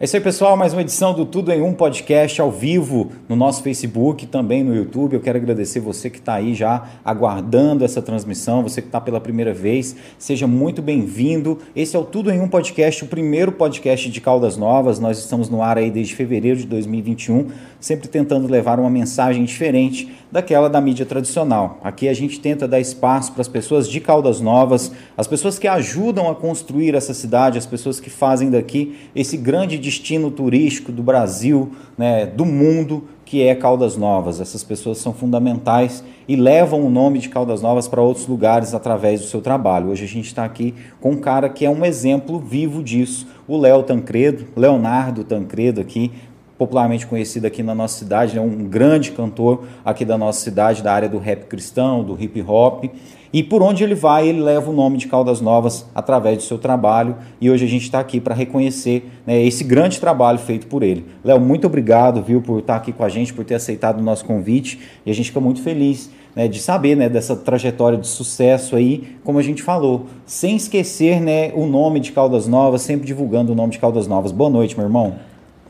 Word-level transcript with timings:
É 0.00 0.04
isso 0.04 0.14
aí, 0.14 0.22
pessoal. 0.22 0.56
Mais 0.56 0.72
uma 0.72 0.82
edição 0.82 1.12
do 1.12 1.26
Tudo 1.26 1.50
em 1.50 1.60
Um 1.60 1.74
podcast 1.74 2.40
ao 2.40 2.52
vivo 2.52 3.10
no 3.28 3.34
nosso 3.34 3.64
Facebook, 3.64 4.28
também 4.28 4.62
no 4.62 4.72
YouTube. 4.72 5.14
Eu 5.14 5.20
quero 5.20 5.38
agradecer 5.38 5.80
você 5.80 6.08
que 6.08 6.20
está 6.20 6.34
aí 6.34 6.54
já 6.54 6.88
aguardando 7.04 7.84
essa 7.84 8.00
transmissão, 8.00 8.62
você 8.62 8.80
que 8.80 8.86
está 8.86 9.00
pela 9.00 9.20
primeira 9.20 9.52
vez. 9.52 9.96
Seja 10.16 10.46
muito 10.46 10.80
bem-vindo. 10.80 11.58
Esse 11.74 11.96
é 11.96 11.98
o 11.98 12.04
Tudo 12.04 12.30
em 12.30 12.40
Um 12.40 12.46
podcast, 12.46 13.02
o 13.02 13.08
primeiro 13.08 13.50
podcast 13.50 14.08
de 14.08 14.20
Caldas 14.20 14.56
Novas. 14.56 15.00
Nós 15.00 15.18
estamos 15.18 15.50
no 15.50 15.64
ar 15.64 15.76
aí 15.76 15.90
desde 15.90 16.14
fevereiro 16.14 16.60
de 16.60 16.66
2021, 16.68 17.48
sempre 17.80 18.06
tentando 18.06 18.46
levar 18.46 18.78
uma 18.78 18.88
mensagem 18.88 19.44
diferente 19.44 20.12
daquela 20.30 20.68
da 20.68 20.80
mídia 20.80 21.06
tradicional. 21.06 21.80
Aqui 21.82 22.08
a 22.08 22.14
gente 22.14 22.38
tenta 22.38 22.68
dar 22.68 22.78
espaço 22.78 23.32
para 23.32 23.40
as 23.40 23.48
pessoas 23.48 23.88
de 23.88 23.98
Caldas 23.98 24.40
Novas, 24.40 24.92
as 25.16 25.26
pessoas 25.26 25.58
que 25.58 25.66
ajudam 25.66 26.30
a 26.30 26.36
construir 26.36 26.94
essa 26.94 27.14
cidade, 27.14 27.58
as 27.58 27.66
pessoas 27.66 27.98
que 27.98 28.10
fazem 28.10 28.48
daqui 28.48 28.96
esse 29.12 29.36
grande 29.36 29.76
destino 29.88 30.30
turístico 30.30 30.92
do 30.92 31.02
Brasil, 31.02 31.72
né, 31.96 32.26
do 32.26 32.44
mundo, 32.44 33.04
que 33.24 33.42
é 33.42 33.54
Caldas 33.54 33.96
Novas. 33.96 34.38
Essas 34.38 34.62
pessoas 34.62 34.98
são 34.98 35.14
fundamentais 35.14 36.04
e 36.28 36.36
levam 36.36 36.82
o 36.82 36.90
nome 36.90 37.18
de 37.18 37.30
Caldas 37.30 37.62
Novas 37.62 37.88
para 37.88 38.02
outros 38.02 38.26
lugares 38.26 38.74
através 38.74 39.22
do 39.22 39.26
seu 39.26 39.40
trabalho. 39.40 39.88
Hoje 39.88 40.04
a 40.04 40.08
gente 40.08 40.26
está 40.26 40.44
aqui 40.44 40.74
com 41.00 41.12
um 41.12 41.16
cara 41.16 41.48
que 41.48 41.64
é 41.64 41.70
um 41.70 41.86
exemplo 41.86 42.38
vivo 42.38 42.82
disso, 42.82 43.26
o 43.46 43.56
Léo 43.56 43.82
Tancredo, 43.82 44.46
Leonardo 44.54 45.24
Tancredo 45.24 45.80
aqui, 45.80 46.12
popularmente 46.58 47.06
conhecido 47.06 47.46
aqui 47.46 47.62
na 47.62 47.74
nossa 47.74 47.98
cidade, 47.98 48.36
é 48.36 48.40
um 48.42 48.64
grande 48.64 49.12
cantor 49.12 49.64
aqui 49.82 50.04
da 50.04 50.18
nossa 50.18 50.40
cidade, 50.40 50.82
da 50.82 50.92
área 50.92 51.08
do 51.08 51.16
rap 51.16 51.46
cristão, 51.46 52.04
do 52.04 52.20
hip 52.20 52.42
hop. 52.42 52.84
E 53.32 53.42
por 53.42 53.62
onde 53.62 53.84
ele 53.84 53.94
vai, 53.94 54.28
ele 54.28 54.40
leva 54.40 54.70
o 54.70 54.74
nome 54.74 54.96
de 54.96 55.06
Caldas 55.06 55.40
Novas 55.40 55.86
através 55.94 56.38
do 56.38 56.42
seu 56.42 56.58
trabalho. 56.58 57.16
E 57.40 57.50
hoje 57.50 57.64
a 57.64 57.68
gente 57.68 57.82
está 57.82 58.00
aqui 58.00 58.20
para 58.20 58.34
reconhecer 58.34 59.10
né, 59.26 59.42
esse 59.42 59.64
grande 59.64 60.00
trabalho 60.00 60.38
feito 60.38 60.66
por 60.66 60.82
ele. 60.82 61.04
Léo, 61.22 61.40
muito 61.40 61.66
obrigado, 61.66 62.22
viu, 62.22 62.40
por 62.40 62.60
estar 62.60 62.74
tá 62.74 62.78
aqui 62.78 62.92
com 62.92 63.04
a 63.04 63.08
gente, 63.08 63.34
por 63.34 63.44
ter 63.44 63.54
aceitado 63.54 64.00
o 64.00 64.02
nosso 64.02 64.24
convite. 64.24 64.78
E 65.04 65.10
a 65.10 65.14
gente 65.14 65.26
fica 65.26 65.40
muito 65.40 65.62
feliz 65.62 66.10
né, 66.34 66.48
de 66.48 66.60
saber 66.60 66.96
né, 66.96 67.08
dessa 67.08 67.36
trajetória 67.36 67.98
de 67.98 68.06
sucesso 68.06 68.76
aí, 68.76 69.16
como 69.24 69.38
a 69.38 69.42
gente 69.42 69.62
falou, 69.62 70.06
sem 70.24 70.56
esquecer 70.56 71.20
né, 71.20 71.52
o 71.54 71.66
nome 71.66 72.00
de 72.00 72.12
Caldas 72.12 72.46
Novas, 72.46 72.82
sempre 72.82 73.06
divulgando 73.06 73.52
o 73.52 73.54
nome 73.54 73.72
de 73.72 73.78
Caldas 73.78 74.06
Novas. 74.06 74.32
Boa 74.32 74.48
noite, 74.48 74.76
meu 74.76 74.86
irmão. 74.86 75.16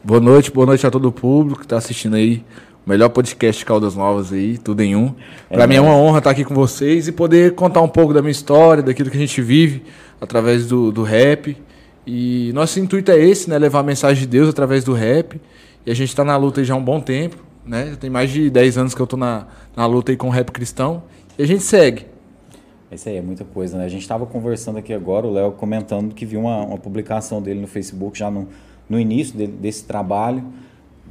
Boa 0.05 0.21
noite, 0.21 0.51
boa 0.51 0.67
noite 0.67 0.87
a 0.87 0.91
todo 0.91 1.09
o 1.09 1.13
público 1.13 1.61
que 1.61 1.67
está 1.67 1.77
assistindo 1.77 2.17
aí. 2.17 2.43
Melhor 2.89 3.11
podcast 3.11 3.67
Caldas 3.67 3.95
Novas 3.95 4.33
aí, 4.33 4.57
tudo 4.57 4.81
em 4.81 4.97
um. 4.97 5.15
Para 5.47 5.65
é 5.65 5.67
mim 5.67 5.75
é 5.75 5.81
uma 5.83 5.95
honra 5.95 6.21
estar 6.21 6.31
aqui 6.31 6.43
com 6.43 6.55
vocês 6.55 7.07
e 7.07 7.13
poder 7.13 7.55
contar 7.55 7.83
um 7.83 7.89
pouco 7.89 8.15
da 8.15 8.23
minha 8.23 8.33
história, 8.33 8.83
daquilo 8.83 9.11
que 9.11 9.17
a 9.19 9.21
gente 9.21 9.43
vive 9.43 9.83
através 10.19 10.67
do, 10.67 10.91
do 10.91 11.03
rap. 11.03 11.55
E 12.07 12.51
nosso 12.55 12.81
intuito 12.81 13.11
é 13.11 13.19
esse, 13.19 13.51
né? 13.51 13.59
Levar 13.59 13.81
a 13.81 13.83
mensagem 13.83 14.23
de 14.23 14.27
Deus 14.27 14.49
através 14.49 14.85
do 14.85 14.95
rap. 14.95 15.39
E 15.85 15.91
a 15.91 15.95
gente 15.95 16.09
está 16.09 16.25
na 16.25 16.35
luta 16.39 16.65
já 16.65 16.73
há 16.73 16.79
um 16.79 16.83
bom 16.83 16.99
tempo, 16.99 17.37
né? 17.63 17.95
Tem 18.01 18.09
mais 18.09 18.31
de 18.31 18.49
10 18.49 18.79
anos 18.79 18.95
que 18.95 19.03
eu 19.03 19.05
estou 19.05 19.19
na, 19.19 19.47
na 19.77 19.85
luta 19.85 20.11
aí 20.11 20.17
com 20.17 20.29
o 20.29 20.31
rap 20.31 20.51
cristão. 20.51 21.03
E 21.39 21.43
a 21.43 21.47
gente 21.47 21.65
segue. 21.65 22.07
Isso 22.91 23.07
aí 23.07 23.19
é 23.19 23.21
muita 23.21 23.45
coisa, 23.45 23.77
né? 23.77 23.85
A 23.85 23.89
gente 23.89 24.01
estava 24.01 24.25
conversando 24.25 24.79
aqui 24.79 24.95
agora, 24.95 25.27
o 25.27 25.31
Léo 25.31 25.53
comentando 25.53 26.15
que 26.15 26.25
viu 26.25 26.41
uma, 26.41 26.63
uma 26.63 26.79
publicação 26.79 27.43
dele 27.43 27.61
no 27.61 27.67
Facebook 27.67 28.19
já 28.19 28.31
no 28.31 28.49
no 28.89 28.99
início 28.99 29.37
de, 29.37 29.47
desse 29.47 29.85
trabalho 29.85 30.43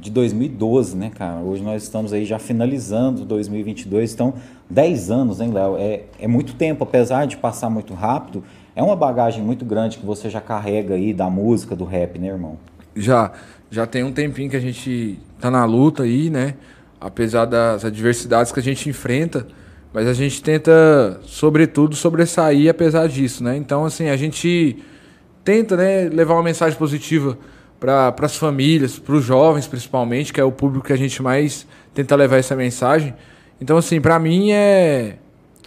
de 0.00 0.10
2012, 0.10 0.96
né, 0.96 1.10
cara? 1.10 1.40
Hoje 1.40 1.62
nós 1.62 1.82
estamos 1.82 2.12
aí 2.12 2.24
já 2.24 2.38
finalizando 2.38 3.24
2022, 3.24 4.14
então 4.14 4.34
10 4.70 5.10
anos, 5.10 5.40
hein, 5.40 5.52
Léo? 5.52 5.76
É, 5.76 6.02
é 6.18 6.28
muito 6.28 6.54
tempo, 6.54 6.84
apesar 6.84 7.26
de 7.26 7.36
passar 7.36 7.68
muito 7.68 7.94
rápido, 7.94 8.44
é 8.76 8.82
uma 8.82 8.94
bagagem 8.94 9.42
muito 9.42 9.64
grande 9.64 9.98
que 9.98 10.06
você 10.06 10.30
já 10.30 10.40
carrega 10.40 10.94
aí 10.94 11.12
da 11.12 11.28
música, 11.28 11.74
do 11.74 11.84
rap, 11.84 12.18
né, 12.18 12.28
irmão? 12.28 12.56
Já, 12.94 13.32
já 13.70 13.86
tem 13.86 14.04
um 14.04 14.12
tempinho 14.12 14.48
que 14.48 14.56
a 14.56 14.60
gente 14.60 15.18
tá 15.40 15.50
na 15.50 15.64
luta 15.64 16.04
aí, 16.04 16.30
né? 16.30 16.54
Apesar 17.00 17.44
das 17.44 17.84
adversidades 17.84 18.52
que 18.52 18.60
a 18.60 18.62
gente 18.62 18.88
enfrenta, 18.88 19.46
mas 19.92 20.06
a 20.06 20.12
gente 20.12 20.42
tenta, 20.42 21.20
sobretudo, 21.24 21.96
sobressair 21.96 22.70
apesar 22.70 23.08
disso, 23.08 23.42
né? 23.42 23.56
Então, 23.56 23.84
assim, 23.84 24.08
a 24.08 24.16
gente 24.16 24.76
tenta, 25.44 25.76
né, 25.76 26.08
levar 26.08 26.34
uma 26.34 26.42
mensagem 26.42 26.78
positiva 26.78 27.38
para 27.78 28.14
as 28.22 28.36
famílias, 28.36 28.98
para 28.98 29.14
os 29.14 29.24
jovens 29.24 29.66
principalmente, 29.66 30.32
que 30.32 30.40
é 30.40 30.44
o 30.44 30.52
público 30.52 30.86
que 30.86 30.92
a 30.92 30.96
gente 30.96 31.22
mais 31.22 31.66
tenta 31.94 32.16
levar 32.16 32.36
essa 32.36 32.56
mensagem. 32.56 33.14
Então, 33.60 33.76
assim, 33.76 34.00
para 34.00 34.18
mim 34.18 34.50
é, 34.50 35.16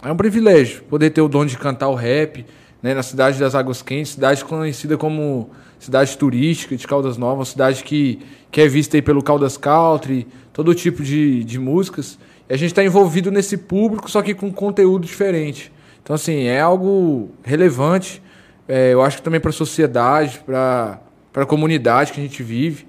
é 0.02 0.12
um 0.12 0.16
privilégio 0.16 0.82
poder 0.84 1.10
ter 1.10 1.20
o 1.20 1.28
dom 1.28 1.44
de 1.44 1.56
cantar 1.58 1.88
o 1.88 1.94
rap 1.94 2.44
né, 2.82 2.94
na 2.94 3.02
cidade 3.02 3.38
das 3.38 3.54
Águas 3.54 3.82
Quentes, 3.82 4.12
cidade 4.12 4.44
conhecida 4.44 4.96
como 4.98 5.50
cidade 5.78 6.16
turística 6.16 6.76
de 6.76 6.86
Caldas 6.86 7.16
Novas, 7.16 7.48
cidade 7.48 7.82
que, 7.82 8.20
que 8.50 8.60
é 8.60 8.68
vista 8.68 8.96
aí 8.96 9.02
pelo 9.02 9.22
Caldas 9.22 9.56
Country, 9.56 10.26
todo 10.52 10.74
tipo 10.74 11.02
de, 11.02 11.42
de 11.44 11.58
músicas. 11.58 12.18
E 12.48 12.54
a 12.54 12.56
gente 12.56 12.70
está 12.70 12.84
envolvido 12.84 13.30
nesse 13.30 13.56
público, 13.56 14.10
só 14.10 14.22
que 14.22 14.34
com 14.34 14.52
conteúdo 14.52 15.06
diferente. 15.06 15.72
Então, 16.02 16.14
assim, 16.14 16.44
é 16.44 16.60
algo 16.60 17.30
relevante, 17.42 18.22
é, 18.68 18.92
eu 18.92 19.02
acho 19.02 19.18
que 19.18 19.22
também 19.22 19.40
para 19.40 19.50
a 19.50 19.52
sociedade, 19.52 20.40
para 20.44 21.00
para 21.32 21.44
a 21.44 21.46
comunidade 21.46 22.12
que 22.12 22.20
a 22.20 22.22
gente 22.22 22.42
vive, 22.42 22.86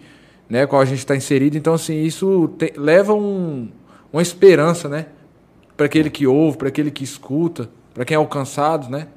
né, 0.49 0.67
qual 0.67 0.81
a 0.81 0.85
gente 0.85 0.99
está 0.99 1.15
inserido. 1.15 1.57
Então, 1.57 1.73
assim, 1.73 2.03
isso 2.03 2.49
te, 2.57 2.73
leva 2.75 3.13
um, 3.13 3.69
uma 4.11 4.21
esperança, 4.21 4.89
né, 4.89 5.07
para 5.77 5.85
aquele 5.85 6.09
que 6.09 6.27
ouve, 6.27 6.57
para 6.57 6.67
aquele 6.67 6.91
que 6.91 7.03
escuta, 7.03 7.69
para 7.93 8.05
quem 8.05 8.15
é 8.15 8.17
alcançado, 8.17 8.89
né? 8.89 9.07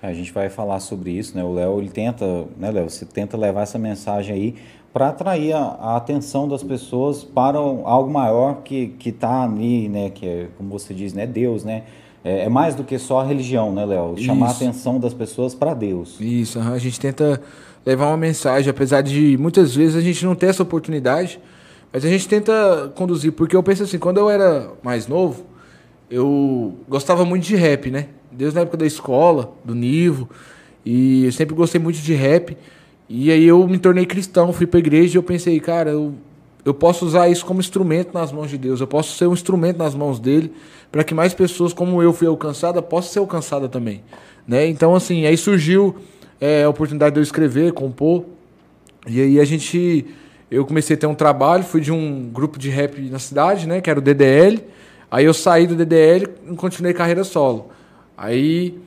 A 0.00 0.12
gente 0.12 0.32
vai 0.32 0.48
falar 0.48 0.78
sobre 0.78 1.10
isso, 1.10 1.36
né? 1.36 1.42
O 1.42 1.52
Léo, 1.52 1.80
ele 1.80 1.88
tenta, 1.88 2.24
né, 2.56 2.70
Léo? 2.70 2.88
Você 2.88 3.04
tenta 3.04 3.36
levar 3.36 3.62
essa 3.62 3.78
mensagem 3.78 4.34
aí 4.34 4.54
para 4.92 5.08
atrair 5.08 5.52
a, 5.52 5.58
a, 5.58 5.96
atenção 5.96 6.48
das 6.48 6.62
pessoas 6.62 7.24
para 7.24 7.58
algo 7.58 8.10
maior 8.10 8.62
que 8.62 8.88
que 8.98 9.08
está 9.08 9.42
ali, 9.42 9.88
né? 9.88 10.10
Que 10.10 10.26
é, 10.26 10.48
como 10.56 10.70
você 10.70 10.94
diz, 10.94 11.12
né? 11.12 11.26
Deus, 11.26 11.64
né? 11.64 11.82
É, 12.24 12.44
é 12.44 12.48
mais 12.48 12.76
do 12.76 12.84
que 12.84 12.96
só 12.96 13.20
a 13.20 13.24
religião, 13.24 13.72
né, 13.72 13.84
Léo? 13.84 14.16
Chamar 14.18 14.50
isso. 14.50 14.64
a 14.64 14.68
atenção 14.68 15.00
das 15.00 15.12
pessoas 15.12 15.54
para 15.54 15.74
Deus. 15.74 16.16
Isso, 16.20 16.60
a 16.60 16.78
gente 16.78 17.00
tenta 17.00 17.40
levar 17.88 18.08
uma 18.08 18.18
mensagem, 18.18 18.68
apesar 18.68 19.00
de 19.00 19.38
muitas 19.38 19.74
vezes 19.74 19.96
a 19.96 20.02
gente 20.02 20.22
não 20.22 20.34
ter 20.34 20.48
essa 20.48 20.62
oportunidade, 20.62 21.40
mas 21.90 22.04
a 22.04 22.08
gente 22.08 22.28
tenta 22.28 22.92
conduzir, 22.94 23.32
porque 23.32 23.56
eu 23.56 23.62
penso 23.62 23.82
assim, 23.82 23.98
quando 23.98 24.18
eu 24.18 24.28
era 24.28 24.72
mais 24.82 25.06
novo, 25.06 25.46
eu 26.10 26.76
gostava 26.86 27.24
muito 27.24 27.44
de 27.44 27.56
rap, 27.56 27.90
né? 27.90 28.08
Desde 28.30 28.56
na 28.56 28.60
época 28.60 28.76
da 28.76 28.84
escola, 28.84 29.54
do 29.64 29.74
Nivo, 29.74 30.28
e 30.84 31.24
eu 31.24 31.32
sempre 31.32 31.54
gostei 31.54 31.80
muito 31.80 31.98
de 31.98 32.12
rap. 32.12 32.58
E 33.08 33.30
aí 33.30 33.46
eu 33.46 33.66
me 33.66 33.78
tornei 33.78 34.04
cristão, 34.04 34.52
fui 34.52 34.66
para 34.66 34.76
a 34.76 34.80
igreja 34.80 35.16
e 35.16 35.18
eu 35.18 35.22
pensei, 35.22 35.58
cara, 35.58 35.88
eu, 35.88 36.12
eu 36.66 36.74
posso 36.74 37.06
usar 37.06 37.30
isso 37.30 37.46
como 37.46 37.58
instrumento 37.58 38.12
nas 38.12 38.30
mãos 38.30 38.50
de 38.50 38.58
Deus, 38.58 38.82
eu 38.82 38.86
posso 38.86 39.16
ser 39.16 39.26
um 39.26 39.32
instrumento 39.32 39.78
nas 39.78 39.94
mãos 39.94 40.20
dele, 40.20 40.52
para 40.92 41.02
que 41.02 41.14
mais 41.14 41.32
pessoas 41.32 41.72
como 41.72 42.02
eu 42.02 42.12
fui 42.12 42.26
alcançada 42.26 42.82
possam 42.82 43.12
ser 43.12 43.18
alcançadas 43.20 43.70
também, 43.70 44.02
né? 44.46 44.66
Então 44.66 44.94
assim, 44.94 45.24
aí 45.24 45.38
surgiu 45.38 45.96
é, 46.40 46.64
a 46.64 46.68
oportunidade 46.68 47.14
de 47.14 47.20
eu 47.20 47.22
escrever, 47.22 47.72
compor. 47.72 48.24
E 49.06 49.20
aí 49.20 49.40
a 49.40 49.44
gente. 49.44 50.06
Eu 50.50 50.64
comecei 50.64 50.96
a 50.96 50.98
ter 50.98 51.06
um 51.06 51.14
trabalho, 51.14 51.62
fui 51.62 51.80
de 51.80 51.92
um 51.92 52.30
grupo 52.32 52.58
de 52.58 52.70
rap 52.70 52.98
na 53.10 53.18
cidade, 53.18 53.66
né? 53.66 53.80
Que 53.80 53.90
era 53.90 53.98
o 53.98 54.02
DDL. 54.02 54.64
Aí 55.10 55.24
eu 55.24 55.34
saí 55.34 55.66
do 55.66 55.74
DDL 55.74 56.26
e 56.50 56.56
continuei 56.56 56.94
carreira 56.94 57.22
solo. 57.24 57.70
Aí 58.16 58.78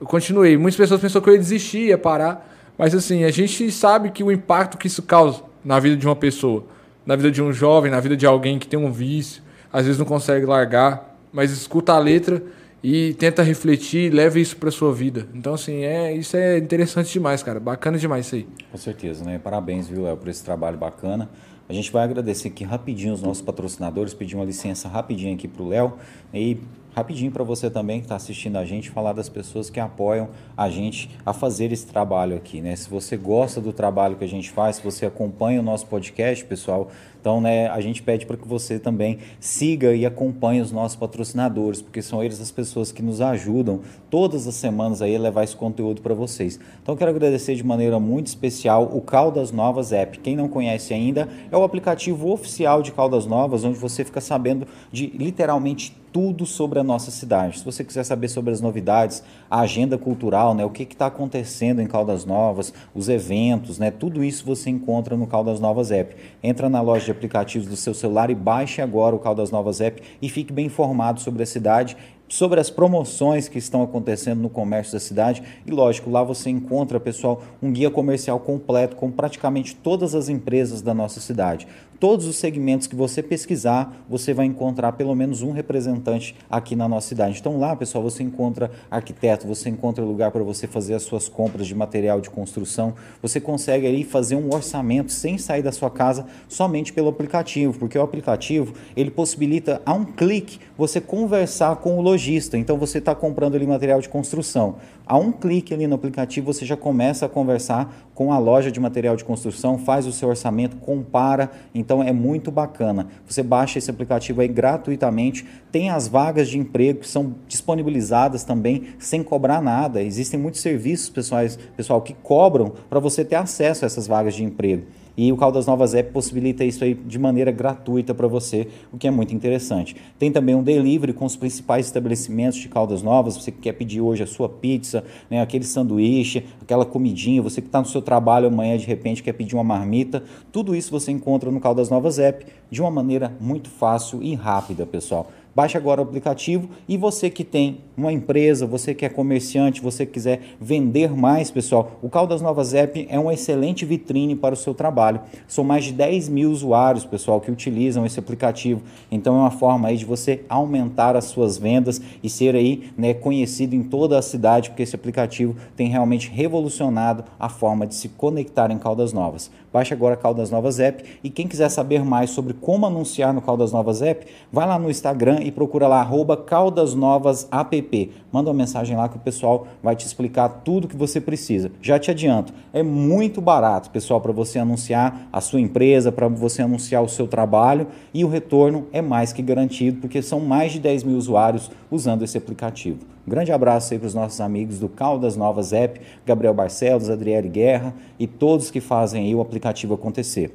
eu 0.00 0.06
continuei. 0.06 0.56
Muitas 0.56 0.76
pessoas 0.76 1.00
pensaram 1.00 1.22
que 1.22 1.30
eu 1.30 1.34
ia 1.34 1.38
desistir, 1.38 1.88
ia 1.88 1.98
parar. 1.98 2.50
Mas 2.78 2.94
assim, 2.94 3.24
a 3.24 3.30
gente 3.30 3.70
sabe 3.70 4.10
que 4.10 4.24
o 4.24 4.32
impacto 4.32 4.78
que 4.78 4.86
isso 4.86 5.02
causa 5.02 5.42
na 5.64 5.78
vida 5.78 5.96
de 5.96 6.06
uma 6.06 6.16
pessoa, 6.16 6.64
na 7.06 7.14
vida 7.14 7.30
de 7.30 7.42
um 7.42 7.52
jovem, 7.52 7.90
na 7.90 8.00
vida 8.00 8.16
de 8.16 8.26
alguém 8.26 8.58
que 8.58 8.66
tem 8.66 8.78
um 8.78 8.90
vício, 8.90 9.42
às 9.72 9.84
vezes 9.84 9.98
não 9.98 10.06
consegue 10.06 10.46
largar, 10.46 11.16
mas 11.32 11.50
escuta 11.50 11.92
a 11.92 11.98
letra 11.98 12.42
e 12.82 13.14
tenta 13.14 13.42
refletir, 13.42 14.12
leva 14.12 14.40
isso 14.40 14.56
para 14.56 14.70
sua 14.70 14.92
vida. 14.92 15.28
Então 15.34 15.54
assim, 15.54 15.84
é, 15.84 16.14
isso 16.14 16.36
é 16.36 16.58
interessante 16.58 17.12
demais, 17.12 17.42
cara. 17.42 17.60
Bacana 17.60 17.98
demais 17.98 18.26
isso 18.26 18.34
aí. 18.34 18.48
Com 18.70 18.78
certeza, 18.78 19.24
né? 19.24 19.38
Parabéns, 19.38 19.88
viu, 19.88 20.02
Léo, 20.02 20.16
por 20.16 20.28
esse 20.28 20.44
trabalho 20.44 20.76
bacana. 20.76 21.28
A 21.68 21.72
gente 21.72 21.90
vai 21.92 22.04
agradecer 22.04 22.48
aqui 22.48 22.64
rapidinho 22.64 23.14
os 23.14 23.22
nossos 23.22 23.42
patrocinadores, 23.42 24.12
pedir 24.12 24.34
uma 24.34 24.44
licença 24.44 24.88
rapidinho 24.88 25.34
aqui 25.34 25.46
para 25.46 25.62
o 25.62 25.68
Léo 25.68 25.94
e 26.34 26.58
rapidinho 26.94 27.30
para 27.30 27.42
você 27.42 27.70
também 27.70 28.00
que 28.00 28.04
está 28.04 28.16
assistindo 28.16 28.56
a 28.56 28.64
gente, 28.64 28.90
falar 28.90 29.12
das 29.12 29.28
pessoas 29.28 29.70
que 29.70 29.80
apoiam 29.80 30.28
a 30.56 30.68
gente 30.68 31.08
a 31.24 31.32
fazer 31.32 31.72
esse 31.72 31.86
trabalho 31.86 32.36
aqui, 32.36 32.60
né? 32.60 32.76
Se 32.76 32.90
você 32.90 33.16
gosta 33.16 33.60
do 33.60 33.72
trabalho 33.72 34.16
que 34.16 34.24
a 34.24 34.28
gente 34.28 34.50
faz, 34.50 34.76
se 34.76 34.82
você 34.82 35.06
acompanha 35.06 35.60
o 35.60 35.62
nosso 35.62 35.86
podcast, 35.86 36.44
pessoal, 36.44 36.90
então, 37.22 37.40
né, 37.40 37.68
a 37.68 37.80
gente 37.80 38.02
pede 38.02 38.26
para 38.26 38.36
que 38.36 38.48
você 38.48 38.80
também 38.80 39.18
siga 39.38 39.94
e 39.94 40.04
acompanhe 40.04 40.60
os 40.60 40.72
nossos 40.72 40.96
patrocinadores, 40.96 41.80
porque 41.80 42.02
são 42.02 42.20
eles 42.20 42.40
as 42.40 42.50
pessoas 42.50 42.90
que 42.90 43.00
nos 43.00 43.20
ajudam 43.20 43.80
todas 44.10 44.48
as 44.48 44.56
semanas 44.56 45.00
aí 45.00 45.14
a 45.14 45.20
levar 45.20 45.44
esse 45.44 45.54
conteúdo 45.54 46.02
para 46.02 46.14
vocês. 46.14 46.58
Então, 46.82 46.96
quero 46.96 47.12
agradecer 47.12 47.54
de 47.54 47.62
maneira 47.62 48.00
muito 48.00 48.26
especial 48.26 48.90
o 48.92 49.00
Caldas 49.00 49.52
Novas 49.52 49.92
App. 49.92 50.18
Quem 50.18 50.34
não 50.34 50.48
conhece 50.48 50.92
ainda, 50.92 51.28
é 51.48 51.56
o 51.56 51.62
aplicativo 51.62 52.28
oficial 52.28 52.82
de 52.82 52.90
Caldas 52.90 53.24
Novas, 53.24 53.62
onde 53.62 53.78
você 53.78 54.04
fica 54.04 54.20
sabendo 54.20 54.66
de 54.90 55.06
literalmente 55.06 55.96
tudo 56.12 56.44
sobre 56.44 56.78
a 56.78 56.84
nossa 56.84 57.10
cidade. 57.10 57.58
Se 57.58 57.64
você 57.64 57.82
quiser 57.82 58.04
saber 58.04 58.28
sobre 58.28 58.52
as 58.52 58.60
novidades, 58.60 59.22
a 59.50 59.60
agenda 59.60 59.96
cultural, 59.96 60.54
né, 60.54 60.64
o 60.64 60.70
que 60.70 60.82
está 60.82 61.06
acontecendo 61.06 61.80
em 61.80 61.86
Caldas 61.86 62.26
Novas, 62.26 62.72
os 62.94 63.08
eventos, 63.08 63.78
né, 63.78 63.90
tudo 63.90 64.22
isso 64.22 64.44
você 64.44 64.68
encontra 64.68 65.16
no 65.16 65.26
Caldas 65.26 65.58
Novas 65.58 65.90
App. 65.90 66.14
Entra 66.42 66.68
na 66.68 66.82
loja 66.82 67.06
de 67.06 67.11
aplicativos 67.12 67.68
do 67.68 67.76
seu 67.76 67.94
celular 67.94 68.30
e 68.30 68.34
baixe 68.34 68.82
agora 68.82 69.14
o 69.14 69.18
Caldas 69.18 69.50
Novas 69.50 69.80
App 69.80 70.02
e 70.20 70.28
fique 70.28 70.52
bem 70.52 70.66
informado 70.66 71.20
sobre 71.20 71.42
a 71.42 71.46
cidade 71.46 71.96
sobre 72.32 72.58
as 72.58 72.70
promoções 72.70 73.46
que 73.46 73.58
estão 73.58 73.82
acontecendo 73.82 74.40
no 74.40 74.48
comércio 74.48 74.94
da 74.94 75.00
cidade. 75.00 75.42
E 75.66 75.70
lógico, 75.70 76.08
lá 76.08 76.22
você 76.24 76.48
encontra, 76.48 76.98
pessoal, 76.98 77.42
um 77.62 77.70
guia 77.70 77.90
comercial 77.90 78.40
completo 78.40 78.96
com 78.96 79.10
praticamente 79.10 79.76
todas 79.76 80.14
as 80.14 80.30
empresas 80.30 80.80
da 80.80 80.94
nossa 80.94 81.20
cidade 81.20 81.68
todos 82.02 82.26
os 82.26 82.34
segmentos 82.34 82.88
que 82.88 82.96
você 82.96 83.22
pesquisar, 83.22 84.04
você 84.10 84.34
vai 84.34 84.44
encontrar 84.44 84.90
pelo 84.94 85.14
menos 85.14 85.40
um 85.40 85.52
representante 85.52 86.34
aqui 86.50 86.74
na 86.74 86.88
nossa 86.88 87.06
cidade. 87.06 87.38
Então 87.38 87.60
lá, 87.60 87.76
pessoal, 87.76 88.02
você 88.02 88.24
encontra 88.24 88.72
arquiteto, 88.90 89.46
você 89.46 89.68
encontra 89.68 90.04
lugar 90.04 90.32
para 90.32 90.42
você 90.42 90.66
fazer 90.66 90.94
as 90.94 91.04
suas 91.04 91.28
compras 91.28 91.64
de 91.64 91.76
material 91.76 92.20
de 92.20 92.28
construção, 92.28 92.92
você 93.22 93.40
consegue 93.40 93.86
aí 93.86 94.02
fazer 94.02 94.34
um 94.34 94.52
orçamento 94.52 95.12
sem 95.12 95.38
sair 95.38 95.62
da 95.62 95.70
sua 95.70 95.90
casa 95.92 96.26
somente 96.48 96.92
pelo 96.92 97.08
aplicativo, 97.08 97.78
porque 97.78 97.96
o 97.96 98.02
aplicativo 98.02 98.74
ele 98.96 99.12
possibilita 99.12 99.80
a 99.86 99.92
um 99.92 100.04
clique 100.04 100.58
você 100.76 101.00
conversar 101.00 101.76
com 101.76 101.96
o 101.98 102.02
lojista. 102.02 102.58
Então 102.58 102.76
você 102.76 102.98
está 102.98 103.14
comprando 103.14 103.54
ali 103.54 103.64
material 103.64 104.00
de 104.00 104.08
construção. 104.08 104.74
A 105.12 105.18
um 105.18 105.30
clique 105.30 105.74
ali 105.74 105.86
no 105.86 105.94
aplicativo 105.94 106.50
você 106.50 106.64
já 106.64 106.74
começa 106.74 107.26
a 107.26 107.28
conversar 107.28 107.94
com 108.14 108.32
a 108.32 108.38
loja 108.38 108.72
de 108.72 108.80
material 108.80 109.14
de 109.14 109.22
construção, 109.22 109.76
faz 109.76 110.06
o 110.06 110.12
seu 110.12 110.30
orçamento, 110.30 110.78
compara. 110.78 111.50
Então 111.74 112.02
é 112.02 112.10
muito 112.14 112.50
bacana. 112.50 113.08
Você 113.26 113.42
baixa 113.42 113.78
esse 113.78 113.90
aplicativo 113.90 114.40
aí 114.40 114.48
gratuitamente. 114.48 115.46
Tem 115.70 115.90
as 115.90 116.08
vagas 116.08 116.48
de 116.48 116.58
emprego 116.58 117.00
que 117.00 117.08
são 117.08 117.34
disponibilizadas 117.46 118.42
também 118.42 118.84
sem 118.98 119.22
cobrar 119.22 119.60
nada. 119.60 120.02
Existem 120.02 120.40
muitos 120.40 120.62
serviços 120.62 121.10
pessoais, 121.10 121.58
pessoal 121.76 122.00
que 122.00 122.14
cobram 122.14 122.72
para 122.88 122.98
você 122.98 123.22
ter 123.22 123.36
acesso 123.36 123.84
a 123.84 123.86
essas 123.86 124.06
vagas 124.06 124.34
de 124.34 124.42
emprego. 124.42 124.86
E 125.16 125.30
o 125.30 125.36
Caldas 125.36 125.66
Novas 125.66 125.94
App 125.94 126.10
possibilita 126.12 126.64
isso 126.64 126.82
aí 126.84 126.94
de 126.94 127.18
maneira 127.18 127.50
gratuita 127.50 128.14
para 128.14 128.26
você, 128.26 128.68
o 128.92 128.98
que 128.98 129.06
é 129.06 129.10
muito 129.10 129.34
interessante. 129.34 129.94
Tem 130.18 130.32
também 130.32 130.54
um 130.54 130.62
delivery 130.62 131.12
com 131.12 131.24
os 131.24 131.36
principais 131.36 131.86
estabelecimentos 131.86 132.58
de 132.58 132.68
Caldas 132.68 133.02
Novas. 133.02 133.36
Você 133.36 133.52
que 133.52 133.58
quer 133.58 133.72
pedir 133.72 134.00
hoje 134.00 134.22
a 134.22 134.26
sua 134.26 134.48
pizza, 134.48 135.04
né, 135.30 135.40
aquele 135.40 135.64
sanduíche, 135.64 136.44
aquela 136.60 136.86
comidinha, 136.86 137.42
você 137.42 137.60
que 137.60 137.68
está 137.68 137.80
no 137.80 137.86
seu 137.86 138.00
trabalho 138.00 138.48
amanhã 138.48 138.76
de 138.76 138.86
repente 138.86 139.22
quer 139.22 139.32
pedir 139.32 139.54
uma 139.54 139.64
marmita, 139.64 140.22
tudo 140.50 140.74
isso 140.74 140.90
você 140.90 141.12
encontra 141.12 141.50
no 141.50 141.60
Caldas 141.60 141.90
Novas 141.90 142.18
App 142.18 142.46
de 142.70 142.80
uma 142.80 142.90
maneira 142.90 143.36
muito 143.38 143.68
fácil 143.68 144.22
e 144.22 144.34
rápida, 144.34 144.86
pessoal. 144.86 145.30
Baixe 145.54 145.76
agora 145.76 146.00
o 146.00 146.04
aplicativo 146.04 146.70
e 146.88 146.96
você 146.96 147.28
que 147.28 147.44
tem 147.44 147.80
uma 147.94 148.10
empresa, 148.10 148.66
você 148.66 148.94
que 148.94 149.04
é 149.04 149.08
comerciante, 149.10 149.82
você 149.82 150.06
quiser 150.06 150.40
vender 150.58 151.14
mais, 151.14 151.50
pessoal, 151.50 151.98
o 152.00 152.08
Caldas 152.08 152.40
Novas 152.40 152.72
App 152.72 153.06
é 153.10 153.18
uma 153.18 153.34
excelente 153.34 153.84
vitrine 153.84 154.34
para 154.34 154.54
o 154.54 154.56
seu 154.56 154.72
trabalho. 154.72 155.20
São 155.46 155.62
mais 155.62 155.84
de 155.84 155.92
10 155.92 156.30
mil 156.30 156.50
usuários, 156.50 157.04
pessoal, 157.04 157.38
que 157.38 157.50
utilizam 157.50 158.06
esse 158.06 158.18
aplicativo. 158.18 158.82
Então 159.10 159.36
é 159.36 159.40
uma 159.40 159.50
forma 159.50 159.88
aí 159.88 159.96
de 159.98 160.06
você 160.06 160.42
aumentar 160.48 161.16
as 161.16 161.26
suas 161.26 161.58
vendas 161.58 162.00
e 162.22 162.30
ser 162.30 162.56
aí 162.56 162.90
né, 162.96 163.12
conhecido 163.12 163.74
em 163.74 163.82
toda 163.82 164.18
a 164.18 164.22
cidade, 164.22 164.70
porque 164.70 164.82
esse 164.82 164.96
aplicativo 164.96 165.54
tem 165.76 165.88
realmente 165.88 166.30
revolucionado 166.30 167.24
a 167.38 167.50
forma 167.50 167.86
de 167.86 167.94
se 167.94 168.08
conectar 168.08 168.70
em 168.70 168.78
Caldas 168.78 169.12
Novas. 169.12 169.50
Baixe 169.72 169.94
agora 169.94 170.16
Caldas 170.16 170.50
Novas 170.50 170.78
App 170.78 171.02
e 171.24 171.30
quem 171.30 171.48
quiser 171.48 171.68
saber 171.68 172.04
mais 172.04 172.30
sobre 172.30 172.52
como 172.52 172.84
anunciar 172.84 173.32
no 173.32 173.40
Caldas 173.40 173.72
Novas 173.72 174.02
App, 174.02 174.26
vai 174.52 174.66
lá 174.66 174.78
no 174.78 174.90
Instagram 174.90 175.40
e 175.42 175.50
procura 175.50 175.88
lá 175.88 176.00
arroba 176.00 176.36
Caldas 176.36 176.94
Novas 176.94 177.48
App. 177.50 178.12
Manda 178.30 178.50
uma 178.50 178.56
mensagem 178.56 178.96
lá 178.96 179.08
que 179.08 179.16
o 179.16 179.20
pessoal 179.20 179.66
vai 179.82 179.96
te 179.96 180.06
explicar 180.06 180.48
tudo 180.64 180.88
que 180.88 180.96
você 180.96 181.20
precisa. 181.20 181.70
Já 181.80 181.98
te 181.98 182.10
adianto, 182.10 182.52
é 182.72 182.82
muito 182.82 183.40
barato, 183.40 183.90
pessoal, 183.90 184.20
para 184.20 184.32
você 184.32 184.58
anunciar 184.58 185.28
a 185.32 185.40
sua 185.40 185.60
empresa, 185.60 186.12
para 186.12 186.28
você 186.28 186.62
anunciar 186.62 187.02
o 187.02 187.08
seu 187.08 187.26
trabalho 187.26 187.86
e 188.12 188.24
o 188.24 188.28
retorno 188.28 188.86
é 188.92 189.00
mais 189.00 189.32
que 189.32 189.42
garantido, 189.42 190.00
porque 190.00 190.20
são 190.20 190.40
mais 190.40 190.72
de 190.72 190.80
10 190.80 191.04
mil 191.04 191.16
usuários 191.16 191.70
usando 191.90 192.22
esse 192.22 192.36
aplicativo. 192.36 193.11
Um 193.26 193.30
grande 193.30 193.52
abraço 193.52 193.92
aí 193.92 193.98
para 193.98 194.08
os 194.08 194.14
nossos 194.14 194.40
amigos 194.40 194.78
do 194.78 194.88
Caldas 194.88 195.36
Novas 195.36 195.72
App, 195.72 196.00
Gabriel 196.26 196.54
Barcelos, 196.54 197.08
Adriele 197.08 197.48
Guerra 197.48 197.94
e 198.18 198.26
todos 198.26 198.70
que 198.70 198.80
fazem 198.80 199.26
aí 199.26 199.34
o 199.34 199.40
aplicativo 199.40 199.94
acontecer. 199.94 200.52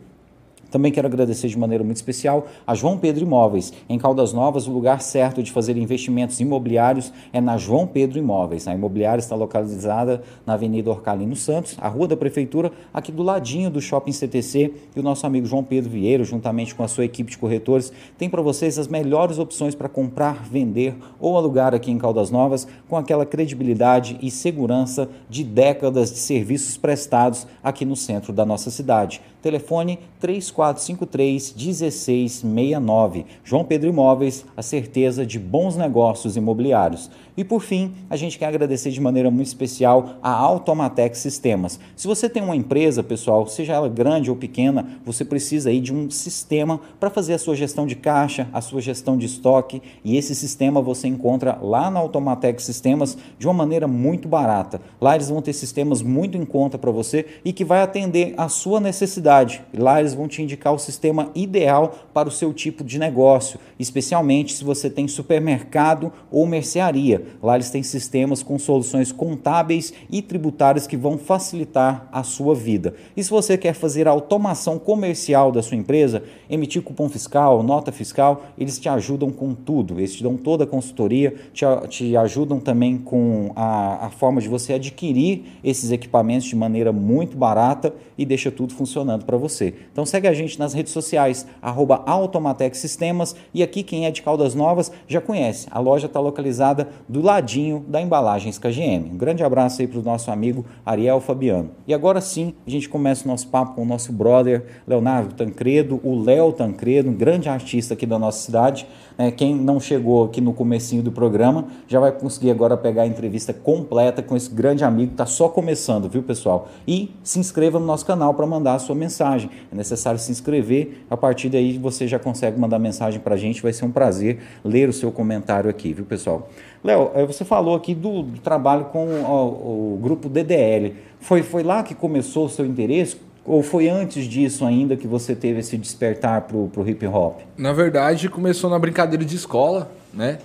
Também 0.78 0.92
quero 0.92 1.08
agradecer 1.08 1.48
de 1.48 1.58
maneira 1.58 1.84
muito 1.84 1.98
especial 1.98 2.46
a 2.68 2.76
João 2.76 3.00
Pedro 3.00 3.24
Imóveis. 3.24 3.74
Em 3.90 3.98
Caldas 3.98 4.32
Novas, 4.32 4.68
o 4.68 4.72
lugar 4.72 5.02
certo 5.02 5.42
de 5.42 5.52
fazer 5.52 5.76
investimentos 5.76 6.40
imobiliários 6.40 7.12
é 7.34 7.42
na 7.42 7.58
João 7.58 7.88
Pedro 7.88 8.20
Imóveis. 8.20 8.68
A 8.68 8.76
imobiliária 8.76 9.20
está 9.20 9.36
localizada 9.36 10.22
na 10.46 10.54
Avenida 10.54 10.92
Orcalino 10.92 11.36
Santos, 11.36 11.76
a 11.82 11.88
rua 11.88 12.08
da 12.08 12.16
Prefeitura, 12.16 12.72
aqui 12.94 13.12
do 13.12 13.24
ladinho 13.24 13.72
do 13.72 13.82
Shopping 13.82 14.12
CTC. 14.12 14.72
E 14.96 15.00
o 15.00 15.02
nosso 15.02 15.26
amigo 15.26 15.48
João 15.48 15.64
Pedro 15.64 15.90
Vieira, 15.90 16.24
juntamente 16.24 16.76
com 16.76 16.84
a 16.84 16.88
sua 16.88 17.06
equipe 17.06 17.32
de 17.32 17.40
corretores, 17.40 17.92
tem 18.16 18.30
para 18.30 18.44
vocês 18.44 18.78
as 18.78 18.88
melhores 18.88 19.40
opções 19.40 19.74
para 19.74 19.90
comprar, 19.90 20.48
vender 20.48 20.96
ou 21.20 21.36
alugar 21.36 21.74
aqui 21.74 21.90
em 21.90 21.98
Caldas 21.98 22.30
Novas, 22.30 22.68
com 22.88 22.96
aquela 22.96 23.26
credibilidade 23.26 24.20
e 24.22 24.30
segurança 24.30 25.10
de 25.28 25.44
décadas 25.44 26.12
de 26.12 26.20
serviços 26.20 26.78
prestados 26.78 27.48
aqui 27.64 27.84
no 27.84 27.96
centro 27.96 28.32
da 28.32 28.46
nossa 28.46 28.70
cidade. 28.70 29.20
Telefone 29.48 29.98
3453 30.20 31.54
1669. 31.56 33.26
João 33.46 33.64
Pedro 33.64 33.88
Imóveis, 33.88 34.44
a 34.58 34.62
certeza 34.62 35.26
de 35.26 35.40
bons 35.40 35.78
negócios 35.78 36.36
imobiliários. 36.36 37.10
E 37.38 37.44
por 37.44 37.62
fim, 37.62 37.94
a 38.10 38.16
gente 38.16 38.40
quer 38.40 38.48
agradecer 38.48 38.90
de 38.90 39.00
maneira 39.00 39.30
muito 39.30 39.46
especial 39.46 40.18
a 40.24 40.32
Automatec 40.32 41.16
Sistemas. 41.16 41.80
Se 41.96 42.08
você 42.08 42.28
tem 42.28 42.42
uma 42.42 42.56
empresa, 42.56 43.04
pessoal, 43.04 43.46
seja 43.46 43.74
ela 43.74 43.88
grande 43.88 44.32
ou 44.32 44.36
pequena, 44.36 45.00
você 45.06 45.24
precisa 45.24 45.70
aí 45.70 45.80
de 45.80 45.94
um 45.94 46.10
sistema 46.10 46.82
para 47.00 47.12
fazer 47.12 47.36
a 47.36 47.38
sua 47.38 47.56
gestão 47.56 47.86
de 47.86 47.96
caixa, 47.96 48.50
a 48.52 48.60
sua 48.60 48.82
gestão 48.82 49.16
de 49.16 49.28
estoque, 49.28 49.84
e 50.04 50.18
esse 50.18 50.34
sistema 50.34 50.82
você 50.82 51.08
encontra 51.08 51.60
lá 51.62 51.92
na 51.92 52.00
Automatec 52.00 52.60
Sistemas 52.60 53.16
de 53.38 53.46
uma 53.46 53.54
maneira 53.54 53.88
muito 53.88 54.28
barata. 54.28 54.82
Lá 55.00 55.14
eles 55.14 55.30
vão 55.30 55.40
ter 55.40 55.54
sistemas 55.54 56.02
muito 56.02 56.40
em 56.40 56.46
conta 56.46 56.76
para 56.80 56.90
você 56.90 57.24
e 57.46 57.54
que 57.54 57.64
vai 57.64 57.84
atender 57.84 58.34
a 58.36 58.50
sua 58.50 58.80
necessidade. 58.80 59.62
Lá 59.78 60.00
eles 60.00 60.16
vão 60.16 60.28
te 60.28 60.42
indicar 60.42 60.74
o 60.74 60.80
sistema 60.80 61.30
ideal 61.36 61.94
para 62.16 62.30
o 62.30 62.32
seu 62.32 62.52
tipo 62.52 62.84
de 62.84 62.98
negócio, 62.98 63.60
especialmente 63.78 64.54
se 64.54 64.64
você 64.64 64.90
tem 64.90 65.08
supermercado 65.08 66.12
ou 66.32 66.48
mercearia. 66.48 67.27
Lá 67.42 67.56
eles 67.56 67.70
têm 67.70 67.84
sistemas 67.84 68.42
com 68.44 68.58
soluções 68.58 69.12
contábeis 69.12 69.94
e 70.10 70.22
tributárias 70.22 70.88
que 70.88 70.98
vão 70.98 71.18
facilitar 71.18 72.08
a 72.12 72.24
sua 72.24 72.56
vida. 72.56 72.94
E 73.16 73.24
se 73.24 73.30
você 73.30 73.58
quer 73.58 73.74
fazer 73.74 74.08
a 74.08 74.12
automação 74.12 74.80
comercial 74.80 75.52
da 75.52 75.62
sua 75.62 75.78
empresa, 75.78 76.24
emitir 76.50 76.82
cupom 76.82 77.10
fiscal, 77.10 77.62
nota 77.64 77.92
fiscal, 77.92 78.46
eles 78.58 78.80
te 78.80 78.90
ajudam 78.90 79.30
com 79.30 79.54
tudo. 79.54 80.00
Eles 80.00 80.16
te 80.16 80.24
dão 80.24 80.38
toda 80.38 80.64
a 80.64 80.68
consultoria, 80.68 81.36
te, 81.54 81.66
te 81.90 82.18
ajudam 82.18 82.60
também 82.60 82.98
com 82.98 83.52
a, 83.56 84.08
a 84.08 84.10
forma 84.10 84.42
de 84.42 84.48
você 84.48 84.74
adquirir 84.74 85.60
esses 85.64 85.92
equipamentos 85.92 86.48
de 86.48 86.56
maneira 86.56 86.92
muito 86.92 87.38
barata 87.38 87.94
e 88.18 88.26
deixa 88.26 88.52
tudo 88.52 88.74
funcionando 88.74 89.26
para 89.26 89.38
você. 89.38 89.74
Então 89.92 90.06
segue 90.06 90.28
a 90.28 90.34
gente 90.34 90.58
nas 90.58 90.74
redes 90.74 90.92
sociais, 90.92 91.46
arroba 91.62 92.04
Automatec 92.06 92.78
Sistemas, 92.78 93.36
e 93.54 93.62
aqui 93.62 93.84
quem 93.84 94.06
é 94.06 94.12
de 94.12 94.22
Caldas 94.22 94.56
Novas 94.56 94.92
já 95.08 95.22
conhece. 95.22 95.68
A 95.72 95.80
loja 95.80 96.08
está 96.08 96.20
localizada 96.20 96.90
do 97.08 97.22
ladinho 97.22 97.86
da 97.88 98.02
Embalagens 98.02 98.58
KGM. 98.58 99.12
Um 99.12 99.18
grande 99.18 99.44
abraço 99.44 99.82
aí 99.82 99.88
para 99.88 100.00
o 100.00 100.04
nosso 100.04 100.32
amigo 100.32 100.66
Ariel 100.86 101.20
Fabiano. 101.20 101.72
E 101.86 101.94
agora 101.94 102.22
sim, 102.22 102.54
a 102.66 102.70
gente 102.70 102.90
começa 102.90 103.26
o 103.26 103.28
nosso 103.28 103.48
papo 103.48 103.76
com 103.76 103.84
o 103.84 103.86
nosso 103.86 104.12
brother 104.12 104.66
Leonardo 104.88 105.34
Tancredo, 105.36 106.00
o 106.04 106.22
Léo 106.22 106.52
Tancredo, 106.52 107.10
um 107.10 107.14
grande 107.14 107.50
artista 107.50 107.94
aqui 107.94 108.06
da 108.06 108.18
nossa 108.18 108.40
cidade. 108.40 108.88
É, 109.18 109.32
quem 109.32 109.56
não 109.56 109.80
chegou 109.80 110.26
aqui 110.26 110.40
no 110.40 110.54
comecinho 110.54 111.02
do 111.02 111.12
programa 111.12 111.68
já 111.88 112.00
vai 112.00 112.12
conseguir 112.12 112.52
agora 112.52 112.78
pegar 112.78 113.04
a 113.04 113.08
entrevista 113.08 113.52
completa 113.52 114.22
com 114.22 114.36
esse 114.36 114.50
grande 114.50 114.84
amigo 114.84 115.08
que 115.08 115.14
está 115.14 115.26
só 115.26 115.50
começando, 115.50 116.08
viu 116.08 116.22
pessoal? 116.22 116.68
E 116.88 117.12
se 117.24 117.40
inscreva 117.40 117.80
no 117.80 117.86
nosso 117.86 118.06
canal 118.06 118.34
para 118.34 118.46
mandar 118.46 118.76
a 118.76 118.80
sua 118.80 118.96
mensagem. 118.96 119.50
É 119.72 119.76
necessário 119.76 120.20
se 120.20 120.32
inscrever, 120.32 121.06
a 121.10 121.18
partir 121.18 121.50
daí 121.50 121.78
você 121.78 122.08
já 122.08 122.20
consegue 122.20 122.60
mandar 122.60 122.78
mensagem 122.78 123.20
para 123.20 123.34
a 123.34 123.38
gente, 123.38 123.62
vai 123.62 123.74
ser 123.74 123.86
um 123.86 123.92
prazer 123.92 124.40
ler 124.64 124.88
o 124.90 124.94
seu 124.94 125.12
comentário 125.12 125.70
aqui, 125.70 125.94
viu 125.94 126.06
pessoal? 126.06 126.50
Léo, 126.84 127.12
é, 127.16 127.26
você 127.26 127.44
falou 127.44 127.76
aqui 127.76 127.96
do, 127.96 128.22
do 128.22 128.40
trabalho 128.40 128.86
com 128.86 129.06
o, 129.08 129.94
o, 129.96 130.00
grupo 130.02 130.30
DDL. 130.30 130.94
Foi, 131.20 131.42
foi 131.42 131.64
lá 131.64 131.82
que 131.82 131.96
começou 131.96 132.46
o 132.46 132.50
seu 132.50 132.66
interesse? 132.66 133.18
Ou 133.48 133.64
foi 133.64 133.88
antes 133.88 134.26
disso 134.26 134.66
ainda 134.66 134.98
que 134.98 135.08
você 135.08 135.34
teve 135.34 135.62
esse 135.62 135.78
despertar 135.78 136.42
para 136.42 136.58
o 136.58 136.70
hip 136.86 137.08
hop? 137.08 137.40
Na 137.58 137.72
verdade, 137.72 138.28
começou 138.28 138.70
na 138.70 138.78
brincadeira 138.78 139.24
de 139.24 139.38
escola, 139.38 139.90
né? 140.14 140.40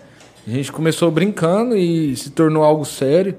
A 0.46 0.50
gente 0.50 0.70
começou 0.70 1.10
brincando 1.10 1.76
e 1.76 2.16
se 2.16 2.30
tornou 2.30 2.62
algo 2.62 2.84
sério. 2.84 3.34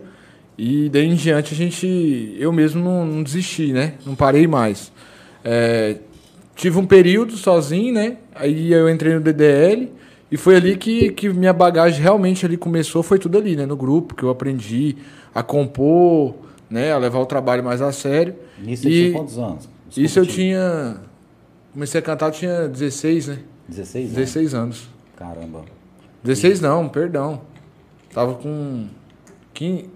E 0.58 0.90
daí 0.90 1.08
em 1.08 1.16
diante 1.16 1.54
a 1.54 1.58
gente, 1.58 2.36
eu 2.38 2.52
mesmo 2.52 2.84
não, 2.84 3.06
não 3.06 3.24
desisti, 3.24 3.72
né? 3.72 3.94
Não 4.06 4.16
parei 4.16 4.48
mais. 4.48 4.92
É, 5.46 5.96
tive 6.58 6.78
um 6.78 6.86
período 6.86 7.38
sozinho, 7.38 7.94
né? 7.94 8.18
Aí 8.36 8.74
eu 8.74 8.90
entrei 8.90 9.14
no 9.14 9.22
DDL 9.22 9.90
e 10.30 10.36
foi 10.36 10.58
ali 10.58 10.76
que, 10.76 11.10
que 11.12 11.30
minha 11.30 11.54
bagagem 11.54 12.02
realmente 12.02 12.46
ali 12.46 12.58
começou, 12.58 13.02
foi 13.02 13.18
tudo 13.18 13.38
ali, 13.38 13.56
né? 13.56 13.66
No 13.66 13.78
grupo, 13.78 14.14
que 14.14 14.24
eu 14.24 14.30
aprendi 14.30 14.98
a 15.34 15.42
compor, 15.42 16.36
né? 16.70 16.92
A 16.92 16.98
levar 16.98 17.20
o 17.20 17.26
trabalho 17.26 17.64
mais 17.64 17.82
a 17.82 17.94
sério. 17.94 18.36
Isso 18.66 18.88
e, 18.88 18.92
tinha 18.92 19.14
quantos 19.14 19.38
anos? 19.38 19.70
Desculpa, 19.88 20.02
isso 20.02 20.20
eu 20.20 20.26
tinha... 20.26 20.98
Comecei 21.74 22.00
a 22.00 22.04
cantar, 22.04 22.28
eu 22.28 22.32
tinha 22.32 22.68
16, 22.68 23.28
né? 23.28 23.40
16 23.68 24.06
anos? 24.06 24.16
16 24.16 24.54
anos. 24.54 24.90
Caramba. 25.16 25.64
16 26.24 26.62
não, 26.62 26.88
perdão. 26.88 27.42
Tava 28.14 28.36
com 28.36 28.88
15, 29.54 29.90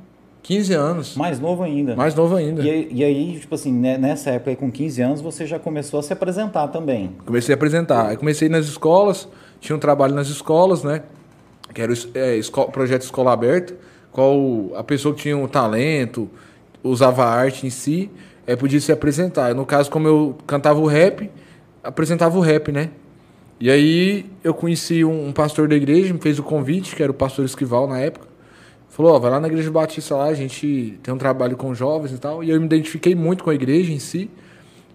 15 0.47 0.73
anos. 0.73 1.15
Mais 1.17 1.39
novo 1.39 1.61
ainda. 1.61 1.95
Mais 1.95 2.15
novo 2.15 2.35
ainda. 2.35 2.63
E, 2.63 2.87
e, 2.91 3.03
aí, 3.03 3.37
tipo 3.37 3.53
assim, 3.53 3.71
né, 3.71 3.97
nessa 3.97 4.31
época 4.31 4.51
aí, 4.51 4.55
com 4.55 4.71
15 4.71 5.01
anos, 5.01 5.21
você 5.21 5.45
já 5.45 5.59
começou 5.59 5.99
a 5.99 6.03
se 6.03 6.13
apresentar 6.13 6.69
também. 6.69 7.11
Comecei 7.25 7.53
a 7.53 7.55
apresentar. 7.57 8.07
Aí 8.07 8.17
comecei 8.17 8.47
nas 8.47 8.65
escolas, 8.65 9.27
tinha 9.59 9.75
um 9.75 9.79
trabalho 9.79 10.15
nas 10.15 10.29
escolas, 10.29 10.83
né? 10.83 11.03
Que 11.73 11.81
era 11.81 11.91
o 11.91 11.95
é, 12.13 12.39
projeto 12.71 13.01
Escola 13.01 13.33
Aberta, 13.33 13.75
qual 14.09 14.71
a 14.75 14.83
pessoa 14.83 15.13
que 15.13 15.23
tinha 15.23 15.37
um 15.37 15.47
talento, 15.47 16.29
usava 16.81 17.25
a 17.25 17.29
arte 17.29 17.67
em 17.67 17.69
si, 17.69 18.09
é, 18.47 18.55
podia 18.55 18.79
se 18.79 18.91
apresentar. 18.91 19.53
No 19.53 19.65
caso, 19.65 19.91
como 19.91 20.07
eu 20.07 20.37
cantava 20.47 20.79
o 20.79 20.87
rap, 20.87 21.29
apresentava 21.83 22.37
o 22.37 22.41
rap, 22.41 22.71
né? 22.71 22.89
E 23.59 23.69
aí 23.69 24.25
eu 24.43 24.53
conheci 24.53 25.03
um, 25.03 25.27
um 25.27 25.33
pastor 25.33 25.67
da 25.67 25.75
igreja, 25.75 26.13
me 26.13 26.19
fez 26.19 26.39
o 26.39 26.43
convite, 26.43 26.95
que 26.95 27.03
era 27.03 27.11
o 27.11 27.15
pastor 27.15 27.43
Esquival 27.43 27.87
na 27.87 27.99
época. 27.99 28.25
Falou, 28.89 29.13
ó, 29.13 29.19
vai 29.19 29.29
lá 29.29 29.39
na 29.39 29.47
igreja 29.47 29.69
batista 29.69 30.15
lá, 30.15 30.25
a 30.25 30.33
gente 30.33 30.97
tem 31.03 31.13
um 31.13 31.17
trabalho 31.17 31.57
com 31.57 31.75
jovens 31.75 32.13
e 32.13 32.17
tal. 32.17 32.43
E 32.43 32.49
eu 32.49 32.59
me 32.59 32.65
identifiquei 32.65 33.13
muito 33.13 33.43
com 33.43 33.49
a 33.49 33.55
igreja 33.55 33.91
em 33.91 33.99
si. 33.99 34.29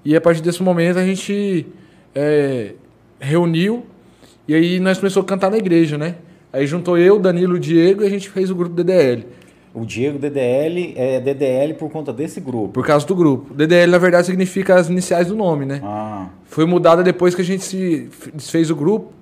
E 0.04 0.16
a 0.16 0.20
partir 0.20 0.40
desse 0.40 0.62
momento 0.62 0.98
a 0.98 1.04
gente 1.04 1.66
é, 2.14 2.72
reuniu 3.20 3.86
e 4.46 4.54
aí 4.54 4.80
nós 4.80 4.98
começamos 4.98 5.24
a 5.24 5.28
cantar 5.28 5.50
na 5.50 5.58
igreja, 5.58 5.96
né? 5.96 6.16
Aí 6.52 6.66
juntou 6.66 6.98
eu, 6.98 7.18
Danilo, 7.18 7.58
Diego 7.58 8.02
e 8.02 8.06
a 8.06 8.10
gente 8.10 8.28
fez 8.28 8.50
o 8.50 8.54
grupo 8.54 8.74
DDL. 8.74 9.24
O 9.74 9.86
Diego 9.86 10.18
DDL 10.18 10.92
é 10.96 11.18
DDL 11.18 11.74
por 11.74 11.90
conta 11.90 12.12
desse 12.12 12.40
grupo. 12.40 12.68
Por 12.68 12.86
causa 12.86 13.06
do 13.06 13.14
grupo. 13.14 13.54
DDL, 13.54 13.90
na 13.90 13.98
verdade, 13.98 14.26
significa 14.26 14.74
as 14.74 14.88
iniciais 14.88 15.28
do 15.28 15.34
nome, 15.34 15.64
né? 15.64 15.80
Ah. 15.82 16.28
Foi 16.44 16.66
mudada 16.66 17.02
depois 17.02 17.34
que 17.34 17.40
a 17.40 17.44
gente 17.44 17.64
se 17.64 18.10
desfez 18.34 18.70
o 18.70 18.76
grupo. 18.76 19.12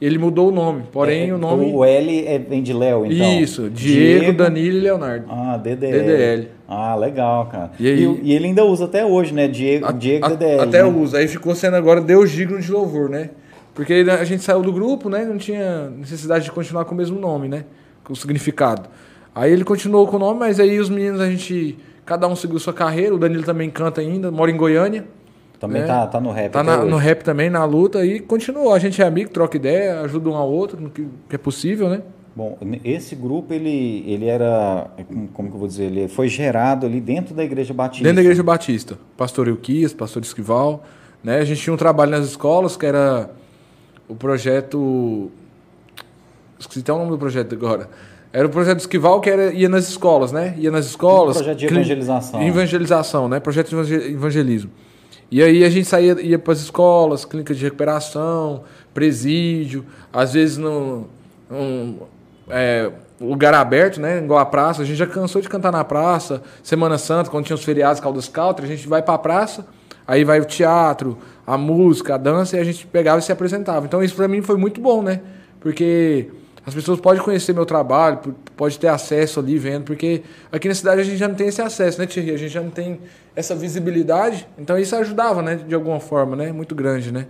Ele 0.00 0.16
mudou 0.16 0.48
o 0.48 0.50
nome, 0.50 0.84
porém 0.90 1.28
é, 1.28 1.34
o 1.34 1.38
nome. 1.38 1.70
O 1.72 1.84
L 1.84 2.26
é, 2.26 2.38
vem 2.38 2.62
de 2.62 2.72
Léo, 2.72 3.04
então. 3.04 3.38
Isso, 3.38 3.68
Diego, 3.68 4.20
Diego, 4.20 4.38
Danilo 4.38 4.78
e 4.78 4.80
Leonardo. 4.80 5.26
Ah, 5.28 5.58
DDL. 5.58 5.98
DDL. 5.98 6.48
Ah, 6.66 6.96
legal, 6.96 7.46
cara. 7.46 7.70
E, 7.78 7.86
aí, 7.86 8.04
e, 8.04 8.20
e 8.22 8.32
ele 8.32 8.46
ainda 8.46 8.64
usa 8.64 8.86
até 8.86 9.04
hoje, 9.04 9.34
né? 9.34 9.46
Diego, 9.46 9.84
a, 9.84 9.92
Diego 9.92 10.24
a, 10.24 10.28
DDL. 10.30 10.60
Até 10.62 10.82
né? 10.82 10.88
usa. 10.88 11.18
Aí 11.18 11.28
ficou 11.28 11.54
sendo 11.54 11.76
agora 11.76 12.00
Deus 12.00 12.30
Digno 12.30 12.58
de 12.58 12.72
Louvor, 12.72 13.10
né? 13.10 13.30
Porque 13.74 13.92
a 13.92 14.24
gente 14.24 14.42
saiu 14.42 14.62
do 14.62 14.72
grupo, 14.72 15.10
né? 15.10 15.24
Não 15.24 15.36
tinha 15.36 15.90
necessidade 15.90 16.46
de 16.46 16.50
continuar 16.50 16.86
com 16.86 16.94
o 16.94 16.96
mesmo 16.96 17.20
nome, 17.20 17.46
né? 17.46 17.64
Com 18.02 18.14
o 18.14 18.16
significado. 18.16 18.88
Aí 19.34 19.52
ele 19.52 19.64
continuou 19.64 20.06
com 20.06 20.16
o 20.16 20.18
nome, 20.18 20.40
mas 20.40 20.58
aí 20.58 20.78
os 20.78 20.88
meninos, 20.88 21.20
a 21.20 21.30
gente. 21.30 21.78
Cada 22.04 22.26
um 22.26 22.34
seguiu 22.34 22.58
sua 22.58 22.72
carreira. 22.72 23.14
O 23.14 23.18
Danilo 23.18 23.44
também 23.44 23.70
canta 23.70 24.00
ainda, 24.00 24.30
mora 24.30 24.50
em 24.50 24.56
Goiânia. 24.56 25.06
Também 25.60 25.82
né? 25.82 25.86
tá, 25.86 26.06
tá 26.06 26.20
no 26.20 26.32
rap. 26.32 26.52
Tá 26.52 26.62
na, 26.62 26.78
no 26.78 26.96
rap 26.96 27.22
também, 27.22 27.50
na 27.50 27.64
luta. 27.64 28.04
E 28.04 28.18
continuou. 28.18 28.72
A 28.72 28.78
gente 28.78 29.00
é 29.00 29.06
amigo, 29.06 29.30
troca 29.30 29.56
ideia, 29.56 30.00
ajuda 30.00 30.30
um 30.30 30.34
ao 30.34 30.50
outro 30.50 30.80
no 30.80 30.90
que, 30.90 31.06
que 31.28 31.34
é 31.34 31.38
possível, 31.38 31.88
né? 31.88 32.02
Bom, 32.34 32.56
esse 32.84 33.14
grupo, 33.14 33.52
ele, 33.52 34.04
ele 34.06 34.26
era, 34.26 34.88
como 35.34 35.50
que 35.50 35.54
eu 35.54 35.58
vou 35.58 35.68
dizer, 35.68 35.84
ele 35.84 36.08
foi 36.08 36.28
gerado 36.28 36.86
ali 36.86 37.00
dentro 37.00 37.34
da 37.34 37.44
Igreja 37.44 37.74
Batista. 37.74 38.04
Dentro 38.04 38.16
da 38.16 38.22
Igreja 38.22 38.42
Batista. 38.42 38.98
Pastor 39.16 39.48
Euquias, 39.48 39.92
pastor 39.92 40.22
Esquival. 40.22 40.82
Né? 41.22 41.38
A 41.38 41.44
gente 41.44 41.60
tinha 41.60 41.74
um 41.74 41.76
trabalho 41.76 42.12
nas 42.12 42.26
escolas 42.26 42.76
que 42.76 42.86
era 42.86 43.28
o 44.08 44.14
projeto... 44.14 45.30
Esqueci 46.58 46.80
até 46.80 46.92
o 46.92 46.98
nome 46.98 47.10
do 47.10 47.18
projeto 47.18 47.54
agora. 47.54 47.88
Era 48.32 48.46
o 48.46 48.50
projeto 48.50 48.78
Esquival 48.78 49.20
que 49.20 49.28
era, 49.28 49.52
ia 49.52 49.68
nas 49.68 49.88
escolas, 49.88 50.30
né? 50.30 50.54
Ia 50.56 50.70
nas 50.70 50.86
escolas. 50.86 51.36
Um 51.36 51.40
projeto 51.40 51.58
de 51.58 51.66
evangelização. 51.66 52.42
Evangelização, 52.42 53.28
né? 53.28 53.40
Projeto 53.40 53.84
de 53.84 53.94
evangelismo. 53.94 54.70
E 55.30 55.42
aí 55.42 55.64
a 55.64 55.70
gente 55.70 55.86
saía, 55.86 56.20
ia 56.20 56.38
para 56.38 56.52
as 56.52 56.60
escolas, 56.60 57.24
clínicas 57.24 57.56
de 57.56 57.64
recuperação, 57.64 58.62
presídio, 58.92 59.84
às 60.12 60.32
vezes 60.32 60.56
no 60.56 61.06
um, 61.50 61.98
é, 62.48 62.90
lugar 63.20 63.54
aberto, 63.54 64.00
né? 64.00 64.18
Igual 64.18 64.38
a 64.38 64.46
praça. 64.46 64.82
A 64.82 64.84
gente 64.84 64.96
já 64.96 65.06
cansou 65.06 65.40
de 65.40 65.48
cantar 65.48 65.72
na 65.72 65.84
praça. 65.84 66.42
Semana 66.62 66.98
Santa, 66.98 67.30
quando 67.30 67.44
tinha 67.44 67.54
os 67.56 67.64
feriados 67.64 68.00
Caldas 68.00 68.28
Country, 68.28 68.64
a 68.64 68.68
gente 68.68 68.88
vai 68.88 69.02
para 69.02 69.14
a 69.14 69.18
praça, 69.18 69.66
aí 70.06 70.24
vai 70.24 70.40
o 70.40 70.44
teatro, 70.44 71.18
a 71.44 71.58
música, 71.58 72.14
a 72.14 72.18
dança, 72.18 72.56
e 72.56 72.60
a 72.60 72.64
gente 72.64 72.86
pegava 72.86 73.18
e 73.18 73.22
se 73.22 73.32
apresentava. 73.32 73.86
Então 73.86 74.02
isso 74.02 74.14
para 74.14 74.28
mim 74.28 74.40
foi 74.40 74.56
muito 74.56 74.80
bom, 74.80 75.02
né? 75.02 75.20
Porque 75.60 76.28
as 76.64 76.74
pessoas 76.74 77.00
podem 77.00 77.22
conhecer 77.22 77.54
meu 77.54 77.64
trabalho, 77.64 78.34
pode 78.56 78.78
ter 78.78 78.88
acesso 78.88 79.40
ali 79.40 79.58
vendo, 79.58 79.84
porque 79.84 80.22
aqui 80.52 80.68
na 80.68 80.74
cidade 80.74 81.00
a 81.00 81.04
gente 81.04 81.16
já 81.16 81.26
não 81.26 81.34
tem 81.34 81.48
esse 81.48 81.62
acesso, 81.62 81.98
né, 81.98 82.06
Thierry? 82.06 82.32
A 82.32 82.36
gente 82.36 82.52
já 82.52 82.60
não 82.60 82.70
tem 82.70 83.00
essa 83.34 83.54
visibilidade, 83.54 84.46
então 84.58 84.78
isso 84.78 84.94
ajudava, 84.96 85.40
né, 85.42 85.56
de 85.56 85.74
alguma 85.74 86.00
forma, 86.00 86.36
né? 86.36 86.52
Muito 86.52 86.74
grande, 86.74 87.10
né? 87.10 87.26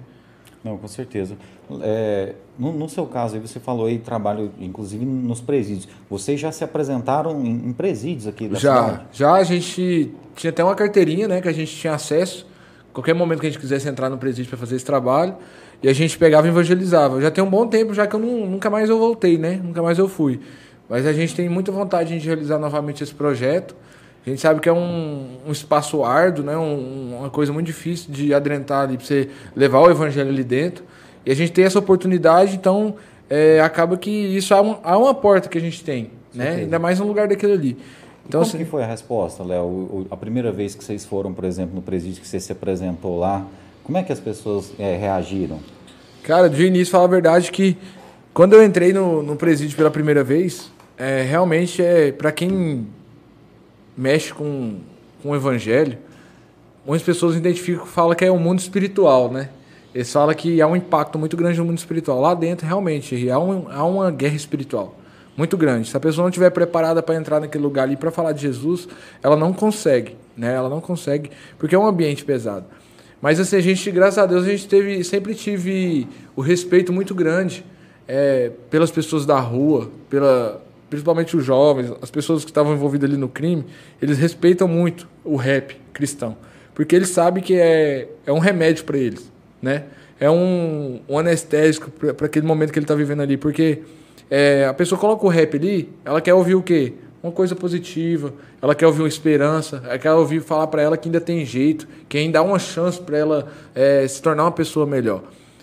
Não, 0.63 0.77
com 0.77 0.89
certeza. 0.89 1.37
É, 1.81 2.35
no, 2.59 2.73
no, 2.73 2.89
seu 2.89 3.07
caso, 3.07 3.37
aí 3.37 3.41
você 3.41 3.59
falou 3.59 3.87
aí 3.87 3.99
trabalho, 3.99 4.53
inclusive 4.59 5.05
nos 5.05 5.41
presídios. 5.41 5.89
Vocês 6.09 6.39
já 6.39 6.53
se 6.53 6.63
apresentaram 6.63 7.41
em, 7.41 7.69
em 7.69 7.73
presídios 7.73 8.27
aqui 8.27 8.49
da 8.49 8.59
já, 8.59 8.85
cidade? 8.85 9.05
Já, 9.13 9.33
a 9.35 9.43
gente 9.43 10.13
tinha 10.35 10.51
até 10.51 10.63
uma 10.63 10.75
carteirinha, 10.75 11.27
né, 11.27 11.41
que 11.41 11.49
a 11.49 11.53
gente 11.53 11.75
tinha 11.75 11.95
acesso. 11.95 12.47
Qualquer 12.93 13.15
momento 13.15 13.41
que 13.41 13.47
a 13.47 13.51
gente 13.51 13.61
quisesse 13.61 13.89
entrar 13.89 14.11
no 14.11 14.19
presídio 14.19 14.51
para 14.51 14.59
fazer 14.59 14.77
esse 14.77 14.85
trabalho, 14.85 15.37
e 15.83 15.89
a 15.89 15.93
gente 15.93 16.19
pegava 16.19 16.47
e 16.47 16.51
evangelizava. 16.51 17.21
Já 17.21 17.31
tem 17.31 17.43
um 17.43 17.49
bom 17.49 17.67
tempo 17.67 17.95
já 17.95 18.07
que 18.07 18.15
eu 18.15 18.21
não, 18.21 18.47
nunca 18.47 18.69
mais 18.69 18.91
eu 18.91 18.99
voltei, 18.99 19.39
né? 19.39 19.61
Nunca 19.63 19.83
mais 19.83 19.99
eu 19.99 20.09
fui. 20.09 20.41
Mas 20.89 21.07
a 21.07 21.13
gente 21.13 21.35
tem 21.35 21.49
muita 21.49 21.73
vontade 21.73 22.19
de 22.19 22.27
realizar 22.27 22.59
novamente 22.59 23.03
esse 23.03 23.15
projeto. 23.15 23.75
A 24.27 24.29
gente 24.29 24.43
sabe 24.43 24.61
que 24.61 24.69
é 24.69 24.73
um, 24.73 25.39
um 25.47 25.53
espaço 25.53 26.05
árduo, 26.05 26.45
né? 26.45 26.57
Um, 26.57 27.17
uma 27.21 27.31
coisa 27.31 27.53
muito 27.53 27.67
difícil 27.67 28.13
de 28.13 28.35
adrentar 28.35 28.83
ali 28.83 28.97
para 28.97 29.07
você 29.07 29.31
levar 29.57 29.81
o 29.81 29.91
evangelho 29.91 30.29
ali 30.29 30.45
dentro. 30.45 30.85
E 31.25 31.31
a 31.31 31.35
gente 31.35 31.53
tem 31.53 31.65
essa 31.65 31.79
oportunidade, 31.79 32.55
então 32.55 32.97
é, 33.29 33.61
acaba 33.61 33.97
que 33.97 34.11
isso 34.11 34.55
há, 34.55 34.61
um, 34.61 34.77
há 34.83 34.99
uma 34.99 35.15
porta 35.15 35.49
que 35.49 35.57
a 35.57 35.61
gente 35.61 35.83
tem, 35.83 36.11
né? 36.35 36.57
Ainda 36.57 36.79
mais 36.79 36.99
no 36.99 37.07
lugar 37.07 37.29
daquele 37.29 37.53
ali. 37.53 37.77
Então, 38.29 38.41
como 38.41 38.51
assim, 38.51 38.59
que 38.59 38.65
foi 38.65 38.83
a 38.83 38.87
resposta, 38.87 39.43
Léo? 39.43 40.07
A 40.11 40.17
primeira 40.17 40.53
vez 40.53 40.75
que 40.75 40.85
vocês 40.85 41.05
foram, 41.05 41.33
por 41.33 41.45
exemplo, 41.45 41.75
no 41.75 41.83
presídio 41.83 42.21
que 42.21 42.29
você 42.29 42.39
se 42.39 42.53
apresentou 42.53 43.19
lá, 43.19 43.47
como 43.91 43.99
é 43.99 44.05
que 44.05 44.13
as 44.13 44.21
pessoas 44.21 44.73
é, 44.79 44.97
reagiram? 44.97 45.59
Cara, 46.23 46.49
de 46.49 46.65
início, 46.65 46.93
falar 46.93 47.07
a 47.07 47.09
verdade 47.09 47.51
que 47.51 47.77
quando 48.33 48.53
eu 48.53 48.65
entrei 48.65 48.93
no, 48.93 49.21
no 49.21 49.35
presídio 49.35 49.77
pela 49.77 49.91
primeira 49.91 50.23
vez, 50.23 50.71
é, 50.97 51.23
realmente 51.23 51.83
é 51.83 52.13
para 52.13 52.31
quem 52.31 52.87
mexe 53.97 54.33
com, 54.33 54.77
com 55.21 55.31
o 55.31 55.35
evangelho, 55.35 55.99
muitas 56.87 57.05
pessoas 57.05 57.35
identificam 57.35 57.85
falam 57.85 58.15
que 58.15 58.25
é 58.25 58.31
um 58.31 58.39
mundo 58.39 58.61
espiritual, 58.61 59.29
né? 59.29 59.49
Eles 59.93 60.13
falam 60.13 60.33
que 60.37 60.63
há 60.63 60.69
um 60.69 60.77
impacto 60.77 61.19
muito 61.19 61.37
grande 61.37 61.59
no 61.59 61.65
mundo 61.65 61.79
espiritual. 61.79 62.21
Lá 62.21 62.33
dentro, 62.33 62.65
realmente, 62.65 63.29
há, 63.29 63.41
um, 63.41 63.67
há 63.69 63.85
uma 63.85 64.09
guerra 64.13 64.37
espiritual 64.37 64.95
muito 65.37 65.57
grande. 65.57 65.89
Se 65.89 65.97
a 65.97 66.01
pessoa 66.01 66.23
não 66.23 66.29
estiver 66.29 66.51
preparada 66.51 67.03
para 67.03 67.17
entrar 67.17 67.41
naquele 67.41 67.65
lugar 67.65 67.83
ali 67.83 67.97
para 67.97 68.13
falar 68.13 68.31
de 68.31 68.43
Jesus, 68.43 68.87
ela 69.21 69.35
não 69.35 69.53
consegue, 69.53 70.17
né? 70.37 70.55
Ela 70.55 70.69
não 70.69 70.81
consegue, 70.81 71.33
porque 71.59 71.75
é 71.75 71.79
um 71.79 71.87
ambiente 71.89 72.25
pesado. 72.25 72.67
Mas 73.21 73.39
assim, 73.39 73.57
a 73.57 73.61
gente, 73.61 73.91
graças 73.91 74.19
a 74.19 74.27
Deus, 74.27 74.45
a 74.45 74.49
gente 74.49 74.67
teve, 74.67 75.05
sempre 75.05 75.35
tive 75.35 76.09
o 76.35 76.41
respeito 76.41 76.93
muito 76.93 77.15
grande 77.15 77.65
é, 78.09 78.51
pelas 78.71 78.91
pessoas 78.91 79.27
da 79.27 79.39
rua, 79.39 79.91
pela, 80.09 80.63
principalmente 80.89 81.37
os 81.37 81.45
jovens, 81.45 81.93
as 82.01 82.11
pessoas 82.11 82.45
que 82.45 82.51
estavam 82.51 82.73
envolvidas 82.73 83.11
ali 83.11 83.19
no 83.19 83.29
crime, 83.29 83.65
eles 84.01 84.19
respeitam 84.19 84.67
muito 84.67 85.07
o 85.23 85.37
rap 85.37 85.77
cristão, 85.93 86.37
porque 86.75 86.97
eles 86.97 87.11
sabem 87.11 87.43
que 87.43 87.55
é, 87.55 88.09
é 88.25 88.33
um 88.33 88.39
remédio 88.39 88.85
para 88.85 88.97
eles, 88.97 89.31
né? 89.61 89.85
É 90.19 90.31
um, 90.31 91.01
um 91.09 91.19
anestésico 91.19 91.91
para 91.91 92.27
aquele 92.27 92.47
momento 92.47 92.73
que 92.73 92.79
ele 92.79 92.85
está 92.85 92.95
vivendo 92.95 93.21
ali, 93.21 93.37
porque 93.37 93.83
é, 94.31 94.67
a 94.67 94.75
pessoa 94.75 94.99
coloca 94.99 95.25
o 95.25 95.29
rap 95.29 95.57
ali, 95.57 95.89
ela 96.05 96.21
quer 96.21 96.35
ouvir 96.35 96.55
o 96.55 96.63
quê? 96.63 96.95
uma 97.23 97.33
coisa 97.33 97.55
positiva, 97.55 98.33
ela 98.63 98.75
quer 98.75 98.87
ouvir 98.87 99.03
uma 99.03 99.09
esperança, 99.09 99.83
ela 99.85 99.99
quer 99.99 100.13
ouvir 100.13 100.41
falar 100.43 100.67
para 100.67 100.83
ela 100.83 100.97
que 100.97 101.09
ainda 101.09 101.21
tem 101.21 101.45
jeito, 101.45 101.89
que 102.09 102.19
ainda 102.19 102.39
há 102.39 102.43
uma 102.43 102.59
chance 102.59 103.01
para 103.01 103.17
ela 103.17 103.49
é, 103.75 104.07
se 104.07 104.21
tornar 104.21 104.45
uma 104.45 104.53
pessoa 104.53 104.87
melhor. 104.87 105.23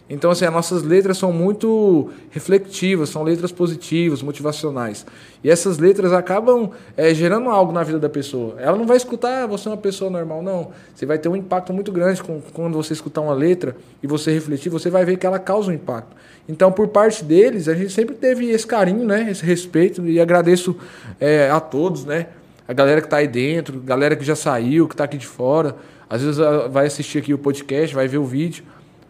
Então, 0.09 0.31
assim, 0.31 0.45
as 0.45 0.53
nossas 0.53 0.83
letras 0.83 1.17
são 1.17 1.33
muito 1.33 2.09
reflexivas, 2.31 3.09
são 3.09 3.23
letras 3.23 3.51
positivas, 3.51 4.21
motivacionais. 4.21 5.05
E 5.43 5.49
essas 5.49 5.77
letras 5.77 6.13
acabam 6.13 6.71
é, 6.95 7.13
gerando 7.13 7.49
algo 7.49 7.73
na 7.73 7.83
vida 7.83 7.99
da 7.99 8.07
pessoa. 8.07 8.55
Ela 8.57 8.77
não 8.77 8.85
vai 8.85 8.95
escutar, 8.95 9.43
ah, 9.43 9.47
você 9.47 9.67
é 9.67 9.71
uma 9.71 9.77
pessoa 9.77 10.09
normal, 10.09 10.41
não. 10.41 10.71
Você 10.95 11.05
vai 11.05 11.17
ter 11.17 11.27
um 11.27 11.35
impacto 11.35 11.73
muito 11.73 11.91
grande 11.91 12.23
com, 12.23 12.41
quando 12.53 12.75
você 12.75 12.93
escutar 12.93 13.19
uma 13.19 13.33
letra 13.33 13.75
e 14.01 14.07
você 14.07 14.31
refletir, 14.31 14.69
você 14.69 14.89
vai 14.89 15.03
ver 15.03 15.17
que 15.17 15.25
ela 15.25 15.39
causa 15.39 15.71
um 15.71 15.73
impacto. 15.73 16.15
Então, 16.47 16.71
por 16.71 16.87
parte 16.87 17.21
deles, 17.25 17.67
a 17.67 17.75
gente 17.75 17.91
sempre 17.91 18.15
teve 18.15 18.49
esse 18.49 18.65
carinho, 18.65 19.05
né, 19.05 19.29
esse 19.29 19.43
respeito, 19.45 20.05
e 20.07 20.21
agradeço 20.21 20.77
é, 21.19 21.49
a 21.49 21.59
todos, 21.59 22.05
né, 22.05 22.27
a 22.67 22.73
galera 22.73 23.01
que 23.01 23.07
está 23.07 23.17
aí 23.17 23.27
dentro, 23.27 23.79
galera 23.79 24.15
que 24.15 24.23
já 24.23 24.35
saiu, 24.35 24.87
que 24.87 24.93
está 24.93 25.03
aqui 25.05 25.17
de 25.17 25.27
fora, 25.27 25.75
às 26.09 26.21
vezes 26.21 26.39
ah, 26.39 26.67
vai 26.67 26.85
assistir 26.85 27.19
aqui 27.19 27.33
o 27.33 27.37
podcast, 27.37 27.95
vai 27.95 28.07
ver 28.07 28.17
o 28.17 28.25
vídeo 28.25 28.63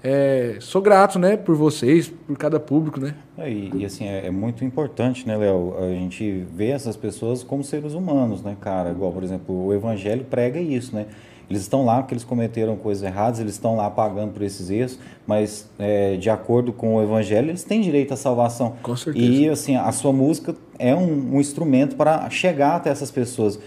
é, 0.03 0.57
sou 0.61 0.81
grato, 0.81 1.17
né, 1.17 1.35
por 1.35 1.55
vocês, 1.55 2.07
por 2.07 2.37
cada 2.37 2.59
público, 2.59 2.99
né? 2.99 3.15
É, 3.37 3.51
e, 3.51 3.71
e, 3.75 3.85
assim, 3.85 4.05
é, 4.07 4.27
é, 4.27 4.31
muito 4.31 4.63
importante, 4.63 5.27
né, 5.27 5.35
Léo? 5.35 5.75
A 5.77 5.89
gente 5.89 6.45
vê 6.53 6.67
essas 6.69 6.95
pessoas 6.95 7.43
como 7.43 7.63
seres 7.63 7.93
humanos, 7.93 8.41
né, 8.43 8.55
cara? 8.61 8.91
Igual, 8.91 9.11
por 9.11 9.23
exemplo, 9.23 9.65
o 9.65 9.73
Evangelho 9.73 10.23
prega 10.23 10.59
isso, 10.59 10.95
né? 10.95 11.07
Eles 11.49 11.61
estão 11.61 11.85
lá 11.85 11.97
porque 11.97 12.13
eles 12.13 12.23
cometeram 12.23 12.75
coisas 12.75 13.03
erradas, 13.03 13.39
eles 13.39 13.53
estão 13.53 13.75
lá 13.75 13.89
pagando 13.89 14.33
por 14.33 14.41
esses 14.41 14.69
erros, 14.69 14.99
mas 15.25 15.69
é, 15.79 16.17
de 16.17 16.29
acordo 16.29 16.73
com 16.73 16.95
o 16.95 17.01
Evangelho, 17.01 17.49
eles 17.49 17.63
têm 17.63 17.81
direito 17.81 18.13
à 18.13 18.17
salvação. 18.17 18.73
Com 18.83 18.95
certeza. 18.95 19.25
E 19.25 19.49
assim, 19.49 19.75
a 19.75 19.91
sua 19.91 20.11
música 20.11 20.55
é 20.77 20.93
um, 20.93 21.35
um 21.35 21.39
instrumento 21.39 21.95
para 21.95 22.29
chegar 22.29 22.75
até 22.75 22.89
essas 22.89 23.11
pessoas. 23.11 23.59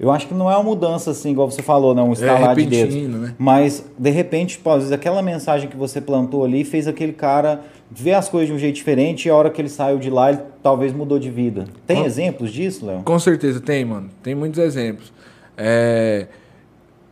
Eu 0.00 0.12
acho 0.12 0.28
que 0.28 0.34
não 0.34 0.48
é 0.48 0.54
uma 0.54 0.62
mudança 0.62 1.10
assim, 1.10 1.32
igual 1.32 1.50
você 1.50 1.60
falou, 1.60 1.92
não, 1.92 2.10
um 2.10 2.12
estalar 2.12 2.52
é, 2.52 2.62
de 2.62 2.66
dedos. 2.66 2.94
Né? 2.94 3.34
Mas, 3.36 3.84
de 3.98 4.10
repente, 4.10 4.58
pô, 4.58 4.70
às 4.70 4.78
vezes 4.78 4.92
aquela 4.92 5.20
mensagem 5.20 5.68
que 5.68 5.76
você 5.76 6.00
plantou 6.00 6.44
ali 6.44 6.64
fez 6.64 6.86
aquele 6.86 7.12
cara 7.12 7.62
ver 7.90 8.14
as 8.14 8.28
coisas 8.28 8.48
de 8.48 8.54
um 8.54 8.58
jeito 8.58 8.76
diferente 8.76 9.26
e 9.26 9.30
a 9.30 9.34
hora 9.34 9.50
que 9.50 9.60
ele 9.60 9.68
saiu 9.68 9.98
de 9.98 10.08
lá, 10.08 10.30
ele 10.30 10.40
talvez 10.62 10.92
mudou 10.92 11.18
de 11.18 11.30
vida. 11.30 11.64
Tem 11.84 11.98
com, 11.98 12.04
exemplos 12.04 12.52
disso, 12.52 12.86
Léo? 12.86 13.02
Com 13.02 13.18
certeza, 13.18 13.60
tem, 13.60 13.84
mano. 13.84 14.08
Tem 14.22 14.36
muitos 14.36 14.60
exemplos. 14.60 15.12
É, 15.56 16.28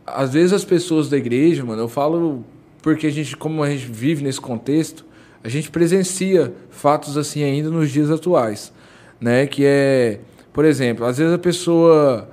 às 0.07 0.33
vezes 0.33 0.53
as 0.53 0.63
pessoas 0.63 1.09
da 1.09 1.17
igreja, 1.17 1.65
mano, 1.65 1.81
eu 1.81 1.89
falo 1.89 2.43
porque 2.81 3.07
a 3.07 3.11
gente, 3.11 3.35
como 3.35 3.61
a 3.61 3.69
gente 3.69 3.85
vive 3.85 4.23
nesse 4.23 4.39
contexto, 4.39 5.05
a 5.43 5.49
gente 5.49 5.69
presencia 5.69 6.53
fatos 6.69 7.17
assim 7.17 7.43
ainda 7.43 7.69
nos 7.69 7.91
dias 7.91 8.09
atuais, 8.09 8.71
né? 9.19 9.45
Que 9.45 9.65
é, 9.65 10.19
por 10.53 10.63
exemplo, 10.63 11.05
às 11.05 11.17
vezes 11.17 11.33
a 11.33 11.37
pessoa 11.37 12.29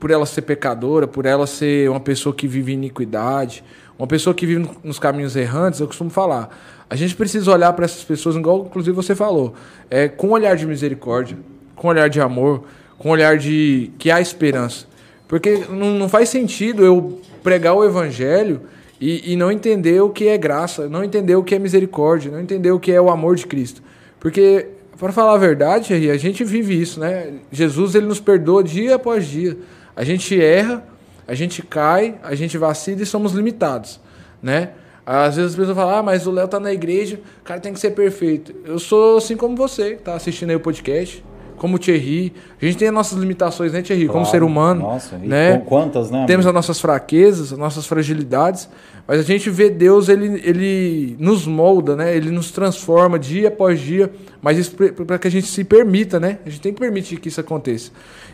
por 0.00 0.10
ela 0.10 0.26
ser 0.26 0.42
pecadora, 0.42 1.06
por 1.06 1.26
ela 1.26 1.46
ser 1.46 1.88
uma 1.90 2.00
pessoa 2.00 2.34
que 2.34 2.46
vive 2.46 2.72
iniquidade, 2.72 3.62
uma 3.98 4.06
pessoa 4.06 4.34
que 4.34 4.46
vive 4.46 4.68
nos 4.82 4.98
caminhos 4.98 5.36
errantes, 5.36 5.80
eu 5.80 5.86
costumo 5.86 6.10
falar. 6.10 6.48
A 6.88 6.96
gente 6.96 7.14
precisa 7.14 7.50
olhar 7.50 7.72
para 7.72 7.84
essas 7.84 8.04
pessoas, 8.04 8.36
igual 8.36 8.66
inclusive 8.66 8.94
você 8.94 9.14
falou, 9.14 9.54
é, 9.90 10.08
com 10.08 10.28
um 10.28 10.32
olhar 10.32 10.56
de 10.56 10.66
misericórdia, 10.66 11.38
com 11.74 11.88
um 11.88 11.90
olhar 11.90 12.08
de 12.08 12.20
amor, 12.20 12.64
com 12.98 13.08
um 13.08 13.12
olhar 13.12 13.36
de 13.38 13.90
que 13.98 14.10
há 14.10 14.20
esperança. 14.20 14.86
Porque 15.26 15.64
não, 15.70 15.94
não 15.94 16.08
faz 16.08 16.28
sentido 16.28 16.84
eu 16.84 17.20
pregar 17.42 17.74
o 17.74 17.84
evangelho 17.84 18.62
e, 19.00 19.32
e 19.32 19.36
não 19.36 19.50
entender 19.50 20.00
o 20.00 20.10
que 20.10 20.28
é 20.28 20.38
graça, 20.38 20.88
não 20.88 21.02
entender 21.02 21.36
o 21.36 21.42
que 21.42 21.54
é 21.54 21.58
misericórdia, 21.58 22.30
não 22.30 22.40
entender 22.40 22.70
o 22.70 22.80
que 22.80 22.92
é 22.92 23.00
o 23.00 23.10
amor 23.10 23.36
de 23.36 23.46
Cristo. 23.46 23.82
Porque, 24.20 24.68
para 24.98 25.12
falar 25.12 25.34
a 25.34 25.38
verdade, 25.38 25.92
a 25.92 26.16
gente 26.16 26.44
vive 26.44 26.80
isso, 26.80 27.00
né? 27.00 27.34
Jesus 27.50 27.94
ele 27.94 28.06
nos 28.06 28.20
perdoa 28.20 28.62
dia 28.62 28.94
após 28.94 29.26
dia. 29.26 29.56
A 29.94 30.04
gente 30.04 30.40
erra, 30.40 30.86
a 31.26 31.34
gente 31.34 31.62
cai, 31.62 32.16
a 32.22 32.34
gente 32.34 32.56
vacila 32.56 33.02
e 33.02 33.06
somos 33.06 33.32
limitados, 33.32 34.00
né? 34.42 34.70
Às 35.06 35.36
vezes 35.36 35.50
as 35.50 35.56
pessoas 35.56 35.76
falam, 35.76 35.98
ah, 35.98 36.02
mas 36.02 36.26
o 36.26 36.30
Léo 36.30 36.48
tá 36.48 36.58
na 36.58 36.72
igreja, 36.72 37.20
o 37.40 37.44
cara 37.44 37.60
tem 37.60 37.72
que 37.74 37.80
ser 37.80 37.90
perfeito. 37.90 38.54
Eu 38.64 38.78
sou 38.78 39.18
assim 39.18 39.36
como 39.36 39.54
você, 39.54 39.96
que 39.96 40.02
tá 40.02 40.14
assistindo 40.14 40.50
aí 40.50 40.56
o 40.56 40.60
podcast, 40.60 41.22
como 41.64 41.76
o 41.76 41.78
Thierry. 41.78 42.30
A 42.60 42.64
gente 42.66 42.76
tem 42.76 42.88
as 42.88 42.94
nossas 42.94 43.18
limitações, 43.18 43.72
né, 43.72 43.80
Thierry? 43.80 44.04
Claro. 44.04 44.12
Como 44.12 44.26
ser 44.26 44.42
humano. 44.42 44.82
Nossa, 44.82 45.16
né? 45.16 45.62
quantas, 45.64 46.10
né? 46.10 46.26
Temos 46.26 46.46
as 46.46 46.52
nossas 46.52 46.78
fraquezas, 46.78 47.54
as 47.54 47.58
nossas 47.58 47.86
fragilidades, 47.86 48.68
mas 49.08 49.18
a 49.18 49.22
gente 49.22 49.48
vê 49.48 49.70
Deus, 49.70 50.10
ele, 50.10 50.42
ele 50.44 51.16
nos 51.18 51.46
molda, 51.46 51.96
né? 51.96 52.14
Ele 52.14 52.30
nos 52.30 52.50
transforma 52.50 53.18
dia 53.18 53.48
após 53.48 53.80
dia, 53.80 54.12
mas 54.42 54.58
isso 54.58 54.76
para 54.76 55.18
que 55.18 55.26
a 55.26 55.30
gente 55.30 55.46
se 55.46 55.64
permita, 55.64 56.20
né? 56.20 56.38
A 56.44 56.50
gente 56.50 56.60
tem 56.60 56.74
que 56.74 56.78
permitir 56.78 57.18
que 57.18 57.28
isso 57.28 57.40
aconteça. 57.40 57.90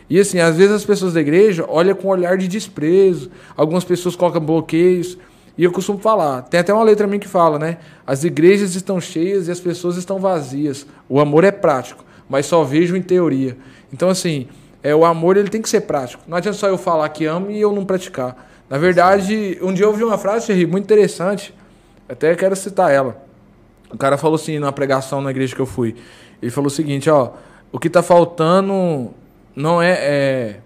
E 0.09 0.19
assim, 0.19 0.39
às 0.39 0.57
vezes 0.57 0.73
as 0.73 0.83
pessoas 0.83 1.13
da 1.13 1.21
igreja 1.21 1.63
olham 1.69 1.95
com 1.95 2.09
um 2.09 2.11
olhar 2.11 2.37
de 2.37 2.49
desprezo, 2.49 3.31
algumas 3.55 3.85
pessoas 3.85 4.13
colocam 4.13 4.41
bloqueios. 4.41 5.17
E 5.57 5.63
eu 5.63 5.71
costumo 5.71 5.99
falar, 5.99 6.41
tem 6.41 6.59
até 6.59 6.73
uma 6.73 6.83
letra 6.83 7.07
minha 7.07 7.19
que 7.19 7.29
fala, 7.29 7.57
né? 7.57 7.77
As 8.05 8.25
igrejas 8.25 8.75
estão 8.75 8.99
cheias 8.99 9.47
e 9.47 9.51
as 9.51 9.59
pessoas 9.61 9.95
estão 9.95 10.19
vazias. 10.19 10.85
O 11.07 11.17
amor 11.17 11.45
é 11.45 11.51
prático, 11.51 12.03
mas 12.31 12.45
só 12.45 12.63
vejo 12.63 12.95
em 12.95 13.01
teoria. 13.01 13.57
Então, 13.91 14.07
assim, 14.07 14.47
é, 14.81 14.95
o 14.95 15.03
amor 15.03 15.35
ele 15.35 15.49
tem 15.49 15.61
que 15.61 15.67
ser 15.67 15.81
prático. 15.81 16.23
Não 16.25 16.37
adianta 16.37 16.57
só 16.57 16.69
eu 16.69 16.77
falar 16.77 17.09
que 17.09 17.25
amo 17.25 17.51
e 17.51 17.59
eu 17.59 17.73
não 17.73 17.83
praticar. 17.83 18.49
Na 18.69 18.77
verdade, 18.77 19.59
um 19.61 19.73
dia 19.73 19.83
eu 19.83 19.89
ouvi 19.89 20.01
uma 20.01 20.17
frase, 20.17 20.65
muito 20.65 20.85
interessante, 20.85 21.53
até 22.07 22.33
quero 22.35 22.55
citar 22.55 22.89
ela. 22.89 23.21
O 23.91 23.97
cara 23.97 24.17
falou 24.17 24.35
assim, 24.35 24.57
numa 24.59 24.71
pregação 24.71 25.21
na 25.21 25.29
igreja 25.29 25.53
que 25.53 25.61
eu 25.61 25.65
fui. 25.65 25.93
Ele 26.41 26.49
falou 26.49 26.67
o 26.67 26.71
seguinte, 26.71 27.09
ó, 27.09 27.33
o 27.69 27.77
que 27.77 27.87
está 27.87 28.01
faltando 28.01 29.11
não 29.53 29.81
é, 29.81 29.91
é 29.91 30.59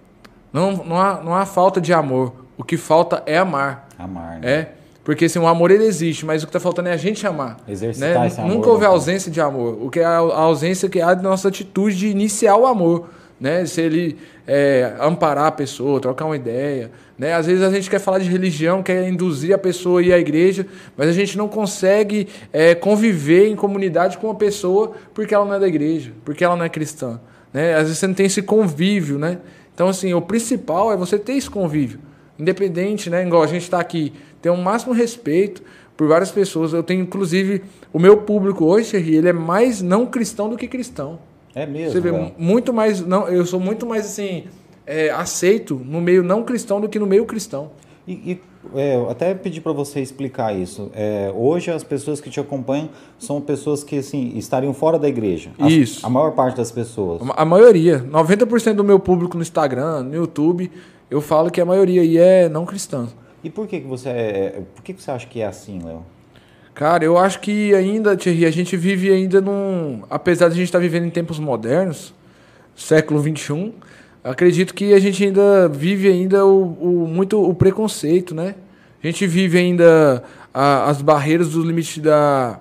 não, 0.53 0.71
não, 0.71 1.01
há, 1.01 1.21
não 1.23 1.35
há 1.35 1.47
falta 1.47 1.81
de 1.81 1.91
amor. 1.91 2.31
O 2.55 2.63
que 2.63 2.77
falta 2.77 3.23
é 3.25 3.39
amar. 3.39 3.87
Amar, 3.97 4.39
né? 4.39 4.51
É. 4.51 4.69
Porque 5.05 5.25
assim, 5.25 5.37
o 5.37 5.45
amor 5.45 5.69
ele 5.69 5.85
existe, 5.85 6.25
mas 6.25 6.41
o 6.41 6.47
que 6.47 6.49
está 6.49 6.59
faltando 6.59 6.89
é 6.89 6.91
a 6.91 6.97
gente 6.97 7.25
amar. 7.27 7.57
Exercitar 7.67 8.21
né? 8.21 8.27
esse 8.27 8.41
amor. 8.41 8.51
Nunca 8.51 8.69
houve 8.69 8.81
né? 8.81 8.87
ausência 8.87 9.31
de 9.31 9.39
amor. 9.39 9.77
O 9.79 9.87
que 9.91 9.99
é 9.99 10.03
a 10.03 10.17
ausência 10.17 10.89
que 10.89 10.99
há 10.99 11.13
de 11.13 11.21
nossa 11.21 11.47
atitude 11.47 11.95
de 11.95 12.07
iniciar 12.07 12.57
o 12.57 12.65
amor. 12.65 13.07
Né? 13.39 13.67
Se 13.67 13.81
ele 13.81 14.17
é, 14.47 14.95
amparar 14.99 15.45
a 15.45 15.51
pessoa, 15.51 15.99
trocar 15.99 16.25
uma 16.25 16.35
ideia. 16.35 16.89
Né? 17.19 17.35
Às 17.35 17.45
vezes 17.45 17.61
a 17.61 17.69
gente 17.69 17.87
quer 17.87 17.99
falar 17.99 18.17
de 18.17 18.27
religião, 18.27 18.81
quer 18.81 19.07
induzir 19.07 19.53
a 19.53 19.59
pessoa 19.59 19.99
a 19.99 20.03
ir 20.03 20.11
à 20.11 20.17
igreja, 20.17 20.65
mas 20.97 21.07
a 21.07 21.11
gente 21.11 21.37
não 21.37 21.47
consegue 21.47 22.27
é, 22.51 22.73
conviver 22.73 23.47
em 23.47 23.55
comunidade 23.55 24.17
com 24.17 24.25
uma 24.25 24.35
pessoa 24.35 24.93
porque 25.13 25.35
ela 25.35 25.45
não 25.45 25.53
é 25.53 25.59
da 25.59 25.67
igreja, 25.67 26.13
porque 26.25 26.43
ela 26.43 26.55
não 26.55 26.65
é 26.65 26.69
cristã. 26.69 27.21
Né? 27.53 27.75
Às 27.75 27.83
vezes 27.83 27.99
você 27.99 28.07
não 28.07 28.15
tem 28.15 28.25
esse 28.25 28.41
convívio, 28.41 29.19
né? 29.19 29.37
Então, 29.71 29.87
assim, 29.87 30.15
o 30.15 30.21
principal 30.21 30.91
é 30.91 30.97
você 30.97 31.19
ter 31.19 31.33
esse 31.33 31.49
convívio. 31.49 31.99
Independente, 32.37 33.09
né? 33.09 33.25
Igual 33.25 33.43
a 33.43 33.47
gente 33.47 33.63
está 33.63 33.79
aqui, 33.79 34.13
ter 34.41 34.49
um 34.49 34.61
máximo 34.61 34.93
respeito 34.93 35.63
por 35.95 36.07
várias 36.07 36.31
pessoas. 36.31 36.73
Eu 36.73 36.83
tenho, 36.83 37.01
inclusive, 37.01 37.63
o 37.93 37.99
meu 37.99 38.17
público 38.17 38.65
hoje, 38.65 38.97
ele 38.97 39.29
é 39.29 39.33
mais 39.33 39.81
não 39.81 40.05
cristão 40.05 40.49
do 40.49 40.57
que 40.57 40.67
cristão. 40.67 41.19
É 41.53 41.65
mesmo? 41.65 41.93
Você 41.93 42.01
vê, 42.01 42.11
muito 42.37 42.73
mais... 42.73 42.99
Não, 42.99 43.27
eu 43.29 43.45
sou 43.45 43.59
muito 43.59 43.85
mais, 43.85 44.05
assim, 44.05 44.43
é, 44.85 45.09
aceito 45.09 45.81
no 45.83 46.01
meio 46.01 46.21
não 46.21 46.43
cristão 46.43 46.81
do 46.81 46.89
que 46.89 46.99
no 46.99 47.05
meio 47.05 47.25
cristão. 47.25 47.71
E, 48.07 48.13
e 48.13 48.41
é, 48.75 48.95
eu 48.95 49.09
até 49.09 49.33
pedi 49.33 49.59
para 49.59 49.71
você 49.71 49.99
explicar 49.99 50.55
isso. 50.55 50.91
É, 50.93 51.31
hoje 51.35 51.71
as 51.71 51.83
pessoas 51.83 52.21
que 52.21 52.29
te 52.29 52.39
acompanham 52.39 52.89
são 53.17 53.41
pessoas 53.41 53.83
que 53.83 53.97
assim 53.97 54.33
estariam 54.35 54.73
fora 54.73 54.99
da 54.99 55.07
igreja. 55.07 55.51
As, 55.59 55.71
isso. 55.71 56.05
A 56.05 56.09
maior 56.09 56.31
parte 56.31 56.57
das 56.57 56.71
pessoas. 56.71 57.21
A, 57.29 57.41
a 57.41 57.45
maioria, 57.45 58.05
90% 58.11 58.73
do 58.73 58.83
meu 58.83 58.99
público 58.99 59.35
no 59.37 59.41
Instagram, 59.41 60.03
no 60.03 60.15
YouTube, 60.15 60.71
eu 61.09 61.21
falo 61.21 61.49
que 61.51 61.61
a 61.61 61.65
maioria 61.65 62.01
aí 62.01 62.17
é 62.17 62.49
não 62.49 62.65
cristã. 62.65 63.07
E 63.43 63.49
por 63.49 63.67
que 63.67 63.79
que 63.79 63.87
você 63.87 64.09
é, 64.09 64.61
por 64.73 64.83
que 64.83 64.93
que 64.93 65.01
você 65.01 65.11
acha 65.11 65.27
que 65.27 65.41
é 65.41 65.45
assim, 65.45 65.79
Léo? 65.83 66.03
Cara, 66.73 67.05
eu 67.05 67.17
acho 67.17 67.39
que 67.39 67.73
ainda, 67.73 68.17
Thierry, 68.17 68.45
a 68.45 68.51
gente 68.51 68.75
vive 68.75 69.09
ainda 69.09 69.39
num. 69.39 70.03
Apesar 70.09 70.49
de 70.49 70.55
a 70.55 70.57
gente 70.57 70.65
estar 70.65 70.79
tá 70.79 70.81
vivendo 70.81 71.05
em 71.05 71.09
tempos 71.09 71.39
modernos, 71.39 72.13
século 72.75 73.21
XXI, 73.21 73.73
acredito 74.21 74.73
que 74.73 74.93
a 74.93 74.99
gente 74.99 75.23
ainda 75.23 75.69
vive 75.69 76.09
ainda 76.09 76.45
o, 76.45 77.03
o 77.03 77.07
muito 77.07 77.41
o 77.41 77.53
preconceito, 77.53 78.35
né? 78.35 78.55
A 79.01 79.07
gente 79.07 79.25
vive 79.25 79.57
ainda 79.57 80.21
a, 80.53 80.89
as 80.89 81.01
barreiras 81.01 81.51
dos 81.51 81.63
limites 81.63 81.99
da 81.99 82.59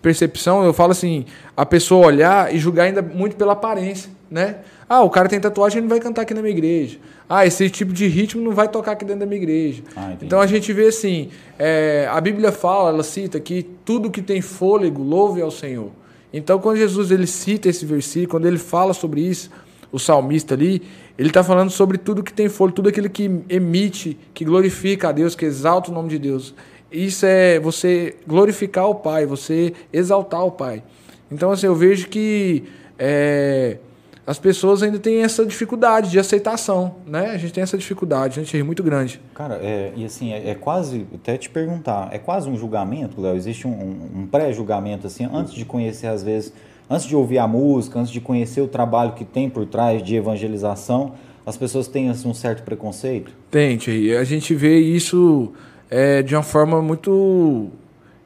percepção. 0.00 0.64
Eu 0.64 0.72
falo 0.72 0.90
assim, 0.90 1.24
a 1.56 1.64
pessoa 1.64 2.06
olhar 2.06 2.52
e 2.52 2.58
julgar 2.58 2.84
ainda 2.84 3.00
muito 3.00 3.36
pela 3.36 3.52
aparência, 3.52 4.10
né? 4.28 4.56
Ah, 4.88 5.02
o 5.02 5.10
cara 5.10 5.28
tem 5.28 5.40
tatuagem, 5.40 5.78
ele 5.78 5.82
não 5.82 5.90
vai 5.90 6.00
cantar 6.00 6.22
aqui 6.22 6.34
na 6.34 6.42
minha 6.42 6.52
igreja. 6.52 6.98
Ah, 7.28 7.46
esse 7.46 7.68
tipo 7.70 7.92
de 7.92 8.06
ritmo 8.06 8.42
não 8.42 8.52
vai 8.52 8.68
tocar 8.68 8.92
aqui 8.92 9.04
dentro 9.04 9.20
da 9.20 9.26
minha 9.26 9.40
igreja. 9.40 9.82
Ah, 9.96 10.14
então 10.20 10.40
a 10.40 10.46
gente 10.46 10.72
vê 10.72 10.86
assim, 10.86 11.30
é, 11.58 12.08
a 12.10 12.20
Bíblia 12.20 12.52
fala, 12.52 12.90
ela 12.90 13.02
cita 13.02 13.40
que 13.40 13.62
tudo 13.84 14.10
que 14.10 14.20
tem 14.20 14.40
fôlego 14.40 15.02
louve 15.02 15.40
ao 15.40 15.50
Senhor. 15.50 15.90
Então 16.32 16.58
quando 16.58 16.76
Jesus 16.76 17.10
ele 17.10 17.26
cita 17.26 17.68
esse 17.68 17.86
versículo, 17.86 18.28
quando 18.28 18.46
ele 18.46 18.58
fala 18.58 18.92
sobre 18.92 19.20
isso, 19.20 19.50
o 19.90 19.98
salmista 19.98 20.54
ali, 20.54 20.82
ele 21.18 21.28
está 21.28 21.44
falando 21.44 21.70
sobre 21.70 21.98
tudo 21.98 22.22
que 22.22 22.32
tem 22.32 22.48
fôlego, 22.48 22.76
tudo 22.76 22.88
aquilo 22.88 23.08
que 23.10 23.30
emite, 23.48 24.18
que 24.32 24.44
glorifica 24.44 25.10
a 25.10 25.12
Deus, 25.12 25.34
que 25.34 25.44
exalta 25.44 25.90
o 25.90 25.94
nome 25.94 26.08
de 26.08 26.18
Deus. 26.18 26.54
Isso 26.90 27.24
é 27.24 27.58
você 27.58 28.16
glorificar 28.26 28.88
o 28.88 28.94
Pai, 28.94 29.24
você 29.24 29.72
exaltar 29.92 30.44
o 30.44 30.50
Pai. 30.50 30.82
Então, 31.30 31.50
assim, 31.50 31.66
eu 31.66 31.74
vejo 31.74 32.08
que 32.08 32.64
é, 32.98 33.78
as 34.26 34.38
pessoas 34.38 34.82
ainda 34.82 34.98
têm 34.98 35.22
essa 35.22 35.44
dificuldade 35.44 36.10
de 36.10 36.18
aceitação, 36.18 36.96
né? 37.06 37.30
A 37.30 37.38
gente 37.38 37.52
tem 37.52 37.62
essa 37.62 37.76
dificuldade, 37.76 38.38
a 38.38 38.42
gente 38.42 38.56
é 38.56 38.62
muito 38.62 38.82
grande. 38.82 39.20
Cara, 39.34 39.56
é, 39.56 39.92
e 39.96 40.04
assim, 40.04 40.32
é, 40.32 40.50
é, 40.50 40.54
quase, 40.54 41.06
até 41.14 41.36
te 41.36 41.50
perguntar, 41.50 42.08
é 42.12 42.18
quase 42.18 42.48
um 42.48 42.56
julgamento, 42.56 43.20
Léo? 43.20 43.36
Existe 43.36 43.66
um, 43.66 43.70
um 44.14 44.26
pré-julgamento, 44.26 45.06
assim, 45.06 45.28
antes 45.32 45.52
de 45.52 45.64
conhecer, 45.64 46.06
às 46.06 46.22
vezes 46.22 46.52
antes 46.88 47.06
de 47.06 47.16
ouvir 47.16 47.38
a 47.38 47.48
música, 47.48 47.98
antes 47.98 48.12
de 48.12 48.20
conhecer 48.20 48.60
o 48.60 48.68
trabalho 48.68 49.12
que 49.12 49.24
tem 49.24 49.48
por 49.48 49.64
trás 49.66 50.02
de 50.02 50.14
evangelização, 50.14 51.14
as 51.44 51.56
pessoas 51.56 51.88
têm 51.88 52.10
assim, 52.10 52.28
um 52.28 52.34
certo 52.34 52.62
preconceito? 52.62 53.32
Tem, 53.50 53.76
Thierry. 53.76 54.16
A 54.16 54.24
gente 54.24 54.54
vê 54.54 54.78
isso 54.78 55.52
é, 55.90 56.22
de 56.22 56.36
uma 56.36 56.42
forma 56.42 56.80
muito 56.80 57.68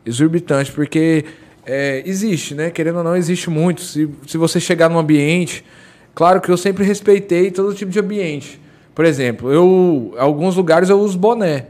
exorbitante, 0.05 0.73
porque 0.73 1.25
é, 1.65 2.03
existe, 2.05 2.55
né? 2.55 2.71
Querendo 2.71 2.99
ou 2.99 3.05
não, 3.05 3.17
existe 3.17 3.49
muito. 3.49 3.81
Se, 3.81 4.11
se 4.27 4.37
você 4.37 4.61
chegar 4.61 4.91
num 4.91 4.99
ambiente, 4.99 5.65
claro 6.17 6.41
que 6.41 6.51
eu 6.51 6.57
sempre 6.57 6.83
respeitei 6.83 7.53
todo 7.53 7.73
tipo 7.73 7.93
de 7.93 8.01
ambiente. 8.01 8.61
Por 8.93 9.05
exemplo, 9.05 9.53
eu, 9.53 10.13
em 10.17 10.19
alguns 10.19 10.57
lugares 10.57 10.89
eu 10.89 10.99
uso 10.99 11.17
boné. 11.17 11.67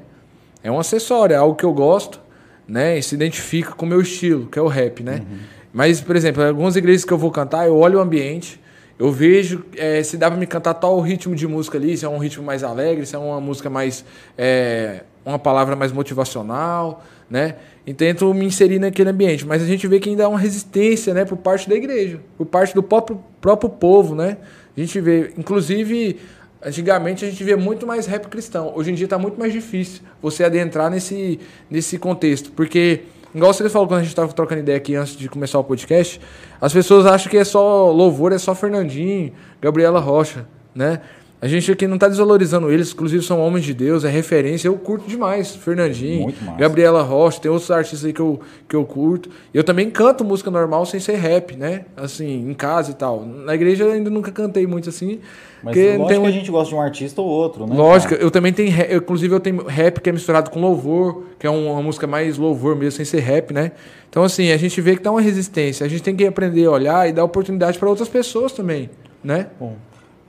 É 0.63 0.71
um 0.71 0.79
acessório, 0.81 1.35
é 1.35 1.37
algo 1.37 1.55
que 1.55 1.65
eu 1.65 1.75
gosto. 1.75 2.19
né? 2.67 2.99
E 2.99 3.03
se 3.03 3.15
identifica 3.15 3.73
com 3.73 3.87
o 3.87 3.89
meu 3.89 4.01
estilo, 4.01 4.47
que 4.47 4.59
é 4.59 4.63
o 4.63 4.67
rap, 4.67 5.03
né? 5.03 5.23
Uhum. 5.29 5.39
Mas, 5.73 6.01
por 6.01 6.17
exemplo, 6.17 6.43
algumas 6.43 6.75
igrejas 6.77 7.05
que 7.05 7.13
eu 7.13 7.19
vou 7.19 7.31
cantar, 7.31 7.67
eu 7.67 7.77
olho 7.77 7.99
o 7.99 8.03
ambiente, 8.03 8.61
eu 8.99 9.13
vejo 9.13 9.65
é, 9.77 10.03
se 10.03 10.17
dá 10.17 10.31
para 10.31 10.39
me 10.39 10.47
cantar 10.47 10.75
tal 10.75 10.99
ritmo 11.01 11.35
de 11.35 11.47
música 11.47 11.77
ali, 11.77 11.97
se 11.97 12.05
é 12.05 12.09
um 12.09 12.19
ritmo 12.19 12.43
mais 12.43 12.65
alegre, 12.65 13.05
se 13.05 13.15
é 13.15 13.19
uma 13.19 13.41
música 13.41 13.69
mais. 13.69 14.05
É, 14.39 15.03
uma 15.25 15.39
palavra 15.41 15.75
mais 15.75 15.91
motivacional, 15.91 17.05
né? 17.29 17.57
E 17.87 17.95
tento 17.95 18.33
me 18.35 18.45
inserir 18.45 18.79
naquele 18.79 19.11
ambiente. 19.11 19.47
Mas 19.47 19.63
a 19.63 19.67
gente 19.67 19.87
vê 19.87 20.01
que 20.01 20.09
ainda 20.09 20.25
há 20.25 20.29
uma 20.29 20.39
resistência, 20.39 21.15
né, 21.15 21.25
por 21.25 21.37
parte 21.37 21.69
da 21.69 21.77
igreja, 21.77 22.21
por 22.37 22.45
parte 22.45 22.75
do 22.75 22.83
próprio, 22.83 23.23
próprio 23.41 23.71
povo, 23.71 24.15
né? 24.15 24.39
A 24.77 24.81
gente 24.81 25.01
vê, 25.01 25.33
inclusive, 25.39 26.19
antigamente 26.63 27.25
a 27.25 27.31
gente 27.31 27.43
vê 27.45 27.55
muito 27.55 27.87
mais 27.87 28.07
rap 28.07 28.27
cristão. 28.27 28.73
Hoje 28.75 28.91
em 28.91 28.95
dia 28.95 29.07
está 29.07 29.19
muito 29.19 29.39
mais 29.39 29.53
difícil 29.53 30.03
você 30.21 30.43
adentrar 30.43 30.91
nesse, 30.91 31.39
nesse 31.71 31.99
contexto, 31.99 32.51
porque 32.53 33.03
Igual 33.37 33.53
você 33.53 33.69
falou 33.69 33.87
quando 33.87 34.01
a 34.01 34.03
gente 34.03 34.13
estava 34.13 34.33
trocando 34.33 34.63
ideia 34.63 34.79
aqui 34.79 34.95
antes 34.95 35.15
de 35.15 35.29
começar 35.29 35.59
o 35.59 35.65
podcast, 35.65 36.19
as 36.59 36.73
pessoas 36.73 37.05
acham 37.05 37.31
que 37.31 37.37
é 37.37 37.45
só 37.45 37.91
louvor, 37.91 38.33
é 38.33 38.39
só 38.39 38.55
Fernandinho, 38.55 39.31
Gabriela 39.61 40.01
Rocha, 40.01 40.47
né? 40.75 41.03
A 41.41 41.47
gente 41.47 41.71
aqui 41.71 41.87
não 41.87 41.97
está 41.97 42.09
desvalorizando 42.09 42.71
eles, 42.71 42.93
inclusive 42.93 43.23
são 43.23 43.41
homens 43.41 43.65
de 43.65 43.75
Deus, 43.75 44.05
é 44.05 44.09
referência. 44.09 44.69
Eu 44.69 44.75
curto 44.77 45.07
demais 45.07 45.55
Fernandinho, 45.55 46.33
Gabriela 46.59 47.03
Rocha, 47.03 47.41
tem 47.41 47.51
outros 47.51 47.71
artistas 47.71 48.07
aí 48.07 48.13
que 48.13 48.21
eu, 48.21 48.41
que 48.67 48.75
eu 48.75 48.85
curto. 48.85 49.29
Eu 49.53 49.63
também 49.63 49.91
canto 49.91 50.25
música 50.25 50.51
normal 50.51 50.87
sem 50.87 50.99
ser 50.99 51.17
rap, 51.17 51.55
né? 51.55 51.85
Assim, 51.95 52.49
em 52.49 52.55
casa 52.55 52.91
e 52.91 52.95
tal. 52.95 53.25
Na 53.25 53.55
igreja 53.55 53.85
eu 53.85 53.93
ainda 53.93 54.09
nunca 54.09 54.33
cantei 54.33 54.67
muito 54.67 54.89
assim. 54.89 55.21
Mas 55.63 55.77
lógico 55.77 56.07
tem... 56.07 56.21
que 56.21 56.27
a 56.27 56.31
gente 56.31 56.51
gosta 56.51 56.69
de 56.71 56.75
um 56.75 56.81
artista 56.81 57.21
ou 57.21 57.29
outro, 57.29 57.67
né? 57.67 57.77
Lógico, 57.77 58.15
eu 58.15 58.31
também 58.31 58.53
tenho. 58.53 58.75
Eu, 58.83 58.99
inclusive 58.99 59.35
eu 59.35 59.41
tenho 59.41 59.67
rap 59.67 60.01
que 60.01 60.09
é 60.09 60.13
misturado 60.13 60.51
com 60.51 60.61
louvor, 60.61 61.25
que 61.39 61.47
é 61.47 61.51
uma 61.51 61.83
música 61.83 62.07
mais 62.07 62.39
louvor 62.39 62.77
mesmo, 62.77 62.93
sem 62.93 63.05
ser 63.05 63.21
rap, 63.21 63.53
né? 63.53 63.73
Então, 64.09 64.23
assim, 64.23 64.53
a 64.53 64.57
gente 64.57 64.81
vê 64.81 64.97
que 64.97 65.03
tá 65.03 65.11
uma 65.11 65.21
resistência. 65.21 65.85
A 65.85 65.89
gente 65.89 66.03
tem 66.03 66.17
que 66.17 66.27
aprender 66.27 66.65
a 66.65 66.71
olhar 66.71 67.09
e 67.09 67.13
dar 67.13 67.25
oportunidade 67.25 67.79
para 67.79 67.89
outras 67.89 68.09
pessoas 68.09 68.53
também, 68.53 68.89
né? 69.23 69.49
Bom. 69.61 69.77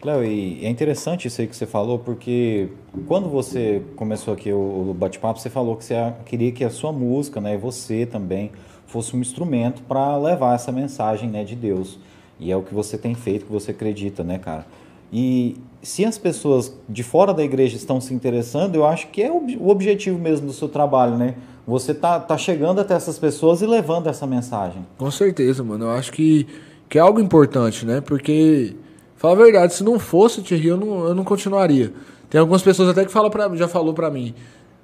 Léo, 0.04 0.24
e 0.24 0.64
é 0.64 0.70
interessante 0.70 1.28
isso 1.28 1.42
aí 1.42 1.48
que 1.48 1.56
você 1.56 1.66
falou, 1.66 1.98
porque 1.98 2.70
quando 3.08 3.30
você 3.30 3.82
começou 3.96 4.34
aqui 4.34 4.54
o, 4.54 4.96
bate-papo, 4.98 5.40
você 5.40 5.50
falou 5.50 5.76
que 5.76 5.84
você 5.84 5.96
queria 6.26 6.52
que 6.52 6.64
a 6.64 6.70
sua 6.70 6.92
música, 6.92 7.42
né, 7.42 7.58
você 7.58 8.06
também, 8.06 8.52
fosse 8.86 9.16
um 9.16 9.20
instrumento 9.20 9.82
para 9.84 10.16
levar 10.18 10.56
essa 10.56 10.72
mensagem, 10.72 11.30
né, 11.30 11.44
de 11.44 11.56
Deus. 11.56 12.00
E 12.40 12.52
é 12.52 12.56
o 12.56 12.62
que 12.62 12.74
você 12.74 12.98
tem 12.98 13.16
feito, 13.16 13.46
que 13.46 13.52
você 13.52 13.72
acredita, 13.72 14.24
né, 14.24 14.38
cara? 14.38 14.66
E 15.12 15.58
se 15.82 16.06
as 16.06 16.18
pessoas 16.18 16.74
de 16.88 17.02
fora 17.02 17.34
da 17.34 17.44
igreja 17.44 17.76
estão 17.76 18.00
se 18.00 18.14
interessando, 18.14 18.76
eu 18.76 18.86
acho 18.86 19.08
que 19.08 19.24
é 19.24 19.32
o 19.32 19.70
objetivo 19.70 20.20
mesmo 20.20 20.48
do 20.48 20.54
seu 20.54 20.70
trabalho, 20.70 21.18
né? 21.18 21.36
Você 21.66 21.94
tá, 21.94 22.20
tá 22.20 22.38
chegando 22.38 22.80
até 22.80 22.94
essas 22.94 23.18
pessoas 23.18 23.62
e 23.62 23.66
levando 23.66 24.08
essa 24.08 24.28
mensagem. 24.28 24.86
Com 24.98 25.10
certeza, 25.10 25.64
mano. 25.64 25.86
Eu 25.86 25.92
acho 25.92 26.12
que, 26.12 26.46
que 26.88 26.98
é 26.98 27.02
algo 27.02 27.20
importante, 27.20 27.86
né? 27.86 28.00
Porque 28.00 28.76
Fala 29.18 29.34
a 29.34 29.38
verdade, 29.38 29.74
se 29.74 29.84
não 29.84 29.98
fosse 29.98 30.40
o 30.40 30.44
Thierry, 30.44 30.68
eu 30.68 30.78
não, 30.78 31.06
eu 31.06 31.16
não 31.16 31.24
continuaria. 31.24 31.92
Tem 32.30 32.40
algumas 32.40 32.62
pessoas 32.62 32.90
até 32.90 33.04
que 33.04 33.12
fala 33.12 33.30
pra, 33.30 33.54
já 33.56 33.68
falou 33.68 33.94
para 33.94 34.12
mim, 34.12 34.34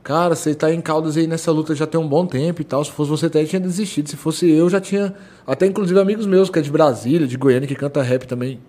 cara, 0.04 0.36
você 0.36 0.56
tá 0.56 0.74
em 0.74 0.82
Caldas 0.82 1.16
aí 1.18 1.28
nessa 1.28 1.52
luta 1.52 1.76
já 1.76 1.86
tem 1.86 2.00
um 2.00 2.08
bom 2.08 2.26
tempo 2.26 2.62
e 2.62 2.66
tal. 2.66 2.84
Se 2.84 2.92
fosse 2.92 3.10
você 3.10 3.28
até 3.28 3.44
tinha 3.46 3.60
desistido. 3.60 4.10
Se 4.10 4.18
fosse 4.18 4.50
eu, 4.50 4.70
já 4.70 4.82
tinha. 4.82 5.14
Até 5.46 5.66
inclusive 5.66 6.00
amigos 6.00 6.26
meus, 6.26 6.50
que 6.50 6.60
é 6.60 6.62
de 6.62 6.72
Brasília, 6.72 7.28
de 7.28 7.38
Goiânia, 7.38 7.68
que 7.68 7.76
canta 7.76 8.02
rap 8.02 8.26
também. 8.26 8.60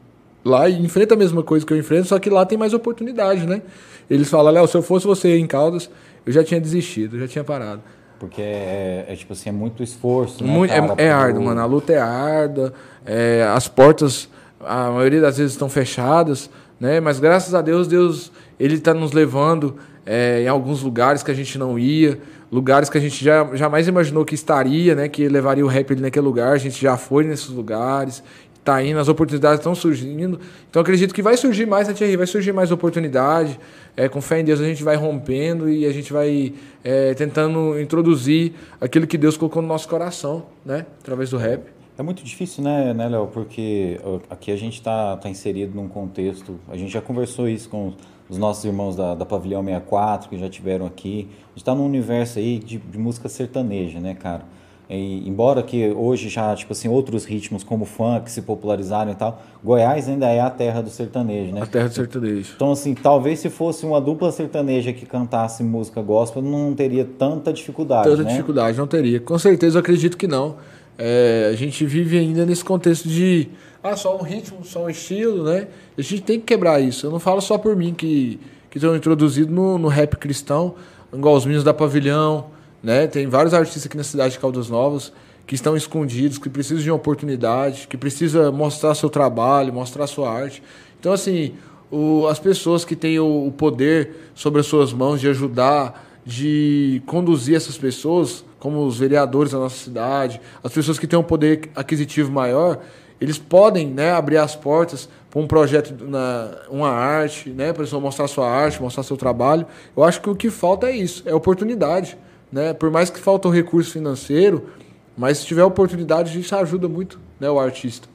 Lá 0.44 0.68
e 0.68 0.78
enfrenta 0.78 1.14
a 1.14 1.16
mesma 1.16 1.42
coisa 1.42 1.64
que 1.64 1.72
eu 1.72 1.78
enfrento, 1.78 2.08
só 2.08 2.18
que 2.18 2.28
lá 2.28 2.44
tem 2.44 2.58
mais 2.58 2.74
oportunidade, 2.74 3.46
né? 3.46 3.62
Eles 4.10 4.28
falam, 4.28 4.52
Léo, 4.52 4.68
se 4.68 4.76
eu 4.76 4.82
fosse 4.82 5.06
você 5.06 5.38
em 5.38 5.46
Caldas, 5.46 5.88
eu 6.26 6.32
já 6.32 6.44
tinha 6.44 6.60
desistido, 6.60 7.16
eu 7.16 7.20
já 7.20 7.28
tinha 7.28 7.42
parado. 7.42 7.82
Porque 8.18 8.42
é, 8.42 9.06
é 9.08 9.16
tipo 9.16 9.32
assim, 9.32 9.48
é 9.48 9.52
muito 9.52 9.82
esforço, 9.82 10.44
né, 10.44 10.50
muito, 10.50 10.72
é, 10.72 10.80
cara, 10.80 10.94
é, 10.98 11.06
é 11.06 11.10
árduo, 11.10 11.44
mano. 11.44 11.60
A 11.60 11.64
luta 11.64 11.92
é 11.94 11.98
árdua, 11.98 12.74
é, 13.06 13.48
as 13.54 13.66
portas 13.66 14.28
a 14.66 14.90
maioria 14.90 15.20
das 15.20 15.38
vezes 15.38 15.52
estão 15.52 15.68
fechadas, 15.68 16.50
né? 16.78 17.00
Mas 17.00 17.18
graças 17.18 17.54
a 17.54 17.60
Deus, 17.60 17.86
Deus 17.86 18.32
ele 18.58 18.74
está 18.74 18.92
nos 18.92 19.12
levando 19.12 19.76
é, 20.06 20.42
em 20.42 20.48
alguns 20.48 20.82
lugares 20.82 21.22
que 21.22 21.30
a 21.30 21.34
gente 21.34 21.58
não 21.58 21.78
ia, 21.78 22.18
lugares 22.50 22.88
que 22.88 22.98
a 22.98 23.00
gente 23.00 23.24
já 23.24 23.54
jamais 23.54 23.88
imaginou 23.88 24.24
que 24.24 24.34
estaria, 24.34 24.94
né? 24.94 25.08
Que 25.08 25.28
levaria 25.28 25.64
o 25.64 25.68
rap 25.68 25.92
ali 25.92 26.02
naquele 26.02 26.24
lugar. 26.24 26.52
A 26.52 26.58
gente 26.58 26.80
já 26.80 26.96
foi 26.96 27.24
nesses 27.24 27.48
lugares, 27.48 28.22
está 28.64 28.82
indo, 28.82 28.98
as 28.98 29.08
oportunidades 29.08 29.58
estão 29.58 29.74
surgindo. 29.74 30.40
Então 30.70 30.80
acredito 30.80 31.14
que 31.14 31.22
vai 31.22 31.36
surgir 31.36 31.66
mais, 31.66 31.86
né, 31.86 31.94
Thierry? 31.94 32.16
Vai 32.16 32.26
surgir 32.26 32.52
mais 32.52 32.70
oportunidade. 32.70 33.58
É, 33.96 34.08
com 34.08 34.20
fé 34.20 34.40
em 34.40 34.44
Deus 34.44 34.60
a 34.60 34.64
gente 34.64 34.82
vai 34.82 34.96
rompendo 34.96 35.68
e 35.68 35.86
a 35.86 35.92
gente 35.92 36.12
vai 36.12 36.54
é, 36.82 37.14
tentando 37.14 37.78
introduzir 37.78 38.52
aquilo 38.80 39.06
que 39.06 39.18
Deus 39.18 39.36
colocou 39.36 39.60
no 39.60 39.68
nosso 39.68 39.88
coração, 39.88 40.46
né? 40.64 40.86
Através 41.00 41.30
do 41.30 41.36
rap. 41.36 41.73
É 41.96 42.02
muito 42.02 42.24
difícil, 42.24 42.64
né, 42.64 42.92
né 42.92 43.08
Léo? 43.08 43.28
Porque 43.28 44.00
aqui 44.28 44.50
a 44.50 44.56
gente 44.56 44.74
está 44.74 45.16
tá 45.16 45.28
inserido 45.28 45.76
num 45.76 45.88
contexto. 45.88 46.58
A 46.68 46.76
gente 46.76 46.92
já 46.92 47.00
conversou 47.00 47.48
isso 47.48 47.68
com 47.68 47.92
os 48.28 48.36
nossos 48.36 48.64
irmãos 48.64 48.96
da, 48.96 49.14
da 49.14 49.24
Pavilhão 49.24 49.62
64 49.62 50.28
que 50.28 50.38
já 50.38 50.48
tiveram 50.48 50.86
aqui. 50.86 51.28
A 51.30 51.48
gente 51.50 51.58
está 51.58 51.74
num 51.74 51.84
universo 51.84 52.38
aí 52.38 52.58
de, 52.58 52.78
de, 52.78 52.98
música 52.98 53.28
sertaneja, 53.28 54.00
né, 54.00 54.14
cara? 54.14 54.42
E, 54.90 55.26
embora 55.26 55.62
que 55.62 55.90
hoje 55.92 56.28
já, 56.28 56.54
tipo 56.54 56.72
assim, 56.72 56.88
outros 56.88 57.24
ritmos 57.24 57.62
como 57.62 57.84
funk 57.84 58.30
se 58.30 58.42
popularizaram 58.42 59.12
e 59.12 59.14
tal, 59.14 59.40
Goiás 59.62 60.08
ainda 60.08 60.28
é 60.28 60.40
a 60.40 60.50
terra 60.50 60.82
do 60.82 60.90
sertanejo, 60.90 61.54
né? 61.54 61.62
A 61.62 61.66
terra 61.66 61.88
do 61.88 61.94
sertanejo. 61.94 62.52
Então, 62.56 62.72
assim, 62.72 62.92
talvez 62.94 63.38
se 63.38 63.48
fosse 63.48 63.86
uma 63.86 64.00
dupla 64.00 64.32
sertaneja 64.32 64.92
que 64.92 65.06
cantasse 65.06 65.62
música 65.62 66.02
gospel, 66.02 66.42
não 66.42 66.74
teria 66.74 67.04
tanta 67.04 67.52
dificuldade, 67.52 68.10
Tanta 68.10 68.24
né? 68.24 68.30
dificuldade, 68.30 68.76
não 68.76 68.86
teria. 68.86 69.20
Com 69.20 69.38
certeza, 69.38 69.78
eu 69.78 69.80
acredito 69.80 70.18
que 70.18 70.26
não. 70.26 70.56
É, 70.98 71.50
a 71.52 71.56
gente 71.56 71.84
vive 71.84 72.18
ainda 72.18 72.46
nesse 72.46 72.64
contexto 72.64 73.08
de 73.08 73.48
ah, 73.82 73.96
só 73.96 74.16
um 74.16 74.22
ritmo, 74.22 74.64
só 74.64 74.84
um 74.84 74.90
estilo, 74.90 75.44
né? 75.44 75.68
A 75.98 76.02
gente 76.02 76.22
tem 76.22 76.38
que 76.38 76.46
quebrar 76.46 76.80
isso. 76.80 77.06
Eu 77.06 77.10
não 77.10 77.18
falo 77.18 77.40
só 77.40 77.58
por 77.58 77.76
mim 77.76 77.92
que 77.92 78.38
que 78.74 78.78
estão 78.78 78.96
introduzidos 78.96 79.54
no, 79.54 79.78
no 79.78 79.86
rap 79.86 80.16
cristão, 80.16 80.74
igual 81.12 81.36
os 81.36 81.44
meninos 81.44 81.62
da 81.62 81.72
Pavilhão, 81.72 82.46
né? 82.82 83.06
Tem 83.06 83.24
vários 83.28 83.54
artistas 83.54 83.86
aqui 83.86 83.96
na 83.96 84.02
cidade 84.02 84.34
de 84.34 84.40
Caldas 84.40 84.68
Novas 84.68 85.12
que 85.46 85.54
estão 85.54 85.76
escondidos, 85.76 86.38
que 86.38 86.48
precisam 86.48 86.82
de 86.82 86.90
uma 86.90 86.96
oportunidade, 86.96 87.86
que 87.86 87.96
precisa 87.96 88.50
mostrar 88.50 88.96
seu 88.96 89.08
trabalho, 89.08 89.72
mostrar 89.72 90.08
sua 90.08 90.28
arte. 90.28 90.60
Então, 90.98 91.12
assim, 91.12 91.54
o, 91.88 92.26
as 92.26 92.40
pessoas 92.40 92.84
que 92.84 92.96
têm 92.96 93.16
o, 93.20 93.46
o 93.46 93.52
poder 93.52 94.32
sobre 94.34 94.60
as 94.60 94.66
suas 94.66 94.92
mãos 94.92 95.20
de 95.20 95.28
ajudar, 95.28 96.04
de 96.26 97.00
conduzir 97.06 97.54
essas 97.54 97.78
pessoas, 97.78 98.44
como 98.64 98.86
os 98.86 98.98
vereadores 98.98 99.52
da 99.52 99.58
nossa 99.58 99.76
cidade, 99.76 100.40
as 100.62 100.72
pessoas 100.72 100.98
que 100.98 101.06
têm 101.06 101.18
um 101.18 101.22
poder 101.22 101.68
aquisitivo 101.76 102.32
maior, 102.32 102.80
eles 103.20 103.36
podem 103.36 103.86
né, 103.86 104.12
abrir 104.12 104.38
as 104.38 104.56
portas 104.56 105.06
para 105.28 105.38
um 105.38 105.46
projeto, 105.46 105.94
na, 106.02 106.62
uma 106.70 106.88
arte, 106.88 107.50
né, 107.50 107.74
para 107.74 107.82
a 107.82 107.84
pessoa 107.84 108.00
mostrar 108.00 108.26
sua 108.26 108.48
arte, 108.48 108.80
mostrar 108.80 109.02
seu 109.02 109.18
trabalho. 109.18 109.66
Eu 109.94 110.02
acho 110.02 110.18
que 110.22 110.30
o 110.30 110.34
que 110.34 110.48
falta 110.48 110.86
é 110.86 110.96
isso, 110.96 111.22
é 111.26 111.34
oportunidade. 111.34 112.16
Né? 112.50 112.72
Por 112.72 112.90
mais 112.90 113.10
que 113.10 113.18
falta 113.18 113.48
o 113.48 113.50
recurso 113.50 113.92
financeiro, 113.92 114.70
mas 115.14 115.36
se 115.36 115.44
tiver 115.44 115.62
oportunidade, 115.62 116.40
isso 116.40 116.56
ajuda 116.56 116.88
muito 116.88 117.20
né, 117.38 117.50
o 117.50 117.60
artista. 117.60 118.08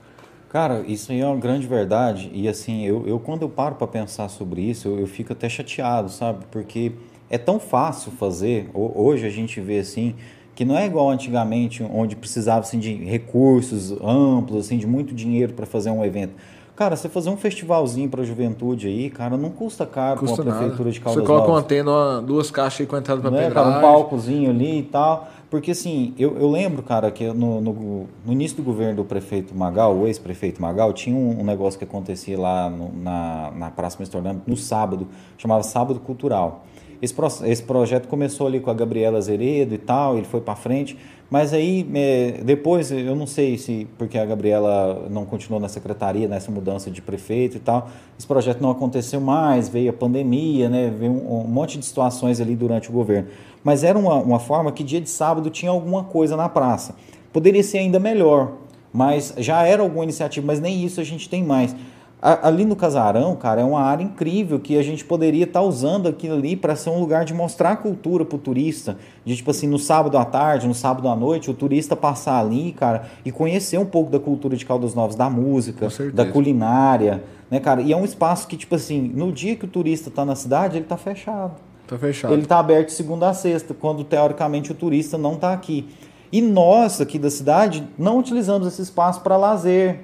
Cara, 0.49 0.83
isso 0.87 1.11
aí 1.11 1.19
é 1.21 1.27
uma 1.27 1.37
grande 1.37 1.67
verdade. 1.67 2.31
E 2.33 2.47
assim, 2.47 2.83
eu, 2.87 3.05
eu 3.05 3.19
quando 3.19 3.43
eu 3.43 3.49
paro 3.49 3.75
para 3.75 3.85
pensar 3.85 4.27
sobre 4.29 4.61
isso, 4.61 4.87
eu, 4.87 5.01
eu 5.01 5.05
fico 5.05 5.31
até 5.31 5.47
chateado, 5.47 6.09
sabe? 6.09 6.45
Porque 6.49 6.93
é 7.29 7.37
tão 7.37 7.59
fácil 7.59 8.11
fazer. 8.13 8.67
Hoje 8.73 9.27
a 9.27 9.29
gente 9.29 9.61
vê 9.61 9.77
assim 9.77 10.15
que 10.59 10.65
não 10.65 10.77
é 10.77 10.85
igual 10.85 11.09
antigamente, 11.09 11.81
onde 11.81 12.17
precisava 12.17 12.59
assim, 12.59 12.79
de 12.79 12.93
recursos 12.93 13.93
amplos, 14.03 14.65
assim, 14.65 14.77
de 14.77 14.85
muito 14.85 15.15
dinheiro 15.15 15.53
para 15.53 15.65
fazer 15.65 15.89
um 15.89 16.03
evento. 16.03 16.33
Cara, 16.75 16.97
você 16.97 17.07
fazer 17.07 17.29
um 17.29 17.37
festivalzinho 17.37 18.09
para 18.09 18.23
a 18.23 18.25
juventude 18.25 18.87
aí, 18.87 19.09
cara, 19.09 19.37
não 19.37 19.51
custa 19.51 19.85
caro 19.85 20.19
custa 20.19 20.35
com 20.35 20.41
a 20.41 20.51
prefeitura 20.51 20.79
nada. 20.79 20.91
de 20.91 20.99
Caldas 20.99 21.21
Você 21.21 21.25
coloca 21.25 21.47
uma 21.47 21.59
antena, 21.59 22.21
duas 22.21 22.51
caixas 22.51 22.81
aí 22.81 22.87
com 22.87 22.97
entrada 22.97 23.21
para 23.21 23.41
é, 23.41 23.49
cara, 23.49 23.69
um 23.69 23.81
palcozinho 23.81 24.49
ali 24.49 24.79
e 24.79 24.83
tal. 24.83 25.29
Porque 25.49 25.71
assim, 25.71 26.13
eu, 26.19 26.37
eu 26.37 26.51
lembro, 26.51 26.83
cara, 26.83 27.09
que 27.09 27.25
no, 27.27 27.61
no, 27.61 28.07
no, 28.25 28.33
início 28.33 28.57
do 28.57 28.63
governo 28.63 28.97
do 28.97 29.05
prefeito 29.05 29.55
Magal, 29.55 29.95
o 29.95 30.07
ex-prefeito 30.07 30.61
Magal, 30.61 30.91
tinha 30.91 31.15
um, 31.15 31.39
um, 31.39 31.43
negócio 31.45 31.79
que 31.79 31.85
acontecia 31.85 32.37
lá 32.37 32.69
no, 32.69 32.91
na, 33.01 33.51
na 33.55 33.71
Praça 33.71 33.95
Mestre 33.97 34.19
no 34.45 34.57
sábado, 34.57 35.07
chamava 35.37 35.63
Sábado 35.63 36.01
Cultural. 36.01 36.65
Esse, 37.01 37.15
esse 37.45 37.63
projeto 37.63 38.07
começou 38.07 38.47
ali 38.47 38.59
com 38.59 38.69
a 38.69 38.73
Gabriela 38.73 39.21
Zeredo 39.21 39.73
e 39.73 39.77
tal, 39.77 40.17
ele 40.17 40.25
foi 40.25 40.41
para 40.41 40.55
frente, 40.55 40.97
mas 41.29 41.53
aí 41.53 41.89
é, 41.93 42.41
depois, 42.43 42.91
eu 42.91 43.15
não 43.15 43.27
sei 43.27 43.57
se 43.57 43.87
porque 43.97 44.17
a 44.17 44.25
Gabriela 44.25 45.07
não 45.09 45.25
continuou 45.25 45.61
na 45.61 45.69
secretaria, 45.69 46.27
nessa 46.27 46.51
mudança 46.51 46.91
de 46.91 47.01
prefeito 47.01 47.57
e 47.57 47.59
tal, 47.59 47.87
esse 48.17 48.27
projeto 48.27 48.61
não 48.61 48.71
aconteceu 48.71 49.21
mais, 49.21 49.69
veio 49.69 49.91
a 49.91 49.93
pandemia, 49.93 50.69
né, 50.69 50.93
veio 50.97 51.11
um, 51.11 51.41
um 51.41 51.47
monte 51.47 51.77
de 51.77 51.85
situações 51.85 52.41
ali 52.41 52.55
durante 52.55 52.89
o 52.89 52.91
governo. 52.91 53.29
Mas 53.63 53.83
era 53.83 53.97
uma, 53.97 54.15
uma 54.15 54.39
forma 54.39 54.71
que 54.71 54.83
dia 54.83 54.99
de 54.99 55.09
sábado 55.09 55.49
tinha 55.49 55.71
alguma 55.71 56.03
coisa 56.03 56.35
na 56.35 56.49
praça. 56.49 56.95
Poderia 57.31 57.63
ser 57.63 57.77
ainda 57.77 57.99
melhor, 57.99 58.53
mas 58.91 59.33
já 59.37 59.63
era 59.63 59.83
alguma 59.83 60.03
iniciativa, 60.03 60.45
mas 60.45 60.59
nem 60.59 60.83
isso 60.83 60.99
a 60.99 61.03
gente 61.03 61.29
tem 61.29 61.43
mais. 61.43 61.75
Ali 62.21 62.65
no 62.65 62.75
casarão, 62.75 63.33
cara, 63.35 63.61
é 63.61 63.63
uma 63.63 63.81
área 63.81 64.03
incrível 64.03 64.59
que 64.59 64.77
a 64.77 64.83
gente 64.83 65.05
poderia 65.05 65.45
estar 65.45 65.61
tá 65.61 65.65
usando 65.65 66.07
aquilo 66.07 66.35
ali 66.35 66.55
para 66.55 66.75
ser 66.75 66.89
um 66.89 66.99
lugar 66.99 67.23
de 67.23 67.33
mostrar 67.33 67.77
cultura 67.77 68.25
para 68.25 68.35
o 68.35 68.39
turista. 68.39 68.97
De 69.23 69.35
tipo 69.37 69.49
assim, 69.51 69.67
no 69.67 69.79
sábado 69.79 70.17
à 70.17 70.25
tarde, 70.25 70.67
no 70.67 70.73
sábado 70.73 71.07
à 71.07 71.15
noite, 71.15 71.49
o 71.49 71.53
turista 71.53 71.95
passar 71.95 72.39
ali, 72.39 72.73
cara, 72.73 73.09
e 73.23 73.31
conhecer 73.31 73.77
um 73.77 73.85
pouco 73.85 74.11
da 74.11 74.19
cultura 74.19 74.57
de 74.57 74.65
Caldas 74.65 74.93
Novas, 74.93 75.15
da 75.15 75.29
música, 75.29 75.87
da 76.13 76.25
culinária, 76.25 77.23
né, 77.49 77.59
cara? 77.59 77.81
E 77.81 77.93
é 77.93 77.95
um 77.95 78.03
espaço 78.03 78.47
que, 78.47 78.57
tipo 78.57 78.75
assim, 78.75 79.01
no 79.01 79.31
dia 79.31 79.55
que 79.55 79.63
o 79.63 79.67
turista 79.69 80.09
está 80.09 80.25
na 80.25 80.35
cidade, 80.35 80.75
ele 80.75 80.83
está 80.85 80.97
fechado. 80.97 81.53
Tá 81.87 81.97
fechado. 81.97 82.33
Ele 82.33 82.43
está 82.43 82.59
aberto 82.59 82.87
de 82.87 82.93
segunda 82.93 83.29
a 83.29 83.33
sexta, 83.33 83.73
quando 83.73 84.03
teoricamente 84.03 84.73
o 84.73 84.75
turista 84.75 85.17
não 85.17 85.35
está 85.35 85.53
aqui. 85.53 85.87
E 86.31 86.41
nós 86.41 86.99
aqui 86.99 87.17
da 87.17 87.29
cidade 87.29 87.87
não 87.97 88.19
utilizamos 88.19 88.67
esse 88.67 88.81
espaço 88.81 89.21
para 89.21 89.37
lazer, 89.37 90.01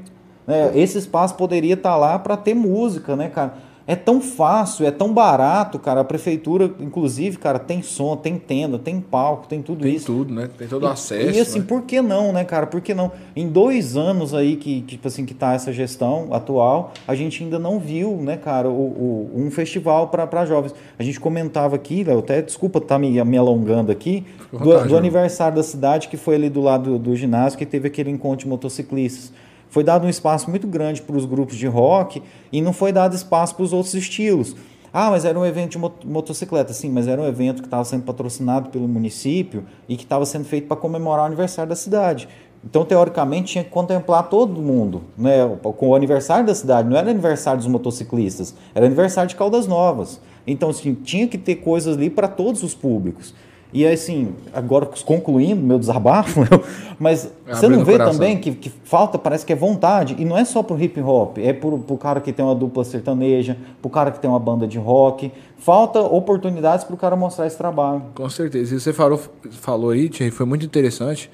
né? 0.47 0.71
Esse 0.75 0.97
espaço 0.97 1.35
poderia 1.35 1.73
estar 1.73 1.91
tá 1.91 1.97
lá 1.97 2.19
para 2.19 2.37
ter 2.37 2.53
música, 2.53 3.15
né, 3.15 3.29
cara? 3.29 3.53
É 3.87 3.95
tão 3.95 4.19
fácil, 4.19 4.83
é 4.87 4.89
tão 4.89 5.13
barato, 5.13 5.77
cara. 5.77 6.01
A 6.01 6.03
prefeitura, 6.03 6.71
inclusive, 6.79 7.37
cara, 7.37 7.59
tem 7.59 7.83
som, 7.83 8.17
tem 8.17 8.35
tenda, 8.35 8.79
tem 8.79 8.99
palco, 8.99 9.47
tem 9.47 9.61
tudo 9.61 9.83
tem 9.83 9.93
isso. 9.93 10.07
Tem 10.07 10.15
tudo, 10.15 10.33
né? 10.33 10.49
Tem 10.57 10.67
todo 10.67 10.83
o 10.83 10.87
acesso. 10.87 11.37
E 11.37 11.39
assim, 11.39 11.59
né? 11.59 11.65
por 11.67 11.83
que 11.83 12.01
não, 12.01 12.33
né, 12.33 12.43
cara? 12.43 12.65
Por 12.65 12.81
que 12.81 12.95
não? 12.95 13.11
Em 13.35 13.47
dois 13.47 13.95
anos 13.95 14.33
aí 14.33 14.55
que, 14.55 14.81
tipo 14.81 15.07
assim, 15.07 15.23
que 15.23 15.35
tá 15.35 15.53
essa 15.53 15.71
gestão 15.71 16.29
atual, 16.31 16.93
a 17.07 17.13
gente 17.13 17.43
ainda 17.43 17.59
não 17.59 17.79
viu, 17.79 18.17
né, 18.17 18.37
cara, 18.37 18.67
o, 18.67 18.71
o 18.71 19.31
um 19.35 19.51
festival 19.51 20.07
para 20.07 20.45
jovens. 20.47 20.73
A 20.97 21.03
gente 21.03 21.19
comentava 21.19 21.75
aqui, 21.75 22.03
Léo, 22.03 22.19
até 22.19 22.41
desculpa 22.41 22.79
estar 22.79 22.95
tá 22.95 22.99
me, 22.99 23.23
me 23.23 23.37
alongando 23.37 23.91
aqui, 23.91 24.25
do, 24.51 24.87
do 24.87 24.97
aniversário 24.97 25.57
da 25.57 25.63
cidade, 25.63 26.07
que 26.07 26.17
foi 26.17 26.33
ali 26.33 26.49
do 26.49 26.61
lado 26.61 26.93
do, 26.93 26.99
do 27.11 27.15
ginásio, 27.15 27.55
que 27.55 27.67
teve 27.67 27.87
aquele 27.87 28.09
encontro 28.09 28.45
de 28.45 28.47
motociclistas 28.47 29.31
foi 29.69 29.83
dado 29.83 30.05
um 30.05 30.09
espaço 30.09 30.49
muito 30.49 30.67
grande 30.67 31.01
para 31.01 31.15
os 31.15 31.25
grupos 31.25 31.55
de 31.55 31.67
rock 31.67 32.21
e 32.51 32.61
não 32.61 32.73
foi 32.73 32.91
dado 32.91 33.15
espaço 33.15 33.55
para 33.55 33.63
os 33.63 33.73
outros 33.73 33.93
estilos. 33.93 34.55
Ah, 34.97 35.09
mas 35.09 35.25
era 35.25 35.37
um 35.37 35.45
evento 35.45 35.71
de 35.71 36.07
motocicleta. 36.07 36.71
Sim, 36.71 36.89
mas 36.89 37.05
era 37.05 37.21
um 37.21 37.27
evento 37.27 37.61
que 37.61 37.67
estava 37.67 37.83
sendo 37.83 38.03
patrocinado 38.03 38.69
pelo 38.69 38.87
município 38.87 39.65
e 39.89 39.97
que 39.97 40.03
estava 40.03 40.25
sendo 40.25 40.45
feito 40.45 40.67
para 40.67 40.77
comemorar 40.77 41.23
o 41.23 41.27
aniversário 41.27 41.67
da 41.67 41.75
cidade. 41.75 42.29
Então, 42.63 42.83
teoricamente, 42.83 43.51
tinha 43.51 43.63
que 43.63 43.69
contemplar 43.69 44.29
todo 44.29 44.61
mundo, 44.61 45.03
né? 45.17 45.45
Com 45.61 45.89
o 45.89 45.95
aniversário 45.95 46.45
da 46.45 46.55
cidade, 46.55 46.89
não 46.89 46.97
era 46.97 47.11
aniversário 47.11 47.59
dos 47.59 47.67
motociclistas, 47.67 48.55
era 48.73 48.85
aniversário 48.85 49.27
de 49.29 49.35
Caldas 49.35 49.67
Novas. 49.67 50.19
Então, 50.47 50.69
assim, 50.69 50.95
tinha 50.95 51.27
que 51.27 51.37
ter 51.37 51.57
coisas 51.57 51.95
ali 51.95 52.09
para 52.09 52.27
todos 52.27 52.63
os 52.63 52.73
públicos. 52.73 53.35
E 53.73 53.85
assim, 53.85 54.33
agora 54.53 54.87
concluindo 55.05 55.61
meu 55.61 55.77
desabafo, 55.77 56.41
mas 56.97 57.29
você 57.45 57.67
não 57.67 57.83
vê 57.83 57.97
também 57.97 58.37
que, 58.37 58.51
que, 58.53 58.71
falta, 58.83 59.17
parece 59.17 59.45
que 59.45 59.51
é 59.51 59.55
vontade, 59.55 60.15
e 60.17 60.23
não 60.23 60.37
é 60.37 60.45
só 60.45 60.63
pro 60.63 60.81
hip 60.81 60.99
hop, 61.01 61.37
é 61.39 61.51
pro, 61.51 61.77
pro 61.79 61.97
cara 61.97 62.21
que 62.21 62.31
tem 62.31 62.45
uma 62.45 62.55
dupla 62.55 62.83
sertaneja, 62.83 63.57
pro 63.81 63.89
cara 63.89 64.11
que 64.11 64.19
tem 64.19 64.29
uma 64.29 64.39
banda 64.39 64.65
de 64.65 64.77
rock. 64.77 65.31
Falta 65.57 65.99
oportunidades 65.99 66.85
pro 66.85 66.95
cara 66.95 67.15
mostrar 67.15 67.47
esse 67.47 67.57
trabalho. 67.57 68.03
Com 68.13 68.29
certeza. 68.29 68.75
E 68.75 68.79
você 68.79 68.93
falou, 68.93 69.19
falou 69.51 69.89
aí, 69.89 70.09
Thierry, 70.09 70.31
foi 70.31 70.45
muito 70.45 70.65
interessante. 70.65 71.29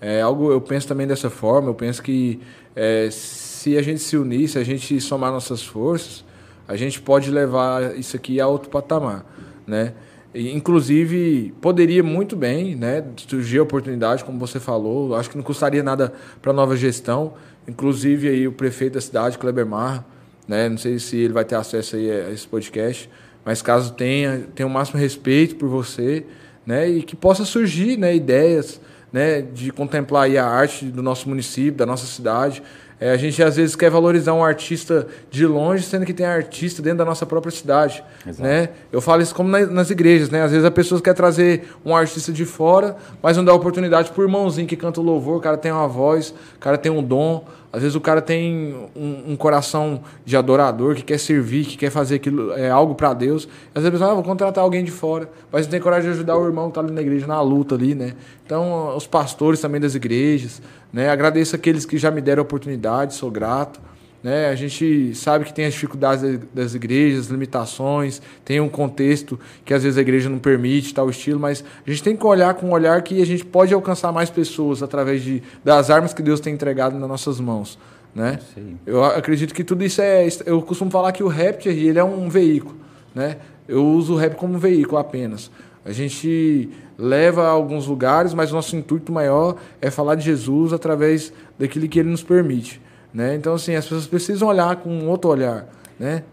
É 0.00 0.20
algo, 0.20 0.50
eu 0.50 0.60
penso 0.60 0.88
também 0.88 1.06
dessa 1.06 1.30
forma, 1.30 1.68
eu 1.68 1.74
penso 1.74 2.02
que 2.02 2.40
é, 2.74 3.08
se 3.10 3.76
a 3.78 3.82
gente 3.82 4.00
se 4.00 4.16
unir, 4.16 4.48
se 4.48 4.58
a 4.58 4.64
gente 4.64 5.00
somar 5.00 5.30
nossas 5.30 5.62
forças, 5.62 6.24
a 6.66 6.76
gente 6.76 7.00
pode 7.00 7.30
levar 7.30 7.96
isso 7.96 8.16
aqui 8.16 8.40
a 8.40 8.46
outro 8.46 8.68
patamar, 8.68 9.24
né? 9.66 9.94
Inclusive, 10.34 11.54
poderia 11.60 12.02
muito 12.02 12.34
bem 12.34 12.74
né, 12.74 13.04
surgir 13.28 13.58
a 13.58 13.62
oportunidade, 13.62 14.24
como 14.24 14.36
você 14.38 14.58
falou. 14.58 15.14
Acho 15.14 15.30
que 15.30 15.36
não 15.36 15.44
custaria 15.44 15.82
nada 15.82 16.12
para 16.42 16.50
a 16.50 16.54
nova 16.54 16.76
gestão. 16.76 17.34
Inclusive, 17.68 18.28
aí, 18.28 18.48
o 18.48 18.52
prefeito 18.52 18.94
da 18.94 19.00
cidade, 19.00 19.38
Kleber 19.38 19.64
Marra, 19.64 20.04
né, 20.48 20.68
não 20.68 20.76
sei 20.76 20.98
se 20.98 21.16
ele 21.16 21.32
vai 21.32 21.44
ter 21.44 21.54
acesso 21.54 21.96
aí 21.96 22.10
a 22.10 22.30
esse 22.30 22.46
podcast, 22.46 23.08
mas 23.44 23.62
caso 23.62 23.92
tenha, 23.94 24.46
tenha 24.54 24.66
o 24.66 24.70
máximo 24.70 24.98
respeito 24.98 25.56
por 25.56 25.68
você 25.68 26.26
né, 26.66 26.88
e 26.88 27.02
que 27.02 27.14
possa 27.14 27.44
surgir 27.44 27.96
né, 27.96 28.14
ideias 28.14 28.80
né, 29.12 29.40
de 29.40 29.70
contemplar 29.70 30.24
aí 30.24 30.36
a 30.36 30.46
arte 30.46 30.86
do 30.86 31.02
nosso 31.02 31.28
município, 31.28 31.74
da 31.74 31.86
nossa 31.86 32.06
cidade. 32.06 32.62
É, 33.00 33.10
a 33.10 33.16
gente 33.16 33.42
às 33.42 33.56
vezes 33.56 33.74
quer 33.74 33.90
valorizar 33.90 34.32
um 34.32 34.44
artista 34.44 35.06
de 35.30 35.46
longe, 35.46 35.82
sendo 35.82 36.06
que 36.06 36.14
tem 36.14 36.24
artista 36.24 36.80
dentro 36.80 36.98
da 36.98 37.04
nossa 37.04 37.26
própria 37.26 37.50
cidade. 37.50 38.04
Né? 38.38 38.70
Eu 38.92 39.00
falo 39.00 39.20
isso 39.20 39.34
como 39.34 39.48
nas 39.48 39.90
igrejas, 39.90 40.30
né? 40.30 40.42
Às 40.42 40.52
vezes 40.52 40.64
a 40.64 40.70
pessoa 40.70 41.00
quer 41.00 41.14
trazer 41.14 41.68
um 41.84 41.94
artista 41.94 42.32
de 42.32 42.44
fora, 42.44 42.96
mas 43.22 43.36
não 43.36 43.44
dá 43.44 43.52
oportunidade 43.52 44.10
pro 44.10 44.22
irmãozinho 44.22 44.66
que 44.66 44.76
canta 44.76 45.00
o 45.00 45.04
louvor, 45.04 45.38
o 45.38 45.40
cara 45.40 45.56
tem 45.56 45.72
uma 45.72 45.88
voz, 45.88 46.30
o 46.30 46.58
cara 46.60 46.78
tem 46.78 46.90
um 46.90 47.02
dom. 47.02 47.44
Às 47.74 47.80
vezes 47.82 47.96
o 47.96 48.00
cara 48.00 48.22
tem 48.22 48.72
um, 48.94 49.32
um 49.32 49.36
coração 49.36 50.00
de 50.24 50.36
adorador, 50.36 50.94
que 50.94 51.02
quer 51.02 51.18
servir, 51.18 51.64
que 51.64 51.76
quer 51.76 51.90
fazer 51.90 52.14
aquilo, 52.14 52.52
é, 52.52 52.70
algo 52.70 52.94
para 52.94 53.12
Deus. 53.12 53.48
Às 53.74 53.82
vezes 53.82 54.00
a 54.00 54.12
ah, 54.12 54.14
vou 54.14 54.22
contratar 54.22 54.62
alguém 54.62 54.84
de 54.84 54.92
fora, 54.92 55.28
mas 55.50 55.66
não 55.66 55.72
tem 55.72 55.80
coragem 55.80 56.08
de 56.08 56.14
ajudar 56.14 56.38
o 56.38 56.46
irmão 56.46 56.66
que 56.66 56.70
está 56.70 56.80
ali 56.82 56.92
na 56.92 57.00
igreja, 57.00 57.26
na 57.26 57.40
luta 57.40 57.74
ali, 57.74 57.92
né? 57.92 58.14
Então, 58.46 58.96
os 58.96 59.08
pastores 59.08 59.60
também 59.60 59.80
das 59.80 59.96
igrejas, 59.96 60.62
né? 60.92 61.10
Agradeço 61.10 61.56
aqueles 61.56 61.84
que 61.84 61.98
já 61.98 62.12
me 62.12 62.20
deram 62.20 62.44
oportunidade, 62.44 63.14
sou 63.14 63.28
grato. 63.28 63.80
Né? 64.24 64.48
A 64.48 64.54
gente 64.54 65.14
sabe 65.14 65.44
que 65.44 65.52
tem 65.52 65.66
as 65.66 65.74
dificuldades 65.74 66.40
das 66.54 66.74
igrejas, 66.74 67.26
limitações, 67.26 68.22
tem 68.42 68.58
um 68.58 68.70
contexto 68.70 69.38
que 69.66 69.74
às 69.74 69.82
vezes 69.82 69.98
a 69.98 70.00
igreja 70.00 70.30
não 70.30 70.38
permite 70.38 70.94
tal 70.94 71.10
estilo, 71.10 71.38
mas 71.38 71.62
a 71.86 71.90
gente 71.90 72.02
tem 72.02 72.16
que 72.16 72.26
olhar 72.26 72.54
com 72.54 72.68
um 72.68 72.72
olhar 72.72 73.02
que 73.02 73.20
a 73.20 73.26
gente 73.26 73.44
pode 73.44 73.74
alcançar 73.74 74.10
mais 74.12 74.30
pessoas 74.30 74.82
através 74.82 75.22
de, 75.22 75.42
das 75.62 75.90
armas 75.90 76.14
que 76.14 76.22
Deus 76.22 76.40
tem 76.40 76.54
entregado 76.54 76.98
nas 76.98 77.06
nossas 77.06 77.38
mãos. 77.38 77.78
Né? 78.14 78.38
Eu 78.86 79.04
acredito 79.04 79.52
que 79.52 79.62
tudo 79.62 79.84
isso 79.84 80.00
é. 80.00 80.26
Eu 80.46 80.62
costumo 80.62 80.90
falar 80.90 81.12
que 81.12 81.22
o 81.22 81.28
rap 81.28 81.68
ele 81.68 81.98
é 81.98 82.04
um 82.04 82.30
veículo. 82.30 82.76
Né? 83.14 83.36
Eu 83.68 83.84
uso 83.84 84.14
o 84.14 84.16
rap 84.16 84.36
como 84.36 84.54
um 84.54 84.58
veículo 84.58 84.96
apenas. 84.96 85.50
A 85.84 85.92
gente 85.92 86.70
leva 86.96 87.42
a 87.42 87.50
alguns 87.50 87.86
lugares, 87.86 88.32
mas 88.32 88.50
o 88.50 88.54
nosso 88.54 88.74
intuito 88.74 89.12
maior 89.12 89.56
é 89.82 89.90
falar 89.90 90.14
de 90.14 90.24
Jesus 90.24 90.72
através 90.72 91.30
daquilo 91.58 91.86
que 91.88 91.98
ele 91.98 92.08
nos 92.08 92.22
permite. 92.22 92.80
Né? 93.14 93.36
Então, 93.36 93.54
assim, 93.54 93.76
as 93.76 93.84
pessoas 93.84 94.08
precisam 94.08 94.48
olhar 94.48 94.74
com 94.76 95.06
outro 95.06 95.30
olhar. 95.30 95.68
Né? 95.98 96.24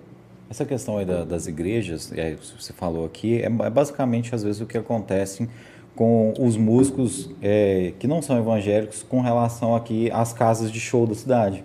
Essa 0.49 0.65
questão 0.65 0.97
aí 0.97 1.05
da, 1.05 1.23
das 1.23 1.45
igrejas, 1.45 2.11
é, 2.13 2.35
você 2.35 2.73
falou 2.73 3.05
aqui, 3.05 3.39
é, 3.41 3.45
é, 3.45 3.69
basicamente 3.69 4.33
às 4.33 4.43
vezes 4.43 4.59
o 4.59 4.65
que 4.65 4.77
acontece 4.77 5.47
com 5.95 6.33
os 6.39 6.57
músicos 6.57 7.29
é, 7.41 7.93
que 7.99 8.07
não 8.07 8.21
são 8.21 8.37
evangélicos 8.37 9.05
com 9.07 9.21
relação 9.21 9.75
aqui 9.75 10.09
às 10.11 10.33
casas 10.33 10.71
de 10.71 10.79
show 10.79 11.05
da 11.05 11.13
cidade. 11.13 11.63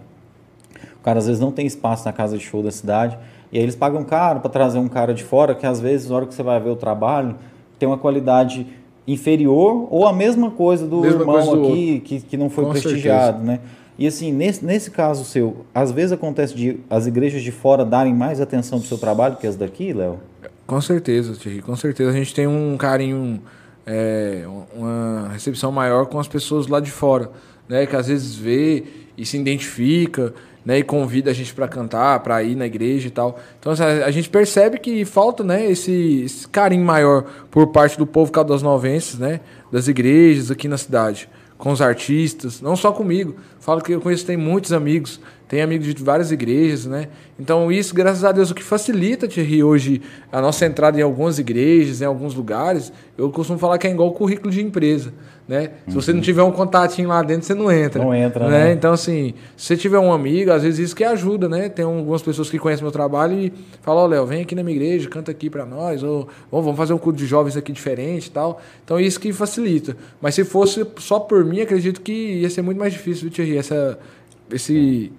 O 1.00 1.02
cara 1.02 1.18
às 1.18 1.26
vezes 1.26 1.40
não 1.40 1.50
tem 1.50 1.66
espaço 1.66 2.04
na 2.04 2.12
casa 2.12 2.36
de 2.36 2.44
show 2.44 2.62
da 2.62 2.70
cidade 2.70 3.16
e 3.50 3.56
aí 3.56 3.62
eles 3.62 3.74
pagam 3.74 4.04
caro 4.04 4.40
para 4.40 4.50
trazer 4.50 4.78
um 4.78 4.88
cara 4.88 5.14
de 5.14 5.24
fora 5.24 5.54
que 5.54 5.64
às 5.64 5.80
vezes 5.80 6.10
na 6.10 6.16
hora 6.16 6.26
que 6.26 6.34
você 6.34 6.42
vai 6.42 6.60
ver 6.60 6.70
o 6.70 6.76
trabalho 6.76 7.36
tem 7.78 7.88
uma 7.88 7.96
qualidade 7.96 8.66
inferior 9.06 9.86
ou 9.90 10.06
a 10.06 10.12
mesma 10.12 10.50
coisa 10.50 10.86
do 10.86 11.00
mesma 11.00 11.20
irmão 11.20 11.34
coisa 11.36 11.56
do 11.56 11.68
aqui 11.68 12.00
que, 12.00 12.20
que 12.20 12.36
não 12.36 12.50
foi 12.50 12.64
com 12.64 12.70
prestigiado, 12.70 13.38
certeza. 13.38 13.44
né? 13.44 13.60
E 13.98 14.06
assim, 14.06 14.32
nesse, 14.32 14.64
nesse 14.64 14.90
caso 14.90 15.24
seu, 15.24 15.64
às 15.74 15.90
vezes 15.90 16.12
acontece 16.12 16.54
de 16.54 16.78
as 16.90 17.06
igrejas 17.06 17.42
de 17.42 17.50
fora 17.50 17.84
darem 17.84 18.14
mais 18.14 18.40
atenção 18.40 18.78
do 18.78 18.84
seu 18.84 18.98
trabalho 18.98 19.36
que 19.36 19.46
as 19.46 19.56
daqui, 19.56 19.92
Léo? 19.92 20.18
Com 20.66 20.80
certeza, 20.80 21.34
Thierry, 21.34 21.62
com 21.62 21.74
certeza. 21.76 22.10
A 22.10 22.12
gente 22.12 22.34
tem 22.34 22.46
um 22.46 22.76
carinho, 22.76 23.40
é, 23.86 24.44
uma 24.74 25.28
recepção 25.32 25.72
maior 25.72 26.06
com 26.06 26.18
as 26.18 26.28
pessoas 26.28 26.66
lá 26.66 26.78
de 26.78 26.90
fora, 26.90 27.30
né? 27.68 27.86
Que 27.86 27.96
às 27.96 28.08
vezes 28.08 28.34
vê 28.34 28.84
e 29.16 29.24
se 29.24 29.38
identifica, 29.38 30.34
né? 30.62 30.80
E 30.80 30.82
convida 30.82 31.30
a 31.30 31.34
gente 31.34 31.54
para 31.54 31.66
cantar, 31.66 32.20
para 32.20 32.42
ir 32.42 32.54
na 32.54 32.66
igreja 32.66 33.08
e 33.08 33.10
tal. 33.10 33.38
Então 33.58 33.72
assim, 33.72 33.82
a 33.82 34.10
gente 34.10 34.28
percebe 34.28 34.78
que 34.78 35.06
falta, 35.06 35.42
né? 35.42 35.70
Esse, 35.70 36.22
esse 36.24 36.46
carinho 36.48 36.84
maior 36.84 37.24
por 37.50 37.68
parte 37.68 37.96
do 37.96 38.06
povo 38.06 38.30
caldas-novenses, 38.30 39.18
né? 39.18 39.40
Das 39.72 39.88
igrejas 39.88 40.50
aqui 40.50 40.68
na 40.68 40.76
cidade 40.76 41.30
com 41.58 41.72
os 41.72 41.80
artistas, 41.80 42.60
não 42.60 42.76
só 42.76 42.92
comigo. 42.92 43.36
Falo 43.60 43.80
que 43.80 43.92
eu 43.92 44.00
conheço, 44.00 44.26
tem 44.26 44.36
muitos 44.36 44.72
amigos, 44.72 45.20
tem 45.48 45.62
amigos 45.62 45.86
de 45.86 46.02
várias 46.02 46.32
igrejas, 46.32 46.86
né? 46.86 47.08
Então 47.38 47.70
isso, 47.70 47.94
graças 47.94 48.24
a 48.24 48.32
Deus, 48.32 48.50
o 48.50 48.54
que 48.54 48.62
facilita, 48.62 49.28
Thierry, 49.28 49.62
hoje 49.62 50.02
a 50.32 50.40
nossa 50.40 50.66
entrada 50.66 50.98
em 50.98 51.02
algumas 51.02 51.38
igrejas, 51.38 52.00
em 52.02 52.04
alguns 52.04 52.34
lugares, 52.34 52.92
eu 53.16 53.30
costumo 53.30 53.58
falar 53.58 53.78
que 53.78 53.86
é 53.86 53.90
igual 53.90 54.08
o 54.08 54.12
currículo 54.12 54.50
de 54.50 54.60
empresa. 54.60 55.12
Né? 55.48 55.70
Se 55.86 55.94
você 55.94 56.12
não 56.12 56.20
tiver 56.20 56.42
um 56.42 56.50
contatinho 56.50 57.08
lá 57.08 57.22
dentro, 57.22 57.46
você 57.46 57.54
não 57.54 57.70
entra. 57.70 58.02
Não 58.02 58.12
entra, 58.12 58.48
né? 58.48 58.64
né? 58.64 58.72
Então, 58.72 58.92
assim, 58.92 59.32
se 59.56 59.66
você 59.66 59.76
tiver 59.76 59.98
um 60.00 60.12
amigo, 60.12 60.50
às 60.50 60.64
vezes 60.64 60.80
isso 60.80 60.96
que 60.96 61.04
ajuda, 61.04 61.48
né? 61.48 61.68
Tem 61.68 61.84
algumas 61.84 62.20
pessoas 62.20 62.50
que 62.50 62.58
conhecem 62.58 62.82
meu 62.82 62.90
trabalho 62.90 63.38
e 63.38 63.52
falam, 63.80 64.02
ó, 64.02 64.06
oh, 64.06 64.08
Léo, 64.08 64.26
vem 64.26 64.42
aqui 64.42 64.56
na 64.56 64.64
minha 64.64 64.76
igreja, 64.76 65.08
canta 65.08 65.30
aqui 65.30 65.48
para 65.48 65.64
nós, 65.64 66.02
ou 66.02 66.28
vamos 66.50 66.76
fazer 66.76 66.94
um 66.94 66.98
culto 66.98 67.16
de 67.16 67.26
jovens 67.26 67.56
aqui 67.56 67.70
diferente 67.70 68.26
e 68.26 68.30
tal. 68.30 68.60
Então, 68.84 68.98
isso 68.98 69.20
que 69.20 69.32
facilita. 69.32 69.96
Mas 70.20 70.34
se 70.34 70.44
fosse 70.44 70.84
só 70.96 71.20
por 71.20 71.44
mim, 71.44 71.60
acredito 71.60 72.00
que 72.00 72.40
ia 72.40 72.50
ser 72.50 72.62
muito 72.62 72.78
mais 72.78 72.92
difícil, 72.92 73.30
Thierry, 73.30 73.56
essa, 73.56 73.96
esse 74.50 75.12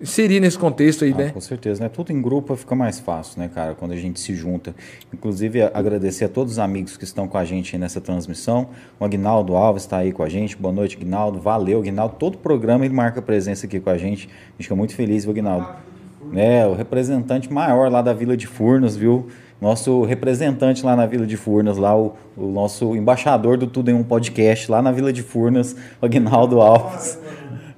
inserir 0.00 0.40
nesse 0.40 0.58
contexto 0.58 1.04
aí, 1.04 1.12
ah, 1.12 1.16
né? 1.16 1.30
Com 1.30 1.40
certeza, 1.40 1.82
né? 1.82 1.88
Tudo 1.88 2.12
em 2.12 2.20
grupo 2.20 2.54
fica 2.56 2.74
mais 2.74 3.00
fácil, 3.00 3.40
né, 3.40 3.50
cara? 3.52 3.74
Quando 3.74 3.92
a 3.92 3.96
gente 3.96 4.20
se 4.20 4.34
junta. 4.34 4.74
Inclusive, 5.12 5.62
agradecer 5.62 6.24
a 6.26 6.28
todos 6.28 6.54
os 6.54 6.58
amigos 6.58 6.96
que 6.96 7.04
estão 7.04 7.26
com 7.26 7.38
a 7.38 7.44
gente 7.44 7.76
nessa 7.78 8.00
transmissão. 8.00 8.68
O 8.98 9.04
Agnaldo 9.04 9.56
Alves 9.56 9.82
está 9.82 9.98
aí 9.98 10.12
com 10.12 10.22
a 10.22 10.28
gente. 10.28 10.56
Boa 10.56 10.72
noite, 10.72 10.96
Agnaldo. 10.96 11.40
Valeu, 11.40 11.80
Agnaldo. 11.80 12.16
Todo 12.18 12.38
programa 12.38 12.84
ele 12.84 12.94
marca 12.94 13.22
presença 13.22 13.66
aqui 13.66 13.80
com 13.80 13.90
a 13.90 13.98
gente. 13.98 14.28
A 14.28 14.52
gente 14.52 14.62
fica 14.62 14.76
muito 14.76 14.94
feliz, 14.94 15.24
viu, 15.24 15.32
Agnaldo? 15.32 15.86
né? 16.32 16.66
O 16.66 16.74
representante 16.74 17.52
maior 17.52 17.90
lá 17.90 18.02
da 18.02 18.12
Vila 18.12 18.36
de 18.36 18.46
Furnas, 18.46 18.96
viu? 18.96 19.28
Nosso 19.60 20.02
representante 20.02 20.84
lá 20.84 20.94
na 20.94 21.06
Vila 21.06 21.26
de 21.26 21.36
Furnas, 21.36 21.78
lá 21.78 21.96
o, 21.96 22.14
o 22.36 22.46
nosso 22.48 22.94
embaixador 22.94 23.56
do 23.56 23.66
Tudo 23.66 23.90
em 23.90 23.94
um 23.94 24.02
Podcast 24.02 24.70
lá 24.70 24.82
na 24.82 24.92
Vila 24.92 25.12
de 25.12 25.22
Furnas, 25.22 25.74
o 26.00 26.04
Aguinaldo 26.04 26.60
Alves. 26.60 27.18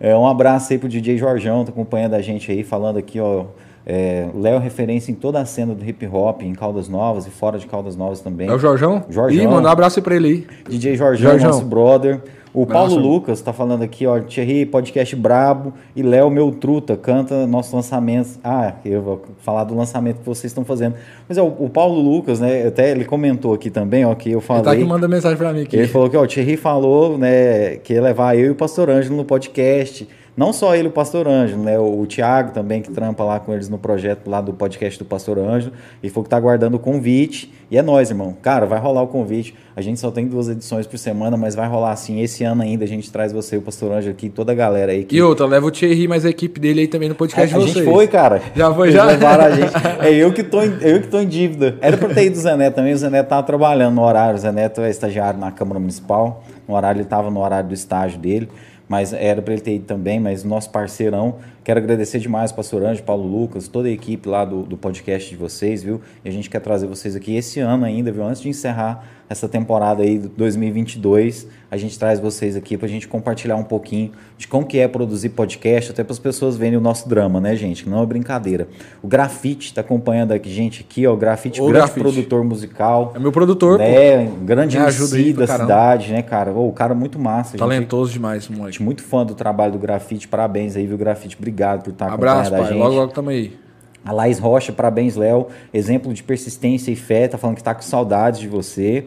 É, 0.00 0.16
um 0.16 0.26
abraço 0.26 0.72
aí 0.72 0.78
pro 0.78 0.88
DJ 0.88 1.18
Jorjão, 1.18 1.64
tá 1.64 1.70
acompanhando 1.70 2.14
a 2.14 2.22
gente 2.22 2.50
aí, 2.52 2.62
falando 2.62 2.98
aqui, 2.98 3.18
ó. 3.18 3.46
É, 3.90 4.29
Léo 4.35 4.57
é 4.57 4.59
referência 4.59 5.11
em 5.11 5.14
toda 5.14 5.40
a 5.40 5.46
cena 5.46 5.74
do 5.74 5.83
hip 5.83 6.07
hop, 6.07 6.42
em 6.42 6.53
Caldas 6.53 6.90
Novas 6.90 7.27
e 7.27 7.31
fora 7.31 7.59
de 7.59 7.66
Caldas 7.66 7.96
Novas 7.96 8.20
também. 8.20 8.46
É 8.46 8.53
o 8.53 8.59
Jorjão? 8.59 9.03
Jorjão. 9.09 9.42
Ih, 9.42 9.46
manda 9.48 9.66
um 9.66 9.72
abraço 9.72 10.03
pra 10.03 10.14
ele 10.14 10.29
aí. 10.29 10.46
DJ 10.68 10.94
Jorjão, 10.94 11.31
Jorjão. 11.31 11.51
nosso 11.51 11.64
brother. 11.64 12.20
O. 12.53 12.66
Paulo 12.66 12.96
Lucas 12.96 13.40
tá 13.40 13.53
falando 13.53 13.83
aqui, 13.83 14.07
ó, 14.07 14.18
Thierry, 14.20 14.66
podcast 14.66 15.14
brabo. 15.16 15.72
E 15.94 16.03
Léo, 16.03 16.29
meu 16.31 16.51
truta, 16.51 16.96
canta 16.96 17.46
nosso 17.46 17.74
lançamento. 17.74 18.38
Ah, 18.42 18.74
eu 18.85 19.01
vou 19.01 19.22
falar 19.40 19.64
do 19.64 19.74
lançamento 19.77 20.18
que 20.18 20.27
vocês 20.27 20.51
estão 20.51 20.64
fazendo. 20.64 20.94
Mas 21.29 21.38
é, 21.38 21.42
o, 21.42 21.68
Paulo 21.68 22.01
Lucas, 22.01 22.40
né, 22.40 22.66
até 22.66 22.90
ele 22.90 23.05
comentou 23.05 23.55
aqui 23.55 23.70
também, 23.70 24.05
ó, 24.05 24.14
que 24.14 24.31
eu 24.31 24.38
Ele 24.38 24.46
tá 24.46 24.55
aqui 24.55 24.64
falei. 24.64 24.85
mandando 24.85 25.14
mensagem 25.14 25.38
pra 25.38 25.53
mim 25.53 25.62
aqui. 25.62 25.77
Ele 25.77 25.88
falou 25.88 26.11
que 26.11 26.16
ó, 26.16 26.22
o 26.22 26.27
Thierry 26.27 26.57
falou 26.57 27.16
né, 27.16 27.77
que 27.77 27.94
ia 27.94 28.03
levar 28.03 28.37
eu 28.37 28.46
e 28.46 28.51
o 28.51 28.55
Pastor 28.55 28.90
Ângelo 28.90 29.16
no 29.16 29.24
podcast. 29.24 30.09
Não 30.38 30.53
só 30.53 30.77
ele 30.77 30.87
o 30.87 30.92
Pastor 30.92 31.27
Ângelo, 31.27 31.64
né? 31.64 31.77
O, 31.81 32.03
o 32.03 32.07
Thiago 32.07 32.53
também, 32.53 32.81
que 32.81 32.92
trampa 32.92 33.24
lá 33.24 33.40
com 33.40 33.53
eles 33.53 33.68
no 33.68 33.77
projeto 33.77 34.31
lá 34.31 34.40
do 34.40 34.53
podcast 34.53 34.96
do 34.96 35.05
Pastor 35.05 35.37
Ângelo. 35.37 35.72
E 36.01 36.09
falou 36.09 36.22
que 36.22 36.31
tá 36.31 36.37
aguardando 36.37 36.77
o 36.77 36.79
convite. 36.79 37.53
E 37.68 37.77
é 37.77 37.83
nóis, 37.83 38.09
irmão. 38.09 38.37
Cara, 38.40 38.64
vai 38.64 38.79
rolar 38.79 39.03
o 39.03 39.09
convite. 39.09 39.53
A 39.74 39.81
gente 39.81 39.98
só 39.98 40.12
tem 40.12 40.29
duas 40.29 40.48
edições 40.48 40.87
por 40.87 40.96
semana, 40.96 41.37
mas 41.37 41.57
vai 41.57 41.66
rolar 41.66 41.90
assim. 41.90 42.20
Esse 42.20 42.44
ano 42.44 42.62
ainda 42.62 42.85
a 42.85 42.87
gente 42.87 43.11
traz 43.11 43.33
você 43.33 43.57
o 43.57 43.62
Pastor 43.62 43.90
Ângelo 43.90 44.12
aqui, 44.12 44.29
toda 44.29 44.53
a 44.53 44.55
galera 44.55 44.92
aí. 44.92 45.03
Que... 45.03 45.16
E 45.16 45.22
outra, 45.22 45.44
leva 45.44 45.66
o 45.66 45.72
Thierry 45.72 46.07
mais 46.07 46.24
a 46.24 46.31
equipe 46.31 46.61
dele 46.61 46.83
aí 46.83 46.87
também 46.87 47.09
no 47.09 47.16
A, 47.16 47.18
podcast 47.18 47.53
a 47.53 47.59
de 47.59 47.64
gente 47.64 47.74
vocês. 47.74 47.85
foi, 47.85 48.07
cara. 48.07 48.40
Já 48.55 48.72
foi, 48.72 48.87
Eles 48.87 48.94
já? 48.94 49.05
levaram 49.07 49.44
a 49.44 49.51
gente. 49.51 49.72
É 49.98 50.14
eu 50.14 50.33
que 50.33 50.44
tô 50.44 50.62
em, 50.62 50.72
eu 50.83 51.01
que 51.01 51.09
tô 51.09 51.18
em 51.18 51.27
dívida. 51.27 51.77
Era 51.81 51.96
pra 51.96 52.14
ter 52.14 52.27
ido 52.27 52.38
o 52.38 52.57
Neto 52.57 52.77
também. 52.77 52.94
O 52.94 53.11
Neto 53.11 53.27
tava 53.27 53.42
trabalhando 53.42 53.96
no 53.96 54.03
horário. 54.03 54.38
O 54.40 54.53
Neto 54.53 54.83
é 54.83 54.88
estagiário 54.88 55.40
na 55.40 55.51
Câmara 55.51 55.81
Municipal. 55.81 56.44
No 56.68 56.77
horário, 56.77 57.01
ele 57.01 57.09
tava 57.09 57.29
no 57.29 57.40
horário 57.40 57.66
do 57.68 57.74
estágio 57.74 58.20
dele. 58.20 58.48
Mas 58.88 59.12
era 59.12 59.42
para 59.42 59.53
ele 59.53 59.62
ter 59.62 59.74
ido 59.74 59.85
também, 59.85 60.18
mas 60.18 60.42
nosso 60.42 60.70
parceirão. 60.70 61.37
Quero 61.62 61.79
agradecer 61.79 62.18
demais 62.18 62.51
Pastor 62.51 62.83
Anjo, 62.85 63.03
Paulo 63.03 63.27
Lucas, 63.29 63.68
toda 63.68 63.88
a 63.88 63.90
equipe 63.90 64.29
lá 64.29 64.44
do, 64.44 64.62
do 64.62 64.77
podcast 64.77 65.29
de 65.29 65.37
vocês, 65.37 65.83
viu? 65.83 66.01
E 66.24 66.29
a 66.29 66.33
gente 66.33 66.48
quer 66.48 66.61
trazer 66.61 66.87
vocês 66.87 67.14
aqui 67.14 67.37
esse 67.37 67.61
ano 67.61 67.85
ainda, 67.85 68.11
viu? 68.11 68.24
Antes 68.24 68.40
de 68.40 68.48
encerrar 68.48 69.07
essa 69.28 69.48
temporada 69.48 70.02
aí 70.02 70.18
do 70.18 70.28
2022, 70.28 71.46
a 71.70 71.76
gente 71.76 71.98
traz 71.98 72.18
vocês 72.18 72.56
aqui 72.56 72.76
para 72.76 72.86
a 72.86 72.88
gente 72.88 73.06
compartilhar 73.06 73.56
um 73.56 73.62
pouquinho 73.62 74.12
de 74.38 74.48
como 74.48 74.64
que 74.66 74.78
é 74.78 74.88
produzir 74.88 75.30
podcast, 75.30 75.90
até 75.90 76.02
para 76.02 76.12
as 76.12 76.18
pessoas 76.18 76.56
verem 76.56 76.78
o 76.78 76.80
nosso 76.80 77.08
drama, 77.08 77.40
né, 77.40 77.54
gente? 77.54 77.84
Que 77.84 77.90
não 77.90 78.02
é 78.02 78.06
brincadeira. 78.06 78.68
O 79.02 79.06
Grafite 79.08 79.66
está 79.66 79.82
acompanhando 79.82 80.32
aqui, 80.32 80.48
gente, 80.48 80.80
aqui, 80.80 81.06
ó, 81.06 81.12
o 81.12 81.16
Grafite, 81.16 81.58
grande 81.60 81.72
Grafite. 81.74 82.00
produtor 82.00 82.42
musical. 82.44 83.12
É 83.14 83.18
meu 83.18 83.30
produtor, 83.32 83.78
né? 83.78 84.26
Grande 84.42 84.76
MC 84.76 85.32
da 85.34 85.46
caramba. 85.46 85.64
cidade, 85.64 86.12
né, 86.12 86.22
cara? 86.22 86.52
Ô, 86.52 86.68
o 86.68 86.72
cara 86.72 86.94
muito 86.94 87.18
massa. 87.18 87.50
gente. 87.50 87.58
Talentoso 87.58 88.12
demais, 88.12 88.48
moleque. 88.48 88.72
Gente, 88.72 88.82
muito 88.82 89.02
fã 89.02 89.26
do 89.26 89.34
trabalho 89.34 89.72
do 89.72 89.78
Grafite. 89.78 90.26
Parabéns 90.26 90.74
aí, 90.74 90.86
viu, 90.86 90.96
Grafite? 90.96 91.36
Obrigado 91.36 91.82
por 91.82 91.90
estar 91.90 92.12
Abraço, 92.12 92.54
acompanhando 92.54 92.54
a 92.54 92.62
pai. 92.62 92.72
gente. 92.72 92.82
Logo, 92.82 92.94
logo 92.94 93.12
tamo 93.12 93.30
aí. 93.30 93.67
A 94.09 94.12
Laís 94.12 94.38
Rocha, 94.38 94.73
parabéns, 94.73 95.16
Léo. 95.16 95.49
Exemplo 95.71 96.14
de 96.14 96.23
persistência 96.23 96.90
e 96.90 96.97
fé. 96.97 97.29
Tá 97.29 97.37
falando 97.37 97.57
que 97.57 97.62
tá 97.62 97.75
com 97.75 97.83
saudades 97.83 98.40
de 98.40 98.49
você. 98.49 99.05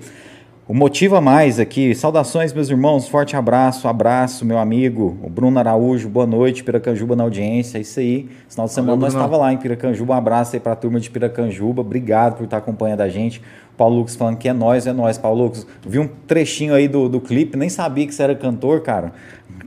O 0.67 0.75
Motiva 0.75 1.19
Mais 1.19 1.59
aqui. 1.59 1.95
Saudações, 1.95 2.53
meus 2.53 2.69
irmãos. 2.69 3.07
Forte 3.07 3.35
abraço. 3.35 3.87
Abraço, 3.87 4.45
meu 4.45 4.59
amigo. 4.59 5.17
O 5.23 5.27
Bruno 5.27 5.57
Araújo. 5.57 6.07
Boa 6.07 6.27
noite. 6.27 6.63
Piracanjuba 6.63 7.15
na 7.15 7.23
audiência. 7.23 7.79
É 7.79 7.81
isso 7.81 7.99
aí. 7.99 8.29
Final 8.47 8.67
de 8.67 8.73
semana 8.73 8.91
Valeu, 8.91 9.01
nós 9.01 9.13
estava 9.15 9.37
lá 9.37 9.51
em 9.51 9.57
Piracanjuba. 9.57 10.13
Um 10.13 10.17
abraço 10.17 10.55
aí 10.55 10.59
pra 10.59 10.75
turma 10.75 10.99
de 10.99 11.09
Piracanjuba. 11.09 11.81
Obrigado 11.81 12.37
por 12.37 12.43
estar 12.43 12.57
acompanhando 12.57 13.01
a 13.01 13.09
gente. 13.09 13.41
Paulo 13.75 13.97
Lucas 13.97 14.15
falando 14.15 14.37
que 14.37 14.47
é 14.47 14.53
nós, 14.53 14.85
é 14.85 14.93
nós. 14.93 15.17
Paulo 15.17 15.45
Lucas, 15.45 15.65
vi 15.83 15.97
um 15.97 16.07
trechinho 16.27 16.75
aí 16.75 16.87
do, 16.87 17.09
do 17.09 17.19
clipe. 17.19 17.57
Nem 17.57 17.69
sabia 17.69 18.05
que 18.05 18.13
você 18.13 18.21
era 18.21 18.35
cantor, 18.35 18.81
cara. 18.81 19.13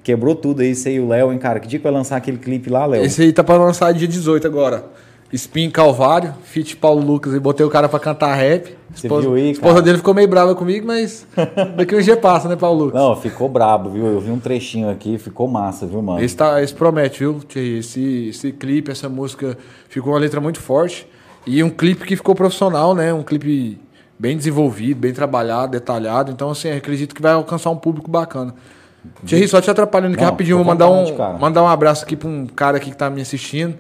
Quebrou 0.05 0.37
tudo 0.37 0.62
aí, 0.62 0.77
você 0.77 0.94
e 0.94 1.01
o 1.01 1.09
Léo, 1.09 1.33
hein, 1.33 1.38
cara. 1.40 1.59
Que 1.59 1.66
dia 1.66 1.81
que 1.81 1.83
vai 1.83 1.92
lançar 1.92 2.18
aquele 2.18 2.38
clipe 2.38 2.70
lá, 2.70 2.87
Léo? 2.87 3.05
Esse 3.05 3.23
aí 3.23 3.33
tá 3.33 3.42
pra 3.42 3.57
lançar 3.57 3.92
dia 3.92 4.07
18 4.07 4.47
agora. 4.47 4.85
Spin 5.32 5.70
Calvário, 5.70 6.34
feat 6.44 6.76
Paulo 6.76 7.04
Lucas. 7.04 7.34
E 7.34 7.40
botei 7.40 7.64
o 7.66 7.70
cara 7.70 7.88
pra 7.88 7.98
cantar 7.98 8.34
rap. 8.34 8.76
Você 8.94 9.06
Esposa, 9.06 9.22
viu 9.22 9.34
aí, 9.34 9.50
esposa 9.50 9.74
cara? 9.74 9.84
dele 9.84 9.98
ficou 9.98 10.14
meio 10.14 10.28
brava 10.28 10.54
comigo, 10.54 10.87
mas 10.87 11.26
daqui 11.76 11.96
uns 11.96 12.04
dias 12.04 12.18
passa, 12.20 12.48
né, 12.48 12.54
Paulo 12.54 12.84
Lucas? 12.84 13.00
Não, 13.00 13.16
ficou 13.16 13.48
brabo, 13.48 13.90
viu? 13.90 14.06
Eu 14.06 14.20
vi 14.20 14.30
um 14.30 14.38
trechinho 14.38 14.88
aqui, 14.88 15.18
ficou 15.18 15.48
massa, 15.48 15.87
viu, 15.87 16.00
mano? 16.00 16.22
Esse, 16.22 16.37
tá, 16.37 16.62
esse 16.62 16.72
promete, 16.72 17.18
viu, 17.18 17.40
Thierry? 17.40 17.78
Esse, 17.78 18.28
esse 18.28 18.52
clipe, 18.52 18.92
essa 18.92 19.08
música 19.08 19.58
ficou 19.88 20.12
uma 20.12 20.18
letra 20.20 20.40
muito 20.40 20.60
forte. 20.60 21.08
E 21.46 21.62
um 21.62 21.70
clipe 21.70 22.06
que 22.06 22.14
ficou 22.14 22.34
profissional, 22.34 22.94
né? 22.94 23.12
Um 23.12 23.22
clipe 23.22 23.78
bem 24.16 24.37
desenvolvido, 24.37 25.00
bem 25.00 25.12
trabalhado, 25.12 25.72
detalhado. 25.72 26.30
Então, 26.30 26.50
assim, 26.50 26.70
acredito 26.70 27.14
que 27.14 27.20
vai 27.20 27.32
alcançar 27.32 27.70
um 27.70 27.76
público 27.76 28.08
bacana. 28.10 28.54
Thierry, 29.26 29.48
só 29.48 29.60
te 29.60 29.70
atrapalhando 29.70 30.14
aqui 30.14 30.22
Não, 30.22 30.30
rapidinho, 30.30 30.56
vou 30.56 30.64
mandar 30.64 30.88
um, 30.88 31.38
mandar 31.38 31.62
um 31.62 31.68
abraço 31.68 32.04
aqui 32.04 32.16
pra 32.16 32.28
um 32.28 32.46
cara 32.46 32.78
aqui 32.78 32.90
que 32.90 32.96
tá 32.96 33.10
me 33.10 33.20
assistindo, 33.20 33.76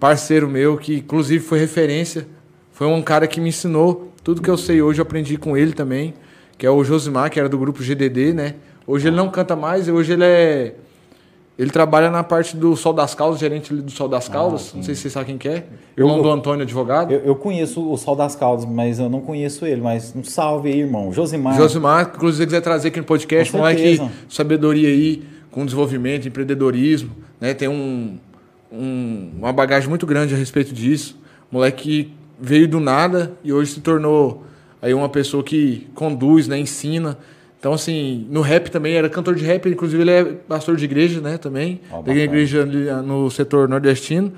parceiro 0.00 0.48
meu, 0.48 0.76
que 0.78 0.96
inclusive 0.96 1.44
foi 1.44 1.58
referência. 1.58 2.26
Foi 2.72 2.86
um 2.86 3.02
cara 3.02 3.26
que 3.26 3.40
me 3.40 3.50
ensinou 3.50 4.10
tudo 4.24 4.40
que 4.42 4.48
eu 4.50 4.56
sei 4.56 4.80
hoje, 4.82 4.98
eu 4.98 5.02
aprendi 5.02 5.36
com 5.36 5.56
ele 5.56 5.72
também, 5.72 6.14
que 6.58 6.66
é 6.66 6.70
o 6.70 6.82
Josimar, 6.82 7.30
que 7.30 7.38
era 7.38 7.48
do 7.48 7.58
grupo 7.58 7.82
GDD, 7.82 8.32
né? 8.32 8.54
Hoje 8.86 9.08
ele 9.08 9.16
não 9.16 9.28
canta 9.28 9.54
mais, 9.54 9.86
hoje 9.88 10.14
ele 10.14 10.24
é. 10.24 10.74
Ele 11.58 11.70
trabalha 11.70 12.10
na 12.10 12.24
parte 12.24 12.56
do 12.56 12.74
Sol 12.74 12.94
das 12.94 13.14
Caldas, 13.14 13.38
gerente 13.38 13.74
do 13.74 13.90
Sol 13.90 14.08
das 14.08 14.26
Caldas. 14.30 14.72
não 14.74 14.82
sei 14.82 14.94
se 14.94 15.02
você 15.02 15.10
sabe 15.10 15.26
quem 15.26 15.36
que 15.36 15.46
é. 15.46 15.64
Eu- 15.94 16.06
Irmão 16.06 16.22
do 16.22 16.30
Antônio, 16.30 16.62
advogado. 16.62 17.12
Eu, 17.12 17.20
eu 17.20 17.36
conheço 17.36 17.86
o 17.86 17.94
Sol 17.98 18.16
das 18.16 18.34
Caldas, 18.34 18.64
mas 18.64 18.98
eu 18.98 19.10
não 19.10 19.20
conheço 19.20 19.66
ele. 19.66 19.82
Mas 19.82 20.14
um 20.16 20.24
salve 20.24 20.70
aí, 20.72 20.80
irmão. 20.80 21.12
Josimar. 21.12 21.54
Josimar, 21.54 22.12
inclusive, 22.16 22.46
quiser 22.46 22.62
trazer 22.62 22.88
aqui 22.88 22.98
no 22.98 23.04
podcast, 23.04 23.54
moleque, 23.54 24.00
sabedoria 24.26 24.88
aí, 24.88 25.22
com 25.50 25.62
desenvolvimento, 25.66 26.26
empreendedorismo, 26.26 27.10
né? 27.38 27.52
Tem 27.52 27.68
um, 27.68 28.18
um- 28.72 29.32
uma 29.38 29.52
bagagem 29.52 29.88
muito 29.88 30.06
grande 30.06 30.34
a 30.34 30.36
respeito 30.36 30.72
disso. 30.72 31.18
Moleque 31.50 31.82
que 31.82 32.14
veio 32.40 32.68
do 32.68 32.80
nada 32.80 33.32
e 33.44 33.52
hoje 33.52 33.72
se 33.72 33.80
tornou 33.80 34.44
aí 34.80 34.94
uma 34.94 35.08
pessoa 35.08 35.42
que 35.42 35.88
conduz, 35.94 36.46
né? 36.48 36.58
Ensina. 36.58 37.18
Então, 37.58 37.74
assim, 37.74 38.26
no 38.30 38.40
rap 38.40 38.70
também, 38.70 38.94
era 38.94 39.08
cantor 39.10 39.34
de 39.34 39.44
rap, 39.44 39.68
inclusive 39.68 40.02
ele 40.02 40.10
é 40.10 40.24
pastor 40.24 40.76
de 40.76 40.84
igreja, 40.86 41.20
né, 41.20 41.36
também. 41.36 41.80
Ó, 41.92 42.00
Peguei 42.00 42.22
igreja 42.24 42.66
ah, 42.92 43.02
no 43.02 43.30
setor 43.30 43.68
nordestino. 43.68 44.32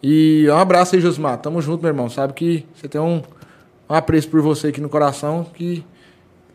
E 0.00 0.46
um 0.48 0.56
abraço 0.56 0.94
aí, 0.94 1.00
Josimar. 1.00 1.38
Tamo 1.38 1.60
junto, 1.60 1.80
meu 1.82 1.90
irmão. 1.90 2.08
Sabe 2.08 2.34
que 2.34 2.64
você 2.72 2.86
tem 2.86 3.00
um, 3.00 3.20
um 3.90 3.94
apreço 3.94 4.28
por 4.28 4.40
você 4.40 4.68
aqui 4.68 4.80
no 4.80 4.88
coração, 4.88 5.44
que 5.52 5.84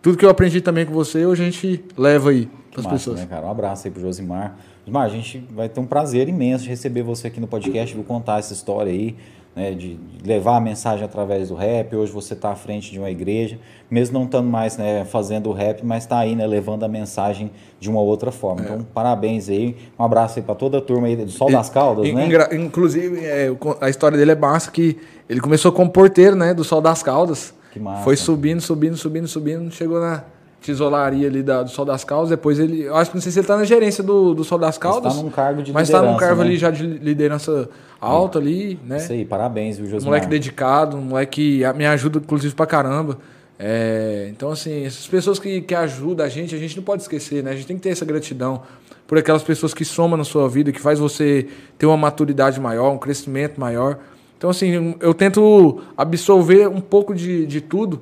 tudo 0.01 0.17
que 0.17 0.23
eu 0.23 0.29
aprendi 0.29 0.61
também 0.61 0.85
com 0.85 0.93
você, 0.93 1.25
hoje 1.25 1.41
a 1.41 1.45
gente 1.45 1.83
leva 1.97 2.29
aí 2.29 2.47
pras 2.71 2.85
massa, 2.85 2.95
pessoas. 2.97 3.19
né, 3.19 3.25
cara? 3.29 3.45
Um 3.45 3.51
abraço 3.51 3.85
aí 3.87 3.91
pro 3.91 4.01
Josimar. 4.01 4.55
Josimar, 4.85 5.05
a 5.05 5.09
gente 5.09 5.43
vai 5.51 5.69
ter 5.69 5.79
um 5.79 5.85
prazer 5.85 6.27
imenso 6.27 6.63
de 6.65 6.69
receber 6.69 7.03
você 7.03 7.27
aqui 7.27 7.39
no 7.39 7.47
podcast, 7.47 7.95
viu, 7.95 8.03
contar 8.03 8.39
essa 8.39 8.51
história 8.51 8.91
aí, 8.91 9.15
né, 9.55 9.71
de 9.71 9.97
levar 10.25 10.57
a 10.57 10.59
mensagem 10.59 11.05
através 11.05 11.47
do 11.47 11.55
rap. 11.55 11.95
Hoje 11.95 12.11
você 12.11 12.33
está 12.33 12.51
à 12.51 12.55
frente 12.55 12.91
de 12.91 12.99
uma 12.99 13.09
igreja, 13.09 13.57
mesmo 13.89 14.17
não 14.19 14.25
estando 14.25 14.49
mais 14.49 14.77
né, 14.77 15.05
fazendo 15.05 15.49
o 15.49 15.53
rap, 15.53 15.85
mas 15.85 16.03
está 16.03 16.19
aí, 16.19 16.35
né, 16.35 16.45
levando 16.45 16.83
a 16.83 16.87
mensagem 16.89 17.49
de 17.79 17.89
uma 17.89 18.01
outra 18.01 18.29
forma. 18.29 18.61
É. 18.61 18.65
Então, 18.65 18.83
parabéns 18.93 19.47
aí. 19.47 19.77
Um 19.97 20.03
abraço 20.03 20.39
aí 20.39 20.43
para 20.43 20.55
toda 20.55 20.79
a 20.79 20.81
turma 20.81 21.07
aí 21.07 21.15
do 21.15 21.29
Sol 21.31 21.49
das 21.49 21.69
Caldas, 21.69 22.05
In- 22.05 22.13
né? 22.13 22.27
Inclusive, 22.51 23.23
é, 23.23 23.49
a 23.79 23.89
história 23.89 24.17
dele 24.17 24.31
é 24.31 24.35
massa 24.35 24.69
que 24.69 24.97
ele 25.29 25.39
começou 25.39 25.71
como 25.71 25.89
porteiro, 25.89 26.35
né, 26.35 26.53
do 26.53 26.63
Sol 26.65 26.81
das 26.81 27.01
Caldas. 27.01 27.53
Que 27.71 27.79
massa. 27.79 28.03
Foi 28.03 28.17
subindo, 28.17 28.59
subindo, 28.59 28.97
subindo, 28.97 29.27
subindo, 29.27 29.71
chegou 29.71 29.99
na 29.99 30.23
tesolaria 30.63 31.27
ali 31.27 31.43
da- 31.43 31.63
do 31.63 31.69
Sol 31.69 31.85
das 31.85 32.03
Caldas. 32.03 32.29
Depois 32.29 32.57
ele, 32.59 32.83
eu 32.83 32.95
acho 32.95 33.11
que 33.11 33.17
não 33.17 33.21
sei 33.21 33.31
se 33.31 33.39
ele 33.39 33.47
tá 33.47 33.57
na 33.57 33.63
gerência 33.65 34.03
do, 34.03 34.33
do 34.33 34.43
Sol 34.43 34.57
das 34.57 34.77
Caldas. 34.77 35.15
tá 35.15 35.21
num 35.21 35.29
cargo 35.29 35.61
de 35.61 35.71
Mas 35.73 35.89
tá 35.89 36.01
num 36.01 36.17
cargo 36.17 36.41
né? 36.41 36.47
ali 36.47 36.57
já 36.57 36.71
de 36.71 36.85
liderança 36.85 37.69
alta 37.99 38.39
ali, 38.39 38.79
né? 38.85 38.97
Isso 38.97 39.11
aí, 39.11 39.25
parabéns, 39.25 39.77
viu, 39.77 39.97
Um 39.99 40.05
moleque 40.05 40.27
dedicado, 40.27 40.97
um 40.97 41.01
moleque 41.01 41.59
que 41.59 41.73
me 41.77 41.85
ajuda, 41.85 42.19
inclusive, 42.19 42.53
pra 42.55 42.65
caramba. 42.65 43.17
É, 43.59 44.27
então, 44.31 44.51
assim, 44.51 44.85
essas 44.85 45.07
pessoas 45.07 45.39
que, 45.39 45.61
que 45.61 45.75
ajudam 45.75 46.25
a 46.25 46.29
gente, 46.29 46.55
a 46.55 46.57
gente 46.57 46.75
não 46.75 46.83
pode 46.83 47.01
esquecer, 47.03 47.43
né? 47.43 47.51
A 47.51 47.55
gente 47.55 47.67
tem 47.67 47.77
que 47.77 47.83
ter 47.83 47.89
essa 47.89 48.03
gratidão 48.03 48.61
por 49.07 49.17
aquelas 49.17 49.43
pessoas 49.43 49.73
que 49.73 49.85
somam 49.85 50.17
na 50.17 50.23
sua 50.23 50.49
vida, 50.49 50.71
que 50.71 50.81
faz 50.81 50.97
você 50.99 51.47
ter 51.77 51.85
uma 51.85 51.95
maturidade 51.97 52.59
maior, 52.59 52.91
um 52.91 52.97
crescimento 52.97 53.59
maior. 53.59 53.99
Então, 54.37 54.49
assim, 54.49 54.95
eu 54.99 55.13
tento 55.13 55.79
absorver 55.95 56.67
um 56.67 56.81
pouco 56.81 57.13
de, 57.15 57.45
de 57.45 57.61
tudo 57.61 58.01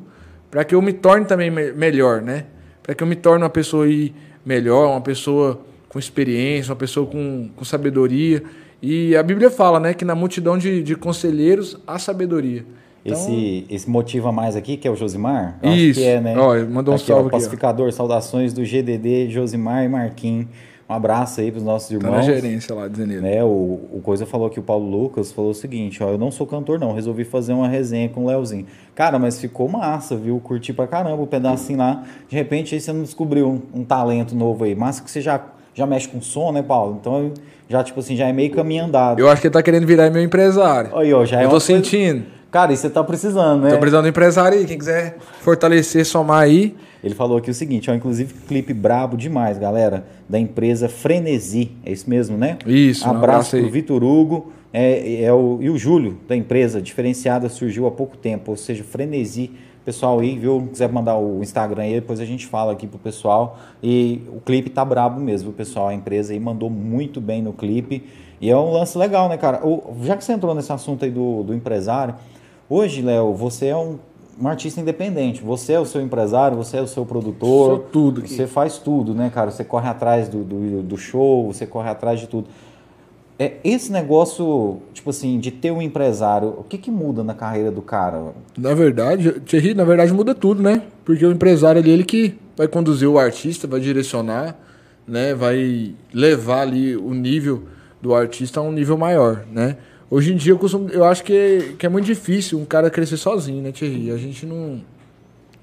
para 0.52 0.64
que 0.64 0.76
eu 0.76 0.82
me 0.82 0.93
torne 0.93 1.26
também 1.26 1.49
me- 1.49 1.72
melhor, 1.72 2.22
né? 2.22 2.45
Para 2.84 2.93
que 2.93 3.02
eu 3.02 3.08
me 3.08 3.16
torne 3.16 3.43
uma 3.43 3.49
pessoa 3.49 3.86
aí 3.86 4.14
melhor, 4.45 4.88
uma 4.91 5.02
pessoa 5.02 5.62
com 5.89 5.97
experiência, 5.97 6.72
uma 6.72 6.76
pessoa 6.78 7.06
com, 7.08 7.49
com 7.56 7.66
sabedoria. 7.66 8.43
E 8.82 9.16
a 9.16 9.24
Bíblia 9.24 9.49
fala, 9.49 9.80
né, 9.80 9.93
que 9.93 10.04
na 10.04 10.16
multidão 10.16 10.58
de, 10.58 10.84
de 10.84 10.95
conselheiros 10.95 11.78
há 11.88 11.97
sabedoria. 11.99 12.66
Então, 13.04 13.18
Esse, 13.18 13.66
esse 13.70 13.89
motiva 13.89 14.32
mais 14.32 14.56
aqui, 14.56 14.78
que 14.78 14.88
é 14.88 14.91
o 14.91 14.95
Josimar? 14.95 15.58
Eu 15.64 15.70
acho 15.72 15.80
Isso. 15.80 15.99
que 15.99 16.06
é, 16.06 16.22
né? 16.22 16.38
Ó, 16.38 16.54
mandou 16.66 16.93
um 16.93 16.97
Aqui, 16.97 17.06
salve 17.08 17.28
aqui, 17.28 17.36
ó. 17.36 17.39
Pacificador, 17.39 17.91
saudações 17.91 18.54
do 18.54 18.64
GDD, 18.64 19.30
Josimar 19.30 19.84
e 19.84 19.88
Marquinhos. 19.88 20.47
Um 20.91 20.93
abraço 20.93 21.39
aí 21.39 21.49
pros 21.49 21.63
nossos 21.63 21.89
irmãos. 21.89 22.11
Tá 22.11 22.17
na 22.17 22.21
gerência 22.21 22.75
lá 22.75 22.85
de 22.85 22.97
Zeneiro. 22.97 23.21
Né, 23.21 23.41
o, 23.41 23.79
o 23.93 24.01
Coisa 24.03 24.25
falou 24.25 24.49
que 24.49 24.59
o 24.59 24.63
Paulo 24.63 24.89
Lucas 24.89 25.31
falou 25.31 25.51
o 25.51 25.53
seguinte, 25.53 26.03
ó, 26.03 26.09
eu 26.09 26.17
não 26.17 26.29
sou 26.29 26.45
cantor 26.45 26.77
não, 26.77 26.91
resolvi 26.93 27.23
fazer 27.23 27.53
uma 27.53 27.69
resenha 27.69 28.09
com 28.09 28.25
o 28.25 28.27
Leozinho. 28.27 28.65
Cara, 28.93 29.17
mas 29.17 29.39
ficou 29.39 29.69
massa, 29.69 30.17
viu? 30.17 30.37
Curti 30.41 30.73
pra 30.73 30.85
caramba 30.87 31.23
o 31.23 31.27
pedacinho 31.27 31.79
lá. 31.79 32.03
De 32.27 32.35
repente 32.35 32.75
aí 32.75 32.81
você 32.81 32.91
não 32.91 33.03
descobriu 33.03 33.47
um, 33.47 33.79
um 33.79 33.83
talento 33.85 34.35
novo 34.35 34.65
aí. 34.65 34.75
Massa 34.75 35.01
que 35.01 35.09
você 35.09 35.21
já, 35.21 35.41
já 35.73 35.85
mexe 35.85 36.09
com 36.09 36.19
som, 36.19 36.51
né, 36.51 36.61
Paulo? 36.61 36.97
Então 36.99 37.31
já, 37.69 37.81
tipo 37.81 38.01
assim, 38.01 38.17
já 38.17 38.27
é 38.27 38.33
meio 38.33 38.51
caminho 38.51 38.83
andado. 38.83 39.17
Eu 39.17 39.29
acho 39.29 39.39
que 39.39 39.47
ele 39.47 39.53
tá 39.53 39.63
querendo 39.63 39.87
virar 39.87 40.09
meu 40.09 40.21
empresário. 40.21 40.93
Aí, 40.97 41.13
ó, 41.13 41.23
já 41.23 41.39
é 41.39 41.45
eu 41.45 41.49
tô 41.49 41.59
sentindo. 41.61 42.25
Cara, 42.52 42.74
e 42.74 42.78
você 42.78 42.89
tá 42.89 43.02
precisando, 43.02 43.64
né? 43.64 43.72
Tô 43.72 43.78
precisando 43.78 44.04
de 44.04 44.10
empresário 44.10 44.60
aí. 44.60 44.66
Quem 44.66 44.78
quiser 44.78 45.18
fortalecer, 45.39 46.06
somar 46.06 46.41
aí. 46.41 46.76
Ele 47.02 47.16
falou 47.16 47.38
aqui 47.38 47.49
o 47.49 47.54
seguinte, 47.54 47.89
ó, 47.89 47.93
inclusive 47.95 48.34
clipe 48.47 48.74
brabo 48.74 49.16
demais, 49.16 49.58
galera, 49.58 50.06
da 50.28 50.38
empresa 50.38 50.89
Frenesi. 50.89 51.72
É 51.86 51.91
isso 51.91 52.10
mesmo, 52.10 52.38
né? 52.38 52.58
Isso. 52.68 53.06
Abraço, 53.06 53.16
um 53.16 53.18
abraço 53.18 53.58
pro 53.58 53.70
Vitor 53.70 54.04
Hugo 54.04 54.52
é, 54.74 55.24
é 55.24 55.34
o, 55.34 55.58
e 55.62 55.70
o 55.70 55.78
Júlio, 55.78 56.18
da 56.28 56.36
empresa 56.36 56.82
diferenciada, 56.82 57.49
surgiu 57.49 57.88
há 57.88 57.91
pouco 57.91 58.16
tempo, 58.18 58.52
ou 58.52 58.58
seja, 58.58 58.84
Frenesi. 58.84 59.52
Pessoal 59.84 60.20
aí, 60.20 60.38
viu? 60.38 60.70
Quiser 60.72 60.91
mandar 60.91 61.18
o 61.18 61.41
Instagram 61.41 61.82
aí, 61.82 61.93
depois 61.95 62.20
a 62.20 62.26
gente 62.26 62.45
fala 62.45 62.72
aqui 62.72 62.86
pro 62.86 62.99
pessoal. 62.99 63.58
E 63.82 64.22
o 64.28 64.39
clipe 64.39 64.70
tá 64.70 64.86
brabo 64.86 65.20
mesmo, 65.20 65.52
pessoal. 65.52 65.88
A 65.88 65.93
empresa 65.93 66.34
aí 66.34 66.39
mandou 66.39 66.70
muito 66.70 67.20
bem 67.20 67.41
no 67.41 67.52
clipe. 67.52 68.04
E 68.39 68.47
é 68.47 68.56
um 68.56 68.72
lance 68.72 68.95
legal, 68.95 69.28
né, 69.28 69.38
cara? 69.38 69.60
Já 70.04 70.16
que 70.16 70.24
você 70.24 70.34
entrou 70.34 70.54
nesse 70.54 70.72
assunto 70.72 71.04
aí 71.04 71.10
do, 71.10 71.41
do 71.41 71.54
empresário, 71.56 72.14
hoje, 72.74 73.01
Léo, 73.01 73.34
você 73.34 73.67
é 73.67 73.76
um 73.76 73.97
um 74.41 74.47
artista 74.47 74.82
independente. 74.82 75.43
Você 75.43 75.74
é 75.74 75.80
o 75.80 75.86
seu 75.86 76.01
empresário, 76.01 76.57
você 76.57 76.78
é 76.78 76.82
o 76.82 76.88
seu 76.88 77.05
produtor. 77.05 77.67
Sou 77.69 77.80
tudo. 77.80 78.28
Você 78.28 78.47
faz 78.47 78.78
tudo, 78.80 79.13
né, 79.13 79.30
cara? 79.34 79.51
Você 79.51 79.63
corre 79.63 79.88
atrás 79.88 80.28
do, 80.28 80.43
do, 80.43 80.82
do, 80.82 80.97
show, 80.97 81.53
você 81.53 81.67
corre 81.67 81.89
atrás 81.89 82.19
de 82.19 82.28
tudo. 82.28 82.47
É, 83.38 83.53
esse 83.63 83.91
negócio, 83.91 84.80
tipo 84.93 85.11
assim, 85.11 85.39
de 85.39 85.51
ter 85.51 85.72
um 85.72 85.82
empresário, 85.82 86.49
o 86.57 86.63
que, 86.63 86.78
que 86.78 86.89
muda 86.89 87.24
na 87.24 87.34
carreira 87.34 87.72
do 87.72 87.82
cara? 87.82 88.34
Na 88.57 88.74
verdade, 88.74 89.32
Thierry, 89.41 89.74
na 89.74 89.84
verdade 89.84 90.13
muda 90.13 90.34
tudo, 90.34 90.61
né? 90.61 90.84
Porque 91.05 91.26
o 91.26 91.32
empresário 91.32 91.82
ali, 91.82 91.91
ele 91.91 92.03
que 92.03 92.36
vai 92.57 92.67
conduzir 92.67 93.07
o 93.07 93.17
artista, 93.17 93.67
vai 93.67 93.80
direcionar, 93.80 94.55
né? 95.07 95.34
Vai 95.34 95.95
levar 96.13 96.61
ali 96.61 96.95
o 96.95 97.13
nível 97.13 97.63
do 98.01 98.13
artista 98.13 98.59
a 98.59 98.63
um 98.63 98.72
nível 98.72 98.97
maior, 98.97 99.43
né? 99.51 99.78
Hoje 100.14 100.34
em 100.34 100.36
dia 100.36 100.51
eu, 100.51 100.59
costumo, 100.59 100.89
eu 100.89 101.05
acho 101.05 101.24
que, 101.24 101.74
que 101.80 101.86
é 101.86 101.89
muito 101.89 102.03
difícil 102.03 102.59
um 102.59 102.66
cara 102.66 102.89
crescer 102.89 103.16
sozinho, 103.16 103.64
né, 103.64 103.72
Thierry? 103.72 104.12
A 104.12 104.18
gente 104.18 104.45
não, 104.45 104.82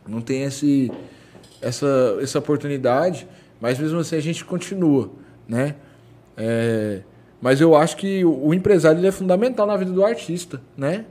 não 0.08 0.22
tem 0.22 0.44
esse, 0.44 0.90
essa, 1.60 2.16
essa 2.22 2.38
oportunidade, 2.38 3.28
mas 3.60 3.78
mesmo 3.78 3.98
assim 3.98 4.16
a 4.16 4.22
gente 4.22 4.42
continua, 4.46 5.10
né? 5.46 5.74
É, 6.34 7.02
mas 7.42 7.60
eu 7.60 7.76
acho 7.76 7.98
que 7.98 8.24
o, 8.24 8.54
empresário 8.54 9.06
é 9.06 9.12
fundamental 9.12 9.66
na 9.66 9.76
vida 9.76 9.92
do 9.92 10.02
artista, 10.02 10.62
né? 10.74 11.04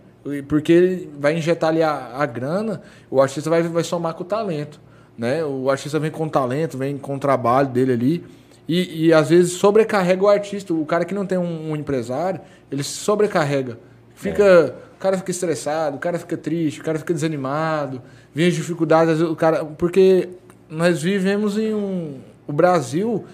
Porque 0.47 0.71
ele 0.71 1.09
vai 1.19 1.37
injetar 1.37 1.69
ali 1.69 1.83
a, 1.83 2.13
a 2.15 2.25
grana, 2.25 2.81
o 3.07 3.21
artista 3.21 3.51
vai, 3.51 3.61
vai 3.61 3.83
somar 3.83 4.15
com 4.15 4.23
o 4.23 4.25
talento, 4.25 4.81
né? 5.15 5.45
O 5.45 5.69
artista 5.69 5.99
vem 5.99 6.09
com 6.09 6.27
talento, 6.27 6.75
vem 6.75 6.97
com 6.97 7.15
o 7.15 7.19
trabalho 7.19 7.67
dele 7.67 7.93
ali, 7.93 8.23
e, 8.67 9.07
e 9.07 9.13
às 9.13 9.29
vezes 9.29 9.53
sobrecarrega 9.53 10.23
o 10.23 10.27
artista. 10.27 10.73
O 10.73 10.85
cara 10.85 11.05
que 11.05 11.13
não 11.13 11.25
tem 11.25 11.37
um, 11.37 11.71
um 11.71 11.75
empresário, 11.75 12.41
ele 12.71 12.83
se 12.83 12.97
sobrecarrega. 12.97 13.79
Fica, 14.15 14.43
é. 14.43 14.87
O 14.95 14.99
cara 14.99 15.17
fica 15.17 15.31
estressado, 15.31 15.95
o 15.95 15.99
cara 15.99 16.17
fica 16.17 16.35
triste, 16.35 16.81
o 16.81 16.83
cara 16.83 16.97
fica 16.97 17.13
desanimado, 17.13 18.01
vem 18.33 18.47
as 18.47 18.53
dificuldades, 18.53 19.21
o 19.21 19.35
cara. 19.35 19.63
Porque 19.63 20.29
nós 20.69 21.01
vivemos 21.01 21.57
em 21.57 21.73
um. 21.73 22.19
O 22.47 22.53
Brasil, 22.53 23.25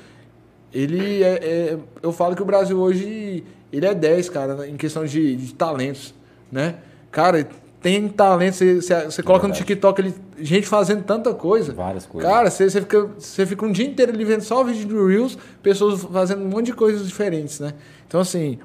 ele 0.74 1.24
é, 1.24 1.34
é, 1.36 1.78
Eu 2.02 2.12
falo 2.12 2.36
que 2.36 2.42
o 2.42 2.46
Brasil 2.46 2.78
hoje 2.80 3.44
ele 3.72 3.86
é 3.86 3.94
10, 3.94 4.30
cara, 4.30 4.68
em 4.68 4.76
questão 4.76 5.06
de, 5.06 5.36
de 5.36 5.54
talentos. 5.54 6.14
Né? 6.52 6.76
Cara, 7.12 7.48
tem 7.84 8.08
talento, 8.08 8.56
você, 8.56 8.76
você, 8.76 9.04
você 9.04 9.22
coloca 9.22 9.46
no 9.46 9.54
TikTok 9.54 10.02
ali, 10.02 10.16
gente 10.40 10.66
fazendo 10.66 11.04
tanta 11.04 11.34
coisa. 11.34 11.74
Várias 11.74 12.06
coisas. 12.06 12.32
Cara, 12.32 12.50
você, 12.50 12.70
você, 12.70 12.80
fica, 12.80 13.10
você 13.20 13.46
fica 13.46 13.66
um 13.66 13.74
dia 13.74 13.86
inteiro 13.86 14.14
ali 14.14 14.24
vendo 14.24 14.42
só 14.42 14.62
o 14.62 14.64
vídeo 14.64 14.88
do 14.88 15.06
Reels, 15.06 15.38
pessoas 15.62 16.02
fazendo 16.02 16.44
um 16.44 16.48
monte 16.48 16.68
de 16.68 16.74
coisas 16.74 17.06
diferentes, 17.06 17.60
né? 17.60 17.74
Então, 18.08 18.22
assim, 18.22 18.58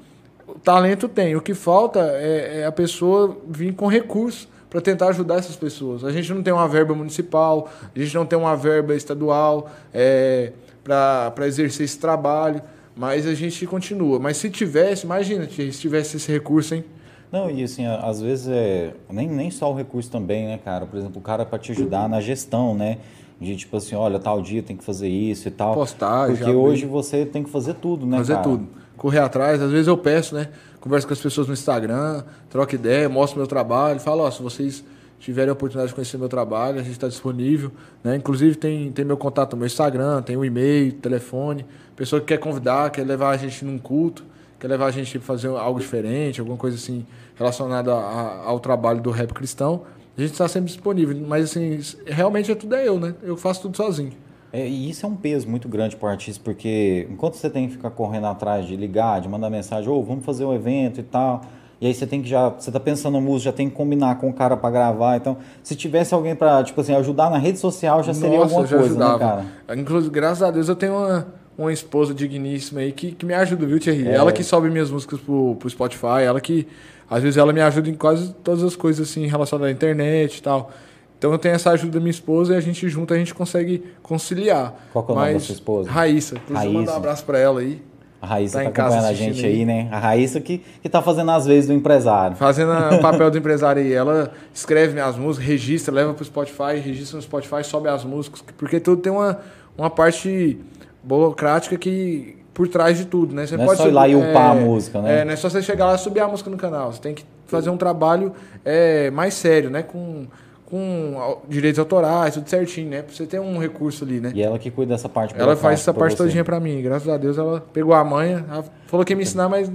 o 0.47 0.53
talento 0.53 1.09
tem. 1.09 1.35
O 1.35 1.41
que 1.41 1.53
falta 1.53 1.99
é, 1.99 2.61
é 2.61 2.65
a 2.65 2.71
pessoa 2.71 3.37
vir 3.45 3.73
com 3.73 3.87
recursos 3.87 4.47
para 4.69 4.79
tentar 4.79 5.09
ajudar 5.09 5.35
essas 5.35 5.57
pessoas. 5.57 6.05
A 6.05 6.13
gente 6.13 6.33
não 6.33 6.41
tem 6.41 6.53
uma 6.53 6.67
verba 6.69 6.95
municipal, 6.95 7.69
a 7.93 7.99
gente 7.99 8.15
não 8.15 8.25
tem 8.25 8.39
uma 8.39 8.55
verba 8.55 8.95
estadual 8.95 9.69
é, 9.93 10.53
para 10.81 11.45
exercer 11.45 11.83
esse 11.83 11.99
trabalho, 11.99 12.61
mas 12.95 13.27
a 13.27 13.33
gente 13.33 13.67
continua. 13.67 14.17
Mas 14.17 14.37
se 14.37 14.49
tivesse, 14.49 15.05
imagina, 15.05 15.45
se 15.49 15.71
tivesse 15.71 16.15
esse 16.15 16.31
recurso, 16.31 16.73
hein? 16.73 16.85
Não, 17.31 17.49
e 17.49 17.63
assim, 17.63 17.85
às 17.85 18.21
vezes 18.21 18.47
é 18.47 18.93
nem, 19.09 19.27
nem 19.27 19.51
só 19.51 19.71
o 19.71 19.75
recurso 19.75 20.09
também, 20.09 20.47
né, 20.47 20.59
cara? 20.63 20.85
Por 20.85 20.97
exemplo, 20.97 21.19
o 21.19 21.21
cara 21.21 21.45
para 21.45 21.59
te 21.59 21.71
ajudar 21.71 22.09
na 22.09 22.19
gestão, 22.19 22.73
né? 22.73 22.97
De 23.39 23.55
tipo 23.55 23.77
assim, 23.77 23.95
olha, 23.95 24.19
tal 24.19 24.41
dia 24.41 24.63
tem 24.63 24.75
que 24.75 24.83
fazer 24.83 25.07
isso 25.07 25.47
e 25.47 25.51
tal. 25.51 25.73
Postagem. 25.75 26.35
Porque 26.35 26.51
hoje 26.51 26.85
você 26.85 27.25
tem 27.25 27.43
que 27.43 27.49
fazer 27.49 27.75
tudo, 27.75 28.05
né, 28.05 28.17
fazer 28.17 28.33
cara? 28.33 28.43
tudo. 28.43 28.67
Correr 28.97 29.19
atrás, 29.19 29.61
às 29.61 29.71
vezes 29.71 29.87
eu 29.87 29.97
peço, 29.97 30.35
né? 30.35 30.49
Converso 30.81 31.07
com 31.07 31.13
as 31.13 31.19
pessoas 31.19 31.47
no 31.47 31.53
Instagram, 31.53 32.23
troco 32.49 32.73
ideia, 32.73 33.07
mostro 33.07 33.37
meu 33.37 33.47
trabalho, 33.47 33.99
falo, 33.99 34.23
ó, 34.23 34.31
se 34.31 34.41
vocês 34.41 34.83
tiverem 35.19 35.49
a 35.49 35.53
oportunidade 35.53 35.89
de 35.89 35.95
conhecer 35.95 36.17
meu 36.17 36.29
trabalho, 36.29 36.79
a 36.79 36.83
gente 36.83 36.93
está 36.93 37.07
disponível. 37.07 37.71
Né? 38.03 38.15
Inclusive 38.15 38.55
tem, 38.55 38.91
tem 38.91 39.05
meu 39.05 39.17
contato 39.17 39.53
no 39.53 39.59
meu 39.59 39.67
Instagram, 39.67 40.21
tem 40.21 40.35
o 40.35 40.39
um 40.39 40.45
e-mail, 40.45 40.93
telefone. 40.93 41.65
Pessoa 41.95 42.19
que 42.19 42.27
quer 42.27 42.37
convidar, 42.37 42.89
quer 42.89 43.05
levar 43.05 43.31
a 43.31 43.37
gente 43.37 43.63
num 43.63 43.77
culto 43.77 44.23
quer 44.59 44.67
levar 44.67 44.87
a 44.87 44.91
gente 44.91 45.17
a 45.17 45.21
fazer 45.21 45.47
algo 45.47 45.79
diferente, 45.79 46.39
alguma 46.39 46.57
coisa 46.57 46.75
assim 46.75 47.05
relacionada 47.35 47.91
ao 47.93 48.59
trabalho 48.59 49.01
do 49.01 49.11
rap 49.11 49.33
cristão, 49.33 49.83
a 50.17 50.21
gente 50.21 50.31
está 50.31 50.47
sempre 50.47 50.67
disponível. 50.67 51.15
Mas 51.25 51.45
assim, 51.45 51.79
realmente 52.05 52.51
é 52.51 52.55
tudo 52.55 52.75
é 52.75 52.87
eu, 52.87 52.99
né? 52.99 53.15
Eu 53.23 53.37
faço 53.37 53.61
tudo 53.61 53.77
sozinho. 53.77 54.11
É, 54.51 54.67
e 54.67 54.89
isso 54.89 55.05
é 55.05 55.09
um 55.09 55.15
peso 55.15 55.47
muito 55.47 55.69
grande 55.69 55.95
para 55.95 56.07
o 56.07 56.09
artista, 56.09 56.41
porque 56.43 57.07
enquanto 57.09 57.35
você 57.35 57.49
tem 57.49 57.67
que 57.67 57.73
ficar 57.73 57.91
correndo 57.91 58.27
atrás 58.27 58.65
de 58.65 58.75
ligar, 58.75 59.21
de 59.21 59.29
mandar 59.29 59.49
mensagem, 59.49 59.87
ou 59.87 59.99
oh, 59.99 60.03
vamos 60.03 60.25
fazer 60.25 60.43
um 60.43 60.53
evento 60.53 60.99
e 60.99 61.03
tal, 61.03 61.41
e 61.79 61.87
aí 61.87 61.93
você 61.93 62.05
tem 62.05 62.21
que 62.21 62.27
já, 62.27 62.49
você 62.49 62.71
tá 62.71 62.79
pensando 62.79 63.13
na 63.13 63.21
música, 63.21 63.51
já 63.51 63.55
tem 63.55 63.69
que 63.69 63.75
combinar 63.75 64.15
com 64.15 64.29
o 64.29 64.33
cara 64.33 64.57
para 64.57 64.69
gravar. 64.69 65.15
Então, 65.15 65.37
se 65.63 65.75
tivesse 65.75 66.13
alguém 66.13 66.35
para, 66.35 66.61
tipo 66.63 66.81
assim, 66.81 66.93
ajudar 66.95 67.29
na 67.29 67.37
rede 67.37 67.59
social, 67.59 68.03
já 68.03 68.13
seria 68.13 68.39
Nossa, 68.39 68.55
alguma 68.55 68.67
já 68.67 68.77
coisa, 68.77 68.99
né, 68.99 69.05
ajudava. 69.05 69.35
né, 69.35 69.49
cara? 69.67 69.79
Inclusive, 69.79 70.11
graças 70.11 70.43
a 70.43 70.51
Deus 70.51 70.67
eu 70.67 70.75
tenho 70.75 70.97
uma 70.97 71.38
uma 71.59 71.73
esposa 71.73 72.13
digníssima 72.13 72.79
aí 72.79 72.91
que, 72.91 73.11
que 73.11 73.25
me 73.25 73.33
ajuda, 73.33 73.65
viu, 73.65 73.79
Thierry? 73.79 74.07
É. 74.07 74.15
Ela 74.15 74.31
que 74.31 74.43
sobe 74.43 74.69
minhas 74.69 74.89
músicas 74.89 75.19
pro, 75.19 75.55
pro 75.55 75.69
Spotify, 75.69 76.23
ela 76.25 76.39
que. 76.39 76.67
Às 77.09 77.23
vezes 77.23 77.37
ela 77.37 77.51
me 77.51 77.59
ajuda 77.59 77.89
em 77.89 77.95
quase 77.95 78.33
todas 78.43 78.63
as 78.63 78.75
coisas 78.75 79.09
assim 79.09 79.25
relacionadas 79.25 79.69
à 79.69 79.75
internet 79.75 80.37
e 80.37 80.41
tal. 80.43 80.71
Então 81.17 81.31
eu 81.31 81.39
tenho 81.39 81.55
essa 81.55 81.71
ajuda 81.71 81.93
da 81.93 81.99
minha 81.99 82.11
esposa 82.11 82.53
e 82.53 82.57
a 82.57 82.61
gente 82.61 82.87
junto 82.87 83.13
a 83.13 83.17
gente 83.17 83.33
consegue 83.33 83.83
conciliar. 84.01 84.75
Qual 84.93 85.03
que 85.03 85.11
é 85.11 85.15
o 85.15 85.17
nome 85.17 85.33
da 85.33 85.39
sua 85.39 85.53
esposa? 85.53 85.89
Raíssa. 85.89 86.37
Raíssa. 86.49 86.71
mandar 86.71 86.93
um 86.93 86.97
abraço 86.97 87.25
para 87.25 87.39
ela 87.39 87.61
aí. 87.61 87.81
A 88.21 88.27
Raíssa 88.27 88.63
tá, 88.63 88.69
tá 88.69 88.83
acompanhando 88.83 89.05
a 89.05 89.13
gente 89.13 89.45
aí, 89.45 89.65
né? 89.65 89.87
A 89.91 89.97
Raíssa 89.97 90.39
que, 90.39 90.61
que 90.81 90.87
tá 90.87 91.01
fazendo 91.01 91.31
as 91.31 91.45
vezes 91.45 91.67
do 91.67 91.73
empresário. 91.73 92.37
Fazendo 92.37 92.71
o 92.71 92.99
papel 93.01 93.31
do 93.31 93.37
empresário 93.37 93.81
aí. 93.81 93.91
Ela 93.91 94.31
escreve 94.53 94.93
minhas 94.93 95.17
músicas, 95.17 95.47
registra, 95.47 95.93
leva 95.93 96.13
pro 96.13 96.23
Spotify, 96.23 96.77
registra 96.81 97.17
no 97.17 97.23
Spotify, 97.23 97.63
sobe 97.63 97.89
as 97.89 98.05
músicas. 98.05 98.43
Porque 98.57 98.79
tudo 98.79 99.01
tem 99.01 99.11
uma, 99.11 99.39
uma 99.77 99.89
parte 99.89 100.59
burocrática 101.03 101.77
que 101.77 102.39
por 102.59 102.67
trás 102.67 102.97
de 102.97 103.05
tudo, 103.05 103.33
né? 103.33 103.47
Você 103.47 103.55
não 103.55 103.63
é 103.63 103.67
pode 103.67 103.79
é 103.79 103.83
só 103.83 103.89
ir 103.89 103.93
lá 103.93 104.05
e 104.05 104.15
upar 104.17 104.57
é, 104.57 104.59
a 104.59 104.65
música, 104.65 105.01
né? 105.01 105.21
É, 105.21 105.25
não 105.25 105.31
é 105.31 105.35
só 105.37 105.49
você 105.49 105.61
chegar 105.61 105.85
lá 105.85 105.95
e 105.95 105.97
subir 105.97 106.19
a 106.19 106.27
música 106.27 106.49
no 106.49 106.57
canal. 106.57 106.91
Você 106.91 106.99
tem 106.99 107.13
que 107.13 107.23
fazer 107.47 107.69
um 107.69 107.77
trabalho 107.77 108.33
é, 108.65 109.09
mais 109.11 109.33
sério, 109.33 109.69
né? 109.69 109.81
Com, 109.81 110.27
com 110.65 111.39
direitos 111.47 111.79
autorais, 111.79 112.33
tudo 112.33 112.49
certinho, 112.49 112.89
né? 112.89 113.01
Pra 113.01 113.15
você 113.15 113.25
ter 113.25 113.39
um 113.39 113.57
recurso 113.59 114.03
ali, 114.03 114.19
né? 114.19 114.33
E 114.35 114.41
ela 114.41 114.59
que 114.59 114.69
cuida 114.69 114.93
dessa 114.93 115.07
parte 115.07 115.33
Ela 115.37 115.55
faz 115.55 115.79
essa 115.79 115.93
parte 115.93 116.17
você. 116.17 116.23
todinha 116.23 116.43
pra 116.43 116.59
mim. 116.59 116.81
Graças 116.81 117.07
a 117.07 117.15
Deus 117.15 117.37
ela 117.37 117.63
pegou 117.73 117.93
a 117.93 118.03
manha, 118.03 118.45
ela 118.51 118.65
falou 118.87 119.05
que 119.05 119.13
ia 119.13 119.17
me 119.17 119.23
ensinar, 119.23 119.47
mas 119.47 119.71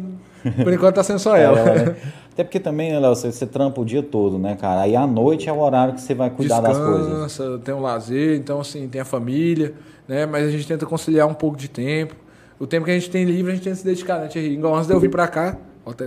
por 0.63 0.71
enquanto 0.73 0.97
tá 0.97 1.03
sendo 1.03 1.21
só 1.21 1.35
ela. 1.39 1.59
ela 1.59 1.75
né? 1.75 1.97
Até 2.35 2.45
porque 2.45 2.61
também, 2.61 2.93
né, 2.93 2.99
Léo, 2.99 3.15
você, 3.15 3.33
você, 3.33 3.47
trampa 3.47 3.81
o 3.81 3.85
dia 3.85 4.03
todo, 4.03 4.39
né, 4.39 4.57
cara? 4.61 4.83
Aí 4.83 4.95
à 4.95 5.07
noite 5.07 5.49
é 5.49 5.53
o 5.53 5.59
horário 5.59 5.95
que 5.95 6.03
você 6.03 6.15
vai 6.15 6.29
cuidar 6.29 6.61
Descansa, 6.61 6.81
das 6.81 7.37
coisas. 7.39 7.63
tem 7.63 7.75
um 7.75 7.81
lazer, 7.81 8.37
então 8.37 8.61
assim, 8.61 8.87
tem 8.89 9.01
a 9.01 9.05
família 9.07 9.73
né? 10.07 10.27
Mas 10.27 10.47
a 10.47 10.51
gente 10.51 10.67
tenta 10.67 10.87
conciliar 10.87 11.27
um 11.27 11.35
pouco 11.35 11.57
de 11.57 11.69
tempo. 11.69 12.15
O 12.59 12.67
tempo 12.67 12.85
que 12.85 12.91
a 12.91 12.95
gente 12.95 13.11
tem 13.11 13.25
livre, 13.25 13.53
a 13.53 13.55
gente 13.55 13.65
tenta 13.65 13.77
se 13.77 13.85
dedicar, 13.85 14.19
né, 14.19 14.29
Thierry? 14.29 14.55
Igual 14.55 14.75
antes 14.75 14.87
de 14.87 14.95
eu 14.95 15.01
vir 15.01 15.11
pra 15.11 15.27
cá, 15.27 15.59
até. 15.87 16.05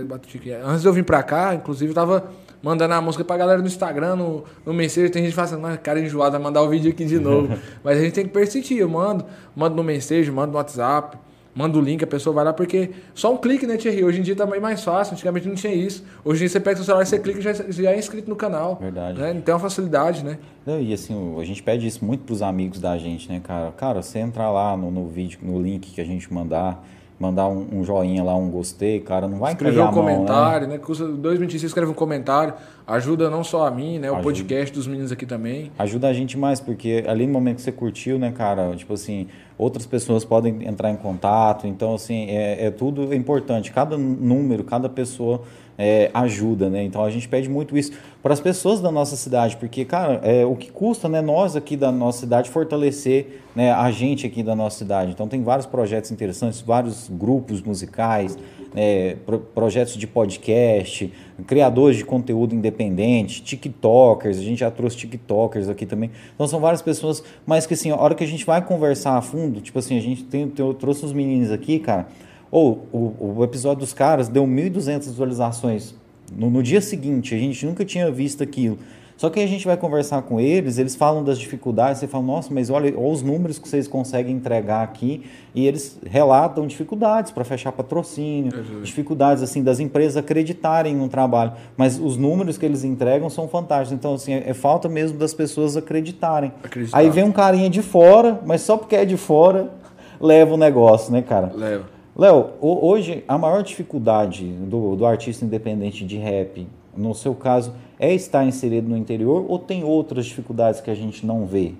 Antes 0.64 0.82
de 0.82 0.88
eu 0.88 0.92
vir 0.92 1.04
pra 1.04 1.22
cá, 1.22 1.54
inclusive, 1.54 1.90
eu 1.90 1.94
tava 1.94 2.30
mandando 2.62 2.94
a 2.94 3.00
música 3.00 3.24
pra 3.24 3.36
galera 3.36 3.60
no 3.60 3.66
Instagram, 3.66 4.16
no, 4.16 4.44
no 4.64 4.72
Messenger. 4.72 5.10
Tem 5.10 5.24
gente 5.24 5.34
fazendo, 5.34 5.66
ah, 5.66 5.76
cara 5.76 6.00
enjoado, 6.00 6.32
vai 6.32 6.40
mandar 6.40 6.62
o 6.62 6.68
vídeo 6.68 6.90
aqui 6.90 7.04
de 7.04 7.18
novo. 7.18 7.56
Mas 7.84 7.98
a 7.98 8.00
gente 8.00 8.12
tem 8.12 8.24
que 8.24 8.32
persistir. 8.32 8.78
Eu 8.78 8.88
mando, 8.88 9.24
mando 9.54 9.76
no 9.76 9.84
Messenger, 9.84 10.32
mando 10.32 10.52
no 10.52 10.58
WhatsApp, 10.58 11.16
manda 11.58 11.76
o 11.76 11.80
link, 11.80 12.04
a 12.04 12.06
pessoa 12.06 12.32
vai 12.32 12.44
lá, 12.44 12.52
porque 12.52 12.90
só 13.12 13.34
um 13.34 13.36
clique, 13.36 13.66
né, 13.66 13.76
Thierry? 13.76 14.04
Hoje 14.04 14.20
em 14.20 14.22
dia 14.22 14.36
tá 14.36 14.46
bem 14.46 14.60
mais 14.60 14.84
fácil, 14.84 15.14
antigamente 15.14 15.48
não 15.48 15.56
tinha 15.56 15.74
isso. 15.74 16.04
Hoje 16.24 16.38
em 16.38 16.46
dia 16.46 16.50
você 16.50 16.60
pega 16.60 16.80
o 16.80 16.84
celular, 16.84 17.04
você 17.04 17.18
clica 17.18 17.40
e 17.40 17.42
já, 17.42 17.52
já 17.52 17.90
é 17.90 17.98
inscrito 17.98 18.30
no 18.30 18.36
canal. 18.36 18.76
Verdade. 18.80 19.18
Né? 19.18 19.42
Tem 19.44 19.52
uma 19.52 19.58
facilidade, 19.58 20.24
né? 20.24 20.38
Não, 20.64 20.80
e 20.80 20.92
assim, 20.92 21.36
a 21.36 21.44
gente 21.44 21.60
pede 21.60 21.84
isso 21.84 22.04
muito 22.04 22.22
pros 22.22 22.42
amigos 22.42 22.80
da 22.80 22.96
gente, 22.96 23.28
né, 23.28 23.40
cara? 23.42 23.72
Cara, 23.72 24.02
você 24.02 24.20
entrar 24.20 24.52
lá 24.52 24.76
no, 24.76 24.88
no 24.88 25.08
vídeo, 25.08 25.40
no 25.42 25.60
link 25.60 25.90
que 25.90 26.00
a 26.00 26.04
gente 26.04 26.32
mandar 26.32 26.86
mandar 27.18 27.48
um, 27.48 27.66
um, 27.72 27.84
joinha 27.84 28.22
lá, 28.22 28.34
um 28.36 28.48
gostei, 28.48 29.00
cara, 29.00 29.26
não 29.26 29.38
vai 29.38 29.52
Escrever 29.52 29.80
um 29.80 29.90
comentário, 29.90 30.60
mão, 30.62 30.70
né? 30.70 30.78
né? 30.78 30.78
Custa 30.78 31.06
dois 31.08 31.38
minutos, 31.38 31.60
você 31.60 31.66
escreve 31.66 31.90
um 31.90 31.94
comentário, 31.94 32.54
ajuda 32.86 33.28
não 33.28 33.42
só 33.42 33.66
a 33.66 33.70
mim, 33.70 33.98
né? 33.98 34.08
O 34.08 34.14
ajuda. 34.14 34.22
podcast 34.22 34.74
dos 34.74 34.86
meninos 34.86 35.10
aqui 35.10 35.26
também. 35.26 35.72
Ajuda 35.78 36.08
a 36.08 36.12
gente 36.12 36.38
mais, 36.38 36.60
porque 36.60 37.04
ali 37.08 37.26
no 37.26 37.32
momento 37.32 37.56
que 37.56 37.62
você 37.62 37.72
curtiu, 37.72 38.18
né, 38.18 38.30
cara, 38.30 38.74
tipo 38.76 38.94
assim, 38.94 39.26
outras 39.56 39.84
pessoas 39.84 40.24
podem 40.24 40.66
entrar 40.66 40.90
em 40.90 40.96
contato, 40.96 41.66
então, 41.66 41.94
assim, 41.94 42.26
é, 42.30 42.66
é 42.66 42.70
tudo 42.70 43.12
importante. 43.12 43.72
Cada 43.72 43.98
número, 43.98 44.62
cada 44.62 44.88
pessoa 44.88 45.42
é, 45.78 46.10
ajuda, 46.12 46.68
né? 46.68 46.82
Então 46.82 47.04
a 47.04 47.10
gente 47.10 47.28
pede 47.28 47.48
muito 47.48 47.78
isso 47.78 47.92
para 48.20 48.34
as 48.34 48.40
pessoas 48.40 48.80
da 48.80 48.90
nossa 48.90 49.14
cidade, 49.14 49.56
porque, 49.56 49.84
cara, 49.84 50.20
é, 50.24 50.44
o 50.44 50.56
que 50.56 50.72
custa, 50.72 51.08
né, 51.08 51.20
nós 51.20 51.54
aqui 51.54 51.76
da 51.76 51.92
nossa 51.92 52.18
cidade 52.18 52.50
fortalecer 52.50 53.42
né, 53.54 53.70
a 53.72 53.88
gente 53.92 54.26
aqui 54.26 54.42
da 54.42 54.56
nossa 54.56 54.78
cidade. 54.78 55.12
Então 55.12 55.28
tem 55.28 55.40
vários 55.42 55.66
projetos 55.66 56.10
interessantes, 56.10 56.60
vários 56.60 57.08
grupos 57.08 57.62
musicais, 57.62 58.36
né, 58.74 59.14
pro, 59.24 59.38
projetos 59.38 59.94
de 59.96 60.06
podcast, 60.06 61.12
criadores 61.46 61.96
de 61.96 62.04
conteúdo 62.04 62.56
independente, 62.56 63.40
TikTokers, 63.40 64.36
a 64.36 64.42
gente 64.42 64.58
já 64.58 64.70
trouxe 64.72 64.96
TikTokers 64.96 65.68
aqui 65.68 65.86
também. 65.86 66.10
Então 66.34 66.48
são 66.48 66.58
várias 66.58 66.82
pessoas, 66.82 67.22
mas 67.46 67.66
que 67.66 67.74
assim, 67.74 67.92
a 67.92 67.96
hora 67.96 68.16
que 68.16 68.24
a 68.24 68.28
gente 68.28 68.44
vai 68.44 68.60
conversar 68.64 69.16
a 69.16 69.22
fundo, 69.22 69.60
tipo 69.60 69.78
assim, 69.78 69.96
a 69.96 70.02
gente 70.02 70.24
tem, 70.24 70.52
eu 70.58 70.74
trouxe 70.74 71.06
uns 71.06 71.12
meninos 71.12 71.52
aqui, 71.52 71.78
cara 71.78 72.08
ou 72.50 72.86
o, 72.92 73.38
o 73.38 73.44
episódio 73.44 73.80
dos 73.80 73.92
caras 73.92 74.28
deu 74.28 74.44
1.200 74.44 75.04
visualizações 75.04 75.94
no, 76.36 76.50
no, 76.50 76.62
dia 76.62 76.80
seguinte, 76.80 77.34
a 77.34 77.38
gente 77.38 77.64
nunca 77.64 77.84
tinha 77.84 78.10
visto 78.10 78.42
aquilo. 78.42 78.78
Só 79.16 79.28
que 79.28 79.40
a 79.40 79.46
gente 79.48 79.66
vai 79.66 79.76
conversar 79.76 80.22
com 80.22 80.38
eles, 80.38 80.78
eles 80.78 80.94
falam 80.94 81.24
das 81.24 81.40
dificuldades, 81.40 81.98
você 81.98 82.06
fala, 82.06 82.22
nossa, 82.22 82.54
mas 82.54 82.70
olha, 82.70 82.96
olha 82.96 83.12
os 83.12 83.20
números 83.20 83.58
que 83.58 83.68
vocês 83.68 83.88
conseguem 83.88 84.36
entregar 84.36 84.80
aqui, 84.84 85.24
e 85.52 85.66
eles 85.66 85.98
relatam 86.06 86.68
dificuldades 86.68 87.32
para 87.32 87.42
fechar 87.42 87.72
patrocínio, 87.72 88.52
é 88.54 88.80
dificuldades 88.82 89.42
assim 89.42 89.60
das 89.60 89.80
empresas 89.80 90.16
acreditarem 90.16 90.94
no 90.94 91.08
trabalho, 91.08 91.52
mas 91.76 91.98
os 91.98 92.16
números 92.16 92.56
que 92.56 92.64
eles 92.64 92.84
entregam 92.84 93.28
são 93.28 93.48
fantásticos. 93.48 93.98
Então, 93.98 94.14
assim, 94.14 94.34
é, 94.34 94.50
é 94.50 94.54
falta 94.54 94.88
mesmo 94.88 95.18
das 95.18 95.34
pessoas 95.34 95.76
acreditarem. 95.76 96.52
Acreditar. 96.62 96.96
Aí 96.96 97.10
vem 97.10 97.24
um 97.24 97.32
carinha 97.32 97.68
de 97.68 97.82
fora, 97.82 98.40
mas 98.46 98.60
só 98.60 98.76
porque 98.76 98.94
é 98.94 99.04
de 99.04 99.16
fora, 99.16 99.68
leva 100.20 100.54
o 100.54 100.56
negócio, 100.56 101.12
né, 101.12 101.22
cara? 101.22 101.50
Leva. 101.52 101.97
Léo, 102.18 102.50
hoje 102.60 103.22
a 103.28 103.38
maior 103.38 103.62
dificuldade 103.62 104.44
do, 104.44 104.96
do 104.96 105.06
artista 105.06 105.44
independente 105.44 106.04
de 106.04 106.16
rap, 106.16 106.66
no 106.96 107.14
seu 107.14 107.32
caso, 107.32 107.72
é 107.96 108.12
estar 108.12 108.44
inserido 108.44 108.88
no 108.88 108.96
interior 108.96 109.46
ou 109.48 109.56
tem 109.56 109.84
outras 109.84 110.26
dificuldades 110.26 110.80
que 110.80 110.90
a 110.90 110.96
gente 110.96 111.24
não 111.24 111.46
vê? 111.46 111.74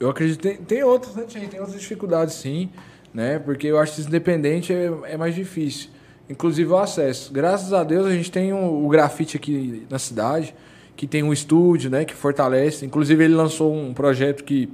Eu 0.00 0.08
acredito 0.08 0.40
tem, 0.40 0.56
tem 0.56 0.82
outras, 0.82 1.14
né, 1.14 1.24
Tem 1.28 1.60
outras 1.60 1.78
dificuldades 1.78 2.34
sim, 2.34 2.70
né? 3.12 3.38
Porque 3.38 3.70
o 3.70 3.76
artista 3.76 4.08
independente 4.08 4.72
é, 4.72 4.90
é 5.04 5.16
mais 5.18 5.34
difícil. 5.34 5.90
Inclusive 6.30 6.70
o 6.70 6.78
acesso. 6.78 7.30
Graças 7.30 7.74
a 7.74 7.84
Deus 7.84 8.06
a 8.06 8.10
gente 8.10 8.32
tem 8.32 8.54
o, 8.54 8.86
o 8.86 8.88
grafite 8.88 9.36
aqui 9.36 9.86
na 9.90 9.98
cidade, 9.98 10.54
que 10.96 11.06
tem 11.06 11.22
um 11.22 11.32
estúdio, 11.32 11.90
né? 11.90 12.06
Que 12.06 12.14
fortalece. 12.14 12.86
Inclusive 12.86 13.22
ele 13.22 13.34
lançou 13.34 13.74
um 13.74 13.92
projeto 13.92 14.44
que, 14.44 14.70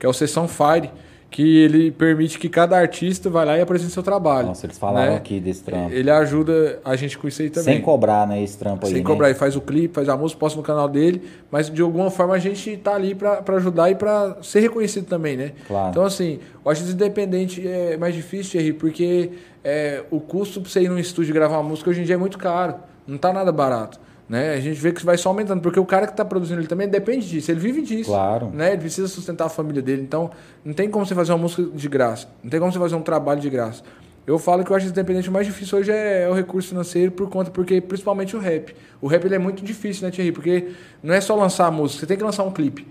que 0.00 0.04
é 0.04 0.08
o 0.08 0.12
Sessão 0.12 0.48
Fire, 0.48 0.90
que 1.34 1.56
ele 1.56 1.90
permite 1.90 2.38
que 2.38 2.48
cada 2.48 2.78
artista 2.78 3.28
vá 3.28 3.42
lá 3.42 3.58
e 3.58 3.60
apresente 3.60 3.92
seu 3.92 4.04
trabalho. 4.04 4.46
Nossa, 4.46 4.66
eles 4.66 4.78
falaram 4.78 5.10
né? 5.10 5.16
aqui 5.16 5.40
desse 5.40 5.64
trampo. 5.64 5.92
Ele 5.92 6.08
ajuda 6.08 6.78
a 6.84 6.94
gente 6.94 7.18
com 7.18 7.26
isso 7.26 7.42
aí 7.42 7.50
também. 7.50 7.74
Sem 7.74 7.82
cobrar, 7.82 8.24
né, 8.24 8.40
esse 8.40 8.56
trampo 8.56 8.86
aí, 8.86 8.92
Sem 8.92 9.02
né? 9.02 9.04
cobrar, 9.04 9.30
ele 9.30 9.36
faz 9.36 9.56
o 9.56 9.60
clipe, 9.60 9.92
faz 9.92 10.08
a 10.08 10.16
música, 10.16 10.38
posta 10.38 10.56
no 10.56 10.62
canal 10.62 10.88
dele, 10.88 11.22
mas 11.50 11.68
de 11.68 11.82
alguma 11.82 12.08
forma 12.08 12.34
a 12.34 12.38
gente 12.38 12.76
tá 12.76 12.94
ali 12.94 13.16
para 13.16 13.42
ajudar 13.56 13.90
e 13.90 13.96
para 13.96 14.36
ser 14.42 14.60
reconhecido 14.60 15.06
também, 15.06 15.36
né? 15.36 15.54
Claro. 15.66 15.90
Então, 15.90 16.04
assim, 16.04 16.38
o 16.64 16.70
artista 16.70 16.92
independente 16.92 17.66
é 17.66 17.96
mais 17.96 18.14
difícil, 18.14 18.52
Thierry, 18.52 18.72
porque 18.72 19.32
é, 19.64 20.04
o 20.12 20.20
custo 20.20 20.60
para 20.60 20.70
você 20.70 20.82
ir 20.82 20.88
num 20.88 21.00
estúdio 21.00 21.34
gravar 21.34 21.58
uma 21.58 21.68
música 21.68 21.90
hoje 21.90 22.00
em 22.00 22.04
dia 22.04 22.14
é 22.14 22.18
muito 22.18 22.38
caro, 22.38 22.76
não 23.08 23.18
tá 23.18 23.32
nada 23.32 23.50
barato. 23.50 23.98
Né? 24.28 24.54
A 24.54 24.60
gente 24.60 24.80
vê 24.80 24.92
que 24.92 25.04
vai 25.04 25.18
só 25.18 25.28
aumentando, 25.28 25.60
porque 25.60 25.78
o 25.78 25.84
cara 25.84 26.06
que 26.06 26.12
está 26.12 26.24
produzindo 26.24 26.60
ele 26.60 26.66
também 26.66 26.88
depende 26.88 27.28
disso, 27.28 27.50
ele 27.50 27.60
vive 27.60 27.82
disso. 27.82 28.10
Claro. 28.10 28.50
Né? 28.52 28.72
Ele 28.72 28.78
precisa 28.78 29.06
sustentar 29.06 29.46
a 29.46 29.48
família 29.50 29.82
dele. 29.82 30.02
Então, 30.02 30.30
não 30.64 30.72
tem 30.72 30.88
como 30.88 31.04
você 31.04 31.14
fazer 31.14 31.32
uma 31.32 31.38
música 31.38 31.62
de 31.62 31.88
graça, 31.88 32.28
não 32.42 32.50
tem 32.50 32.58
como 32.58 32.72
você 32.72 32.78
fazer 32.78 32.94
um 32.94 33.02
trabalho 33.02 33.40
de 33.40 33.50
graça. 33.50 33.82
Eu 34.26 34.38
falo 34.38 34.64
que 34.64 34.72
o 34.72 34.74
artista 34.74 34.98
independente 34.98 35.30
mais 35.30 35.46
difícil 35.46 35.78
hoje 35.78 35.92
é, 35.92 36.22
é, 36.22 36.28
o 36.28 36.32
recurso 36.32 36.70
financeiro 36.70 37.12
por 37.12 37.28
conta, 37.28 37.50
porque 37.50 37.78
principalmente 37.80 38.34
o 38.34 38.38
rap. 38.38 38.74
O 39.00 39.06
rap 39.06 39.22
ele 39.26 39.34
é 39.34 39.38
muito 39.38 39.62
difícil, 39.62 40.06
né, 40.06 40.10
Thierry? 40.10 40.32
Porque 40.32 40.68
não 41.02 41.12
é 41.12 41.20
só 41.20 41.36
lançar 41.36 41.66
a 41.66 41.70
música, 41.70 42.00
você 42.00 42.06
tem 42.06 42.16
que 42.16 42.24
lançar 42.24 42.42
um 42.42 42.50
clipe. 42.50 42.86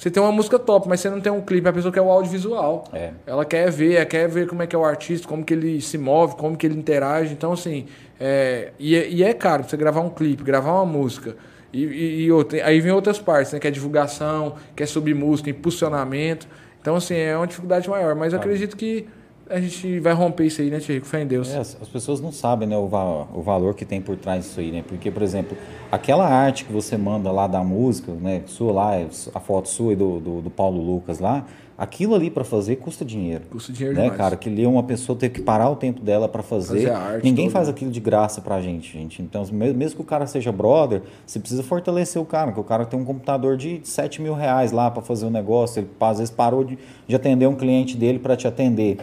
Você 0.00 0.10
tem 0.10 0.22
uma 0.22 0.32
música 0.32 0.58
top, 0.58 0.88
mas 0.88 1.00
você 1.00 1.10
não 1.10 1.20
tem 1.20 1.30
um 1.30 1.42
clipe, 1.42 1.68
a 1.68 1.72
pessoa 1.74 1.92
quer 1.92 2.00
o 2.00 2.10
audiovisual. 2.10 2.84
É. 2.90 3.10
Ela 3.26 3.44
quer 3.44 3.70
ver, 3.70 3.96
ela 3.96 4.06
quer 4.06 4.26
ver 4.30 4.48
como 4.48 4.62
é 4.62 4.66
que 4.66 4.74
é 4.74 4.78
o 4.78 4.82
artista, 4.82 5.28
como 5.28 5.44
que 5.44 5.52
ele 5.52 5.78
se 5.82 5.98
move, 5.98 6.36
como 6.36 6.56
que 6.56 6.66
ele 6.66 6.74
interage. 6.74 7.34
Então, 7.34 7.52
assim, 7.52 7.84
é, 8.18 8.72
e, 8.78 8.96
é, 8.96 9.06
e 9.10 9.22
é 9.22 9.34
caro 9.34 9.62
você 9.62 9.76
gravar 9.76 10.00
um 10.00 10.08
clipe, 10.08 10.42
gravar 10.42 10.72
uma 10.72 10.86
música. 10.86 11.36
E, 11.70 11.84
e, 11.84 12.22
e 12.22 12.32
outra, 12.32 12.64
aí 12.64 12.80
vem 12.80 12.92
outras 12.92 13.18
partes, 13.18 13.52
né? 13.52 13.58
Que 13.58 13.68
é 13.68 13.70
divulgação, 13.70 14.54
que 14.74 14.82
é 14.82 14.86
subir 14.86 15.14
música, 15.14 15.50
impulsionamento. 15.50 16.48
Então, 16.80 16.96
assim, 16.96 17.16
é 17.16 17.36
uma 17.36 17.46
dificuldade 17.46 17.86
maior. 17.86 18.14
Mas 18.14 18.30
claro. 18.30 18.42
acredito 18.42 18.78
que 18.78 19.06
a 19.50 19.60
gente 19.60 19.98
vai 19.98 20.12
romper 20.12 20.46
isso 20.46 20.62
aí, 20.62 20.70
né, 20.70 20.78
Tiago? 20.78 21.04
Fé 21.04 21.22
em 21.22 21.26
Deus. 21.26 21.52
É, 21.52 21.58
as, 21.58 21.74
pessoas 21.92 22.20
não 22.20 22.30
sabem 22.30 22.68
né, 22.68 22.76
o, 22.76 22.86
va 22.86 23.26
o 23.34 23.42
valor 23.42 23.74
que 23.74 23.84
tem 23.84 24.00
por 24.00 24.16
trás 24.16 24.44
disso 24.44 24.60
aí, 24.60 24.70
né? 24.70 24.84
Porque, 24.86 25.10
por 25.10 25.22
exemplo, 25.22 25.56
aquela 25.90 26.26
arte 26.26 26.64
que 26.64 26.72
você 26.72 26.96
manda 26.96 27.30
lá 27.32 27.46
da 27.46 27.62
música, 27.62 28.12
né? 28.12 28.42
Sua 28.46 28.72
lá, 28.72 28.90
a 29.34 29.40
foto 29.40 29.68
sua 29.68 29.92
e 29.92 29.96
do, 29.96 30.20
do, 30.20 30.40
do 30.42 30.50
Paulo 30.50 30.80
Lucas 30.80 31.18
lá, 31.18 31.44
aquilo 31.76 32.14
ali 32.14 32.30
para 32.30 32.44
fazer 32.44 32.76
custa 32.76 33.04
dinheiro. 33.04 33.44
Custa 33.50 33.72
dinheiro 33.72 33.96
né, 33.96 34.02
demais. 34.04 34.18
cara? 34.18 34.36
Que 34.36 34.48
ali 34.48 34.66
uma 34.66 34.82
pessoa 34.82 35.18
ter 35.18 35.30
que 35.30 35.40
parar 35.40 35.68
o 35.68 35.76
tempo 35.76 36.00
dela 36.00 36.28
para 36.28 36.42
fazer. 36.42 36.82
fazer 36.82 36.90
arte, 36.90 37.24
Ninguém 37.24 37.50
faz 37.50 37.68
aquilo 37.68 37.90
de 37.90 38.00
graça 38.00 38.40
pra 38.40 38.60
gente, 38.60 38.92
gente. 38.92 39.20
Então, 39.20 39.44
mesmo 39.50 39.96
que 39.96 40.02
o 40.02 40.04
cara 40.04 40.26
seja 40.26 40.52
brother, 40.52 41.02
você 41.26 41.40
precisa 41.40 41.62
fortalecer 41.62 42.22
o 42.22 42.24
cara, 42.24 42.52
que 42.52 42.60
o 42.60 42.64
cara 42.64 42.84
tem 42.84 43.00
um 43.00 43.04
computador 43.04 43.56
de 43.56 43.80
7 43.82 44.22
mil 44.22 44.34
reais 44.34 44.70
lá 44.70 44.90
para 44.90 45.02
fazer 45.02 45.24
o 45.24 45.28
um 45.28 45.32
negócio. 45.32 45.80
Ele 45.80 45.88
às 45.98 46.18
vezes 46.18 46.30
parou 46.30 46.62
de, 46.62 46.78
de 47.08 47.16
atender 47.16 47.48
um 47.48 47.56
cliente 47.56 47.96
dele 47.96 48.18
para 48.18 48.36
te 48.36 48.46
atender. 48.46 48.98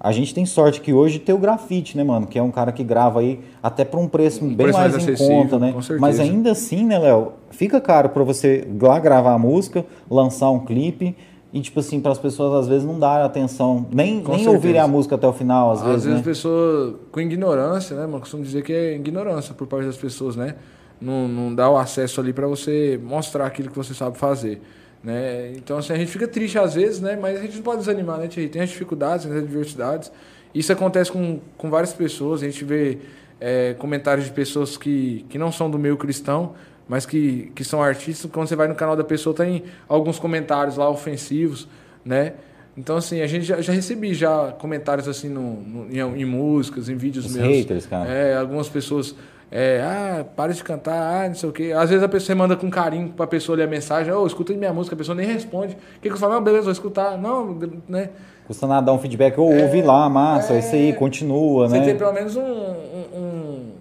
A 0.00 0.12
gente 0.12 0.32
tem 0.32 0.46
sorte 0.46 0.80
que 0.80 0.92
hoje 0.92 1.18
tem 1.18 1.34
o 1.34 1.38
grafite, 1.38 1.96
né, 1.96 2.04
mano? 2.04 2.26
Que 2.26 2.38
é 2.38 2.42
um 2.42 2.52
cara 2.52 2.70
que 2.70 2.84
grava 2.84 3.18
aí 3.18 3.40
até 3.60 3.84
por 3.84 3.98
um 3.98 4.06
preço 4.06 4.44
um 4.44 4.48
bem 4.48 4.66
preço 4.66 4.78
mais, 4.78 4.92
mais 4.92 5.08
em 5.08 5.16
conta, 5.16 5.58
né? 5.58 5.74
Mas 5.98 6.20
ainda 6.20 6.52
assim, 6.52 6.84
né, 6.84 6.98
Léo? 6.98 7.32
Fica 7.50 7.80
caro 7.80 8.10
para 8.10 8.22
você 8.22 8.66
lá 8.80 9.00
gravar 9.00 9.34
a 9.34 9.38
música, 9.38 9.84
lançar 10.08 10.50
um 10.50 10.60
clipe 10.60 11.16
e, 11.52 11.60
tipo 11.60 11.80
assim, 11.80 12.00
para 12.00 12.12
as 12.12 12.18
pessoas 12.18 12.64
às 12.64 12.68
vezes 12.68 12.86
não 12.86 12.98
dar 12.98 13.24
atenção, 13.24 13.86
nem, 13.90 14.22
nem 14.22 14.48
ouvirem 14.48 14.80
a 14.80 14.86
música 14.86 15.16
até 15.16 15.26
o 15.26 15.32
final, 15.32 15.72
às, 15.72 15.80
às 15.80 15.84
vezes. 15.84 15.98
Às 15.98 16.04
vezes 16.04 16.18
né? 16.18 16.24
pessoas 16.24 16.94
com 17.10 17.20
ignorância, 17.20 17.96
né, 17.96 18.06
mano? 18.06 18.20
Costumo 18.20 18.44
dizer 18.44 18.62
que 18.62 18.72
é 18.72 18.94
ignorância 18.94 19.52
por 19.54 19.66
parte 19.66 19.86
das 19.86 19.96
pessoas, 19.96 20.36
né? 20.36 20.54
Não, 21.00 21.26
não 21.26 21.54
dá 21.54 21.68
o 21.70 21.76
acesso 21.76 22.20
ali 22.20 22.32
para 22.32 22.46
você 22.46 23.00
mostrar 23.02 23.46
aquilo 23.46 23.70
que 23.70 23.76
você 23.76 23.94
sabe 23.94 24.16
fazer. 24.16 24.60
Né? 25.02 25.52
Então, 25.56 25.78
assim, 25.78 25.92
a 25.92 25.96
gente 25.96 26.10
fica 26.10 26.26
triste 26.26 26.58
às 26.58 26.74
vezes, 26.74 27.00
né? 27.00 27.16
mas 27.20 27.38
a 27.38 27.42
gente 27.42 27.56
não 27.56 27.62
pode 27.62 27.78
desanimar, 27.78 28.18
né, 28.18 28.26
Thierry? 28.26 28.48
Tem 28.48 28.62
as 28.62 28.70
dificuldades, 28.70 29.24
tem 29.24 29.34
as 29.34 29.42
adversidades. 29.42 30.10
Isso 30.54 30.72
acontece 30.72 31.12
com, 31.12 31.40
com 31.56 31.70
várias 31.70 31.92
pessoas. 31.92 32.42
A 32.42 32.46
gente 32.46 32.64
vê 32.64 32.98
é, 33.40 33.74
comentários 33.78 34.26
de 34.26 34.32
pessoas 34.32 34.76
que, 34.76 35.24
que 35.28 35.38
não 35.38 35.52
são 35.52 35.70
do 35.70 35.78
meio 35.78 35.96
cristão, 35.96 36.54
mas 36.88 37.06
que, 37.06 37.52
que 37.54 37.64
são 37.64 37.82
artistas. 37.82 38.30
Quando 38.30 38.48
você 38.48 38.56
vai 38.56 38.66
no 38.66 38.74
canal 38.74 38.96
da 38.96 39.04
pessoa, 39.04 39.34
tem 39.34 39.64
alguns 39.88 40.18
comentários 40.18 40.76
lá 40.76 40.88
ofensivos, 40.88 41.68
né? 42.04 42.34
Então, 42.76 42.96
assim, 42.96 43.20
a 43.20 43.26
gente 43.26 43.44
já, 43.44 43.60
já 43.60 43.72
recebi 43.72 44.14
já 44.14 44.52
comentários 44.52 45.08
assim 45.08 45.28
no, 45.28 45.60
no 45.60 45.92
em, 45.92 45.98
em, 46.20 46.24
músicas, 46.24 46.88
em 46.88 46.96
vídeos 46.96 47.26
Os 47.26 47.34
meus. 47.34 47.48
haters, 47.48 47.86
cara. 47.86 48.08
É, 48.08 48.36
algumas 48.36 48.68
pessoas 48.68 49.16
é, 49.50 49.80
ah, 49.82 50.24
para 50.36 50.52
de 50.52 50.62
cantar, 50.62 51.24
ah, 51.24 51.28
não 51.28 51.34
sei 51.34 51.48
o 51.48 51.52
quê. 51.52 51.72
Às 51.74 51.88
vezes 51.88 52.04
a 52.04 52.08
pessoa 52.08 52.36
manda 52.36 52.54
com 52.54 52.70
carinho 52.70 53.08
pra 53.10 53.26
pessoa 53.26 53.56
ler 53.56 53.64
a 53.64 53.66
mensagem, 53.66 54.12
ô, 54.12 54.22
oh, 54.22 54.26
escuta 54.26 54.52
minha 54.52 54.72
música, 54.72 54.94
a 54.94 54.98
pessoa 54.98 55.14
nem 55.14 55.26
responde. 55.26 55.74
O 55.74 56.00
que, 56.00 56.08
que 56.08 56.14
eu 56.14 56.18
falo? 56.18 56.34
Não, 56.34 56.42
beleza, 56.42 56.64
vou 56.64 56.72
escutar. 56.72 57.16
Não, 57.16 57.58
né? 57.88 58.10
Custa 58.46 58.66
nada 58.66 58.86
dar 58.86 58.92
um 58.92 58.98
feedback, 58.98 59.38
ou 59.38 59.52
é, 59.52 59.64
ouve 59.64 59.82
lá, 59.82 60.08
massa, 60.08 60.54
é, 60.54 60.58
isso 60.58 60.74
aí, 60.74 60.92
continua, 60.94 61.68
você 61.68 61.78
né? 61.78 61.84
Você 61.84 61.90
tem 61.90 61.98
pelo 61.98 62.12
menos 62.12 62.34
um, 62.34 62.42
um, 62.42 63.72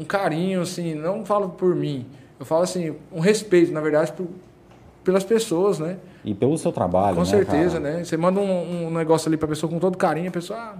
um, 0.00 0.04
carinho, 0.04 0.62
assim, 0.62 0.94
não 0.94 1.24
falo 1.24 1.50
por 1.50 1.72
mim, 1.74 2.04
eu 2.38 2.44
falo 2.44 2.62
assim, 2.62 2.96
um 3.12 3.20
respeito, 3.20 3.72
na 3.72 3.80
verdade, 3.80 4.10
por, 4.12 4.26
pelas 5.04 5.22
pessoas, 5.22 5.78
né? 5.78 5.98
E 6.24 6.34
pelo 6.34 6.58
seu 6.58 6.72
trabalho, 6.72 7.14
Com 7.14 7.22
né, 7.22 7.28
certeza, 7.28 7.80
cara? 7.80 7.98
né? 7.98 8.04
Você 8.04 8.16
manda 8.16 8.40
um, 8.40 8.86
um 8.86 8.90
negócio 8.90 9.28
ali 9.28 9.36
pra 9.36 9.46
pessoa 9.46 9.70
com 9.70 9.78
todo 9.78 9.96
carinho, 9.96 10.28
a 10.28 10.32
pessoa, 10.32 10.58
ah, 10.58 10.74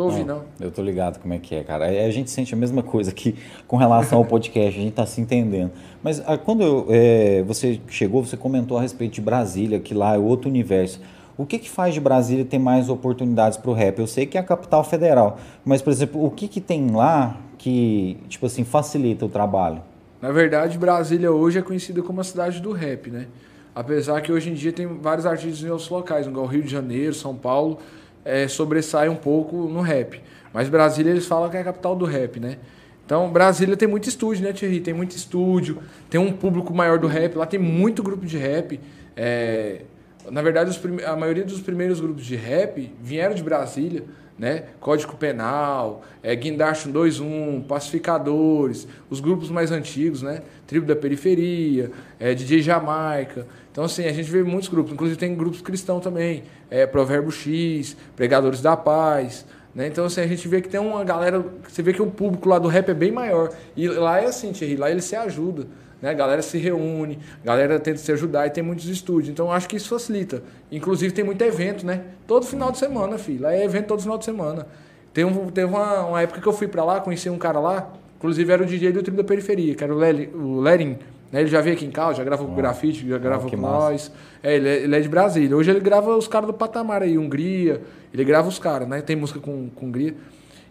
Vou 0.00 0.10
ouvir, 0.10 0.24
não, 0.24 0.36
não. 0.36 0.44
Eu 0.58 0.70
tô 0.70 0.80
ligado 0.80 1.20
como 1.20 1.34
é 1.34 1.38
que 1.38 1.54
é, 1.54 1.62
cara. 1.62 1.84
A 1.84 2.10
gente 2.10 2.30
sente 2.30 2.54
a 2.54 2.56
mesma 2.56 2.82
coisa 2.82 3.10
aqui 3.10 3.36
com 3.68 3.76
relação 3.76 4.16
ao 4.16 4.24
podcast, 4.24 4.78
a 4.78 4.82
gente 4.82 4.94
tá 4.94 5.04
se 5.04 5.20
entendendo. 5.20 5.72
Mas 6.02 6.22
ah, 6.26 6.38
quando 6.38 6.62
eu, 6.62 6.86
é, 6.88 7.42
você 7.42 7.78
chegou, 7.86 8.24
você 8.24 8.34
comentou 8.34 8.78
a 8.78 8.80
respeito 8.80 9.12
de 9.12 9.20
Brasília, 9.20 9.78
que 9.78 9.92
lá 9.92 10.14
é 10.14 10.18
outro 10.18 10.48
universo. 10.48 11.00
O 11.36 11.44
que, 11.44 11.58
que 11.58 11.68
faz 11.68 11.92
de 11.92 12.00
Brasília 12.00 12.46
ter 12.46 12.58
mais 12.58 12.88
oportunidades 12.88 13.58
para 13.58 13.70
o 13.70 13.74
rap? 13.74 13.98
Eu 13.98 14.06
sei 14.06 14.24
que 14.24 14.38
é 14.38 14.40
a 14.40 14.44
capital 14.44 14.82
federal, 14.84 15.38
mas, 15.64 15.82
por 15.82 15.90
exemplo, 15.90 16.24
o 16.24 16.30
que, 16.30 16.48
que 16.48 16.60
tem 16.62 16.90
lá 16.90 17.36
que, 17.58 18.16
tipo 18.28 18.46
assim, 18.46 18.64
facilita 18.64 19.26
o 19.26 19.28
trabalho? 19.28 19.82
Na 20.20 20.32
verdade, 20.32 20.78
Brasília 20.78 21.30
hoje 21.30 21.58
é 21.58 21.62
conhecida 21.62 22.02
como 22.02 22.22
a 22.22 22.24
cidade 22.24 22.60
do 22.60 22.72
rap, 22.72 23.10
né? 23.10 23.26
Apesar 23.74 24.20
que 24.22 24.32
hoje 24.32 24.50
em 24.50 24.54
dia 24.54 24.72
tem 24.72 24.86
vários 24.86 25.26
artistas 25.26 25.62
em 25.62 25.70
outros 25.70 25.88
locais, 25.88 26.26
igual 26.26 26.46
Rio 26.46 26.62
de 26.62 26.70
Janeiro, 26.70 27.14
São 27.14 27.34
Paulo, 27.34 27.78
é, 28.24 28.48
sobressai 28.48 29.08
um 29.08 29.16
pouco 29.16 29.56
no 29.68 29.80
rap. 29.80 30.20
Mas 30.52 30.68
Brasília 30.68 31.10
eles 31.10 31.26
falam 31.26 31.48
que 31.48 31.56
é 31.56 31.60
a 31.60 31.64
capital 31.64 31.94
do 31.94 32.04
rap, 32.04 32.40
né? 32.40 32.58
Então, 33.04 33.28
Brasília 33.30 33.76
tem 33.76 33.88
muito 33.88 34.08
estúdio, 34.08 34.44
né, 34.44 34.52
Thierry? 34.52 34.80
Tem 34.80 34.94
muito 34.94 35.16
estúdio, 35.16 35.78
tem 36.08 36.20
um 36.20 36.32
público 36.32 36.72
maior 36.72 36.98
do 36.98 37.06
rap, 37.06 37.34
lá 37.34 37.46
tem 37.46 37.58
muito 37.58 38.02
grupo 38.02 38.24
de 38.24 38.38
rap. 38.38 38.78
É... 39.16 39.82
Na 40.30 40.42
verdade, 40.42 40.78
a 41.06 41.16
maioria 41.16 41.44
dos 41.44 41.60
primeiros 41.60 42.00
grupos 42.00 42.24
de 42.24 42.36
rap 42.36 42.92
vieram 43.02 43.34
de 43.34 43.42
Brasília 43.42 44.04
né? 44.40 44.64
Código 44.80 45.18
Penal, 45.18 46.02
é, 46.22 46.34
Guindaste 46.34 46.84
121, 46.84 47.62
Pacificadores, 47.68 48.88
os 49.10 49.20
grupos 49.20 49.50
mais 49.50 49.70
antigos, 49.70 50.22
né? 50.22 50.40
Tribo 50.66 50.86
da 50.86 50.96
Periferia, 50.96 51.90
é, 52.18 52.32
DJ 52.34 52.62
Jamaica. 52.62 53.46
Então, 53.72 53.84
assim, 53.84 54.04
a 54.04 54.12
gente 54.12 54.30
vê 54.30 54.42
muitos 54.42 54.68
grupos, 54.68 54.92
inclusive 54.92 55.18
tem 55.18 55.34
grupos 55.34 55.60
cristãos 55.60 56.02
também, 56.02 56.42
é, 56.68 56.86
Provérbio 56.86 57.30
X, 57.30 57.96
Pregadores 58.16 58.60
da 58.60 58.76
Paz. 58.76 59.46
Né? 59.74 59.86
Então, 59.86 60.04
assim, 60.04 60.20
a 60.20 60.26
gente 60.26 60.46
vê 60.48 60.60
que 60.60 60.68
tem 60.68 60.80
uma 60.80 61.04
galera, 61.04 61.44
você 61.68 61.82
vê 61.82 61.92
que 61.92 62.02
o 62.02 62.06
público 62.10 62.48
lá 62.48 62.58
do 62.58 62.68
rap 62.68 62.88
é 62.88 62.94
bem 62.94 63.12
maior. 63.12 63.50
E 63.76 63.86
lá 63.86 64.20
é 64.20 64.26
assim, 64.26 64.52
Thierry, 64.52 64.76
lá 64.76 64.90
ele 64.90 65.00
se 65.00 65.14
ajuda. 65.14 65.66
Né? 66.02 66.10
A 66.10 66.14
galera 66.14 66.42
se 66.42 66.58
reúne, 66.58 67.18
a 67.42 67.46
galera 67.46 67.78
tenta 67.78 67.98
se 67.98 68.10
ajudar 68.12 68.46
e 68.46 68.50
tem 68.50 68.62
muitos 68.62 68.86
estúdios. 68.86 69.28
Então 69.28 69.52
acho 69.52 69.68
que 69.68 69.76
isso 69.76 69.88
facilita. 69.88 70.42
Inclusive 70.72 71.12
tem 71.12 71.24
muito 71.24 71.42
evento, 71.42 71.84
né? 71.86 72.04
Todo 72.26 72.46
final 72.46 72.72
de 72.72 72.78
semana, 72.78 73.18
filho. 73.18 73.42
Lá 73.42 73.52
é 73.52 73.64
evento 73.64 73.86
todo 73.86 74.02
final 74.02 74.18
de 74.18 74.24
semana. 74.24 74.66
Tem 75.12 75.24
um, 75.24 75.50
teve 75.50 75.66
uma, 75.66 76.06
uma 76.06 76.22
época 76.22 76.40
que 76.40 76.46
eu 76.46 76.52
fui 76.52 76.68
para 76.68 76.84
lá, 76.84 77.00
conheci 77.00 77.28
um 77.28 77.38
cara 77.38 77.58
lá, 77.58 77.92
inclusive 78.16 78.52
era 78.52 78.62
o 78.62 78.66
DJ 78.66 78.92
do 78.92 79.02
Tribo 79.02 79.16
da 79.16 79.24
Periferia, 79.24 79.74
que 79.74 79.82
era 79.82 79.92
o, 79.92 79.98
Lely, 79.98 80.30
o 80.34 80.60
Lerin. 80.60 80.98
Né? 81.30 81.40
Ele 81.40 81.48
já 81.48 81.60
veio 81.60 81.76
aqui 81.76 81.84
em 81.84 81.90
casa, 81.90 82.14
já 82.14 82.24
gravou 82.24 82.46
com 82.46 82.54
grafite, 82.54 83.08
já 83.08 83.18
gravou 83.18 83.50
com 83.50 83.56
massa. 83.56 83.78
nós. 83.78 84.12
É 84.42 84.56
ele, 84.56 84.68
é, 84.68 84.82
ele, 84.82 84.96
é, 84.96 85.00
de 85.00 85.08
Brasília. 85.08 85.56
Hoje 85.56 85.70
ele 85.70 85.80
grava 85.80 86.16
os 86.16 86.26
caras 86.26 86.46
do 86.46 86.54
patamar 86.54 87.02
aí, 87.02 87.16
Hungria. 87.16 87.82
Ele 88.12 88.24
grava 88.24 88.48
os 88.48 88.58
caras, 88.58 88.88
né? 88.88 89.00
Tem 89.02 89.16
música 89.16 89.38
com, 89.40 89.68
com 89.70 89.86
Hungria. 89.86 90.14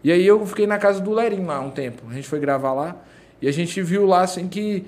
E 0.04 0.12
aí 0.12 0.26
eu 0.26 0.46
fiquei 0.46 0.66
na 0.66 0.78
casa 0.78 1.02
do 1.02 1.12
Lerin 1.12 1.46
lá 1.46 1.60
um 1.60 1.72
tempo. 1.72 2.04
A 2.10 2.14
gente 2.14 2.28
foi 2.28 2.40
gravar 2.40 2.74
lá. 2.74 2.96
E 3.42 3.48
a 3.48 3.52
gente 3.54 3.82
viu 3.82 4.06
lá 4.06 4.22
assim 4.22 4.48
que 4.48 4.86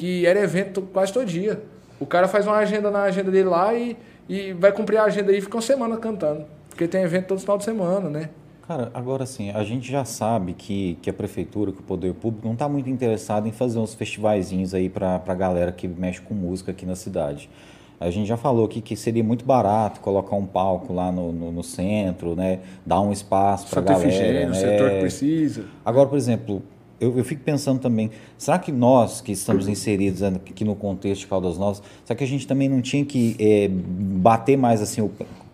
que 0.00 0.24
era 0.24 0.40
evento 0.40 0.80
quase 0.80 1.12
todo 1.12 1.26
dia. 1.26 1.62
O 1.98 2.06
cara 2.06 2.26
faz 2.26 2.46
uma 2.46 2.56
agenda 2.56 2.90
na 2.90 3.02
agenda 3.02 3.30
dele 3.30 3.50
lá 3.50 3.74
e, 3.74 3.94
e 4.26 4.54
vai 4.54 4.72
cumprir 4.72 4.96
a 4.96 5.04
agenda 5.04 5.30
aí 5.30 5.36
e 5.36 5.40
fica 5.42 5.54
uma 5.56 5.62
semana 5.62 5.98
cantando. 5.98 6.46
Porque 6.70 6.88
tem 6.88 7.02
evento 7.02 7.26
todo 7.26 7.40
final 7.40 7.58
de 7.58 7.64
semana, 7.64 8.08
né? 8.08 8.30
Cara, 8.70 8.88
agora 8.94 9.26
sim, 9.26 9.50
a 9.50 9.64
gente 9.64 9.90
já 9.90 10.04
sabe 10.04 10.52
que, 10.52 10.96
que 11.02 11.10
a 11.10 11.12
prefeitura, 11.12 11.72
que 11.72 11.80
o 11.80 11.82
poder 11.82 12.14
público 12.14 12.46
não 12.46 12.52
está 12.52 12.68
muito 12.68 12.88
interessado 12.88 13.48
em 13.48 13.50
fazer 13.50 13.80
uns 13.80 13.94
festivaizinhos 13.94 14.74
aí 14.74 14.88
para 14.88 15.20
a 15.26 15.34
galera 15.34 15.72
que 15.72 15.88
mexe 15.88 16.20
com 16.20 16.34
música 16.34 16.70
aqui 16.70 16.86
na 16.86 16.94
cidade. 16.94 17.50
A 17.98 18.12
gente 18.12 18.28
já 18.28 18.36
falou 18.36 18.64
aqui 18.64 18.80
que 18.80 18.94
seria 18.94 19.24
muito 19.24 19.44
barato 19.44 19.98
colocar 19.98 20.36
um 20.36 20.46
palco 20.46 20.92
lá 20.92 21.10
no, 21.10 21.32
no, 21.32 21.50
no 21.50 21.64
centro, 21.64 22.36
né? 22.36 22.60
Dar 22.86 23.00
um 23.00 23.10
espaço 23.10 23.66
para 23.68 23.80
a 23.80 23.82
galera. 23.82 24.46
Né? 24.46 24.50
O 24.52 24.54
setor 24.54 24.90
que 24.90 25.00
precisa. 25.00 25.64
Agora, 25.84 26.08
por 26.08 26.16
exemplo, 26.16 26.62
eu, 27.00 27.18
eu, 27.18 27.24
fico 27.24 27.42
pensando 27.42 27.80
também, 27.80 28.08
será 28.38 28.56
que 28.56 28.70
nós 28.70 29.20
que 29.20 29.32
estamos 29.32 29.66
inseridos 29.66 30.22
aqui 30.22 30.64
no 30.64 30.76
contexto 30.76 31.22
de 31.22 31.26
Caldas 31.26 31.58
Novas, 31.58 31.82
será 32.04 32.16
que 32.16 32.22
a 32.22 32.26
gente 32.26 32.46
também 32.46 32.68
não 32.68 32.80
tinha 32.80 33.04
que 33.04 33.34
é, 33.40 33.68
bater 33.68 34.56
mais 34.56 34.80
assim, 34.80 35.00
o, 35.00 35.10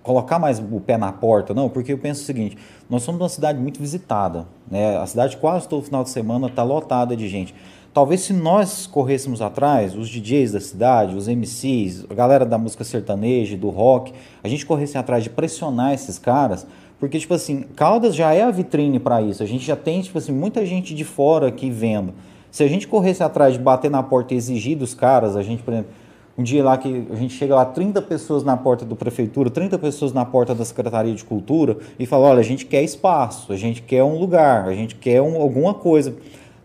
colocar 0.07 0.39
mais 0.39 0.59
o 0.59 0.81
pé 0.81 0.97
na 0.97 1.13
porta? 1.13 1.53
Não, 1.53 1.69
porque 1.69 1.93
eu 1.93 1.99
penso 1.99 2.23
o 2.23 2.25
seguinte, 2.25 2.57
nós 2.89 3.03
somos 3.03 3.21
uma 3.21 3.29
cidade 3.29 3.59
muito 3.59 3.81
visitada, 3.81 4.47
né? 4.71 4.97
a 4.97 5.07
cidade 5.07 5.37
quase 5.37 5.69
todo 5.69 5.83
final 5.83 6.05
de 6.05 6.11
semana 6.11 6.47
está 6.47 6.63
lotada 6.63 7.17
de 7.17 7.29
gente. 7.29 7.53
Talvez 7.93 8.21
se 8.21 8.33
nós 8.33 8.87
corrêssemos 8.87 9.43
atrás, 9.43 9.97
os 9.97 10.09
DJs 10.09 10.53
da 10.53 10.61
cidade, 10.61 11.17
os 11.17 11.27
MCs, 11.27 12.05
a 12.09 12.15
galera 12.15 12.45
da 12.45 12.59
música 12.59 12.85
sertaneja, 12.85 13.57
do 13.57 13.71
rock, 13.71 14.13
a 14.45 14.49
gente 14.49 14.65
corresse 14.65 14.97
atrás 14.97 15.25
de 15.25 15.31
pressionar 15.31 15.95
esses 15.95 16.19
caras, 16.19 16.67
porque, 17.01 17.19
tipo 17.19 17.35
assim, 17.35 17.63
Caldas 17.75 18.15
já 18.15 18.33
é 18.33 18.43
a 18.43 18.51
vitrine 18.51 18.99
para 18.99 19.21
isso. 19.21 19.43
A 19.43 19.47
gente 19.47 19.65
já 19.67 19.77
tem, 19.77 20.01
tipo 20.01 20.19
assim, 20.19 20.33
muita 20.33 20.65
gente 20.65 20.95
de 20.95 21.05
fora 21.05 21.49
aqui 21.49 21.71
vendo. 21.71 22.15
Se 22.51 22.63
a 22.63 22.69
gente 22.69 22.87
corresse 22.87 23.23
atrás 23.23 23.55
de 23.55 23.59
bater 23.59 23.91
na 23.91 24.03
porta 24.03 24.35
e 24.35 24.37
exigir 24.37 24.77
dos 24.79 24.95
caras, 24.95 25.37
a 25.37 25.43
gente, 25.43 25.63
por 25.63 25.73
exemplo, 25.75 25.91
um 26.39 26.43
dia 26.43 26.62
lá 26.62 26.76
que 26.76 27.07
a 27.11 27.14
gente 27.16 27.34
chega 27.34 27.55
lá, 27.55 27.64
30 27.64 28.03
pessoas 28.03 28.45
na 28.45 28.57
porta 28.57 28.84
do 28.84 28.95
prefeitura, 28.95 29.49
30 29.49 29.78
pessoas 29.78 30.12
na 30.12 30.24
porta 30.24 30.55
da 30.55 30.64
Secretaria 30.64 31.14
de 31.14 31.24
Cultura 31.24 31.78
e 31.99 32.05
fala, 32.05 32.26
olha, 32.26 32.41
a 32.41 32.45
gente 32.45 32.66
quer 32.66 32.82
espaço, 32.82 33.53
a 33.53 33.57
gente 33.57 33.82
quer 33.82 34.05
um 34.05 34.18
lugar, 34.18 34.68
a 34.68 34.74
gente 34.74 34.95
quer 34.95 35.22
um, 35.22 35.41
alguma 35.41 35.72
coisa. 35.72 36.14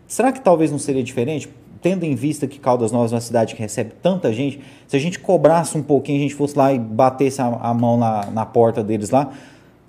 Será 0.06 0.30
que 0.30 0.40
talvez 0.40 0.70
não 0.70 0.78
seria 0.78 1.02
diferente? 1.02 1.48
Tendo 1.80 2.04
em 2.04 2.14
vista 2.14 2.46
que 2.46 2.58
Caldas 2.58 2.92
Novas 2.92 3.12
é 3.12 3.14
uma 3.14 3.20
cidade 3.20 3.54
que 3.54 3.60
recebe 3.60 3.92
tanta 4.02 4.32
gente, 4.32 4.60
se 4.86 4.96
a 4.96 5.00
gente 5.00 5.18
cobrasse 5.18 5.76
um 5.76 5.82
pouquinho, 5.82 6.18
a 6.18 6.22
gente 6.22 6.34
fosse 6.34 6.56
lá 6.56 6.72
e 6.72 6.78
batesse 6.78 7.40
a, 7.40 7.46
a 7.46 7.74
mão 7.74 7.96
na, 7.96 8.26
na 8.26 8.46
porta 8.46 8.84
deles 8.84 9.10
lá, 9.10 9.32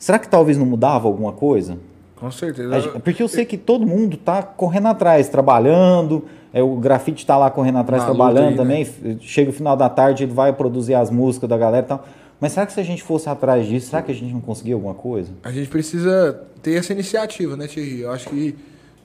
Será 0.03 0.19
que 0.19 0.27
talvez 0.27 0.57
não 0.57 0.65
mudava 0.65 1.07
alguma 1.07 1.31
coisa? 1.31 1.77
Com 2.23 2.31
certeza. 2.31 2.99
Porque 3.03 3.21
eu 3.21 3.27
sei 3.27 3.43
que 3.43 3.57
todo 3.57 3.85
mundo 3.85 4.15
está 4.15 4.41
correndo 4.41 4.87
atrás, 4.87 5.27
trabalhando. 5.27 6.23
É, 6.53 6.63
o 6.63 6.77
grafite 6.77 7.21
está 7.21 7.37
lá 7.37 7.51
correndo 7.51 7.79
atrás, 7.79 8.03
Na 8.03 8.09
trabalhando 8.09 8.51
aí, 8.51 8.55
também. 8.55 8.87
Né? 9.01 9.17
Chega 9.19 9.49
o 9.49 9.53
final 9.53 9.75
da 9.75 9.89
tarde, 9.89 10.23
ele 10.23 10.31
vai 10.31 10.53
produzir 10.53 10.93
as 10.93 11.09
músicas 11.09 11.49
da 11.49 11.57
galera 11.57 11.85
e 11.85 11.89
tal. 11.89 12.07
Mas 12.39 12.53
será 12.53 12.65
que 12.65 12.71
se 12.71 12.79
a 12.79 12.83
gente 12.83 13.03
fosse 13.03 13.27
atrás 13.27 13.67
disso, 13.67 13.89
será 13.89 14.01
que 14.01 14.09
a 14.09 14.15
gente 14.15 14.31
não 14.33 14.39
conseguia 14.39 14.73
alguma 14.73 14.93
coisa? 14.93 15.33
A 15.43 15.51
gente 15.51 15.67
precisa 15.67 16.47
ter 16.61 16.75
essa 16.75 16.93
iniciativa, 16.93 17.57
né, 17.57 17.67
Thierry? 17.67 17.99
Eu 17.99 18.11
acho 18.11 18.29
que 18.29 18.55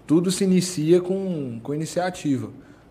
tudo 0.07 0.31
se 0.31 0.45
inicia 0.45 1.01
com, 1.01 1.59
com 1.61 1.75
iniciativa, 1.75 2.51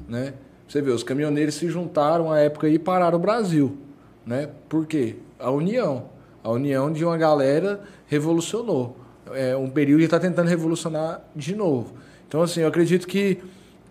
né? 0.09 0.33
Você 0.67 0.81
vê, 0.81 0.91
os 0.91 1.03
caminhoneiros 1.03 1.55
se 1.55 1.69
juntaram 1.69 2.33
à 2.33 2.39
época 2.39 2.67
e 2.67 2.77
pararam 2.77 3.17
o 3.17 3.21
Brasil, 3.21 3.77
né? 4.25 4.49
Por 4.67 4.85
quê? 4.85 5.15
A 5.39 5.49
união. 5.51 6.09
A 6.43 6.51
união 6.51 6.91
de 6.91 7.05
uma 7.05 7.15
galera 7.17 7.79
revolucionou. 8.07 9.06
É 9.33 9.55
um 9.55 9.69
período 9.69 9.99
que 9.99 10.05
está 10.05 10.19
tentando 10.19 10.47
revolucionar 10.47 11.21
de 11.35 11.55
novo. 11.55 11.93
Então, 12.27 12.41
assim, 12.41 12.61
eu 12.61 12.67
acredito 12.67 13.07
que 13.07 13.39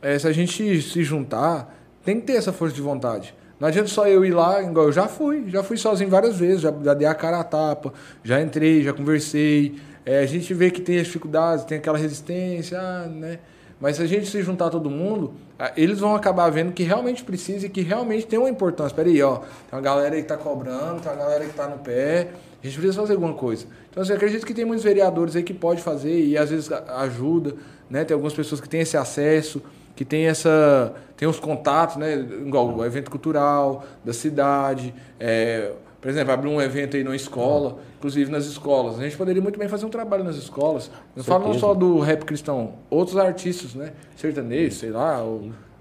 é, 0.02 0.18
se 0.18 0.26
a 0.26 0.32
gente 0.32 0.82
se 0.82 1.02
juntar, 1.02 1.74
tem 2.04 2.20
que 2.20 2.26
ter 2.26 2.34
essa 2.34 2.52
força 2.52 2.74
de 2.74 2.82
vontade. 2.82 3.34
Não 3.58 3.68
adianta 3.68 3.88
só 3.88 4.06
eu 4.06 4.24
ir 4.24 4.32
lá, 4.32 4.62
igual 4.62 4.86
eu 4.86 4.92
já 4.92 5.08
fui, 5.08 5.44
já 5.48 5.62
fui 5.62 5.78
sozinho 5.78 6.10
várias 6.10 6.36
vezes, 6.36 6.60
já, 6.60 6.72
já 6.82 6.92
dei 6.92 7.08
a 7.08 7.14
cara 7.14 7.40
a 7.40 7.44
tapa, 7.44 7.92
já 8.22 8.40
entrei, 8.40 8.82
já 8.82 8.92
conversei. 8.92 9.76
É, 10.04 10.20
a 10.20 10.26
gente 10.26 10.52
vê 10.52 10.70
que 10.70 10.80
tem 10.80 11.00
as 11.00 11.06
dificuldades, 11.06 11.64
tem 11.64 11.78
aquela 11.78 11.96
resistência, 11.96 12.78
ah, 12.78 13.06
né? 13.06 13.38
Mas 13.80 13.96
se 13.96 14.02
a 14.02 14.06
gente 14.06 14.26
se 14.26 14.42
juntar 14.42 14.70
todo 14.70 14.88
mundo, 14.88 15.34
eles 15.76 16.00
vão 16.00 16.14
acabar 16.14 16.48
vendo 16.50 16.72
que 16.72 16.82
realmente 16.82 17.24
precisa 17.24 17.66
e 17.66 17.68
que 17.68 17.82
realmente 17.82 18.26
tem 18.26 18.38
uma 18.38 18.48
importância. 18.48 18.92
Espera 18.92 19.08
aí, 19.08 19.22
ó, 19.22 19.36
tem 19.36 19.46
uma 19.72 19.82
galera 19.82 20.14
que 20.14 20.22
está 20.22 20.36
cobrando, 20.36 21.00
tem 21.00 21.12
uma 21.12 21.18
galera 21.18 21.44
que 21.44 21.50
está 21.50 21.66
no 21.66 21.78
pé, 21.78 22.28
a 22.66 22.70
gente 22.70 22.80
precisa 22.80 23.00
fazer 23.00 23.14
alguma 23.14 23.34
coisa. 23.34 23.66
Então, 23.90 24.02
assim, 24.02 24.12
acredito 24.12 24.44
que 24.44 24.52
tem 24.52 24.64
muitos 24.64 24.84
vereadores 24.84 25.36
aí 25.36 25.42
que 25.42 25.54
pode 25.54 25.82
fazer 25.82 26.18
e 26.18 26.36
às 26.36 26.50
vezes 26.50 26.70
ajuda, 26.72 27.54
né? 27.88 28.04
Tem 28.04 28.14
algumas 28.14 28.34
pessoas 28.34 28.60
que 28.60 28.68
têm 28.68 28.80
esse 28.80 28.96
acesso, 28.96 29.62
que 29.94 30.04
tem 30.04 30.26
essa 30.26 30.92
tem 31.16 31.26
os 31.26 31.38
contatos, 31.38 31.96
né? 31.96 32.14
Igual 32.14 32.74
o 32.76 32.84
evento 32.84 33.10
cultural 33.10 33.84
da 34.04 34.12
cidade, 34.12 34.92
é, 35.18 35.72
por 36.00 36.10
exemplo, 36.10 36.32
abrir 36.32 36.48
um 36.48 36.60
evento 36.60 36.96
aí 36.96 37.04
numa 37.04 37.16
escola, 37.16 37.78
inclusive 37.96 38.30
nas 38.30 38.46
escolas. 38.46 38.98
A 38.98 39.02
gente 39.02 39.16
poderia 39.16 39.40
muito 39.40 39.58
bem 39.58 39.68
fazer 39.68 39.86
um 39.86 39.90
trabalho 39.90 40.24
nas 40.24 40.36
escolas. 40.36 40.90
Não 41.14 41.22
falo 41.22 41.46
não 41.46 41.54
só 41.54 41.72
do 41.72 42.00
rap 42.00 42.24
cristão, 42.24 42.74
outros 42.90 43.16
artistas, 43.16 43.74
né? 43.74 43.92
Sertanejo, 44.16 44.74
sei 44.74 44.90
lá, 44.90 45.24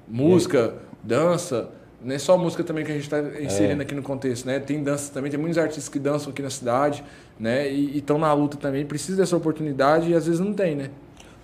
música, 0.08 0.76
dança. 1.04 1.70
Não 2.06 2.14
é 2.14 2.20
só 2.20 2.38
música 2.38 2.64
também 2.64 2.86
que 2.86 2.92
a 2.92 2.94
gente 2.94 3.06
está 3.06 3.20
inserindo 3.42 3.82
é. 3.82 3.84
aqui 3.84 3.96
no 3.96 4.04
contexto, 4.04 4.46
né? 4.46 4.60
Tem 4.60 4.84
dança 4.84 5.12
também, 5.12 5.32
tem 5.32 5.40
muitos 5.40 5.58
artistas 5.58 5.90
que 5.90 5.98
dançam 5.98 6.32
aqui 6.32 6.40
na 6.44 6.52
cidade, 6.52 7.04
né? 7.40 7.68
E 7.68 7.98
estão 7.98 8.20
na 8.20 8.32
luta 8.32 8.58
também, 8.58 8.86
precisa 8.86 9.18
dessa 9.18 9.36
oportunidade 9.36 10.12
e 10.12 10.14
às 10.14 10.28
vezes 10.28 10.40
não 10.40 10.54
tem, 10.54 10.76
né? 10.76 10.92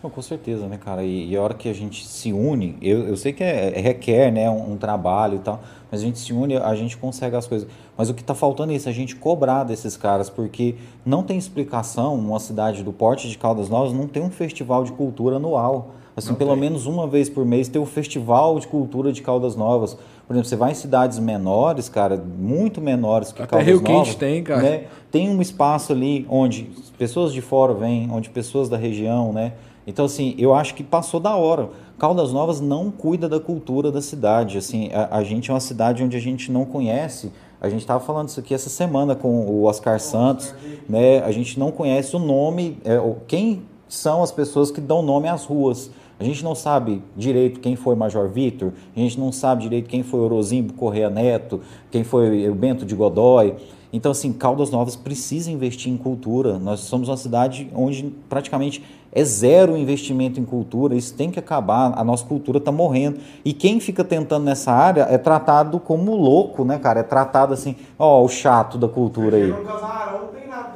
com 0.09 0.21
certeza, 0.21 0.67
né, 0.67 0.79
cara? 0.83 1.03
E, 1.03 1.29
e, 1.29 1.37
a 1.37 1.41
hora 1.41 1.53
que 1.53 1.69
a 1.69 1.73
gente 1.73 2.07
se 2.07 2.33
une, 2.33 2.75
eu, 2.81 3.07
eu 3.07 3.15
sei 3.15 3.33
que 3.33 3.43
é, 3.43 3.77
é 3.77 3.79
requer, 3.79 4.31
né, 4.31 4.49
um, 4.49 4.73
um, 4.73 4.77
trabalho 4.77 5.35
e 5.35 5.39
tal, 5.39 5.61
mas 5.91 6.01
a 6.01 6.03
gente 6.03 6.17
se 6.17 6.33
une, 6.33 6.57
a 6.57 6.73
gente 6.73 6.97
consegue 6.97 7.35
as 7.35 7.45
coisas. 7.45 7.67
Mas 7.95 8.09
o 8.09 8.13
que 8.13 8.21
está 8.21 8.33
faltando 8.33 8.71
é 8.71 8.75
isso, 8.75 8.89
a 8.89 8.91
gente 8.91 9.15
cobrar 9.15 9.63
desses 9.63 9.95
caras, 9.95 10.27
porque 10.27 10.75
não 11.05 11.21
tem 11.21 11.37
explicação 11.37 12.15
uma 12.15 12.39
cidade 12.39 12.83
do 12.83 12.91
porte 12.91 13.29
de 13.29 13.37
Caldas 13.37 13.69
Novas 13.69 13.93
não 13.93 14.07
tem 14.07 14.23
um 14.23 14.31
festival 14.31 14.83
de 14.83 14.91
cultura 14.91 15.35
anual. 15.35 15.93
Assim, 16.15 16.29
não 16.29 16.35
pelo 16.35 16.51
tem. 16.51 16.59
menos 16.59 16.87
uma 16.87 17.07
vez 17.07 17.29
por 17.29 17.45
mês 17.45 17.67
ter 17.67 17.79
o 17.79 17.85
festival 17.85 18.59
de 18.59 18.67
cultura 18.67 19.13
de 19.13 19.21
Caldas 19.21 19.55
Novas. 19.55 19.97
Por 20.31 20.35
exemplo, 20.35 20.49
você 20.49 20.55
vai 20.55 20.71
em 20.71 20.75
cidades 20.75 21.19
menores, 21.19 21.89
cara, 21.89 22.15
muito 22.15 22.79
menores 22.79 23.33
que 23.33 23.41
Até 23.41 23.49
Caldas 23.49 23.67
Rio 23.67 23.81
Novas. 23.81 24.07
Quente 24.07 24.17
tem, 24.17 24.41
cara. 24.41 24.61
Né? 24.61 24.83
Tem 25.11 25.29
um 25.29 25.41
espaço 25.41 25.91
ali 25.91 26.25
onde 26.29 26.71
pessoas 26.97 27.33
de 27.33 27.41
fora 27.41 27.73
vêm, 27.73 28.09
onde 28.09 28.29
pessoas 28.29 28.69
da 28.69 28.77
região, 28.77 29.33
né? 29.33 29.51
Então, 29.85 30.05
assim, 30.05 30.33
eu 30.37 30.55
acho 30.55 30.73
que 30.73 30.85
passou 30.85 31.19
da 31.19 31.35
hora. 31.35 31.69
Caldas 31.99 32.31
Novas 32.31 32.61
não 32.61 32.89
cuida 32.89 33.27
da 33.27 33.41
cultura 33.41 33.91
da 33.91 34.01
cidade. 34.01 34.57
Assim, 34.57 34.89
a, 34.93 35.17
a 35.17 35.23
gente 35.23 35.51
é 35.51 35.53
uma 35.53 35.59
cidade 35.59 36.01
onde 36.01 36.15
a 36.15 36.21
gente 36.21 36.49
não 36.49 36.63
conhece 36.63 37.29
A 37.59 37.67
gente 37.67 37.81
estava 37.81 37.99
falando 37.99 38.29
isso 38.29 38.39
aqui 38.39 38.53
essa 38.53 38.69
semana 38.69 39.15
com 39.15 39.41
o 39.47 39.65
Oscar 39.65 39.99
Santos, 39.99 40.55
né? 40.87 41.21
A 41.25 41.31
gente 41.33 41.59
não 41.59 41.71
conhece 41.71 42.15
o 42.15 42.19
nome, 42.19 42.77
é, 42.85 42.97
quem 43.27 43.63
são 43.89 44.23
as 44.23 44.31
pessoas 44.31 44.71
que 44.71 44.79
dão 44.79 45.01
nome 45.01 45.27
às 45.27 45.43
ruas. 45.43 45.91
A 46.21 46.23
gente 46.23 46.43
não 46.43 46.53
sabe 46.53 47.01
direito 47.17 47.59
quem 47.59 47.75
foi 47.75 47.95
Major 47.95 48.29
Vitor, 48.29 48.73
a 48.95 48.99
gente 48.99 49.19
não 49.19 49.31
sabe 49.31 49.63
direito 49.63 49.89
quem 49.89 50.03
foi 50.03 50.19
Orozimbo 50.19 50.71
Correia 50.73 51.09
Neto, 51.09 51.61
quem 51.89 52.03
foi 52.03 52.47
o 52.47 52.53
Bento 52.53 52.85
de 52.85 52.93
Godói. 52.93 53.55
Então, 53.91 54.11
assim, 54.11 54.31
Caldas 54.31 54.69
Novas 54.69 54.95
precisa 54.95 55.49
investir 55.49 55.91
em 55.91 55.97
cultura. 55.97 56.59
Nós 56.59 56.81
somos 56.81 57.09
uma 57.09 57.17
cidade 57.17 57.71
onde 57.73 58.13
praticamente 58.29 58.83
é 59.11 59.23
zero 59.23 59.75
investimento 59.75 60.39
em 60.39 60.45
cultura. 60.45 60.93
Isso 60.93 61.15
tem 61.15 61.31
que 61.31 61.39
acabar. 61.39 61.91
A 61.97 62.03
nossa 62.03 62.23
cultura 62.23 62.59
está 62.59 62.71
morrendo. 62.71 63.19
E 63.43 63.51
quem 63.51 63.79
fica 63.79 64.03
tentando 64.03 64.45
nessa 64.45 64.71
área 64.71 65.07
é 65.09 65.17
tratado 65.17 65.79
como 65.79 66.15
louco, 66.15 66.63
né, 66.63 66.77
cara? 66.77 66.99
É 66.99 67.03
tratado 67.03 67.55
assim, 67.55 67.75
ó, 67.97 68.23
o 68.23 68.29
chato 68.29 68.77
da 68.77 68.87
cultura 68.87 69.37
aí. 69.37 69.47
No 69.47 69.63
casarão 69.63 70.27
tem 70.27 70.47
nada, 70.47 70.73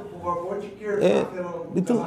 é, 1.01 1.26
então, 1.76 2.05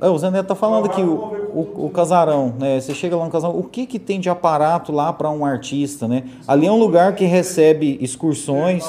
é, 0.00 0.08
o 0.08 0.18
Zé 0.18 0.30
Neto 0.30 0.46
tá 0.46 0.54
falando 0.54 0.86
aqui, 0.86 1.02
o, 1.02 1.14
o, 1.14 1.86
o, 1.86 1.90
casarão, 1.90 2.54
né? 2.58 2.80
Você 2.80 2.94
chega 2.94 3.16
lá 3.16 3.24
no 3.24 3.30
casarão, 3.30 3.58
o 3.58 3.62
que 3.62 3.86
que 3.86 3.98
tem 3.98 4.20
de 4.20 4.28
aparato 4.28 4.92
lá 4.92 5.12
para 5.12 5.30
um 5.30 5.44
artista, 5.44 6.06
né? 6.06 6.24
Ali 6.46 6.66
é 6.66 6.72
um 6.72 6.78
lugar 6.78 7.14
que 7.14 7.24
recebe 7.24 7.98
excursões 8.00 8.84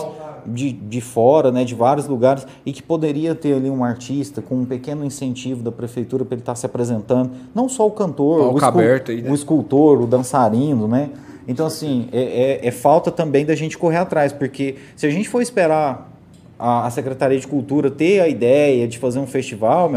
de, 0.47 0.71
de 0.71 1.01
fora, 1.01 1.51
né, 1.51 1.65
de 1.65 1.75
vários 1.75 2.07
lugares, 2.07 2.47
e 2.65 2.71
que 2.71 2.81
poderia 2.81 3.35
ter 3.35 3.53
ali 3.53 3.69
um 3.69 3.83
artista 3.83 4.41
com 4.41 4.55
um 4.55 4.65
pequeno 4.65 5.03
incentivo 5.03 5.61
da 5.61 5.71
prefeitura 5.71 6.23
para 6.23 6.35
ele 6.35 6.41
estar 6.41 6.53
tá 6.53 6.55
se 6.55 6.65
apresentando, 6.65 7.31
não 7.53 7.67
só 7.67 7.85
o 7.85 7.91
cantor, 7.91 8.53
o, 8.53 8.57
escul 8.57 8.81
aí, 8.81 9.21
né? 9.21 9.29
o 9.29 9.33
escultor, 9.33 10.01
o 10.01 10.07
dançarino, 10.07 10.87
né? 10.87 11.09
Então, 11.47 11.65
assim, 11.65 12.09
é, 12.11 12.21
é, 12.63 12.67
é, 12.67 12.71
falta 12.71 13.09
também 13.09 13.45
da 13.45 13.55
gente 13.55 13.77
correr 13.77 13.97
atrás, 13.97 14.33
porque 14.33 14.75
se 14.95 15.05
a 15.05 15.09
gente 15.09 15.29
for 15.29 15.41
esperar 15.41 16.16
a, 16.57 16.85
a 16.85 16.89
Secretaria 16.89 17.39
de 17.39 17.47
Cultura 17.47 17.89
ter 17.89 18.19
a 18.19 18.27
ideia 18.27 18.87
de 18.87 18.97
fazer 18.97 19.19
um 19.19 19.27
festival, 19.27 19.91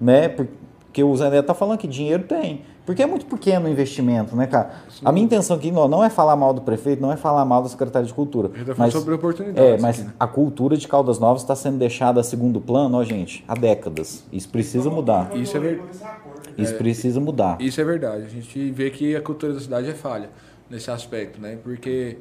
né? 0.00 0.28
Porque 0.28 1.02
o 1.02 1.16
Zé 1.16 1.30
Neto 1.30 1.40
está 1.40 1.54
falando 1.54 1.78
que 1.78 1.88
dinheiro 1.88 2.22
tem. 2.24 2.62
Porque 2.86 3.02
é 3.02 3.06
muito 3.06 3.24
pequeno 3.24 3.66
o 3.66 3.68
investimento, 3.68 4.36
né, 4.36 4.46
cara? 4.46 4.70
Sim. 4.90 5.00
A 5.06 5.10
minha 5.10 5.24
intenção 5.24 5.56
aqui 5.56 5.70
não, 5.72 5.88
não 5.88 6.04
é 6.04 6.10
falar 6.10 6.36
mal 6.36 6.52
do 6.52 6.60
prefeito, 6.60 7.00
não 7.00 7.10
é 7.10 7.16
falar 7.16 7.42
mal 7.44 7.62
da 7.62 7.68
Secretaria 7.68 8.06
de 8.06 8.12
Cultura. 8.12 8.50
A 8.52 8.58
gente 8.58 8.66
tá 8.66 8.74
mas, 8.76 8.92
sobre 8.92 9.14
oportunidades. 9.14 9.70
É, 9.70 9.78
mas 9.78 10.00
aqui, 10.00 10.08
né? 10.08 10.14
a 10.20 10.26
cultura 10.26 10.76
de 10.76 10.86
Caldas 10.86 11.18
Novas 11.18 11.40
está 11.40 11.56
sendo 11.56 11.78
deixada 11.78 12.20
a 12.20 12.22
segundo 12.22 12.60
plano, 12.60 12.98
ó, 12.98 13.04
gente, 13.04 13.42
há 13.48 13.54
décadas. 13.54 14.24
Isso 14.30 14.50
precisa 14.50 14.90
mudar. 14.90 15.34
Isso 15.34 15.56
é 15.56 15.60
verdade. 15.60 15.88
Isso 16.58 16.74
precisa 16.74 17.20
mudar. 17.20 17.56
Isso 17.58 17.80
é 17.80 17.84
verdade. 17.84 18.24
A 18.26 18.28
gente 18.28 18.70
vê 18.70 18.90
que 18.90 19.16
a 19.16 19.22
cultura 19.22 19.54
da 19.54 19.60
cidade 19.60 19.88
é 19.88 19.94
falha 19.94 20.28
nesse 20.68 20.90
aspecto, 20.90 21.40
né? 21.40 21.56
Porque 21.62 22.18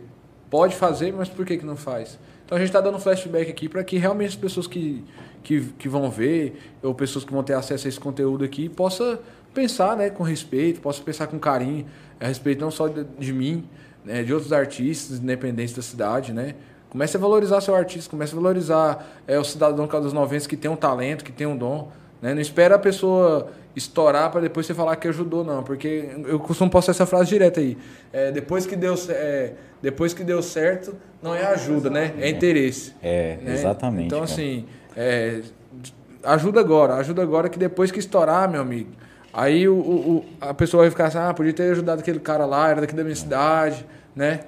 pode 0.49 0.75
fazer, 0.75 1.11
mas 1.11 1.27
por 1.27 1.45
que, 1.45 1.57
que 1.57 1.65
não 1.65 1.75
faz? 1.75 2.17
Então 2.45 2.57
a 2.57 2.59
gente 2.59 2.69
está 2.69 2.81
dando 2.81 2.99
flashback 2.99 3.49
aqui 3.49 3.69
para 3.69 3.83
que 3.83 3.97
realmente 3.97 4.29
as 4.29 4.35
pessoas 4.35 4.67
que, 4.67 5.03
que, 5.43 5.61
que 5.77 5.89
vão 5.89 6.09
ver, 6.09 6.73
ou 6.81 6.93
pessoas 6.93 7.23
que 7.23 7.31
vão 7.31 7.43
ter 7.43 7.53
acesso 7.53 7.87
a 7.87 7.89
esse 7.89 7.99
conteúdo 7.99 8.43
aqui, 8.43 8.69
possa 8.69 9.19
pensar 9.53 9.95
né, 9.95 10.09
com 10.09 10.23
respeito, 10.23 10.81
possa 10.81 11.01
pensar 11.01 11.27
com 11.27 11.39
carinho, 11.39 11.85
a 12.19 12.27
respeito 12.27 12.59
não 12.59 12.71
só 12.71 12.87
de, 12.87 13.03
de 13.03 13.31
mim, 13.31 13.67
né, 14.03 14.23
de 14.23 14.33
outros 14.33 14.51
artistas 14.51 15.19
independentes 15.19 15.73
da 15.73 15.81
cidade, 15.81 16.33
né? 16.33 16.55
Comece 16.89 17.17
a 17.17 17.19
valorizar 17.19 17.59
seu 17.59 17.73
artista, 17.73 18.09
comece 18.09 18.33
a 18.33 18.35
valorizar 18.35 19.23
é, 19.25 19.39
o 19.39 19.43
cidadão 19.43 19.87
dos 19.87 20.13
90 20.13 20.47
que 20.47 20.55
tem 20.55 20.69
um 20.69 20.75
talento, 20.75 21.23
que 21.23 21.31
tem 21.31 21.47
um 21.47 21.57
dom. 21.57 21.91
Né? 22.23 22.33
Não 22.33 22.41
espera 22.41 22.75
a 22.75 22.79
pessoa 22.79 23.49
estourar 23.75 24.31
para 24.31 24.39
depois 24.39 24.65
você 24.65 24.73
falar 24.73 24.95
que 24.95 25.09
ajudou, 25.09 25.43
não. 25.43 25.61
Porque 25.61 26.09
eu 26.25 26.39
costumo 26.39 26.69
postar 26.69 26.91
essa 26.91 27.05
frase 27.05 27.27
direta 27.27 27.59
aí. 27.59 27.77
É, 28.13 28.31
depois, 28.31 28.65
que 28.65 28.77
deu, 28.77 28.95
é, 29.09 29.51
depois 29.81 30.13
que 30.13 30.23
deu 30.23 30.41
certo, 30.41 30.95
não 31.21 31.35
é 31.35 31.45
ajuda, 31.47 31.89
né? 31.89 32.13
É 32.17 32.29
interesse. 32.29 32.93
É, 33.03 33.37
né? 33.41 33.53
exatamente. 33.53 34.05
Então, 34.05 34.19
cara. 34.19 34.31
assim, 34.31 34.65
é, 34.95 35.41
ajuda 36.23 36.61
agora. 36.61 36.93
Ajuda 36.93 37.21
agora 37.21 37.49
que 37.49 37.59
depois 37.59 37.91
que 37.91 37.99
estourar, 37.99 38.49
meu 38.49 38.61
amigo, 38.61 38.91
Aí 39.33 39.67
o, 39.67 39.75
o, 39.75 40.25
a 40.39 40.53
pessoa 40.53 40.83
vai 40.83 40.91
ficar 40.91 41.07
assim, 41.07 41.17
ah, 41.17 41.33
podia 41.33 41.51
ter 41.51 41.71
ajudado 41.71 42.01
aquele 42.01 42.19
cara 42.19 42.45
lá, 42.45 42.69
era 42.69 42.81
daqui 42.81 42.93
da 42.93 43.03
minha 43.03 43.15
cidade, 43.15 43.83
né? 44.15 44.41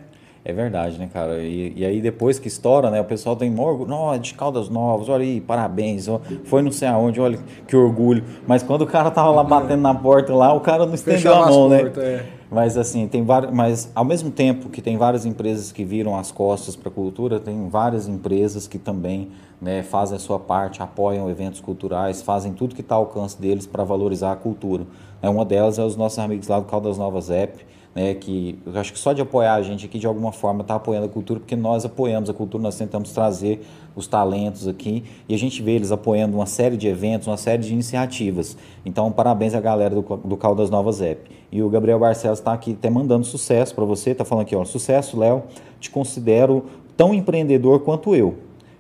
É 0.48 0.54
verdade, 0.54 1.00
né, 1.00 1.10
cara? 1.12 1.40
E, 1.40 1.74
e 1.76 1.84
aí 1.84 2.00
depois 2.00 2.38
que 2.38 2.48
estoura, 2.48 2.92
né, 2.92 3.02
o 3.02 3.06
pessoal 3.06 3.36
tem 3.36 3.60
orgulho, 3.60 3.90
não, 3.90 4.14
é 4.14 4.20
de 4.20 4.36
Caldas 4.36 4.70
Novas, 4.70 5.10
olha 5.10 5.24
aí, 5.24 5.42
parabéns, 5.42 6.08
ó, 6.08 6.22
foi 6.44 6.62
não 6.62 6.72
sei 6.72 6.88
aonde, 6.88 7.20
olha 7.20 7.40
que 7.68 7.76
orgulho. 7.76 8.24
Mas 8.46 8.62
quando 8.62 8.84
o 8.84 8.86
cara 8.86 9.10
tava 9.10 9.32
lá 9.32 9.44
batendo 9.44 9.82
na 9.82 9.96
porta 9.96 10.36
lá, 10.36 10.54
o 10.54 10.60
cara 10.60 10.86
não 10.86 10.94
estendeu 10.94 11.34
a 11.34 11.50
mão, 11.50 11.68
né? 11.68 11.80
Porta, 11.80 12.02
é. 12.02 12.26
Mas 12.52 12.78
assim, 12.78 13.08
tem 13.08 13.24
várias, 13.24 13.52
mas 13.52 13.92
ao 13.96 14.06
mesmo 14.06 14.30
tempo 14.30 14.70
que 14.70 14.84
tem 14.84 14.98
várias 14.98 15.26
empresas 15.26 15.72
que 15.72 15.84
viram 15.84 16.16
as 16.16 16.32
costas 16.32 16.76
para 16.76 16.90
a 16.90 16.92
cultura, 16.92 17.40
tem 17.40 17.68
várias 17.68 18.08
empresas 18.08 18.68
que 18.68 18.78
também 18.78 19.30
né, 19.60 19.82
fazem 19.82 20.16
a 20.16 20.20
sua 20.20 20.38
parte, 20.38 20.82
apoiam 20.82 21.28
eventos 21.28 21.60
culturais, 21.60 22.22
fazem 22.22 22.54
tudo 22.54 22.76
que 22.76 22.82
está 22.82 22.94
ao 22.94 23.02
alcance 23.02 23.42
deles 23.42 23.66
para 23.66 23.84
valorizar 23.84 24.32
a 24.32 24.36
cultura. 24.36 24.86
É, 25.24 25.30
uma 25.30 25.44
delas 25.44 25.80
é 25.80 25.84
os 25.84 25.96
nossos 25.96 26.20
amigos 26.20 26.48
lá 26.48 26.60
do 26.60 26.66
Caldas 26.66 27.00
Novas 27.00 27.32
App, 27.32 27.66
né, 27.96 28.14
que 28.14 28.60
eu 28.66 28.78
acho 28.78 28.92
que 28.92 29.00
só 29.00 29.14
de 29.14 29.22
apoiar 29.22 29.54
a 29.54 29.62
gente 29.62 29.86
aqui 29.86 29.98
de 29.98 30.06
alguma 30.06 30.34
forma 30.34 30.62
está 30.62 30.76
apoiando 30.76 31.06
a 31.06 31.10
cultura, 31.10 31.40
porque 31.40 31.56
nós 31.56 31.86
apoiamos 31.86 32.30
a 32.30 32.34
cultura, 32.34 32.62
nós 32.62 32.78
tentamos 32.78 33.14
trazer 33.14 33.66
os 33.96 34.06
talentos 34.06 34.68
aqui 34.68 35.06
e 35.30 35.34
a 35.34 35.38
gente 35.38 35.62
vê 35.64 35.72
eles 35.72 35.94
apoiando 35.94 36.36
uma 36.36 36.46
série 36.46 36.76
de 36.76 36.90
eventos, 36.90 37.26
uma 37.26 37.38
série 37.38 37.64
de 37.64 37.72
iniciativas. 37.72 38.58
Então, 38.86 39.10
parabéns 39.14 39.56
à 39.56 39.62
galera 39.62 39.96
do, 39.96 40.02
do 40.02 40.36
Caldas 40.36 40.70
Novas 40.70 41.02
App. 41.02 41.32
E 41.50 41.64
o 41.64 41.70
Gabriel 41.70 41.98
Barcelos 41.98 42.40
está 42.40 42.52
aqui 42.52 42.74
até 42.74 42.90
mandando 42.90 43.26
sucesso 43.26 43.74
para 43.74 43.86
você, 43.86 44.12
está 44.12 44.26
falando 44.26 44.44
aqui, 44.44 44.56
ó, 44.58 44.66
sucesso, 44.66 45.18
Léo, 45.18 45.44
te 45.80 45.90
considero 45.90 46.66
tão 46.98 47.14
empreendedor 47.14 47.80
quanto 47.80 48.14
eu. 48.14 48.36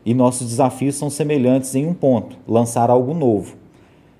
E 0.05 0.13
nossos 0.13 0.47
desafios 0.47 0.95
são 0.95 1.09
semelhantes 1.09 1.73
em 1.73 1.87
um 1.87 1.93
ponto: 1.93 2.35
lançar 2.45 2.89
algo 2.89 3.13
novo. 3.13 3.55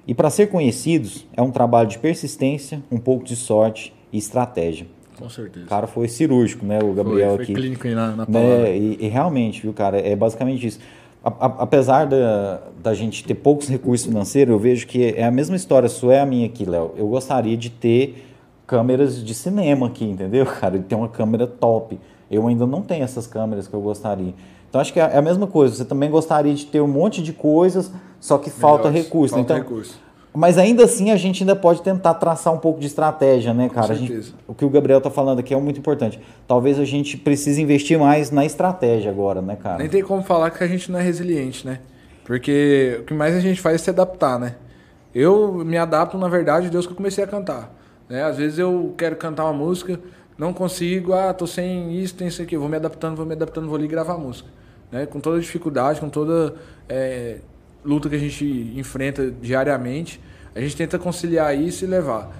E 0.07 0.13
para 0.13 0.29
ser 0.29 0.47
conhecidos, 0.47 1.27
é 1.35 1.41
um 1.41 1.51
trabalho 1.51 1.89
de 1.89 1.99
persistência, 1.99 2.81
um 2.89 2.97
pouco 2.97 3.25
de 3.25 3.35
sorte 3.35 3.93
e 4.11 4.17
estratégia. 4.17 4.87
Com 5.17 5.29
certeza. 5.29 5.65
O 5.65 5.69
cara 5.69 5.87
foi 5.87 6.07
cirúrgico, 6.07 6.65
né, 6.65 6.79
o 6.83 6.93
Gabriel 6.93 7.35
foi, 7.35 7.37
foi 7.37 7.43
aqui. 7.45 7.53
clínico 7.53 7.87
aí 7.87 7.95
na, 7.95 8.15
na 8.15 8.25
né? 8.27 8.77
E, 8.77 8.97
e, 8.99 9.07
realmente, 9.07 9.61
viu, 9.61 9.73
cara, 9.73 9.97
é 9.97 10.15
basicamente 10.15 10.67
isso. 10.67 10.79
A, 11.23 11.29
a, 11.29 11.45
apesar 11.63 12.05
da, 12.05 12.61
da 12.83 12.93
gente 12.93 13.23
ter 13.23 13.35
poucos 13.35 13.67
recursos 13.67 14.05
financeiros, 14.05 14.51
eu 14.51 14.59
vejo 14.59 14.85
que 14.85 15.13
é 15.15 15.23
a 15.23 15.31
mesma 15.31 15.55
história 15.55 15.87
sua 15.89 16.15
é 16.15 16.19
a 16.19 16.25
minha 16.25 16.45
aqui, 16.45 16.65
Léo. 16.65 16.93
Eu 16.97 17.07
gostaria 17.07 17.55
de 17.55 17.69
ter 17.69 18.25
câmeras 18.67 19.23
de 19.23 19.33
cinema 19.33 19.87
aqui, 19.87 20.05
entendeu, 20.05 20.45
cara? 20.59 20.77
De 20.77 20.83
ter 20.83 20.95
uma 20.95 21.09
câmera 21.09 21.47
top. 21.47 21.99
Eu 22.29 22.47
ainda 22.47 22.65
não 22.65 22.81
tenho 22.81 23.03
essas 23.03 23.25
câmeras 23.25 23.67
que 23.67 23.73
eu 23.73 23.81
gostaria. 23.81 24.33
Então 24.69 24.81
acho 24.81 24.91
que 24.91 24.99
é 24.99 25.17
a 25.17 25.21
mesma 25.21 25.47
coisa. 25.47 25.75
Você 25.75 25.85
também 25.85 26.09
gostaria 26.09 26.53
de 26.53 26.65
ter 26.65 26.81
um 26.81 26.87
monte 26.87 27.23
de 27.23 27.31
coisas, 27.31 27.91
só 28.19 28.37
que 28.37 28.49
falta 28.49 28.89
Melhores, 28.89 29.05
recurso. 29.05 29.35
Falta 29.35 29.53
então, 29.53 29.63
recurso. 29.63 30.04
Mas 30.35 30.57
ainda 30.57 30.83
assim 30.83 31.11
a 31.11 31.15
gente 31.15 31.43
ainda 31.43 31.55
pode 31.55 31.81
tentar 31.81 32.13
traçar 32.15 32.53
um 32.53 32.57
pouco 32.57 32.79
de 32.79 32.87
estratégia, 32.87 33.53
né, 33.53 33.69
cara? 33.69 33.87
Com 33.87 33.95
certeza. 33.95 34.29
Gente, 34.29 34.35
o 34.47 34.53
que 34.53 34.65
o 34.65 34.69
Gabriel 34.69 34.99
tá 34.99 35.09
falando 35.09 35.39
aqui 35.39 35.53
é 35.53 35.57
muito 35.57 35.79
importante. 35.79 36.19
Talvez 36.47 36.79
a 36.79 36.85
gente 36.85 37.17
precise 37.17 37.61
investir 37.61 37.97
mais 37.97 38.31
na 38.31 38.45
estratégia 38.45 39.09
agora, 39.09 39.41
né, 39.41 39.55
cara? 39.55 39.77
Nem 39.77 39.89
tem 39.89 40.03
como 40.03 40.21
falar 40.21 40.51
que 40.51 40.63
a 40.63 40.67
gente 40.67 40.91
não 40.91 40.99
é 40.99 41.01
resiliente, 41.03 41.65
né? 41.65 41.79
Porque 42.25 42.97
o 42.99 43.03
que 43.03 43.13
mais 43.13 43.35
a 43.35 43.39
gente 43.39 43.61
faz 43.61 43.75
é 43.75 43.77
se 43.77 43.89
adaptar, 43.89 44.39
né? 44.39 44.55
Eu 45.13 45.53
me 45.63 45.77
adapto, 45.77 46.17
na 46.17 46.27
verdade, 46.27 46.69
Deus 46.69 46.85
que 46.85 46.91
eu 46.91 46.97
comecei 46.97 47.23
a 47.23 47.27
cantar. 47.27 47.73
Né? 48.09 48.23
Às 48.23 48.37
vezes 48.37 48.59
eu 48.59 48.93
quero 48.97 49.15
cantar 49.15 49.45
uma 49.45 49.53
música, 49.53 49.99
não 50.37 50.51
consigo, 50.51 51.13
ah, 51.13 51.33
tô 51.33 51.47
sem 51.47 51.97
isso, 51.97 52.15
tem 52.15 52.27
isso 52.27 52.41
aqui, 52.41 52.57
vou 52.57 52.67
me 52.67 52.75
adaptando, 52.75 53.15
vou 53.15 53.25
me 53.25 53.33
adaptando, 53.33 53.67
vou 53.67 53.77
ali 53.77 53.87
gravar 53.87 54.15
a 54.15 54.17
música. 54.17 54.49
Né? 54.91 55.05
Com 55.05 55.19
toda 55.19 55.39
dificuldade, 55.39 56.01
com 56.01 56.09
toda 56.09 56.55
é, 56.89 57.37
luta 57.85 58.09
que 58.09 58.15
a 58.15 58.19
gente 58.19 58.73
enfrenta 58.75 59.31
diariamente, 59.31 60.19
a 60.55 60.59
gente 60.59 60.75
tenta 60.75 60.97
conciliar 60.97 61.57
isso 61.57 61.85
e 61.85 61.87
levar. 61.87 62.31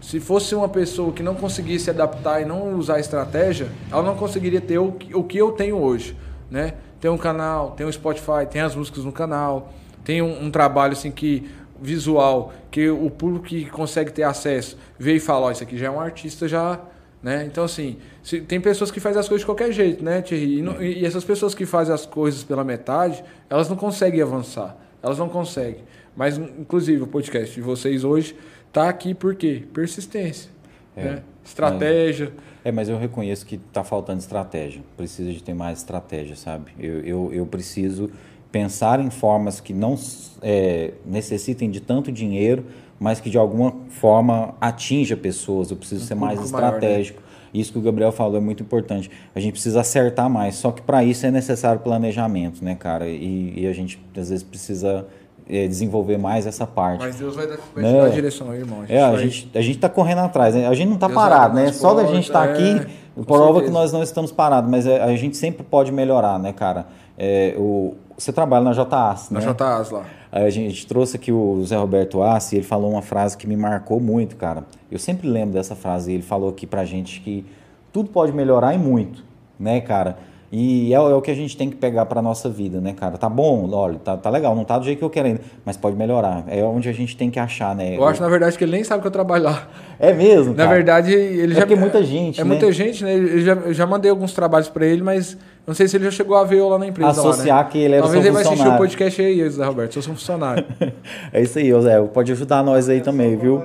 Se 0.00 0.20
fosse 0.20 0.54
uma 0.54 0.68
pessoa 0.68 1.12
que 1.12 1.22
não 1.22 1.34
conseguisse 1.34 1.90
adaptar 1.90 2.40
e 2.40 2.44
não 2.44 2.74
usar 2.74 3.00
estratégia, 3.00 3.68
ela 3.90 4.02
não 4.02 4.16
conseguiria 4.16 4.60
ter 4.60 4.78
o 4.78 4.92
que, 4.92 5.14
o 5.14 5.24
que 5.24 5.38
eu 5.38 5.52
tenho 5.52 5.76
hoje, 5.76 6.16
né? 6.50 6.74
Tem 7.00 7.10
um 7.10 7.18
canal, 7.18 7.72
tem 7.72 7.86
um 7.86 7.92
Spotify, 7.92 8.46
tem 8.50 8.60
as 8.60 8.74
músicas 8.74 9.04
no 9.04 9.12
canal, 9.12 9.72
tem 10.04 10.22
um, 10.22 10.44
um 10.44 10.50
trabalho 10.50 10.92
assim 10.92 11.10
que 11.10 11.48
visual 11.80 12.52
que 12.70 12.88
o 12.88 13.10
público 13.10 13.46
que 13.46 13.64
consegue 13.66 14.12
ter 14.12 14.22
acesso 14.22 14.76
vê 14.98 15.16
e 15.16 15.20
fala, 15.20 15.46
ó, 15.46 15.48
oh, 15.48 15.50
isso 15.52 15.62
aqui 15.62 15.76
já 15.76 15.86
é 15.86 15.90
um 15.90 16.00
artista 16.00 16.46
já, 16.46 16.80
né? 17.22 17.44
Então 17.46 17.64
assim, 17.64 17.96
se, 18.22 18.40
tem 18.40 18.60
pessoas 18.60 18.90
que 18.90 19.00
fazem 19.00 19.18
as 19.18 19.26
coisas 19.26 19.40
de 19.40 19.46
qualquer 19.46 19.72
jeito, 19.72 20.04
né, 20.04 20.22
Thierry? 20.22 20.58
E, 20.58 20.62
não, 20.62 20.82
e 20.82 21.04
essas 21.04 21.24
pessoas 21.24 21.54
que 21.54 21.66
fazem 21.66 21.94
as 21.94 22.06
coisas 22.06 22.44
pela 22.44 22.62
metade, 22.62 23.24
elas 23.48 23.68
não 23.68 23.76
conseguem 23.76 24.20
avançar. 24.20 24.83
Elas 25.04 25.18
não 25.18 25.28
conseguem. 25.28 25.82
Mas, 26.16 26.38
inclusive, 26.38 27.02
o 27.02 27.06
podcast 27.06 27.54
de 27.54 27.60
vocês 27.60 28.04
hoje 28.04 28.34
está 28.66 28.88
aqui 28.88 29.12
por 29.12 29.34
quê? 29.34 29.62
Persistência. 29.74 30.50
É, 30.96 31.04
né? 31.04 31.22
Estratégia. 31.44 32.32
É, 32.64 32.72
mas 32.72 32.88
eu 32.88 32.96
reconheço 32.98 33.44
que 33.44 33.56
está 33.56 33.84
faltando 33.84 34.20
estratégia. 34.20 34.82
Precisa 34.96 35.30
de 35.30 35.42
ter 35.42 35.52
mais 35.52 35.78
estratégia, 35.78 36.34
sabe? 36.34 36.72
Eu, 36.78 37.00
eu, 37.00 37.30
eu 37.34 37.46
preciso 37.46 38.10
pensar 38.50 38.98
em 38.98 39.10
formas 39.10 39.60
que 39.60 39.74
não 39.74 39.94
é, 40.40 40.94
necessitem 41.04 41.70
de 41.70 41.80
tanto 41.80 42.10
dinheiro, 42.10 42.64
mas 42.98 43.20
que 43.20 43.28
de 43.28 43.36
alguma 43.36 43.74
forma 43.90 44.54
atinja 44.58 45.18
pessoas. 45.18 45.70
Eu 45.70 45.76
preciso 45.76 46.04
um 46.04 46.06
ser 46.06 46.14
mais 46.14 46.42
estratégico. 46.42 47.20
Maior, 47.20 47.23
né? 47.23 47.23
Isso 47.54 47.72
que 47.72 47.78
o 47.78 47.82
Gabriel 47.82 48.10
falou 48.10 48.36
é 48.36 48.40
muito 48.40 48.62
importante. 48.62 49.08
A 49.34 49.38
gente 49.38 49.52
precisa 49.52 49.80
acertar 49.80 50.28
mais, 50.28 50.56
só 50.56 50.72
que 50.72 50.82
para 50.82 51.04
isso 51.04 51.24
é 51.24 51.30
necessário 51.30 51.80
planejamento, 51.80 52.64
né, 52.64 52.74
cara? 52.74 53.06
E, 53.06 53.54
e 53.56 53.66
a 53.66 53.72
gente 53.72 53.98
às 54.16 54.28
vezes 54.28 54.42
precisa 54.42 55.06
é, 55.48 55.68
desenvolver 55.68 56.18
mais 56.18 56.46
essa 56.46 56.66
parte. 56.66 57.00
Mas 57.00 57.16
Deus 57.16 57.36
vai 57.36 57.46
dar, 57.46 57.58
vai 57.74 57.84
né? 57.84 57.92
dar 57.92 58.06
a 58.06 58.08
direção 58.08 58.50
aí, 58.50 58.58
irmão. 58.58 58.80
A 58.80 58.86
gente, 58.86 58.92
é, 58.92 59.02
a, 59.02 59.10
vai... 59.10 59.18
gente, 59.20 59.50
a 59.54 59.60
gente 59.60 59.78
tá 59.78 59.88
correndo 59.88 60.18
atrás, 60.18 60.54
né? 60.54 60.66
A 60.66 60.74
gente 60.74 60.88
não 60.88 60.96
tá 60.96 61.06
Deus 61.06 61.18
parado, 61.18 61.54
né? 61.54 61.72
Só 61.72 61.94
da 61.94 62.04
gente 62.06 62.24
estar 62.24 62.46
tá 62.46 62.52
aqui, 62.52 62.86
é, 63.16 63.22
prova 63.22 63.62
que 63.62 63.70
nós 63.70 63.92
não 63.92 64.02
estamos 64.02 64.32
parados, 64.32 64.70
mas 64.70 64.86
é, 64.86 65.02
a 65.02 65.14
gente 65.16 65.36
sempre 65.36 65.62
pode 65.62 65.92
melhorar, 65.92 66.38
né, 66.38 66.52
cara? 66.52 66.86
É, 67.16 67.54
o, 67.56 67.94
você 68.16 68.32
trabalha 68.32 68.64
na 68.64 68.72
JAS, 68.72 69.30
né? 69.30 69.40
Na 69.40 69.52
JAS 69.52 69.90
lá. 69.90 70.04
A 70.30 70.50
gente 70.50 70.86
trouxe 70.86 71.16
aqui 71.16 71.30
o 71.30 71.64
Zé 71.64 71.76
Roberto 71.76 72.22
Assi, 72.22 72.56
ele 72.56 72.64
falou 72.64 72.90
uma 72.90 73.02
frase 73.02 73.36
que 73.36 73.46
me 73.46 73.56
marcou 73.56 74.00
muito, 74.00 74.36
cara. 74.36 74.64
Eu 74.90 74.98
sempre 74.98 75.28
lembro 75.28 75.54
dessa 75.54 75.74
frase, 75.74 76.12
ele 76.12 76.22
falou 76.22 76.50
aqui 76.50 76.66
pra 76.66 76.84
gente 76.84 77.20
que 77.20 77.44
tudo 77.92 78.10
pode 78.10 78.32
melhorar 78.32 78.74
e 78.74 78.78
muito, 78.78 79.24
né, 79.58 79.80
cara? 79.80 80.16
E 80.56 80.92
é, 80.92 80.96
é, 80.96 81.00
o 81.00 81.20
que 81.20 81.32
a 81.32 81.34
gente 81.34 81.56
tem 81.56 81.68
que 81.68 81.74
pegar 81.74 82.06
para 82.06 82.22
nossa 82.22 82.48
vida, 82.48 82.80
né, 82.80 82.92
cara? 82.92 83.18
Tá 83.18 83.28
bom, 83.28 83.68
olha, 83.72 83.98
tá, 83.98 84.16
tá 84.16 84.30
legal, 84.30 84.54
não 84.54 84.64
tá 84.64 84.78
do 84.78 84.84
jeito 84.84 84.98
que 84.98 85.04
eu 85.04 85.10
quero 85.10 85.26
ainda, 85.26 85.40
mas 85.64 85.76
pode 85.76 85.96
melhorar. 85.96 86.44
É 86.46 86.62
onde 86.62 86.88
a 86.88 86.92
gente 86.92 87.16
tem 87.16 87.28
que 87.28 87.40
achar, 87.40 87.74
né? 87.74 87.96
Eu 87.96 88.04
acho, 88.04 88.22
na 88.22 88.28
verdade, 88.28 88.56
que 88.56 88.62
ele 88.62 88.70
nem 88.70 88.84
sabe 88.84 89.00
que 89.00 89.06
eu 89.08 89.10
trabalho 89.10 89.44
lá. 89.44 89.66
É 89.98 90.12
mesmo? 90.12 90.54
Na 90.54 90.66
verdade, 90.66 91.12
ele 91.12 91.52
é 91.52 91.56
já. 91.56 91.62
Porque 91.62 91.74
muita 91.74 92.04
gente. 92.04 92.40
É 92.40 92.44
né? 92.44 92.48
muita 92.48 92.70
gente, 92.70 93.02
né? 93.02 93.16
Eu 93.16 93.40
já, 93.40 93.52
eu 93.54 93.74
já 93.74 93.84
mandei 93.84 94.08
alguns 94.08 94.32
trabalhos 94.32 94.68
para 94.68 94.86
ele, 94.86 95.02
mas 95.02 95.36
não 95.66 95.72
sei 95.74 95.88
se 95.88 95.96
ele 95.96 96.04
já 96.04 96.10
chegou 96.10 96.36
a 96.36 96.44
ver 96.44 96.58
eu 96.58 96.68
lá 96.68 96.78
na 96.78 96.86
empresa. 96.86 97.10
Associar 97.10 97.56
lá, 97.56 97.64
né? 97.64 97.70
que 97.70 97.78
ele 97.78 97.94
era 97.94 98.02
Talvez 98.02 98.24
ele 98.24 98.34
vai 98.34 98.42
assistir 98.42 98.68
o 98.68 98.76
podcast 98.76 99.22
aí, 99.22 99.38
José 99.38 99.64
Roberto. 99.64 99.96
Eu 99.96 100.02
sou 100.02 100.12
um 100.12 100.16
funcionário. 100.16 100.64
é 101.32 101.40
isso 101.40 101.58
aí, 101.58 101.70
José. 101.70 102.02
Pode 102.02 102.32
ajudar 102.32 102.62
nós 102.62 102.86
aí 102.88 103.00
também, 103.00 103.34
viu? 103.34 103.62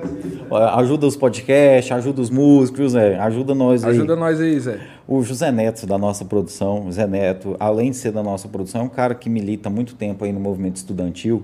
Ajuda 0.50 1.06
os 1.06 1.14
podcasts, 1.14 1.92
ajuda 1.92 2.22
os 2.22 2.30
músicos, 2.30 2.92
Zé. 2.92 3.18
Ajuda 3.18 3.54
nós 3.54 3.84
aí. 3.84 3.90
Ajuda 3.90 4.16
nós 4.16 4.40
aí, 4.40 4.58
Zé. 4.58 4.80
O 5.06 5.22
José 5.22 5.52
Neto, 5.52 5.86
da 5.86 5.98
nossa 5.98 6.24
produção, 6.24 6.90
Zé 6.90 7.06
Neto, 7.06 7.54
além 7.60 7.90
de 7.90 7.98
ser 7.98 8.12
da 8.12 8.22
nossa 8.22 8.48
produção, 8.48 8.80
é 8.80 8.84
um 8.84 8.88
cara 8.88 9.14
que 9.14 9.28
milita 9.28 9.68
há 9.68 9.72
muito 9.72 9.94
tempo 9.94 10.24
aí 10.24 10.32
no 10.32 10.40
movimento 10.40 10.76
estudantil. 10.76 11.42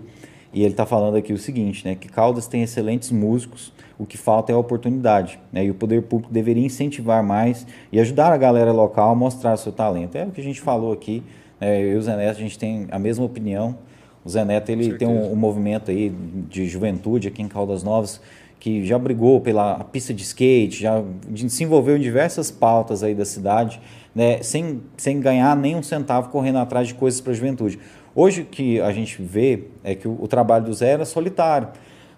E 0.55 0.63
ele 0.63 0.71
está 0.71 0.87
falando 0.87 1.17
aqui 1.17 1.35
o 1.35 1.39
seguinte, 1.39 1.87
né? 1.87 1.95
Que 1.95 2.09
Caldas 2.09 2.47
tem 2.47 2.63
excelentes 2.63 3.11
músicos 3.11 3.75
o 3.99 4.05
que 4.05 4.17
falta 4.17 4.53
é 4.53 4.55
a 4.55 4.59
oportunidade. 4.59 5.39
Né? 5.53 5.65
E 5.67 5.71
o 5.71 5.75
poder 5.75 6.03
público 6.03 6.33
deveria 6.33 6.65
incentivar 6.65 7.23
mais 7.23 7.67
e 7.91 8.01
ajudar 8.01 8.33
a 8.33 8.37
galera 8.37 8.73
local 8.73 9.11
a 9.11 9.15
mostrar 9.15 9.57
seu 9.57 9.73
talento. 9.73 10.17
É 10.17 10.25
o 10.25 10.31
que 10.31 10.41
a 10.41 10.45
gente 10.45 10.61
falou 10.61 10.93
aqui. 10.93 11.23
Né? 11.61 11.81
Eu 11.83 11.93
e 11.93 11.97
o 11.97 12.03
Zé 12.03 12.17
Neto, 12.17 12.37
a 12.37 12.41
gente 12.41 12.59
tem 12.59 12.87
a 12.91 12.99
mesma 12.99 13.25
opinião. 13.25 13.77
O 14.25 14.29
Zé 14.29 14.45
Neto 14.45 14.71
ele 14.71 14.95
tem 14.95 15.07
um, 15.07 15.33
um, 15.33 15.37
movimento 15.37 15.91
aí 15.91 16.13
de 16.49 16.67
juventude 16.67 17.29
aqui 17.29 17.43
em 17.43 17.49
Caldas 17.49 17.83
Novas 17.83 18.21
que 18.59 18.85
já 18.85 18.99
brigou 18.99 19.41
pela 19.41 19.85
pista 19.85 20.13
de 20.13 20.23
skate, 20.23 20.81
já 20.81 21.03
se 21.47 21.63
envolveu 21.63 21.97
em 21.97 22.01
diversas 22.01 22.51
pautas 22.51 23.03
aí 23.03 23.15
da 23.15 23.25
cidade, 23.25 23.81
né, 24.15 24.43
sem, 24.43 24.81
sem 24.97 25.21
ganhar 25.21 25.55
nem 25.55 25.77
um 25.77 25.83
centavo 25.83 26.31
correndo 26.31 26.59
atrás 26.59 26.89
de 26.89 26.95
coisas 26.95 27.21
para 27.21 27.33
a 27.33 27.35
juventude. 27.35 27.79
Hoje 28.15 28.41
o 28.43 28.45
que 28.47 28.81
a 28.81 28.91
gente 28.91 29.21
vê 29.23 29.65
é 29.85 29.95
que 29.95 30.09
o, 30.09 30.17
o 30.21 30.27
trabalho 30.27 30.65
do 30.65 30.75
Zé 30.75 30.89
era 30.89 31.05
solitário. 31.05 31.69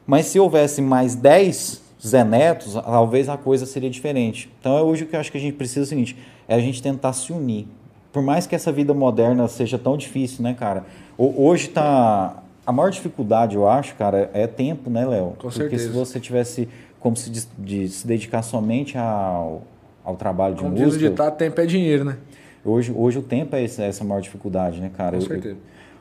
Mas 0.08 0.24
se 0.24 0.40
houvesse 0.40 0.80
mais 0.80 1.14
10 1.14 1.82
Zé 2.04 2.24
Netos, 2.24 2.72
talvez 2.72 3.28
a 3.28 3.36
coisa 3.36 3.66
seria 3.66 3.90
diferente. 3.90 4.50
Então 4.58 4.78
é 4.78 4.80
hoje 4.80 5.04
o 5.04 5.06
que 5.06 5.14
eu 5.14 5.20
acho 5.20 5.30
que 5.30 5.36
a 5.36 5.40
gente 5.40 5.52
precisa 5.52 5.80
é 5.80 5.82
o 5.82 5.86
seguinte, 5.86 6.16
é 6.48 6.54
a 6.54 6.60
gente 6.60 6.82
tentar 6.82 7.12
se 7.12 7.30
unir. 7.30 7.68
Por 8.10 8.22
mais 8.22 8.46
que 8.46 8.54
essa 8.54 8.72
vida 8.72 8.94
moderna 8.94 9.46
seja 9.48 9.78
tão 9.78 9.98
difícil, 9.98 10.42
né, 10.42 10.56
cara? 10.58 10.86
Hoje 11.18 11.68
tá 11.68 12.42
a 12.64 12.72
maior 12.72 12.90
dificuldade, 12.90 13.54
eu 13.54 13.68
acho, 13.68 13.96
cara, 13.96 14.30
é 14.32 14.46
tempo, 14.46 14.88
né, 14.88 15.06
Léo? 15.06 15.34
Com 15.36 15.48
Porque 15.48 15.58
certeza. 15.58 15.84
se 15.84 15.90
você 15.90 16.18
tivesse 16.18 16.70
como 16.98 17.14
se, 17.14 17.28
de, 17.28 17.46
de 17.58 17.88
se 17.90 18.06
dedicar 18.06 18.40
somente 18.40 18.96
ao, 18.96 19.62
ao 20.02 20.16
trabalho 20.16 20.54
de 20.54 20.62
como 20.62 20.70
música... 20.70 20.88
Como 20.88 20.98
diz 21.00 21.06
o 21.06 21.10
ditado, 21.10 21.36
tempo 21.36 21.60
é 21.60 21.66
dinheiro, 21.66 22.04
né? 22.06 22.16
Hoje, 22.64 22.94
hoje 22.96 23.18
o 23.18 23.22
tempo 23.22 23.54
é 23.54 23.62
essa, 23.62 23.82
essa 23.82 24.04
maior 24.04 24.22
dificuldade, 24.22 24.80
né, 24.80 24.90
cara? 24.96 25.18
Com 25.18 25.26
certeza. 25.26 25.58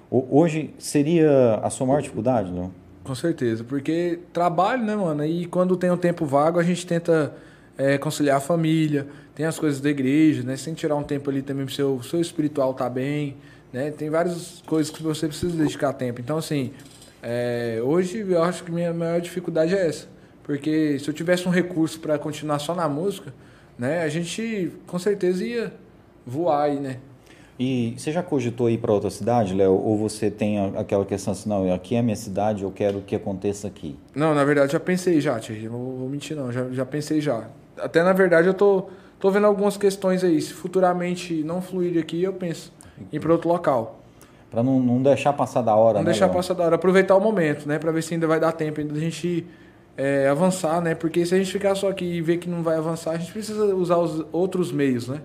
Eu, 0.10 0.26
hoje 0.32 0.74
seria 0.80 1.60
a 1.62 1.70
sua 1.70 1.86
maior 1.86 2.01
dificuldade, 2.01 2.53
Léo? 2.53 2.72
Com 3.08 3.16
certeza, 3.16 3.64
porque 3.64 4.20
trabalho, 4.34 4.84
né, 4.84 4.93
mano? 4.93 5.24
E 5.24 5.45
quando 5.45 5.78
tem 5.78 5.89
um 5.89 5.95
tempo 5.95 6.26
vago, 6.26 6.60
a 6.60 6.64
gente 6.64 6.86
tenta 6.86 7.34
é, 7.78 7.97
conciliar 7.97 8.36
a 8.36 8.41
família, 8.41 9.08
tem 9.34 9.45
as 9.45 9.58
coisas 9.58 9.80
da 9.80 9.89
igreja, 9.89 10.43
né? 10.43 10.58
Sem 10.58 10.74
tirar 10.74 10.97
um 10.97 11.03
tempo 11.03 11.30
ali 11.30 11.41
também 11.41 11.66
pro 11.66 11.74
seu, 11.74 12.03
seu 12.03 12.20
espiritual 12.20 12.74
tá 12.74 12.89
bem, 12.89 13.38
né? 13.72 13.91
Tem 13.91 14.10
várias 14.10 14.62
coisas 14.68 14.93
que 14.93 15.01
você 15.01 15.26
precisa 15.26 15.55
dedicar 15.55 15.93
tempo. 15.93 16.20
Então, 16.20 16.38
assim, 16.38 16.74
é, 17.24 17.80
hoje 17.82 18.26
eu 18.28 18.43
acho 18.43 18.66
que 18.66 18.72
minha 18.72 18.93
maior 18.93 19.22
dificuldade 19.22 19.74
é 19.74 19.88
essa. 19.88 20.10
Porque 20.43 20.99
se 20.99 21.10
eu 21.10 21.14
tivesse 21.14 21.47
um 21.47 21.51
recurso 21.51 22.01
para 22.01 22.20
continuar 22.20 22.60
só 22.60 22.76
na 22.76 22.89
música, 22.89 23.34
né? 23.80 24.01
A 24.01 24.10
gente 24.10 24.74
com 24.86 24.99
certeza 24.99 25.45
ia 25.45 25.74
voar 26.26 26.64
aí, 26.64 26.78
né? 26.78 26.97
E 27.60 27.95
você 27.97 28.12
já 28.12 28.22
cogitou 28.22 28.70
ir 28.70 28.78
para 28.78 28.91
outra 28.93 29.10
cidade, 29.10 29.53
Léo? 29.53 29.72
Ou 29.74 29.97
você 29.97 30.30
tem 30.30 30.60
aquela 30.76 31.03
questão 31.05 31.32
assim, 31.34 31.49
não, 31.49 31.74
aqui 31.74 31.95
é 31.95 31.99
a 31.99 32.03
minha 32.03 32.16
cidade, 32.16 32.64
eu 32.64 32.72
quero 32.72 33.01
que 33.01 33.16
aconteça 33.16 33.68
aqui? 33.68 33.97
Não, 34.14 34.36
na 34.36 34.43
verdade 34.43 34.74
já 34.74 34.80
pensei 34.80 35.20
já, 35.20 35.39
Thierry, 35.39 35.66
não 35.66 35.72
vou 35.80 36.08
mentir 36.10 36.38
não, 36.38 36.51
já, 36.51 36.70
já 36.70 36.86
pensei 36.86 37.20
já. 37.20 37.47
Até 37.80 38.03
na 38.03 38.14
verdade 38.14 38.47
eu 38.47 38.53
tô, 38.53 38.86
tô 39.20 39.32
vendo 39.32 39.47
algumas 39.47 39.76
questões 39.76 40.24
aí, 40.24 40.39
se 40.39 40.53
futuramente 40.53 41.43
não 41.43 41.62
fluir 41.62 41.99
aqui, 41.99 42.22
eu 42.22 42.34
penso 42.34 42.72
em 43.12 43.16
ir 43.16 43.20
para 43.20 43.32
outro 43.32 43.49
local. 43.49 44.01
Para 44.51 44.62
não, 44.62 44.80
não 44.80 45.01
deixar 45.01 45.34
passar 45.34 45.62
da 45.62 45.76
hora, 45.76 45.95
Não 45.97 46.05
né, 46.05 46.12
deixar 46.12 46.28
Léo? 46.28 46.36
passar 46.36 46.53
da 46.53 46.64
hora, 46.64 46.76
aproveitar 46.76 47.16
o 47.16 47.20
momento, 47.20 47.68
né? 47.68 47.80
Para 47.80 47.91
ver 47.91 48.01
se 48.03 48.14
ainda 48.14 48.28
vai 48.28 48.39
dar 48.39 48.51
tempo 48.51 48.80
ainda 48.80 48.93
da 48.93 48.99
gente 48.99 49.45
é, 49.97 50.28
avançar, 50.30 50.80
né? 50.80 50.95
Porque 50.95 51.26
se 51.26 51.34
a 51.36 51.38
gente 51.38 51.51
ficar 51.51 51.76
só 51.76 51.89
aqui 51.89 52.05
e 52.05 52.22
ver 52.22 52.38
que 52.38 52.47
não 52.47 52.62
vai 52.64 52.78
avançar, 52.78 53.12
a 53.12 53.18
gente 53.18 53.32
precisa 53.32 53.76
usar 53.76 53.97
os 53.97 54.24
outros 54.32 54.72
meios, 54.72 55.08
né? 55.10 55.22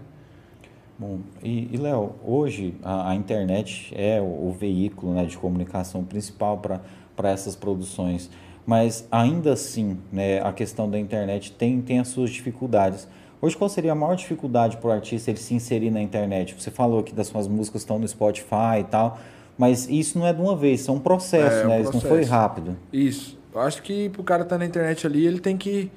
Bom, 1.02 1.18
e, 1.42 1.68
e 1.72 1.76
Léo, 1.76 2.14
hoje 2.24 2.76
a, 2.80 3.10
a, 3.10 3.14
internet 3.16 3.92
é 3.92 4.20
o, 4.20 4.24
o 4.24 4.56
veículo 4.56 5.14
né, 5.14 5.24
de 5.24 5.36
comunicação 5.36 6.04
principal 6.04 6.58
para 6.58 7.28
essas 7.28 7.56
produções, 7.56 8.30
mas 8.64 9.04
ainda 9.10 9.52
assim 9.52 9.98
né, 10.12 10.40
a 10.40 10.52
questão 10.52 10.88
da 10.88 10.96
internet 10.96 11.50
tem, 11.54 11.82
tem 11.82 11.98
as 11.98 12.06
suas 12.06 12.30
dificuldades. 12.30 13.08
Hoje, 13.40 13.56
qual 13.56 13.68
seria 13.68 13.90
a 13.90 13.94
maior 13.96 14.14
dificuldade 14.14 14.76
para 14.76 14.90
o 14.90 14.92
artista 14.92 15.32
ele 15.32 15.40
se 15.40 15.52
inserir 15.52 15.90
na 15.90 16.00
internet? 16.00 16.54
Você 16.56 16.70
falou 16.70 17.02
que 17.02 17.12
das 17.12 17.26
suas 17.26 17.48
músicas 17.48 17.82
estão 17.82 17.98
no 17.98 18.06
Spotify 18.06 18.78
e 18.78 18.84
tal, 18.84 19.18
mas 19.58 19.88
isso 19.90 20.16
não 20.20 20.24
é 20.24 20.32
de 20.32 20.40
uma 20.40 20.54
vez, 20.54 20.82
isso 20.82 20.92
é 20.92 20.94
um 20.94 21.00
processo, 21.00 21.64
é, 21.64 21.66
né? 21.66 21.78
Um 21.80 21.82
processo. 21.82 21.98
Isso 21.98 22.06
não 22.06 22.14
foi 22.16 22.22
rápido. 22.22 22.76
Isso. 22.92 23.36
Eu 23.52 23.60
acho 23.60 23.82
que 23.82 24.08
para 24.08 24.20
o 24.20 24.24
cara 24.24 24.42
estar 24.44 24.54
tá 24.54 24.58
na 24.60 24.66
internet 24.66 25.04
ali, 25.04 25.26
ele 25.26 25.40
tem 25.40 25.56
que, 25.56 25.90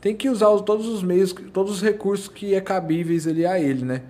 tem 0.00 0.14
que 0.14 0.28
usar 0.28 0.56
todos 0.60 0.86
os 0.86 1.02
meios, 1.02 1.34
todos 1.52 1.72
os 1.72 1.82
recursos 1.82 2.28
que 2.28 2.54
é 2.54 2.60
cabíveis 2.60 3.26
ali 3.26 3.44
a 3.44 3.58
ele, 3.58 3.84
né? 3.84 4.02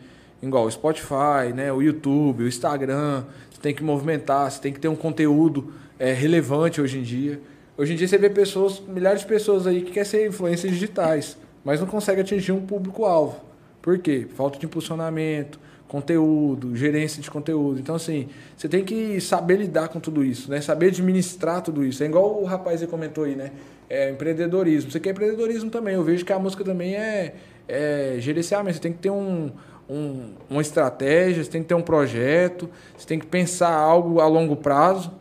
Igual 0.43 0.65
o 0.65 0.71
Spotify, 0.71 1.53
né, 1.55 1.73
o 1.73 1.81
YouTube, 1.81 2.45
o 2.45 2.49
Instagram, 2.49 3.25
você 3.51 3.61
tem 3.61 3.75
que 3.75 3.83
movimentar, 3.83 4.51
você 4.51 4.61
tem 4.61 4.73
que 4.73 4.81
ter 4.81 4.89
um 4.89 4.97
conteúdo 4.97 5.73
é, 5.99 6.13
relevante 6.13 6.81
hoje 6.81 6.99
em 6.99 7.03
dia. 7.03 7.41
Hoje 7.79 7.95
em 7.95 7.97
dia 7.97 8.09
você 8.09 8.19
vê 8.19 8.29
pessoas, 8.29 8.83
milhares 8.87 9.21
de 9.21 9.27
pessoas 9.27 9.67
aí 9.67 9.83
que 9.83 9.93
querem 9.93 10.09
ser 10.09 10.27
influências 10.27 10.73
digitais, 10.73 11.39
mas 11.65 11.81
não 11.81 11.87
consegue 11.87 12.21
atingir 12.21 12.53
um 12.53 12.61
público-alvo. 12.61 13.41
Por 13.81 13.99
quê? 13.99 14.27
Falta 14.35 14.59
de 14.59 14.67
impulsionamento, 14.67 15.59
conteúdo, 15.93 16.75
gerência 16.75 17.21
de 17.21 17.31
conteúdo. 17.31 17.79
Então, 17.79 17.95
assim, 17.95 18.29
você 18.57 18.69
tem 18.69 18.83
que 18.83 19.21
saber 19.21 19.57
lidar 19.57 19.89
com 19.89 20.01
tudo 20.01 20.25
isso, 20.25 20.51
né? 20.51 20.61
Saber 20.61 20.87
administrar 20.87 21.61
tudo 21.61 21.85
isso. 21.85 22.03
É 22.03 22.07
igual 22.07 22.41
o 22.41 22.45
rapaz 22.45 22.81
aí 22.81 22.89
comentou 22.89 23.25
aí, 23.25 23.37
né? 23.37 23.53
É 23.91 24.11
empreendedorismo. 24.11 24.91
Você 24.91 24.99
quer 24.99 25.11
empreendedorismo 25.11 25.69
também. 25.69 25.95
Eu 25.95 26.03
vejo 26.03 26.25
que 26.25 26.33
a 26.33 26.39
música 26.39 26.65
também 26.65 26.95
é, 26.95 27.35
é 27.69 28.17
gerenciamento. 28.21 28.77
Você 28.77 28.81
tem 28.81 28.93
que 28.93 29.01
ter 29.01 29.11
um, 29.11 29.51
um, 29.93 30.33
uma 30.49 30.63
estratégia, 30.63 31.45
você 31.45 31.51
tem 31.51 31.63
que 31.63 31.69
ter 31.69 31.75
um 31.75 31.83
projeto, 31.83 32.69
você 32.97 33.07
tem 33.07 33.19
que 33.19 33.27
pensar 33.27 33.73
algo 33.73 34.21
a 34.21 34.27
longo 34.27 34.57
prazo 34.57 35.13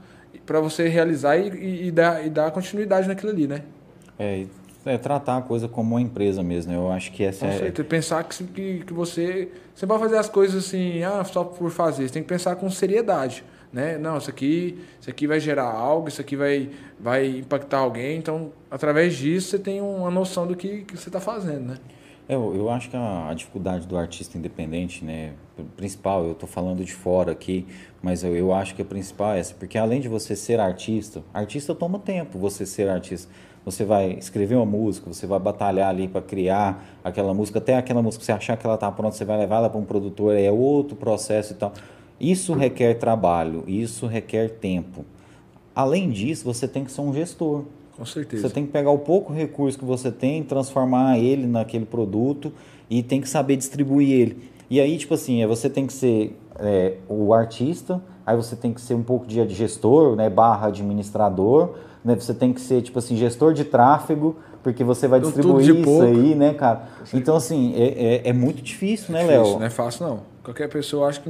para 0.45 0.59
você 0.59 0.87
realizar 0.87 1.37
e, 1.37 1.49
e, 1.49 1.87
e, 1.87 1.91
dar, 1.91 2.25
e 2.25 2.29
dar 2.29 2.51
continuidade 2.51 3.07
naquilo 3.07 3.31
ali, 3.31 3.47
né? 3.47 3.63
É, 4.17 4.45
é 4.85 4.97
tratar 4.97 5.37
a 5.37 5.41
coisa 5.41 5.67
como 5.67 5.95
uma 5.95 6.01
empresa 6.01 6.41
mesmo. 6.41 6.71
Né? 6.71 6.77
Eu 6.77 6.91
acho 6.91 7.11
que 7.11 7.23
essa 7.23 7.45
é. 7.45 7.71
Pensar 7.71 8.23
que, 8.23 8.43
que, 8.43 8.79
que 8.85 8.93
você. 8.93 9.49
Você 9.75 9.85
vai 9.85 9.99
fazer 9.99 10.17
as 10.17 10.29
coisas 10.29 10.65
assim, 10.65 11.03
ah, 11.03 11.23
só 11.23 11.43
por 11.43 11.69
fazer. 11.69 12.07
Você 12.07 12.13
tem 12.13 12.23
que 12.23 12.29
pensar 12.29 12.55
com 12.55 12.69
seriedade. 12.69 13.43
Né? 13.71 13.97
Não, 13.97 14.17
isso 14.17 14.29
aqui, 14.29 14.77
isso 14.99 15.09
aqui 15.09 15.25
vai 15.25 15.39
gerar 15.39 15.71
algo, 15.71 16.09
isso 16.09 16.19
aqui 16.19 16.35
vai, 16.35 16.69
vai 16.99 17.27
impactar 17.39 17.77
alguém. 17.77 18.17
Então, 18.17 18.51
através 18.69 19.15
disso, 19.15 19.51
você 19.51 19.59
tem 19.59 19.79
uma 19.79 20.11
noção 20.11 20.45
do 20.45 20.55
que, 20.55 20.81
que 20.83 20.97
você 20.97 21.07
está 21.07 21.21
fazendo, 21.21 21.69
né? 21.69 21.77
É, 22.27 22.35
eu, 22.35 22.55
eu 22.55 22.69
acho 22.69 22.89
que 22.89 22.95
a, 22.95 23.29
a, 23.29 23.33
dificuldade 23.33 23.87
do 23.87 23.97
artista 23.97 24.37
independente, 24.37 25.03
né, 25.03 25.33
principal, 25.75 26.25
eu 26.25 26.31
estou 26.31 26.47
falando 26.47 26.83
de 26.83 26.93
fora 26.93 27.31
aqui, 27.31 27.65
mas 28.01 28.23
eu, 28.23 28.35
eu 28.35 28.53
acho 28.53 28.75
que 28.75 28.81
a 28.81 28.85
principal 28.85 29.33
é 29.33 29.39
essa, 29.39 29.53
porque 29.53 29.77
além 29.77 29.99
de 29.99 30.07
você 30.07 30.35
ser 30.35 30.59
artista, 30.59 31.23
artista 31.33 31.75
toma 31.75 31.99
tempo 31.99 32.39
você 32.39 32.65
ser 32.65 32.89
artista. 32.89 33.31
Você 33.63 33.85
vai 33.85 34.13
escrever 34.13 34.55
uma 34.55 34.65
música, 34.65 35.13
você 35.13 35.27
vai 35.27 35.39
batalhar 35.39 35.87
ali 35.87 36.07
para 36.07 36.21
criar 36.21 36.83
aquela 37.03 37.31
música, 37.31 37.59
até 37.59 37.77
aquela 37.77 38.01
música, 38.01 38.23
você 38.23 38.31
achar 38.31 38.57
que 38.57 38.65
ela 38.65 38.73
está 38.73 38.91
pronta, 38.91 39.15
você 39.15 39.23
vai 39.23 39.37
levar 39.37 39.57
ela 39.57 39.69
para 39.69 39.79
um 39.79 39.85
produtor, 39.85 40.35
é 40.35 40.51
outro 40.51 40.95
processo 40.95 41.53
e 41.53 41.55
tal. 41.55 41.71
Isso 42.19 42.53
requer 42.53 42.95
trabalho, 42.95 43.63
isso 43.67 44.07
requer 44.07 44.49
tempo. 44.49 45.05
Além 45.75 46.09
disso, 46.09 46.43
você 46.43 46.67
tem 46.67 46.83
que 46.83 46.91
ser 46.91 47.01
um 47.01 47.13
gestor. 47.13 47.65
Com 47.97 48.05
certeza. 48.05 48.47
Você 48.47 48.53
tem 48.53 48.65
que 48.65 48.71
pegar 48.71 48.91
o 48.91 48.99
pouco 48.99 49.33
recurso 49.33 49.77
que 49.77 49.85
você 49.85 50.11
tem, 50.11 50.43
transformar 50.43 51.17
ele 51.17 51.45
naquele 51.45 51.85
produto 51.85 52.51
e 52.89 53.03
tem 53.03 53.21
que 53.21 53.29
saber 53.29 53.55
distribuir 53.55 54.09
ele. 54.09 54.51
E 54.69 54.79
aí, 54.79 54.97
tipo 54.97 55.13
assim, 55.13 55.41
é, 55.43 55.47
você 55.47 55.69
tem 55.69 55.85
que 55.85 55.93
ser 55.93 56.37
é, 56.59 56.95
o 57.07 57.33
artista, 57.33 58.01
aí 58.25 58.35
você 58.35 58.55
tem 58.55 58.73
que 58.73 58.81
ser 58.81 58.93
um 58.93 59.03
pouco 59.03 59.25
de 59.25 59.47
gestor, 59.49 60.15
né, 60.15 60.29
barra 60.29 60.67
administrador, 60.67 61.75
né, 62.03 62.15
você 62.15 62.33
tem 62.33 62.53
que 62.53 62.61
ser, 62.61 62.81
tipo 62.81 62.97
assim, 62.97 63.15
gestor 63.15 63.53
de 63.53 63.65
tráfego, 63.65 64.37
porque 64.63 64.83
você 64.83 65.07
vai 65.07 65.19
distribuir 65.19 65.75
isso 65.75 65.83
pouco. 65.83 66.03
aí, 66.03 66.35
né, 66.35 66.53
cara? 66.53 66.83
Então, 67.13 67.35
assim, 67.35 67.73
é, 67.75 68.15
é, 68.25 68.29
é 68.29 68.33
muito 68.33 68.61
difícil, 68.61 69.13
né, 69.13 69.23
Léo? 69.23 69.59
Não 69.59 69.65
é 69.65 69.69
fácil, 69.69 70.07
não. 70.07 70.19
Qualquer 70.43 70.69
pessoa, 70.69 71.07
acho 71.07 71.21
que 71.21 71.29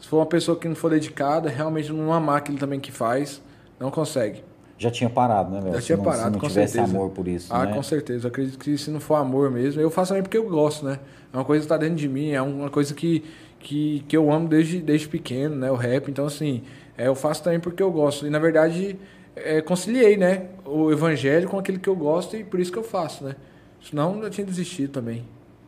se 0.00 0.08
for 0.08 0.18
uma 0.18 0.26
pessoa 0.26 0.56
que 0.56 0.68
não 0.68 0.74
for 0.74 0.90
dedicada, 0.90 1.48
realmente 1.48 1.92
não 1.92 2.12
amar 2.12 2.38
aquilo 2.38 2.58
também 2.58 2.78
que 2.78 2.92
faz, 2.92 3.42
não 3.80 3.90
consegue. 3.90 4.42
Já 4.78 4.90
tinha 4.90 5.08
parado, 5.08 5.50
né, 5.50 5.60
Léo? 5.60 5.74
Já 5.74 5.80
tinha 5.80 5.96
se 5.96 5.96
não, 5.96 6.04
parado, 6.04 6.24
se 6.24 6.30
não 6.32 6.38
com 6.38 6.48
tivesse 6.48 6.72
certeza. 6.74 6.94
amor 6.96 7.10
por 7.10 7.26
isso, 7.26 7.52
Ah, 7.54 7.64
né? 7.64 7.74
com 7.74 7.82
certeza. 7.82 8.26
Eu 8.26 8.28
acredito 8.28 8.58
que 8.58 8.76
se 8.76 8.90
não 8.90 9.00
for 9.00 9.14
amor 9.14 9.50
mesmo, 9.50 9.80
eu 9.80 9.90
faço 9.90 10.10
também 10.10 10.22
porque 10.22 10.36
eu 10.36 10.48
gosto, 10.48 10.84
né? 10.84 10.98
É 11.32 11.36
uma 11.36 11.44
coisa 11.44 11.60
que 11.62 11.64
está 11.64 11.76
dentro 11.76 11.96
de 11.96 12.08
mim, 12.08 12.30
é 12.32 12.42
uma 12.42 12.68
coisa 12.68 12.92
que, 12.94 13.24
que, 13.58 14.04
que 14.06 14.16
eu 14.16 14.30
amo 14.30 14.48
desde, 14.48 14.80
desde 14.80 15.08
pequeno, 15.08 15.56
né? 15.56 15.70
O 15.70 15.76
rap. 15.76 16.10
Então, 16.10 16.26
assim, 16.26 16.62
é, 16.96 17.06
eu 17.08 17.14
faço 17.14 17.42
também 17.42 17.58
porque 17.58 17.82
eu 17.82 17.90
gosto. 17.90 18.26
E, 18.26 18.30
na 18.30 18.38
verdade, 18.38 18.98
é, 19.34 19.62
conciliei, 19.62 20.16
né? 20.18 20.46
O 20.64 20.90
evangelho 20.92 21.48
com 21.48 21.58
aquilo 21.58 21.78
que 21.78 21.88
eu 21.88 21.96
gosto 21.96 22.36
e 22.36 22.44
por 22.44 22.60
isso 22.60 22.70
que 22.70 22.78
eu 22.78 22.84
faço, 22.84 23.24
né? 23.24 23.34
Senão, 23.82 24.22
eu 24.22 24.28
tinha 24.30 24.46
desistido 24.46 24.90
também, 24.92 25.24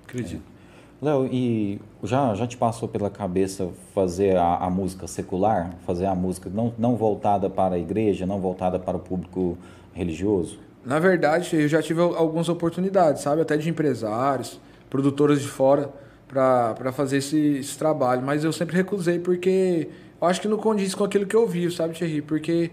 acredito. 0.06 0.42
É. 0.54 0.57
Léo, 1.00 1.28
e 1.30 1.80
já, 2.02 2.34
já 2.34 2.46
te 2.46 2.56
passou 2.56 2.88
pela 2.88 3.08
cabeça 3.08 3.68
fazer 3.94 4.36
a, 4.36 4.56
a, 4.56 4.70
música 4.70 5.06
secular? 5.06 5.74
Fazer 5.86 6.06
a 6.06 6.14
música 6.14 6.50
não, 6.52 6.74
não 6.76 6.96
voltada 6.96 7.48
para 7.48 7.76
a 7.76 7.78
igreja, 7.78 8.26
não 8.26 8.40
voltada 8.40 8.80
para 8.80 8.96
o 8.96 9.00
público 9.00 9.56
religioso? 9.94 10.58
Na 10.84 10.98
verdade, 10.98 11.54
eu 11.54 11.68
já 11.68 11.80
tive 11.80 12.00
algumas 12.00 12.48
oportunidades, 12.48 13.22
sabe? 13.22 13.42
Até 13.42 13.56
de 13.56 13.70
empresários, 13.70 14.60
produtoras 14.90 15.40
de 15.40 15.46
fora, 15.46 15.92
para 16.26 16.92
fazer 16.92 17.18
esse, 17.18 17.58
esse, 17.58 17.78
trabalho. 17.78 18.22
Mas 18.22 18.42
eu 18.42 18.52
sempre 18.52 18.76
recusei 18.76 19.20
porque 19.20 19.88
eu 20.20 20.26
acho 20.26 20.40
que 20.40 20.48
não 20.48 20.58
condiz 20.58 20.94
com 20.94 21.04
aquilo 21.04 21.26
que 21.26 21.36
eu 21.36 21.46
vivo, 21.46 21.72
sabe, 21.72 21.94
Thierry? 21.94 22.22
Porque 22.22 22.72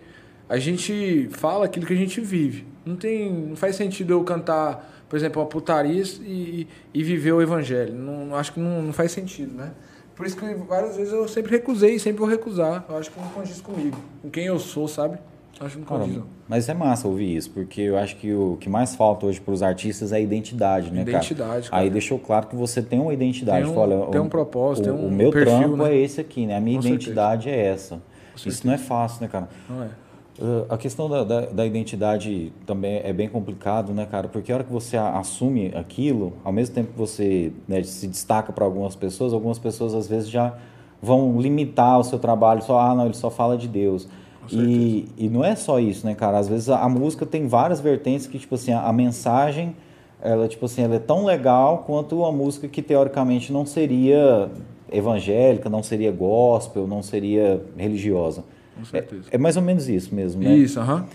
a 0.50 0.58
gente 0.58 1.30
fala 1.32 1.66
aquilo 1.66 1.86
que 1.86 1.94
a 1.94 1.98
gente 1.98 2.20
vive. 2.22 2.66
Não, 2.86 2.96
tem, 2.96 3.32
não 3.32 3.56
faz 3.56 3.76
sentido 3.76 4.14
eu 4.14 4.24
cantar 4.24 4.95
por 5.10 5.16
exemplo, 5.16 5.42
uma 5.42 5.48
putaria 5.48 6.04
e, 6.22 6.68
e 6.94 7.04
viver 7.04 7.32
o 7.32 7.42
evangelho. 7.42 7.94
Não, 7.94 8.36
acho 8.36 8.54
que 8.54 8.60
não, 8.60 8.82
não 8.82 8.94
faz 8.94 9.12
sentido, 9.12 9.56
né? 9.56 9.72
Por 10.16 10.26
isso 10.26 10.38
que 10.38 10.46
várias 10.68 10.96
vezes 10.96 11.12
eu 11.12 11.28
sempre 11.28 11.52
recusei 11.52 12.00
sempre 12.00 12.20
vou 12.20 12.28
recusar. 12.28 12.86
Eu 12.88 12.98
acho 12.98 13.12
que 13.12 13.20
não 13.20 13.28
condiz 13.30 13.60
comigo, 13.60 13.98
com 14.22 14.30
quem 14.30 14.46
eu 14.46 14.58
sou, 14.60 14.88
sabe? 14.88 15.18
Acho 15.60 15.76
que 15.76 15.80
não 15.80 15.86
condiz. 15.86 16.16
Cara, 16.16 16.28
mas 16.48 16.70
é 16.70 16.74
massa 16.74 17.08
ouvir 17.08 17.36
isso, 17.36 17.50
porque 17.52 17.82
eu 17.82 17.98
acho 17.98 18.18
que 18.18 18.34
o 18.34 18.58
que 18.60 18.70
mais 18.70 18.96
falta 18.96 19.26
hoje 19.26 19.40
para 19.40 19.54
os 19.54 19.64
artistas 19.64 20.12
é 20.12 20.18
a 20.18 20.20
identidade, 20.20 20.92
né, 20.92 21.02
identidade, 21.02 21.70
cara? 21.70 21.82
Aí 21.82 21.90
deixou 21.90 22.20
claro 22.20 22.48
que 22.48 22.56
você 22.56 22.82
tem 22.82 23.00
uma 23.00 23.14
identidade. 23.14 23.64
Tem 23.64 23.72
um, 23.72 23.76
Fala, 23.76 24.08
tem 24.08 24.22
um 24.22 24.30
propósito, 24.30 24.90
o, 24.90 24.94
tem 24.94 25.06
um 25.06 25.08
O 25.08 25.12
meu 25.12 25.32
perfil, 25.32 25.58
trampo 25.60 25.78
né? 25.78 25.94
é 25.94 25.98
esse 25.98 26.20
aqui, 26.20 26.46
né? 26.46 26.58
A 26.58 26.62
minha 26.62 26.80
com 26.80 26.88
identidade 26.88 27.46
certeza. 27.46 27.64
é 27.64 27.74
essa. 27.74 28.02
Isso 28.46 28.68
não 28.68 28.74
é 28.74 28.78
fácil, 28.78 29.22
né, 29.22 29.30
cara? 29.30 29.48
Não 29.70 29.84
é. 29.84 29.90
Uh, 30.38 30.66
a 30.68 30.78
questão 30.78 31.10
da, 31.10 31.24
da, 31.24 31.42
da, 31.46 31.66
identidade 31.66 32.52
também 32.66 33.00
é 33.06 33.14
bem 33.14 33.30
complicado, 33.30 33.94
né, 33.94 34.06
cara? 34.06 34.28
Porque 34.28 34.52
a 34.52 34.56
hora 34.56 34.64
que 34.66 34.72
você 34.72 34.98
assume 34.98 35.72
aquilo, 35.74 36.34
ao 36.44 36.52
mesmo 36.52 36.76
tempo 36.76 36.92
que 36.92 36.98
você 36.98 37.54
né, 37.66 37.82
se 37.84 38.06
destaca 38.06 38.52
para 38.52 38.66
algumas 38.66 38.96
pessoas, 38.96 39.32
algumas 39.32 39.58
pessoas 39.58 39.94
às 39.94 40.10
vezes 40.10 40.30
já 40.30 40.54
vão 41.02 41.40
limitar 41.40 42.00
o 42.00 42.04
seu 42.04 42.20
trabalho, 42.20 42.62
só, 42.62 42.80
ah, 42.80 42.94
não, 42.94 43.06
ele 43.06 43.14
só 43.14 43.30
fala 43.30 43.58
de 43.58 43.70
Deus. 43.70 44.10
E, 44.52 45.08
e 45.18 45.30
não 45.30 45.44
é 45.44 45.56
só 45.56 45.80
isso, 45.80 46.06
né, 46.06 46.14
cara? 46.14 46.38
Às 46.38 46.48
vezes 46.48 46.70
a, 46.70 46.80
a 46.80 46.90
música 46.90 47.26
tem 47.26 47.48
várias 47.48 47.80
vertentes 47.80 48.28
que, 48.28 48.38
tipo 48.38 48.56
assim, 48.56 48.74
a, 48.74 48.82
a, 48.82 48.94
mensagem, 48.94 49.76
ela, 50.22 50.48
tipo 50.48 50.66
assim, 50.66 50.84
ela 50.84 50.96
é 50.96 51.00
tão 51.00 51.26
legal 51.26 51.84
quanto 51.88 52.18
uma 52.20 52.32
música 52.32 52.68
que 52.68 52.82
teoricamente 52.82 53.52
não 53.52 53.66
seria 53.66 54.50
evangélica, 54.92 55.70
não 55.70 55.82
seria 55.82 56.12
gospel, 56.12 56.86
não 56.86 57.02
seria 57.02 57.64
religiosa. 57.78 58.44
Com 58.78 58.86
certeza. 58.86 59.30
É, 59.32 59.36
é 59.36 59.38
mais 59.38 59.58
ou 59.58 59.64
menos 59.64 59.88
isso 59.88 60.14
mesmo, 60.14 60.44
né? 60.44 60.56
Isso, 60.56 60.80
aham. 60.80 61.02
Uhum. 61.02 61.06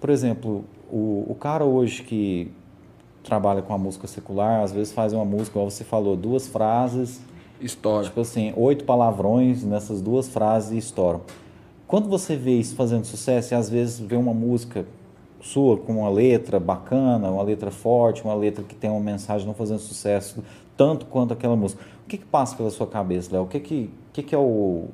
Por 0.00 0.10
exemplo, 0.10 0.64
o, 0.90 1.26
o 1.28 1.34
cara 1.34 1.64
hoje 1.64 2.02
que 2.02 2.50
trabalha 3.22 3.62
com 3.62 3.74
a 3.74 3.78
música 3.78 4.06
secular, 4.06 4.62
às 4.62 4.72
vezes 4.72 4.92
faz 4.92 5.12
uma 5.12 5.24
música, 5.24 5.52
como 5.58 5.70
você 5.70 5.84
falou, 5.84 6.16
duas 6.16 6.46
frases. 6.46 7.20
Estoura. 7.60 8.04
Tipo 8.04 8.20
assim, 8.20 8.52
oito 8.56 8.84
palavrões 8.84 9.64
nessas 9.64 10.00
duas 10.00 10.28
frases 10.28 10.72
e 10.72 10.78
estouram. 10.78 11.22
Quando 11.86 12.08
você 12.08 12.36
vê 12.36 12.52
isso 12.52 12.74
fazendo 12.76 13.04
sucesso 13.04 13.54
e 13.54 13.56
às 13.56 13.70
vezes 13.70 13.98
vê 13.98 14.16
uma 14.16 14.34
música 14.34 14.84
sua 15.40 15.76
com 15.76 16.00
uma 16.00 16.10
letra 16.10 16.58
bacana, 16.58 17.30
uma 17.30 17.42
letra 17.42 17.70
forte, 17.70 18.22
uma 18.24 18.34
letra 18.34 18.64
que 18.64 18.74
tem 18.74 18.90
uma 18.90 19.00
mensagem 19.00 19.46
não 19.46 19.54
fazendo 19.54 19.78
sucesso 19.78 20.42
tanto 20.76 21.06
quanto 21.06 21.32
aquela 21.32 21.56
música, 21.56 21.82
o 22.04 22.08
que, 22.08 22.18
que 22.18 22.26
passa 22.26 22.54
pela 22.54 22.70
sua 22.70 22.86
cabeça, 22.86 23.32
Léo? 23.32 23.44
O 23.44 23.46
que, 23.46 23.58
que, 23.58 23.90
que, 24.12 24.22
que 24.22 24.34
é 24.34 24.38
o, 24.38 24.88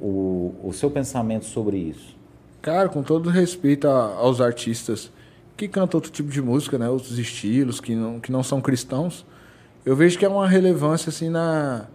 o, 0.00 0.54
o 0.62 0.72
seu 0.72 0.90
pensamento 0.90 1.44
sobre 1.44 1.76
isso? 1.76 2.16
Cara, 2.62 2.88
com 2.88 3.02
todo 3.02 3.30
respeito 3.30 3.88
a, 3.88 4.14
aos 4.16 4.40
artistas 4.40 5.10
que 5.56 5.66
cantam 5.68 5.98
outro 5.98 6.10
tipo 6.10 6.30
de 6.30 6.42
música, 6.42 6.78
né, 6.78 6.88
outros 6.88 7.18
estilos, 7.18 7.80
que 7.80 7.94
não, 7.94 8.20
que 8.20 8.30
não 8.30 8.42
são 8.42 8.60
cristãos, 8.60 9.24
eu 9.84 9.96
vejo 9.96 10.18
que 10.18 10.24
é 10.24 10.28
uma 10.28 10.46
relevância 10.46 11.10
assim 11.10 11.30
na, 11.30 11.86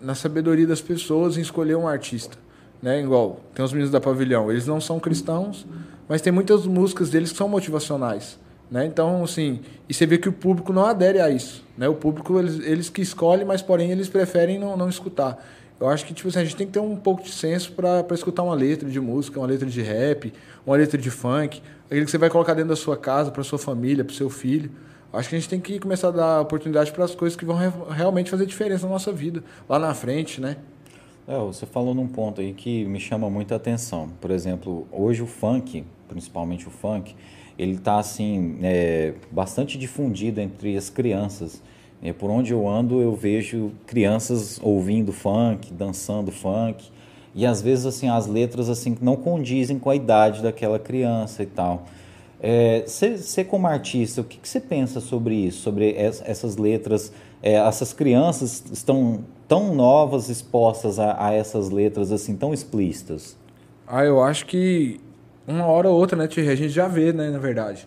na 0.00 0.14
sabedoria 0.14 0.66
das 0.66 0.80
pessoas 0.80 1.36
em 1.36 1.40
escolher 1.40 1.76
um 1.76 1.86
artista. 1.86 2.36
Né? 2.82 3.00
Igual, 3.00 3.40
tem 3.54 3.64
os 3.64 3.72
meninos 3.72 3.92
da 3.92 4.00
Pavilhão, 4.00 4.50
eles 4.50 4.66
não 4.66 4.80
são 4.80 4.98
cristãos, 4.98 5.66
mas 6.08 6.22
tem 6.22 6.32
muitas 6.32 6.66
músicas 6.66 7.10
deles 7.10 7.30
que 7.30 7.38
são 7.38 7.48
motivacionais. 7.48 8.38
Né? 8.70 8.86
Então, 8.86 9.24
assim, 9.24 9.60
e 9.88 9.94
você 9.94 10.06
vê 10.06 10.16
que 10.16 10.28
o 10.28 10.32
público 10.32 10.72
não 10.72 10.86
adere 10.86 11.20
a 11.20 11.28
isso. 11.28 11.64
Né? 11.76 11.88
O 11.88 11.94
público, 11.94 12.38
eles, 12.38 12.58
eles 12.60 12.88
que 12.88 13.02
escolhem, 13.02 13.44
mas 13.44 13.60
porém 13.60 13.90
eles 13.90 14.08
preferem 14.08 14.58
não, 14.58 14.76
não 14.76 14.88
escutar. 14.88 15.44
Eu 15.80 15.88
acho 15.88 16.04
que 16.04 16.12
tipo 16.12 16.28
assim, 16.28 16.40
a 16.40 16.44
gente 16.44 16.56
tem 16.56 16.66
que 16.66 16.74
ter 16.74 16.80
um 16.80 16.94
pouco 16.94 17.22
de 17.22 17.32
senso 17.32 17.72
para 17.72 18.04
escutar 18.12 18.42
uma 18.42 18.54
letra 18.54 18.88
de 18.88 19.00
música, 19.00 19.40
uma 19.40 19.46
letra 19.46 19.66
de 19.66 19.80
rap, 19.80 20.30
uma 20.66 20.76
letra 20.76 20.98
de 20.98 21.10
funk, 21.10 21.62
aquilo 21.86 22.04
que 22.04 22.10
você 22.10 22.18
vai 22.18 22.28
colocar 22.28 22.52
dentro 22.52 22.68
da 22.68 22.76
sua 22.76 22.98
casa, 22.98 23.30
para 23.30 23.42
sua 23.42 23.58
família, 23.58 24.04
para 24.04 24.14
seu 24.14 24.28
filho. 24.28 24.70
Acho 25.10 25.30
que 25.30 25.36
a 25.36 25.38
gente 25.38 25.48
tem 25.48 25.58
que 25.58 25.80
começar 25.80 26.08
a 26.08 26.10
dar 26.10 26.40
oportunidade 26.42 26.92
para 26.92 27.04
as 27.04 27.14
coisas 27.14 27.34
que 27.34 27.46
vão 27.46 27.56
re 27.56 27.72
realmente 27.90 28.30
fazer 28.30 28.44
diferença 28.44 28.86
na 28.86 28.92
nossa 28.92 29.10
vida, 29.10 29.42
lá 29.68 29.78
na 29.78 29.94
frente, 29.94 30.40
né? 30.40 30.58
É, 31.26 31.36
você 31.38 31.64
falou 31.64 31.94
num 31.94 32.06
ponto 32.06 32.40
aí 32.40 32.52
que 32.52 32.84
me 32.84 33.00
chama 33.00 33.30
muita 33.30 33.56
atenção. 33.56 34.10
Por 34.20 34.30
exemplo, 34.30 34.86
hoje 34.92 35.22
o 35.22 35.26
funk, 35.26 35.84
principalmente 36.08 36.68
o 36.68 36.70
funk, 36.70 37.16
ele 37.58 37.72
está 37.72 37.98
assim 37.98 38.58
é, 38.62 39.14
bastante 39.30 39.78
difundido 39.78 40.40
entre 40.40 40.76
as 40.76 40.90
crianças. 40.90 41.62
É, 42.02 42.12
por 42.12 42.30
onde 42.30 42.52
eu 42.52 42.66
ando, 42.66 43.00
eu 43.00 43.14
vejo 43.14 43.72
crianças 43.86 44.58
ouvindo 44.62 45.12
funk, 45.12 45.72
dançando 45.72 46.32
funk, 46.32 46.90
e 47.34 47.44
às 47.44 47.60
vezes 47.60 47.86
assim 47.86 48.08
as 48.08 48.26
letras 48.26 48.68
assim 48.68 48.96
não 49.00 49.16
condizem 49.16 49.78
com 49.78 49.90
a 49.90 49.94
idade 49.94 50.42
daquela 50.42 50.78
criança 50.78 51.42
e 51.42 51.46
tal. 51.46 51.86
Você 52.86 53.40
é, 53.42 53.44
como 53.44 53.66
artista, 53.66 54.22
o 54.22 54.24
que, 54.24 54.38
você 54.42 54.58
pensa 54.58 54.98
sobre 54.98 55.34
isso, 55.34 55.60
sobre 55.60 55.94
essas 55.94 56.56
letras? 56.56 57.12
É, 57.42 57.54
essas 57.54 57.92
crianças 57.92 58.64
estão 58.72 59.20
tão 59.46 59.74
novas 59.74 60.30
expostas 60.30 60.98
a, 60.98 61.26
a, 61.26 61.32
essas 61.32 61.70
letras 61.70 62.10
assim 62.10 62.36
tão 62.36 62.54
explícitas? 62.54 63.36
Ah, 63.86 64.04
eu 64.04 64.22
acho 64.22 64.46
que 64.46 65.00
uma 65.46 65.66
hora 65.66 65.88
ou 65.88 65.98
outra, 65.98 66.16
né, 66.16 66.26
Thierry? 66.26 66.50
A 66.50 66.54
gente 66.54 66.70
já 66.70 66.88
vê, 66.88 67.12
né, 67.12 67.28
na 67.28 67.38
verdade. 67.38 67.86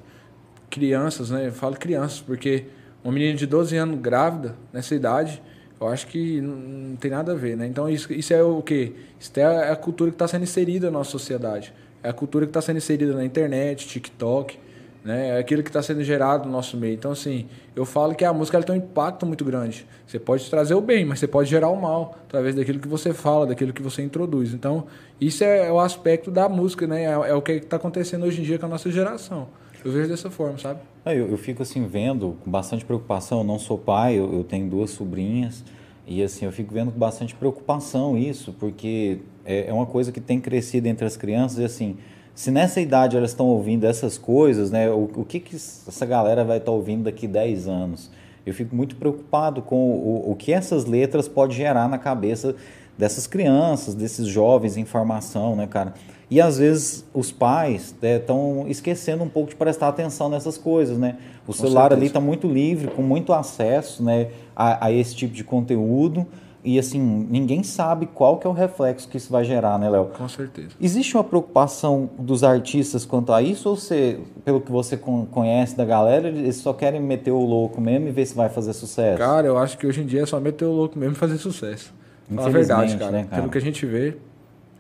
Crianças, 0.70 1.32
né? 1.32 1.48
Eu 1.48 1.52
falo 1.52 1.76
crianças 1.76 2.20
porque 2.20 2.66
uma 3.04 3.14
menina 3.14 3.36
de 3.36 3.46
12 3.46 3.76
anos 3.76 4.00
grávida, 4.00 4.56
nessa 4.72 4.96
idade, 4.96 5.42
eu 5.80 5.88
acho 5.88 6.08
que 6.08 6.40
não, 6.40 6.56
não 6.56 6.96
tem 6.96 7.12
nada 7.12 7.34
a 7.34 7.36
ver, 7.36 7.58
né? 7.58 7.68
Então 7.68 7.90
isso, 7.90 8.12
isso 8.14 8.34
é 8.34 8.42
o 8.42 8.62
quê? 8.62 8.94
Isso 9.20 9.32
é 9.38 9.72
a 9.72 9.76
cultura 9.76 10.10
que 10.12 10.16
está 10.16 10.28
sendo 10.28 10.44
inserida 10.44 10.88
na 10.90 11.00
nossa 11.00 11.12
sociedade. 11.12 11.74
É 12.02 12.10
a 12.10 12.14
cultura 12.14 12.46
que 12.46 12.50
está 12.52 12.62
sendo 12.62 12.78
inserida 12.78 13.14
na 13.14 13.26
internet, 13.26 13.88
TikTok, 13.88 14.58
né? 15.04 15.30
É 15.30 15.38
aquilo 15.38 15.62
que 15.62 15.70
está 15.70 15.82
sendo 15.82 16.02
gerado 16.04 16.46
no 16.46 16.52
nosso 16.52 16.78
meio. 16.78 16.94
Então, 16.94 17.12
assim, 17.12 17.46
eu 17.76 17.86
falo 17.86 18.16
que 18.16 18.24
a 18.24 18.32
música 18.32 18.58
ela 18.58 18.66
tem 18.66 18.76
um 18.76 18.78
impacto 18.78 19.26
muito 19.26 19.44
grande. 19.44 19.86
Você 20.08 20.18
pode 20.18 20.50
trazer 20.50 20.74
o 20.74 20.82
bem, 20.82 21.04
mas 21.04 21.20
você 21.20 21.28
pode 21.28 21.50
gerar 21.50 21.68
o 21.70 21.76
mal 21.76 22.18
através 22.28 22.56
daquilo 22.56 22.80
que 22.80 22.88
você 22.88 23.14
fala, 23.14 23.48
daquilo 23.48 23.74
que 23.74 23.82
você 23.82 24.02
introduz. 24.02 24.54
Então, 24.54 24.88
isso 25.20 25.44
é, 25.44 25.70
o 25.72 25.80
aspecto 25.80 26.32
da 26.32 26.48
música, 26.48 26.88
né? 26.88 27.04
É, 27.04 27.12
é 27.12 27.34
o 27.34 27.42
que 27.42 27.54
está 27.54 27.76
acontecendo 27.76 28.26
hoje 28.26 28.40
em 28.42 28.44
dia 28.46 28.58
com 28.58 28.66
a 28.66 28.70
nossa 28.70 28.90
geração. 28.90 29.50
Eu 29.84 29.92
vejo 29.92 30.08
dessa 30.08 30.30
forma, 30.30 30.58
sabe? 30.58 30.80
É, 31.06 31.14
eu, 31.14 31.28
eu 31.30 31.38
fico 31.38 31.62
assim 31.62 31.86
vendo 31.86 32.38
com 32.44 32.50
bastante 32.50 32.86
preocupação. 32.86 33.40
Eu 33.40 33.44
não 33.44 33.60
sou 33.60 33.78
pai, 33.78 34.18
eu, 34.18 34.34
eu, 34.34 34.44
tenho 34.44 34.70
duas 34.70 34.92
sobrinhas 34.92 35.64
e 36.08 36.22
assim 36.22 36.46
eu 36.46 36.52
fico 36.52 36.74
vendo 36.74 36.92
com 36.92 37.00
bastante 37.00 37.36
preocupação 37.36 38.18
isso, 38.18 38.54
porque 38.54 39.20
é, 39.46 39.68
é 39.68 39.74
uma 39.74 39.86
coisa 39.86 40.12
que 40.12 40.22
tem 40.22 40.40
crescido 40.40 40.88
entre 40.88 41.06
as 41.06 41.16
crianças 41.18 41.60
e 41.60 41.64
assim 41.64 41.98
se 42.36 42.50
nessa 42.50 42.82
idade 42.82 43.16
elas 43.16 43.30
estão 43.30 43.46
ouvindo 43.46 43.86
essas 43.86 44.18
coisas, 44.18 44.72
né, 44.72 44.90
o, 44.90 45.10
o 45.16 45.26
que, 45.26 45.40
que 45.40 45.56
essa 45.56 46.06
galera 46.06 46.44
vai 46.44 46.58
estar 46.58 46.72
tá 46.72 46.72
ouvindo 46.72 47.04
daqui 47.04 47.28
10 47.28 47.68
anos? 47.68 48.10
Eu 48.46 48.54
fico 48.54 48.76
muito 48.76 48.96
preocupado 48.96 49.62
com 49.62 49.92
o, 49.92 50.32
o 50.32 50.36
que 50.36 50.52
essas 50.52 50.86
letras 50.86 51.28
podem 51.28 51.56
gerar 51.56 51.88
na 51.88 51.98
cabeça 51.98 52.56
dessas 52.98 53.28
crianças, 53.28 53.94
desses 53.94 54.28
jovens 54.28 54.78
em 54.78 54.86
formação, 54.86 55.56
né, 55.56 55.68
cara? 55.68 55.94
E 56.34 56.42
às 56.42 56.58
vezes 56.58 57.06
os 57.14 57.32
pais 57.32 57.94
estão 58.02 58.64
né, 58.64 58.72
esquecendo 58.72 59.24
um 59.24 59.30
pouco 59.30 59.52
de 59.52 59.56
prestar 59.56 59.90
atenção 59.90 60.30
nessas 60.30 60.58
coisas, 60.58 60.98
né? 60.98 61.18
O 61.44 61.48
com 61.48 61.54
celular 61.54 61.82
certeza. 61.82 62.00
ali 62.00 62.08
está 62.08 62.20
muito 62.20 62.48
livre, 62.48 62.88
com 62.88 63.04
muito 63.04 63.32
acesso 63.32 64.02
né, 64.02 64.30
a, 64.56 64.88
a 64.88 64.92
esse 64.92 65.16
tipo 65.16 65.36
de 65.36 65.44
conteúdo. 65.44 66.26
E 66.64 66.80
assim, 66.80 67.00
ninguém 67.00 67.62
sabe 67.62 68.08
qual 68.08 68.40
que 68.40 68.48
é 68.48 68.50
o 68.50 68.54
reflexo 68.54 69.08
que 69.08 69.16
isso 69.16 69.32
vai 69.32 69.44
gerar, 69.44 69.78
né, 69.78 69.88
Léo? 69.88 70.06
Com 70.06 70.28
certeza. 70.28 70.70
Existe 70.82 71.16
uma 71.16 71.24
preocupação 71.24 72.10
dos 72.18 72.44
artistas 72.44 73.06
quanto 73.06 73.32
a 73.32 73.40
isso, 73.40 73.70
ou 73.70 73.76
você, 73.76 74.20
pelo 74.44 74.60
que 74.60 74.72
você 74.72 74.98
conhece 74.98 75.78
da 75.78 75.86
galera, 75.86 76.30
eles 76.30 76.56
só 76.56 76.74
querem 76.74 77.00
meter 77.00 77.30
o 77.30 77.46
louco 77.46 77.80
mesmo 77.80 78.08
e 78.08 78.12
ver 78.12 78.26
se 78.26 78.34
vai 78.34 78.50
fazer 78.50 78.74
sucesso? 78.74 79.20
Cara, 79.20 79.46
eu 79.46 79.56
acho 79.56 79.78
que 79.78 79.86
hoje 79.86 80.02
em 80.02 80.08
dia 80.08 80.24
é 80.24 80.26
só 80.26 80.40
meter 80.40 80.66
o 80.66 80.72
louco 80.72 80.98
mesmo 80.98 81.14
e 81.14 81.18
fazer 81.20 81.38
sucesso. 81.38 81.94
Fala 82.34 82.48
a 82.48 82.52
verdade, 82.52 82.98
cara. 82.98 83.12
Né, 83.12 83.28
cara. 83.30 83.42
Pelo 83.44 83.52
que 83.52 83.58
a 83.60 83.62
gente 83.62 83.86
vê, 83.86 84.18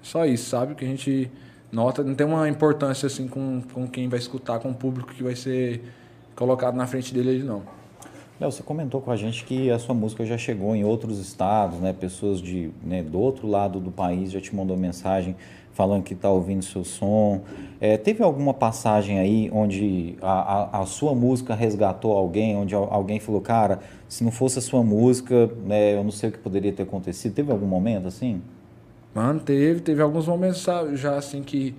só 0.01 0.25
isso, 0.25 0.49
sabe? 0.49 0.73
Que 0.73 0.83
a 0.83 0.87
gente 0.87 1.29
nota, 1.73 2.03
não 2.03 2.13
tem 2.13 2.25
uma 2.25 2.47
importância 2.47 3.07
assim 3.07 3.27
com, 3.27 3.61
com 3.73 3.87
quem 3.87 4.07
vai 4.07 4.19
escutar, 4.19 4.59
com 4.59 4.69
o 4.69 4.73
público 4.73 5.11
que 5.13 5.23
vai 5.23 5.35
ser 5.35 5.81
colocado 6.35 6.75
na 6.75 6.85
frente 6.85 7.13
dele 7.13 7.29
ali, 7.31 7.43
não. 7.43 7.63
Léo, 8.39 8.51
você 8.51 8.63
comentou 8.63 8.99
com 9.01 9.11
a 9.11 9.15
gente 9.15 9.43
que 9.43 9.69
a 9.69 9.79
sua 9.79 9.93
música 9.93 10.25
já 10.25 10.37
chegou 10.37 10.75
em 10.75 10.83
outros 10.83 11.19
estados, 11.19 11.79
né? 11.79 11.93
Pessoas 11.93 12.41
de, 12.41 12.71
né, 12.83 13.03
do 13.03 13.19
outro 13.19 13.47
lado 13.47 13.79
do 13.79 13.91
país 13.91 14.31
já 14.31 14.41
te 14.41 14.55
mandou 14.55 14.75
mensagem 14.75 15.35
falando 15.71 16.03
que 16.03 16.13
está 16.13 16.29
ouvindo 16.29 16.63
seu 16.63 16.83
som. 16.83 17.41
É, 17.81 17.97
teve 17.97 18.23
alguma 18.23 18.53
passagem 18.53 19.19
aí 19.19 19.49
onde 19.51 20.15
a, 20.21 20.77
a, 20.77 20.81
a, 20.81 20.85
sua 20.85 21.15
música 21.15 21.55
resgatou 21.55 22.15
alguém, 22.15 22.55
onde 22.55 22.75
alguém 22.75 23.19
falou, 23.19 23.41
cara, 23.41 23.79
se 24.07 24.23
não 24.23 24.31
fosse 24.31 24.59
a 24.59 24.61
sua 24.61 24.83
música, 24.83 25.49
né, 25.65 25.95
eu 25.95 26.03
não 26.03 26.11
sei 26.11 26.29
o 26.29 26.31
que 26.31 26.37
poderia 26.37 26.71
ter 26.71 26.83
acontecido. 26.83 27.33
Teve 27.33 27.51
algum 27.51 27.65
momento 27.65 28.07
assim? 28.07 28.41
Mano, 29.13 29.39
teve, 29.39 30.01
alguns 30.01 30.27
momentos 30.27 30.65
já 30.93 31.15
assim 31.15 31.43
que, 31.43 31.75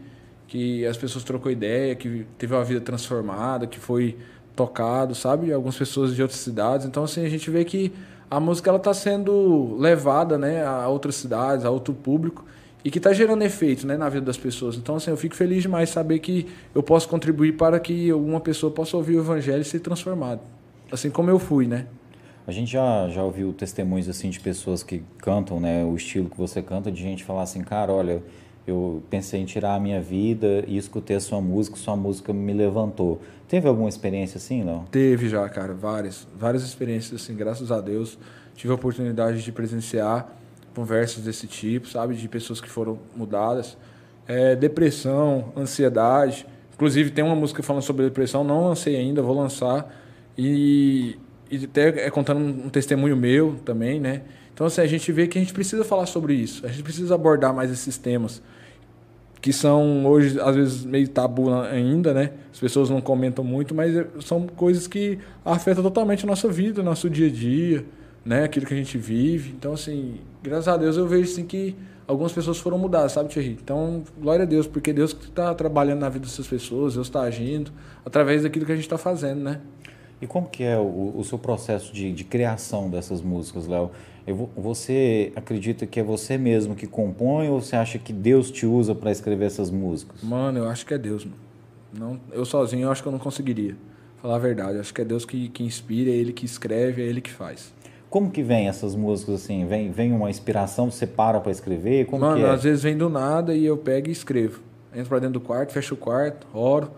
que 0.47 0.87
as 0.87 0.97
pessoas 0.97 1.24
trocou 1.24 1.51
ideia, 1.51 1.95
que 1.95 2.26
teve 2.39 2.55
uma 2.55 2.64
vida 2.64 2.80
transformada, 2.80 3.66
que 3.66 3.78
foi 3.78 4.16
tocado, 4.55 5.14
sabe? 5.14 5.53
Algumas 5.53 5.76
pessoas 5.76 6.14
de 6.14 6.22
outras 6.22 6.41
cidades. 6.41 6.87
Então, 6.87 7.05
assim, 7.05 7.24
a 7.24 7.28
gente 7.28 7.51
vê 7.51 7.64
que 7.64 7.93
a 8.30 8.39
música 8.39 8.70
ela 8.70 8.78
está 8.78 8.95
sendo 8.95 9.76
levada, 9.78 10.39
né, 10.39 10.64
a 10.64 10.89
outras 10.89 11.16
cidades, 11.16 11.64
a 11.64 11.70
outro 11.70 11.93
público 11.93 12.45
e 12.85 12.91
que 12.91 12.99
está 12.99 13.12
gerando 13.12 13.43
efeito, 13.43 13.87
né, 13.87 13.97
na 13.97 14.09
vida 14.09 14.26
das 14.26 14.37
pessoas. 14.37 14.76
Então, 14.76 14.97
assim, 14.97 15.11
eu 15.11 15.16
fico 15.16 15.35
feliz 15.35 15.62
demais 15.62 15.89
saber 15.89 16.18
que 16.18 16.47
eu 16.74 16.82
posso 16.82 17.09
contribuir 17.09 17.53
para 17.57 17.80
que 17.80 18.11
alguma 18.11 18.41
pessoa 18.41 18.70
possa 18.70 18.97
ouvir 18.97 19.16
o 19.16 19.20
evangelho 19.20 19.62
e 19.62 19.64
ser 19.64 19.80
transformado, 19.80 20.41
assim 20.93 21.11
como 21.11 21.30
eu 21.30 21.39
fui, 21.39 21.66
né? 21.66 21.87
A 22.47 22.53
gente 22.53 22.72
já, 22.72 23.09
já 23.09 23.22
ouviu 23.22 23.53
testemunhos 23.53 24.09
assim 24.09 24.28
de 24.28 24.38
pessoas 24.38 24.82
que 24.82 25.03
cantam, 25.18 25.59
né, 25.59 25.84
o 25.84 25.97
estilo 25.97 26.28
que 26.28 26.36
você 26.36 26.61
canta, 26.61 26.92
de 26.92 27.01
gente 27.01 27.24
falar 27.24 27.42
assim, 27.42 27.62
cara, 27.62 27.92
olha, 27.92 28.22
eu 28.66 29.03
pensei 29.11 29.40
em 29.40 29.45
tirar 29.45 29.74
a 29.74 29.80
minha 29.80 30.01
vida 30.01 30.64
e 30.66 30.76
escutei 30.76 31.16
a 31.16 31.20
sua 31.20 31.40
música, 31.40 31.76
sua 31.76 31.97
música 31.97 32.32
me 32.32 32.53
levantou. 32.53 33.20
Teve 33.49 33.68
alguma 33.68 33.88
experiência 33.88 34.38
assim, 34.38 34.62
não? 34.62 34.84
Teve 34.84 35.28
já, 35.28 35.47
cara, 35.49 35.74
várias. 35.74 36.26
Várias 36.36 36.62
experiências 36.62 37.22
assim, 37.22 37.34
graças 37.36 37.70
a 37.70 37.80
Deus. 37.80 38.18
Tive 38.55 38.72
a 38.72 38.76
oportunidade 38.76 39.42
de 39.42 39.53
presenciar 39.53 40.28
conversas 40.74 41.24
desse 41.24 41.47
tipo, 41.47 41.86
sabe? 41.88 42.14
De 42.14 42.28
pessoas 42.28 42.61
que 42.61 42.68
foram 42.68 42.99
mudadas. 43.14 43.76
É, 44.26 44.57
depressão, 44.57 45.53
ansiedade. 45.57 46.47
Inclusive 46.74 47.11
tem 47.11 47.22
uma 47.22 47.36
música 47.36 47.62
falando 47.62 47.82
sobre 47.82 48.05
depressão, 48.05 48.42
não 48.42 48.68
lancei 48.68 48.97
ainda, 48.97 49.22
vou 49.22 49.36
lançar. 49.36 49.95
E, 50.36 51.16
e 51.57 51.64
até 51.64 52.11
contando 52.11 52.40
um 52.40 52.68
testemunho 52.68 53.16
meu 53.16 53.57
também, 53.64 54.00
né? 54.00 54.22
Então, 54.52 54.66
assim, 54.66 54.80
a 54.80 54.86
gente 54.86 55.11
vê 55.11 55.26
que 55.26 55.38
a 55.38 55.40
gente 55.40 55.52
precisa 55.52 55.84
falar 55.84 56.07
sobre 56.07 56.34
isso. 56.34 56.64
A 56.64 56.68
gente 56.68 56.82
precisa 56.82 57.14
abordar 57.14 57.52
mais 57.52 57.70
esses 57.70 57.98
temas 57.98 58.40
que 59.44 59.52
são 59.52 60.07
hoje 60.07 60.40
às 60.40 60.57
vezes 60.57 60.84
meio 60.86 61.07
tabu 61.07 61.52
ainda, 61.52 62.14
né? 62.14 62.30
As 62.50 62.59
pessoas 62.59 62.88
não 62.88 62.98
comentam 63.02 63.44
muito, 63.44 63.74
mas 63.74 63.94
é, 63.94 64.07
são 64.20 64.46
coisas 64.46 64.86
que 64.86 65.18
afetam 65.44 65.82
totalmente 65.82 66.24
a 66.24 66.26
nossa 66.26 66.48
vida, 66.48 66.82
nosso 66.82 67.11
dia 67.11 67.26
a 67.26 67.30
dia, 67.30 67.84
né? 68.24 68.44
Aquilo 68.44 68.64
que 68.64 68.72
a 68.72 68.76
gente 68.76 68.96
vive. 68.96 69.50
Então, 69.50 69.74
assim, 69.74 70.14
graças 70.42 70.66
a 70.66 70.78
Deus 70.78 70.96
eu 70.96 71.07
vejo 71.07 71.30
assim 71.30 71.44
que 71.44 71.76
algumas 72.09 72.32
pessoas 72.32 72.57
foram 72.57 72.78
mudadas, 72.78 73.12
sabe, 73.12 73.28
Thierry? 73.28 73.59
Então, 73.62 74.02
glória 74.18 74.44
a 74.44 74.46
Deus, 74.46 74.66
porque 74.66 74.94
Deus 74.94 75.12
está 75.12 75.55
trabalhando 75.55 76.00
na 76.00 76.09
vida 76.09 76.24
dessas 76.24 76.46
pessoas, 76.46 76.94
Deus 76.94 77.07
está 77.07 77.20
agindo 77.20 77.70
através 78.02 78.44
daquilo 78.44 78.64
que 78.64 78.72
a 78.72 78.76
gente 78.76 78.86
está 78.86 78.96
fazendo, 78.96 79.42
né? 79.42 79.61
E 80.25 80.27
como 80.27 80.49
que 80.49 80.64
é 80.64 80.79
o, 80.79 81.12
o 81.18 81.22
seu 81.22 81.39
processo 81.39 81.93
de, 81.93 82.11
de 82.11 82.25
criação 82.25 82.89
dessas 82.89 83.20
músicas, 83.20 83.66
Léo? 83.66 83.91
Você 84.57 85.31
acredita 85.37 85.85
que 85.85 86.01
é 86.01 86.03
você 86.03 86.39
mesmo 86.39 86.75
que 86.75 86.87
compõe 86.87 87.51
ou 87.51 87.61
você 87.61 87.77
acha 87.77 87.99
que 87.99 88.11
Deus 88.11 88.51
te 88.51 88.64
usa 88.64 88.95
para 88.95 89.11
escrever 89.11 89.45
essas 89.45 89.70
músicas? 89.70 90.22
Mano, 90.22 90.61
eu 90.61 90.68
acho 90.70 90.87
que 90.87 90.95
é 90.95 90.99
Deus. 90.99 91.27
Mano. 91.27 91.37
Não, 91.93 92.20
eu 92.33 92.47
sozinho 92.47 92.85
eu 92.85 92.91
acho 92.91 93.03
que 93.03 93.09
eu 93.09 93.12
não 93.12 93.18
conseguiria. 93.18 93.77
Falar 94.22 94.37
a 94.37 94.39
verdade, 94.39 94.77
eu 94.77 94.81
acho 94.81 94.95
que 94.95 95.03
é 95.03 95.05
Deus 95.05 95.27
que, 95.27 95.51
que 95.51 95.62
inspira, 95.62 96.11
é 96.11 96.14
Ele 96.14 96.33
que 96.33 96.47
escreve, 96.47 97.03
é 97.03 97.05
Ele 97.05 97.20
que 97.20 97.31
faz. 97.31 97.75
Como 98.09 98.31
que 98.31 98.43
vem 98.43 98.66
essas 98.66 98.97
músicas 98.97 99.43
assim? 99.43 99.66
Vem, 99.66 99.91
vem 99.91 100.11
uma 100.11 100.31
inspiração, 100.31 100.91
você 100.91 101.07
para 101.07 101.39
para 101.39 101.53
escrever? 101.53 102.07
Como 102.07 102.25
Mano, 102.25 102.47
é? 102.47 102.51
às 102.51 102.62
vezes 102.62 102.83
vem 102.83 102.97
do 102.97 103.11
nada 103.11 103.55
e 103.55 103.66
eu 103.66 103.77
pego 103.77 104.09
e 104.09 104.12
escrevo. 104.12 104.62
Entro 104.95 105.11
para 105.11 105.18
dentro 105.18 105.35
do 105.35 105.41
quarto, 105.43 105.75
fecho 105.75 105.93
o 105.93 105.99
quarto, 105.99 106.47
oro, 106.55 106.93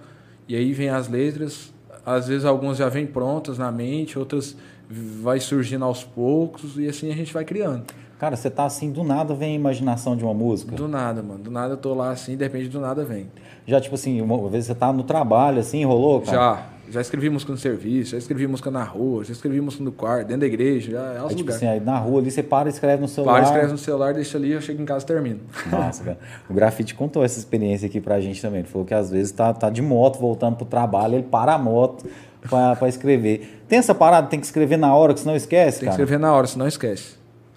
e 0.46 0.54
aí 0.54 0.72
vem 0.72 0.90
as 0.90 1.08
letras. 1.08 1.74
Às 2.06 2.28
vezes 2.28 2.44
algumas 2.44 2.78
já 2.78 2.88
vêm 2.88 3.04
prontas 3.04 3.58
na 3.58 3.72
mente, 3.72 4.16
outras 4.16 4.56
vai 4.88 5.40
surgindo 5.40 5.84
aos 5.84 6.04
poucos 6.04 6.78
e 6.78 6.86
assim 6.86 7.10
a 7.10 7.14
gente 7.16 7.34
vai 7.34 7.44
criando. 7.44 7.82
Cara, 8.16 8.36
você 8.36 8.48
tá 8.48 8.64
assim, 8.64 8.90
do 8.92 9.02
nada 9.02 9.34
vem 9.34 9.52
a 9.52 9.54
imaginação 9.56 10.16
de 10.16 10.24
uma 10.24 10.32
música? 10.32 10.74
Do 10.74 10.86
nada, 10.86 11.22
mano. 11.22 11.40
Do 11.40 11.50
nada 11.50 11.74
eu 11.74 11.76
tô 11.76 11.92
lá 11.92 12.10
assim, 12.10 12.36
de 12.36 12.44
repente 12.44 12.68
do 12.68 12.80
nada 12.80 13.04
vem. 13.04 13.26
Já, 13.66 13.80
tipo 13.80 13.96
assim, 13.96 14.22
uma 14.22 14.48
vez 14.48 14.66
você 14.66 14.74
tá 14.74 14.92
no 14.92 15.02
trabalho, 15.02 15.58
assim, 15.58 15.84
rolou, 15.84 16.20
cara? 16.20 16.36
Já. 16.36 16.66
Já 16.88 17.00
escrevi 17.00 17.28
música 17.28 17.52
no 17.52 17.58
serviço, 17.58 18.12
já 18.12 18.18
escrevi 18.18 18.46
música 18.46 18.70
na 18.70 18.84
rua, 18.84 19.24
já 19.24 19.32
escrevi 19.32 19.60
música 19.60 19.82
no 19.82 19.92
quarto, 19.92 20.28
dentro 20.28 20.40
da 20.40 20.46
igreja, 20.46 20.92
já 20.92 21.12
é 21.14 21.20
aí, 21.20 21.34
tipo 21.34 21.50
assim, 21.50 21.66
aí 21.66 21.80
na 21.80 21.98
rua 21.98 22.20
ali 22.20 22.30
você 22.30 22.42
para 22.42 22.68
e 22.68 22.72
escreve 22.72 23.02
no 23.02 23.08
celular. 23.08 23.34
Para, 23.34 23.44
escreve 23.44 23.72
no 23.72 23.78
celular, 23.78 24.14
deixa 24.14 24.38
ali, 24.38 24.52
eu 24.52 24.60
chego 24.60 24.80
em 24.80 24.84
casa 24.84 25.04
e 25.04 25.08
termino. 25.08 25.40
Nossa, 25.70 26.04
cara. 26.04 26.18
O 26.48 26.54
grafite 26.54 26.94
contou 26.94 27.24
essa 27.24 27.38
experiência 27.38 27.86
aqui 27.86 28.00
pra 28.00 28.20
gente 28.20 28.40
também. 28.40 28.60
Ele 28.60 28.68
falou 28.68 28.86
que 28.86 28.94
às 28.94 29.10
vezes 29.10 29.32
tá, 29.32 29.52
tá 29.52 29.68
de 29.68 29.82
moto 29.82 30.18
voltando 30.18 30.56
pro 30.56 30.66
trabalho, 30.66 31.14
ele 31.14 31.24
para 31.24 31.54
a 31.54 31.58
moto 31.58 32.06
para 32.48 32.88
escrever. 32.88 33.62
Tem 33.68 33.78
essa 33.78 33.94
parada, 33.94 34.28
tem 34.28 34.38
que 34.38 34.46
escrever 34.46 34.76
na 34.76 34.94
hora, 34.94 35.12
que 35.12 35.20
senão 35.20 35.34
esquece, 35.34 35.80
Tem 35.80 35.86
cara? 35.86 35.96
que 35.96 36.02
escrever 36.02 36.20
na 36.20 36.32
hora, 36.32 36.46
senão 36.46 36.66
esquece. 36.66 37.16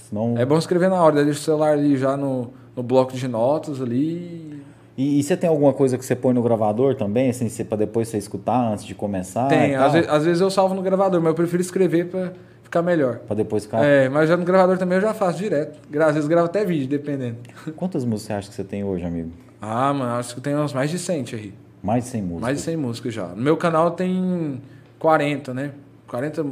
Senão... 0.10 0.36
É 0.38 0.46
bom 0.46 0.58
escrever 0.58 0.90
na 0.90 1.02
hora, 1.02 1.24
deixa 1.24 1.40
o 1.40 1.44
celular 1.44 1.74
ali 1.74 1.96
já 1.96 2.18
no, 2.18 2.52
no 2.76 2.82
bloco 2.82 3.14
de 3.14 3.28
notas 3.28 3.82
ali. 3.82 4.64
E, 5.00 5.18
e, 5.18 5.24
você 5.24 5.38
tem 5.38 5.50
alguma 5.50 5.72
coisa 5.72 5.97
que 5.97 6.04
você 6.04 6.14
põe 6.14 6.34
no 6.34 6.43
gravador 6.43 6.93
também, 6.93 7.30
assim, 7.30 7.47
para 7.64 7.78
depois 7.78 8.10
você 8.10 8.18
escutar 8.18 8.74
antes 8.74 8.84
de 8.84 8.93
começar? 8.93 9.47
Tem, 9.47 9.74
às 9.74 9.93
vezes, 9.93 10.10
às 10.10 10.26
vezes, 10.26 10.41
eu 10.41 10.50
salvo 10.50 10.76
no 10.76 10.82
gravador, 10.82 11.22
mas 11.22 11.30
eu 11.30 11.36
prefiro 11.36 11.62
escrever 11.62 12.08
para 12.08 12.34
ficar 12.62 12.82
melhor. 12.82 13.20
Para 13.20 13.38
depois 13.38 13.64
ficar. 13.64 13.82
É, 13.82 14.10
mas 14.10 14.28
já 14.28 14.36
no 14.36 14.43
gravador 14.43 14.78
também 14.78 14.97
eu 14.97 15.02
já 15.02 15.14
faço 15.14 15.38
direto. 15.38 15.80
Às 16.02 16.16
vezes 16.16 16.28
gravo 16.28 16.47
até 16.47 16.66
vídeo, 16.66 16.86
dependendo. 16.89 17.38
Quantas 17.78 18.04
músicas 18.04 18.28
você 18.28 18.34
acha 18.34 18.50
que 18.50 18.56
você 18.56 18.64
tem 18.66 18.84
hoje, 18.84 19.06
amigo? 19.06 19.32
Ah, 19.62 19.93
mano, 19.93 20.16
acho 20.16 20.36
que 20.36 20.41
tem 20.41 20.54
umas 20.54 20.74
mais 20.74 20.91
de 20.91 21.00
100 21.00 21.26
aí. 21.32 21.54
Mais 21.82 22.04
de 22.04 22.10
100 22.10 22.22
músicas? 22.22 22.41
Mais 22.41 22.58
de 22.58 22.64
100 22.64 22.76
músicas 22.76 23.14
já. 23.14 23.28
No 23.28 23.41
meu 23.41 23.56
canal 23.56 23.91
tem 23.91 24.62
40, 25.00 25.54
né? 25.54 25.72
40. 26.10 26.45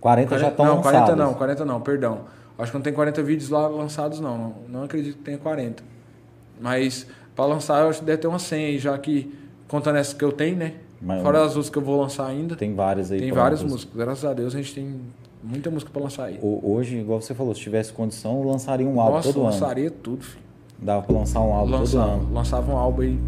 40, 0.00 0.38
já 0.40 0.48
estão 0.48 0.66
Não, 0.66 0.76
lançados. 0.78 0.98
40 0.98 1.16
não, 1.16 1.34
40 1.34 1.64
não, 1.64 1.80
perdão. 1.80 2.20
Acho 2.58 2.72
que 2.72 2.76
não 2.76 2.82
tem 2.82 2.92
40 2.92 3.22
vídeos 3.22 3.50
lá 3.50 3.68
lançados, 3.68 4.18
não. 4.18 4.36
Não, 4.36 4.54
não 4.68 4.82
acredito 4.82 5.16
que 5.16 5.22
tenha 5.22 5.38
40. 5.38 5.94
Mas 6.60 7.06
para 7.34 7.46
lançar, 7.46 7.82
eu 7.82 7.88
acho 7.88 8.00
que 8.00 8.04
deve 8.04 8.18
ter 8.18 8.26
umas 8.26 8.42
100 8.42 8.64
aí, 8.64 8.78
já 8.78 8.96
que 8.98 9.32
contando 9.68 9.96
essas 9.96 10.14
que 10.14 10.24
eu 10.24 10.32
tenho, 10.32 10.56
né? 10.56 10.74
Mas, 11.00 11.22
Fora 11.22 11.44
as 11.44 11.54
músicas 11.54 11.70
que 11.70 11.78
eu 11.78 11.82
vou 11.82 12.00
lançar 12.00 12.26
ainda. 12.26 12.56
Tem 12.56 12.74
várias 12.74 13.12
aí. 13.12 13.18
Tem 13.18 13.32
várias 13.32 13.62
músicas. 13.62 13.94
Graças 13.94 14.24
a 14.24 14.32
Deus 14.32 14.54
a 14.54 14.58
gente 14.58 14.74
tem 14.74 15.00
muita 15.42 15.70
música 15.70 15.90
para 15.92 16.02
lançar 16.02 16.24
aí. 16.24 16.38
Hoje, 16.42 16.96
igual 16.96 17.20
você 17.20 17.34
falou, 17.34 17.54
se 17.54 17.60
tivesse 17.60 17.92
condição, 17.92 18.40
eu 18.40 18.48
lançaria 18.48 18.86
um 18.86 19.00
álbum 19.00 19.16
Nossa, 19.16 19.32
todo 19.32 19.42
lançaria 19.42 19.58
ano. 19.58 19.64
lançaria 19.64 19.90
tudo, 19.90 20.24
filho. 20.24 20.44
Dava 20.78 21.02
para 21.02 21.16
lançar 21.16 21.40
um 21.40 21.52
álbum 21.52 21.72
lançava, 21.72 22.04
todo 22.04 22.22
ano. 22.22 22.34
Lançava 22.34 22.72
um 22.72 22.76
álbum 22.76 23.02
aí 23.02 23.18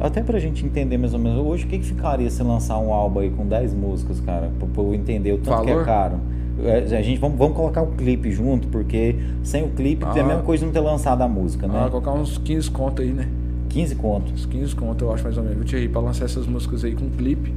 até 0.00 0.22
pra 0.22 0.38
gente 0.38 0.64
entender 0.64 0.96
mais 0.96 1.12
ou 1.12 1.20
menos, 1.20 1.44
hoje 1.46 1.66
o 1.66 1.68
que, 1.68 1.78
que 1.78 1.84
ficaria 1.84 2.30
se 2.30 2.42
lançar 2.42 2.78
um 2.78 2.90
álbum 2.90 3.20
aí 3.20 3.30
com 3.30 3.46
10 3.46 3.74
músicas, 3.74 4.18
cara? 4.20 4.50
Pra, 4.58 4.66
pra 4.66 4.82
eu 4.82 4.94
entender 4.94 5.32
o 5.32 5.36
tanto 5.36 5.50
Valor? 5.50 5.66
que 5.66 5.72
é 5.72 5.84
caro. 5.84 6.20
É, 6.64 6.78
a 6.96 7.02
gente 7.02 7.18
vamos, 7.18 7.38
vamos 7.38 7.54
colocar 7.54 7.82
o 7.82 7.88
clipe 7.88 8.30
junto, 8.30 8.68
porque 8.68 9.16
sem 9.42 9.62
o 9.62 9.68
clipe 9.68 10.04
ah, 10.06 10.12
é 10.16 10.20
a 10.20 10.24
mesma 10.24 10.42
coisa 10.42 10.64
não 10.64 10.72
ter 10.72 10.80
lançado 10.80 11.20
a 11.20 11.28
música, 11.28 11.66
né? 11.66 11.84
Ah, 11.84 11.90
colocar 11.90 12.12
uns 12.12 12.38
15 12.38 12.70
contos 12.70 13.04
aí, 13.04 13.12
né? 13.12 13.28
15 13.70 13.94
contos. 13.94 14.32
Uns 14.32 14.46
15 14.46 14.74
contos, 14.74 15.02
eu 15.02 15.14
acho 15.14 15.24
mais 15.24 15.38
ou 15.38 15.44
menos. 15.44 15.68
Thierry, 15.68 15.88
pra 15.88 16.00
lançar 16.00 16.26
essas 16.26 16.46
músicas 16.46 16.84
aí 16.84 16.94
com 16.94 17.08
clipe, 17.10 17.54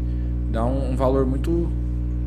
dá 0.52 0.64
um, 0.66 0.92
um 0.92 0.96
valor 0.96 1.26
muito. 1.26 1.68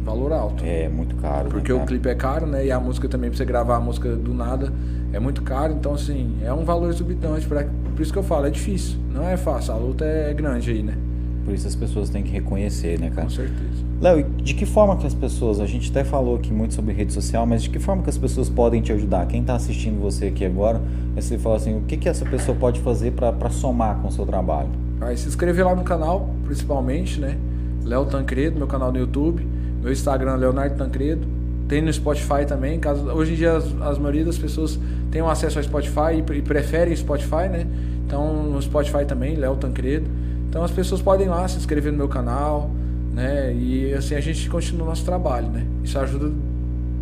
valor 0.04 0.32
alto. 0.32 0.64
É, 0.64 0.88
muito 0.88 1.16
caro. 1.16 1.48
Porque 1.48 1.72
né, 1.72 1.82
o 1.82 1.86
clipe 1.86 2.08
é 2.08 2.14
caro, 2.14 2.46
né? 2.46 2.66
E 2.66 2.70
a 2.70 2.78
música 2.78 3.08
também, 3.08 3.30
pra 3.30 3.36
você 3.38 3.44
gravar 3.44 3.76
a 3.76 3.80
música 3.80 4.14
do 4.14 4.34
nada, 4.34 4.72
é 5.12 5.18
muito 5.18 5.42
caro. 5.42 5.72
Então, 5.72 5.94
assim, 5.94 6.36
é 6.42 6.52
um 6.52 6.64
valor 6.64 6.90
exorbitante. 6.90 7.46
Pra, 7.46 7.64
por 7.64 8.02
isso 8.02 8.12
que 8.12 8.18
eu 8.18 8.24
falo, 8.24 8.46
é 8.46 8.50
difícil. 8.50 8.98
Não 9.12 9.26
é 9.26 9.36
fácil. 9.36 9.72
A 9.72 9.76
luta 9.76 10.04
é 10.04 10.34
grande 10.34 10.70
aí, 10.70 10.82
né? 10.82 10.96
Por 11.44 11.54
isso 11.54 11.66
as 11.66 11.76
pessoas 11.76 12.10
têm 12.10 12.24
que 12.24 12.30
reconhecer, 12.30 12.98
né, 12.98 13.08
cara? 13.08 13.22
Com 13.22 13.30
certeza. 13.30 13.85
Léo, 14.00 14.24
de 14.42 14.52
que 14.52 14.66
forma 14.66 14.94
que 14.96 15.06
as 15.06 15.14
pessoas, 15.14 15.58
a 15.58 15.64
gente 15.64 15.90
até 15.90 16.04
falou 16.04 16.36
aqui 16.36 16.52
muito 16.52 16.74
sobre 16.74 16.92
rede 16.92 17.14
social, 17.14 17.46
mas 17.46 17.62
de 17.62 17.70
que 17.70 17.78
forma 17.78 18.02
que 18.02 18.10
as 18.10 18.18
pessoas 18.18 18.48
podem 18.48 18.82
te 18.82 18.92
ajudar? 18.92 19.26
Quem 19.26 19.40
está 19.40 19.54
assistindo 19.54 19.98
você 20.00 20.26
aqui 20.26 20.44
agora, 20.44 20.82
você 21.14 21.38
fala 21.38 21.56
assim, 21.56 21.78
o 21.78 21.80
que, 21.80 21.96
que 21.96 22.06
essa 22.06 22.24
pessoa 22.26 22.56
pode 22.56 22.80
fazer 22.80 23.12
para 23.12 23.48
somar 23.48 23.96
com 23.96 24.08
o 24.08 24.12
seu 24.12 24.26
trabalho? 24.26 24.68
Aí 25.00 25.16
se 25.16 25.26
inscrever 25.26 25.64
lá 25.64 25.74
no 25.74 25.82
canal, 25.82 26.28
principalmente, 26.44 27.18
né? 27.18 27.38
Léo 27.84 28.04
Tancredo, 28.04 28.58
meu 28.58 28.66
canal 28.66 28.92
no 28.92 28.98
YouTube, 28.98 29.46
meu 29.82 29.90
Instagram 29.90 30.34
Leonardo 30.36 30.76
Tancredo, 30.76 31.26
tem 31.66 31.80
no 31.80 31.90
Spotify 31.90 32.44
também. 32.46 32.78
Caso, 32.78 33.06
hoje 33.10 33.32
em 33.32 33.36
dia 33.36 33.56
as, 33.56 33.64
as 33.80 33.98
maioria 33.98 34.26
das 34.26 34.36
pessoas 34.36 34.78
têm 35.10 35.22
acesso 35.22 35.58
ao 35.58 35.64
Spotify 35.64 36.16
e, 36.16 36.32
e 36.36 36.42
preferem 36.42 36.94
Spotify, 36.94 37.48
né? 37.50 37.66
Então 38.06 38.42
no 38.42 38.60
Spotify 38.60 39.06
também, 39.06 39.36
Léo 39.36 39.56
Tancredo. 39.56 40.10
Então 40.48 40.62
as 40.62 40.70
pessoas 40.70 41.00
podem 41.00 41.26
ir 41.26 41.30
lá 41.30 41.48
se 41.48 41.56
inscrever 41.56 41.92
no 41.92 41.98
meu 41.98 42.08
canal, 42.08 42.70
né? 43.16 43.50
E 43.54 43.94
assim 43.94 44.14
a 44.14 44.20
gente 44.20 44.48
continua 44.50 44.84
o 44.84 44.88
nosso 44.90 45.04
trabalho, 45.04 45.48
né? 45.48 45.66
Isso 45.82 45.98
ajuda 45.98 46.30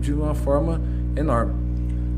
de 0.00 0.12
uma 0.12 0.32
forma 0.32 0.80
enorme. 1.16 1.52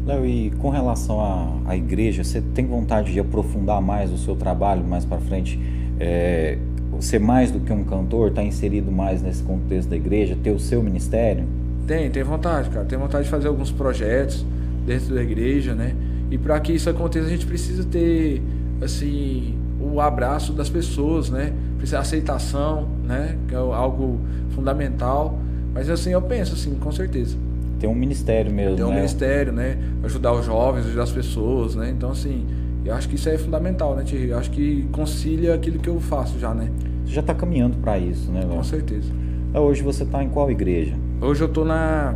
Léo, 0.05 0.27
e 0.27 0.51
com 0.59 0.69
relação 0.69 1.19
à, 1.19 1.71
à 1.71 1.77
igreja, 1.77 2.23
você 2.23 2.43
tem 2.55 2.67
vontade 2.67 3.11
de 3.11 3.19
aprofundar 3.19 3.81
mais 3.81 4.13
o 4.13 4.19
seu 4.19 4.37
trabalho 4.37 4.85
mais 4.85 5.07
para 5.07 5.19
frente? 5.19 5.59
É, 5.99 6.59
ser 7.01 7.19
mais 7.19 7.51
do 7.51 7.59
que 7.59 7.73
um 7.73 7.85
cantor, 7.85 8.29
estar 8.29 8.43
tá 8.43 8.47
inserido 8.47 8.93
mais 8.93 9.23
nesse 9.23 9.43
contexto 9.43 9.89
da 9.89 9.97
igreja, 9.97 10.37
ter 10.43 10.51
o 10.51 10.61
seu 10.61 10.83
ministério? 10.83 11.45
Tem, 11.87 12.11
tem 12.11 12.23
vontade, 12.23 12.69
cara. 12.69 12.85
Tem 12.85 12.99
vontade 12.99 13.25
de 13.25 13.31
fazer 13.31 13.49
alguns 13.49 13.73
projetos 13.73 14.45
dentro 14.87 15.15
da 15.15 15.23
igreja, 15.23 15.75
né? 15.75 15.95
E 16.31 16.37
para 16.37 16.61
que 16.61 16.73
isso 16.73 16.91
aconteça, 16.91 17.27
a 17.27 17.31
gente 17.31 17.47
precisa 17.47 17.85
ter, 17.85 18.43
assim, 18.83 19.55
o 19.81 20.01
abraço 20.01 20.53
das 20.53 20.69
pessoas, 20.69 21.31
né? 21.31 21.53
Precisa 21.77 22.01
aceitação, 22.01 22.89
né? 23.05 23.37
Que 23.49 23.55
é 23.55 23.59
algo 23.59 24.21
fundamental. 24.51 25.39
Mas 25.75 25.91
assim, 25.91 26.11
eu 26.11 26.23
penso 26.23 26.55
assim, 26.55 26.75
com 26.75 26.91
certeza. 26.91 27.37
Tem 27.79 27.89
um 27.89 27.95
ministério 27.95 28.51
mesmo, 28.51 28.77
Tem 28.77 28.85
um 28.85 28.89
né? 28.89 28.97
ministério, 28.97 29.53
né? 29.53 29.77
Ajudar 30.05 30.33
os 30.33 30.47
jovens, 30.47 30.87
ajudar 30.87 31.03
as 31.03 31.13
pessoas, 31.13 31.75
né? 31.75 31.91
Então 31.91 32.11
assim, 32.11 32.47
eu 32.85 32.95
acho 32.95 33.09
que 33.09 33.17
isso 33.17 33.29
é 33.29 33.37
fundamental, 33.37 33.95
né, 33.95 34.03
Thierry? 34.05 34.31
Eu 34.31 34.39
acho 34.39 34.51
que 34.51 34.89
concilia 34.93 35.55
aquilo 35.55 35.79
que 35.79 35.89
eu 35.89 36.01
faço 36.01 36.39
já, 36.39 36.55
né? 36.55 36.71
Você 37.05 37.13
já 37.13 37.21
está 37.21 37.35
caminhando 37.35 37.77
para 37.77 37.99
isso, 37.99 38.31
né, 38.31 38.41
Léo? 38.41 38.51
Com 38.51 38.65
certeza. 38.65 39.13
Hoje 39.55 39.83
você 39.83 40.03
está 40.05 40.23
em 40.23 40.29
qual 40.29 40.51
igreja? 40.51 40.95
Hoje 41.21 41.43
eu 41.43 41.49
tô 41.49 41.65
na. 41.65 42.15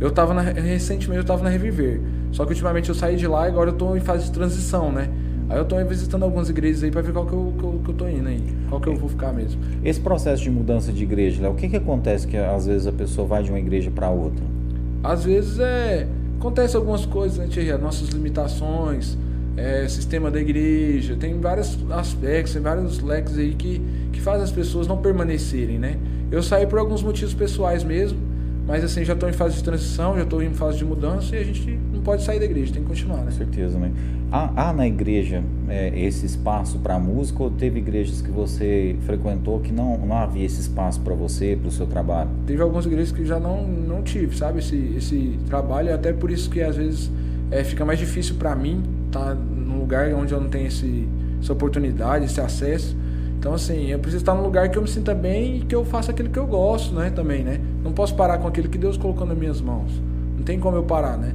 Eu 0.00 0.10
tava 0.10 0.34
na. 0.34 0.42
Recentemente 0.42 1.20
eu 1.20 1.24
tava 1.24 1.42
na 1.42 1.50
Reviver. 1.50 2.00
Só 2.32 2.44
que 2.44 2.50
ultimamente 2.52 2.88
eu 2.88 2.94
saí 2.94 3.16
de 3.16 3.26
lá 3.26 3.46
e 3.46 3.50
agora 3.50 3.70
eu 3.70 3.74
tô 3.74 3.96
em 3.96 4.00
fase 4.00 4.24
de 4.24 4.32
transição, 4.32 4.90
né? 4.92 5.08
Aí 5.48 5.58
eu 5.58 5.64
tô 5.64 5.76
visitando 5.84 6.24
algumas 6.24 6.50
igrejas 6.50 6.82
aí 6.82 6.90
para 6.90 7.02
ver 7.02 7.12
qual 7.12 7.24
que 7.24 7.32
eu, 7.32 7.54
que 7.56 7.64
eu, 7.64 7.80
que, 7.84 7.90
eu, 7.90 7.94
tô 7.94 8.08
indo 8.08 8.28
aí. 8.28 8.42
Qual 8.68 8.80
que 8.80 8.88
eu 8.88 8.96
vou 8.96 9.08
ficar 9.08 9.32
mesmo. 9.32 9.60
Esse 9.84 10.00
processo 10.00 10.42
de 10.42 10.50
mudança 10.50 10.92
de 10.92 11.04
igreja, 11.04 11.40
Léo, 11.40 11.52
o 11.52 11.54
que 11.54 11.68
que 11.68 11.76
acontece 11.76 12.26
que 12.26 12.36
às 12.36 12.66
vezes 12.66 12.86
a 12.86 12.92
pessoa 12.92 13.26
vai 13.26 13.42
de 13.42 13.50
uma 13.50 13.58
igreja 13.58 13.90
para 13.90 14.10
outra? 14.10 14.44
Às 15.02 15.24
vezes 15.24 15.58
é. 15.60 16.08
Acontece 16.38 16.76
algumas 16.76 17.06
coisas, 17.06 17.38
né, 17.38 17.46
Thierry? 17.48 17.80
Nossas 17.80 18.08
limitações, 18.08 19.16
é, 19.56 19.88
sistema 19.88 20.30
da 20.30 20.40
igreja, 20.40 21.16
tem 21.16 21.40
vários 21.40 21.78
aspectos, 21.90 22.52
tem 22.52 22.62
vários 22.62 23.00
leques 23.00 23.38
aí 23.38 23.54
que, 23.54 23.80
que 24.12 24.20
fazem 24.20 24.42
as 24.42 24.52
pessoas 24.52 24.86
não 24.86 24.98
permanecerem, 24.98 25.78
né? 25.78 25.96
Eu 26.30 26.42
saí 26.42 26.66
por 26.66 26.78
alguns 26.78 27.02
motivos 27.02 27.32
pessoais 27.32 27.82
mesmo, 27.82 28.18
mas 28.66 28.84
assim, 28.84 29.04
já 29.04 29.14
estou 29.14 29.28
em 29.28 29.32
fase 29.32 29.56
de 29.56 29.64
transição, 29.64 30.16
já 30.16 30.24
estou 30.24 30.42
em 30.42 30.52
fase 30.52 30.78
de 30.78 30.84
mudança 30.84 31.34
e 31.36 31.38
a 31.38 31.44
gente 31.44 31.78
pode 32.06 32.22
sair 32.22 32.38
da 32.38 32.44
igreja, 32.44 32.72
tem 32.72 32.82
que 32.82 32.88
continuar, 32.88 33.18
né? 33.18 33.24
Com 33.24 33.32
certeza, 33.32 33.76
né? 33.80 33.90
Há, 34.30 34.68
há 34.68 34.72
na 34.72 34.86
igreja 34.86 35.42
é, 35.68 35.92
esse 35.98 36.24
espaço 36.24 36.78
para 36.78 37.00
música 37.00 37.42
ou 37.42 37.50
teve 37.50 37.80
igrejas 37.80 38.22
que 38.22 38.30
você 38.30 38.94
frequentou 39.00 39.58
que 39.58 39.72
não, 39.72 39.98
não 39.98 40.16
havia 40.16 40.46
esse 40.46 40.60
espaço 40.60 41.00
para 41.00 41.14
você, 41.14 41.58
para 41.60 41.68
o 41.68 41.72
seu 41.72 41.84
trabalho? 41.84 42.30
Teve 42.46 42.62
algumas 42.62 42.86
igrejas 42.86 43.10
que 43.10 43.24
já 43.24 43.40
não, 43.40 43.66
não 43.66 44.04
tive, 44.04 44.36
sabe, 44.36 44.60
esse, 44.60 44.94
esse 44.96 45.36
trabalho, 45.46 45.92
até 45.92 46.12
por 46.12 46.30
isso 46.30 46.48
que 46.48 46.62
às 46.62 46.76
vezes 46.76 47.10
é, 47.50 47.64
fica 47.64 47.84
mais 47.84 47.98
difícil 47.98 48.36
para 48.36 48.54
mim 48.54 48.84
estar 49.08 49.30
tá 49.30 49.34
num 49.34 49.80
lugar 49.80 50.14
onde 50.14 50.32
eu 50.32 50.40
não 50.40 50.48
tenho 50.48 50.68
esse, 50.68 51.08
essa 51.42 51.52
oportunidade, 51.52 52.24
esse 52.24 52.40
acesso. 52.40 52.96
Então, 53.36 53.52
assim, 53.52 53.90
eu 53.90 53.98
preciso 53.98 54.22
estar 54.22 54.34
num 54.34 54.42
lugar 54.42 54.68
que 54.68 54.78
eu 54.78 54.82
me 54.82 54.88
sinta 54.88 55.12
bem 55.12 55.58
e 55.58 55.60
que 55.62 55.74
eu 55.74 55.84
faça 55.84 56.12
aquilo 56.12 56.30
que 56.30 56.38
eu 56.38 56.46
gosto, 56.46 56.94
né? 56.94 57.10
Também, 57.10 57.42
né? 57.42 57.60
Não 57.82 57.92
posso 57.92 58.14
parar 58.14 58.38
com 58.38 58.46
aquilo 58.46 58.68
que 58.68 58.78
Deus 58.78 58.96
colocou 58.96 59.26
nas 59.26 59.36
minhas 59.36 59.60
mãos. 59.60 59.90
Não 60.36 60.44
tem 60.44 60.58
como 60.58 60.76
eu 60.76 60.84
parar, 60.84 61.16
né? 61.16 61.34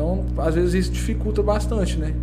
Então, 0.00 0.24
às 0.38 0.54
vezes 0.54 0.72
isso 0.72 0.92
dificulta 0.92 1.42
bastante, 1.42 1.98
né? 1.98 2.14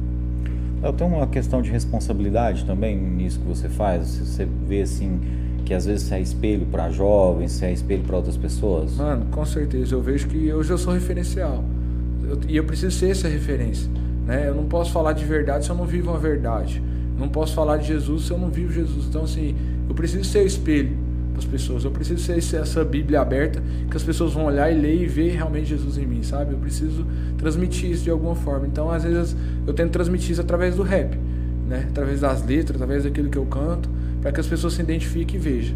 Eu 0.81 0.91
tenho 0.93 1.15
uma 1.15 1.27
questão 1.27 1.61
de 1.61 1.69
responsabilidade 1.69 2.65
também 2.65 2.97
nisso 2.97 3.39
que 3.39 3.45
você 3.45 3.69
faz. 3.69 4.17
Você 4.17 4.47
vê 4.67 4.81
assim 4.81 5.19
que 5.63 5.75
às 5.75 5.85
vezes 5.85 6.07
você 6.07 6.15
é 6.15 6.21
espelho 6.21 6.65
para 6.65 6.89
jovens, 6.89 7.51
você 7.51 7.67
é 7.67 7.73
espelho 7.73 8.01
para 8.01 8.15
outras 8.15 8.35
pessoas. 8.35 8.95
Mano, 8.95 9.27
com 9.29 9.45
certeza. 9.45 9.93
Eu 9.93 10.01
vejo 10.01 10.27
que 10.27 10.51
hoje 10.51 10.71
eu 10.71 10.77
sou 10.77 10.91
referencial 10.91 11.63
eu, 12.23 12.39
e 12.47 12.57
eu 12.57 12.63
preciso 12.63 12.97
ser 12.97 13.11
essa 13.11 13.27
referência. 13.27 13.87
Né? 14.25 14.47
Eu 14.47 14.55
não 14.55 14.65
posso 14.65 14.91
falar 14.91 15.13
de 15.13 15.23
verdade 15.23 15.65
se 15.65 15.69
eu 15.69 15.75
não 15.75 15.85
vivo 15.85 16.11
a 16.11 16.17
verdade. 16.17 16.81
Não 17.15 17.29
posso 17.29 17.53
falar 17.53 17.77
de 17.77 17.87
Jesus 17.87 18.25
se 18.25 18.31
eu 18.31 18.39
não 18.39 18.49
vivo 18.49 18.73
Jesus. 18.73 19.05
Então, 19.05 19.23
assim, 19.23 19.55
eu 19.87 19.93
preciso 19.93 20.23
ser 20.23 20.39
o 20.39 20.47
espelho 20.47 20.97
para 21.37 21.39
as 21.39 21.45
pessoas. 21.45 21.83
Eu 21.83 21.91
preciso 21.91 22.19
ser 22.19 22.57
essa 22.57 22.83
Bíblia 22.83 23.21
aberta 23.21 23.61
que 23.89 23.95
as 23.95 24.03
pessoas 24.03 24.33
vão 24.33 24.45
olhar 24.45 24.71
e 24.71 24.79
ler 24.79 25.01
e 25.01 25.05
ver 25.05 25.35
realmente 25.35 25.67
Jesus 25.67 25.97
em 25.97 26.05
mim, 26.05 26.23
sabe? 26.23 26.53
Eu 26.53 26.57
preciso 26.57 27.05
transmitir 27.37 27.91
isso 27.91 28.03
de 28.03 28.09
alguma 28.09 28.35
forma. 28.35 28.65
Então, 28.67 28.89
às 28.89 29.03
vezes, 29.03 29.35
eu 29.65 29.73
tento 29.73 29.91
transmitir 29.91 30.31
isso 30.31 30.41
através 30.41 30.75
do 30.75 30.83
rap, 30.83 31.17
né? 31.67 31.85
Através 31.89 32.21
das 32.21 32.43
letras, 32.45 32.81
através 32.81 33.03
daquilo 33.03 33.29
que 33.29 33.37
eu 33.37 33.45
canto, 33.45 33.89
para 34.21 34.31
que 34.31 34.39
as 34.39 34.47
pessoas 34.47 34.73
se 34.73 34.81
identifiquem 34.81 35.39
e 35.39 35.41
vejam. 35.41 35.75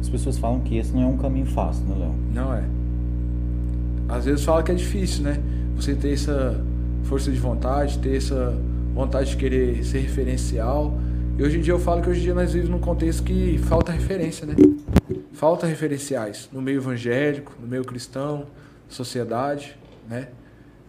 As 0.00 0.08
pessoas 0.08 0.38
falam 0.38 0.60
que 0.60 0.78
esse 0.78 0.92
não 0.94 1.02
é 1.02 1.06
um 1.06 1.16
caminho 1.16 1.46
fácil, 1.46 1.84
né, 1.84 1.96
Léo? 1.98 2.14
Não 2.32 2.54
é. 2.54 2.62
Às 4.08 4.24
vezes 4.24 4.44
fala 4.44 4.62
que 4.62 4.72
é 4.72 4.74
difícil, 4.74 5.24
né? 5.24 5.38
Você 5.76 5.94
ter 5.94 6.12
essa 6.12 6.58
força 7.04 7.30
de 7.30 7.38
vontade, 7.38 7.98
ter 7.98 8.16
essa 8.16 8.56
vontade 8.94 9.30
de 9.30 9.36
querer 9.36 9.84
ser 9.84 9.98
referencial. 9.98 10.98
E 11.40 11.42
hoje 11.42 11.56
em 11.56 11.62
dia 11.62 11.72
eu 11.72 11.78
falo 11.78 12.02
que 12.02 12.10
hoje 12.10 12.20
em 12.20 12.24
dia 12.24 12.34
nós 12.34 12.52
vivemos 12.52 12.70
num 12.70 12.78
contexto 12.78 13.22
que 13.22 13.56
falta 13.56 13.90
referência, 13.90 14.46
né? 14.46 14.54
Falta 15.32 15.66
referenciais 15.66 16.50
no 16.52 16.60
meio 16.60 16.76
evangélico, 16.76 17.56
no 17.58 17.66
meio 17.66 17.82
cristão, 17.82 18.44
sociedade, 18.90 19.74
né? 20.06 20.28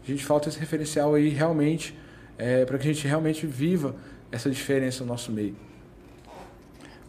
A 0.03 0.11
gente 0.11 0.25
falta 0.25 0.49
esse 0.49 0.59
referencial 0.59 1.13
aí 1.13 1.29
realmente 1.29 1.97
é, 2.37 2.65
para 2.65 2.77
que 2.77 2.89
a 2.89 2.93
gente 2.93 3.07
realmente 3.07 3.47
viva 3.47 3.95
essa 4.29 4.49
diferença 4.49 5.05
no 5.05 5.11
nosso 5.11 5.31
meio. 5.31 5.55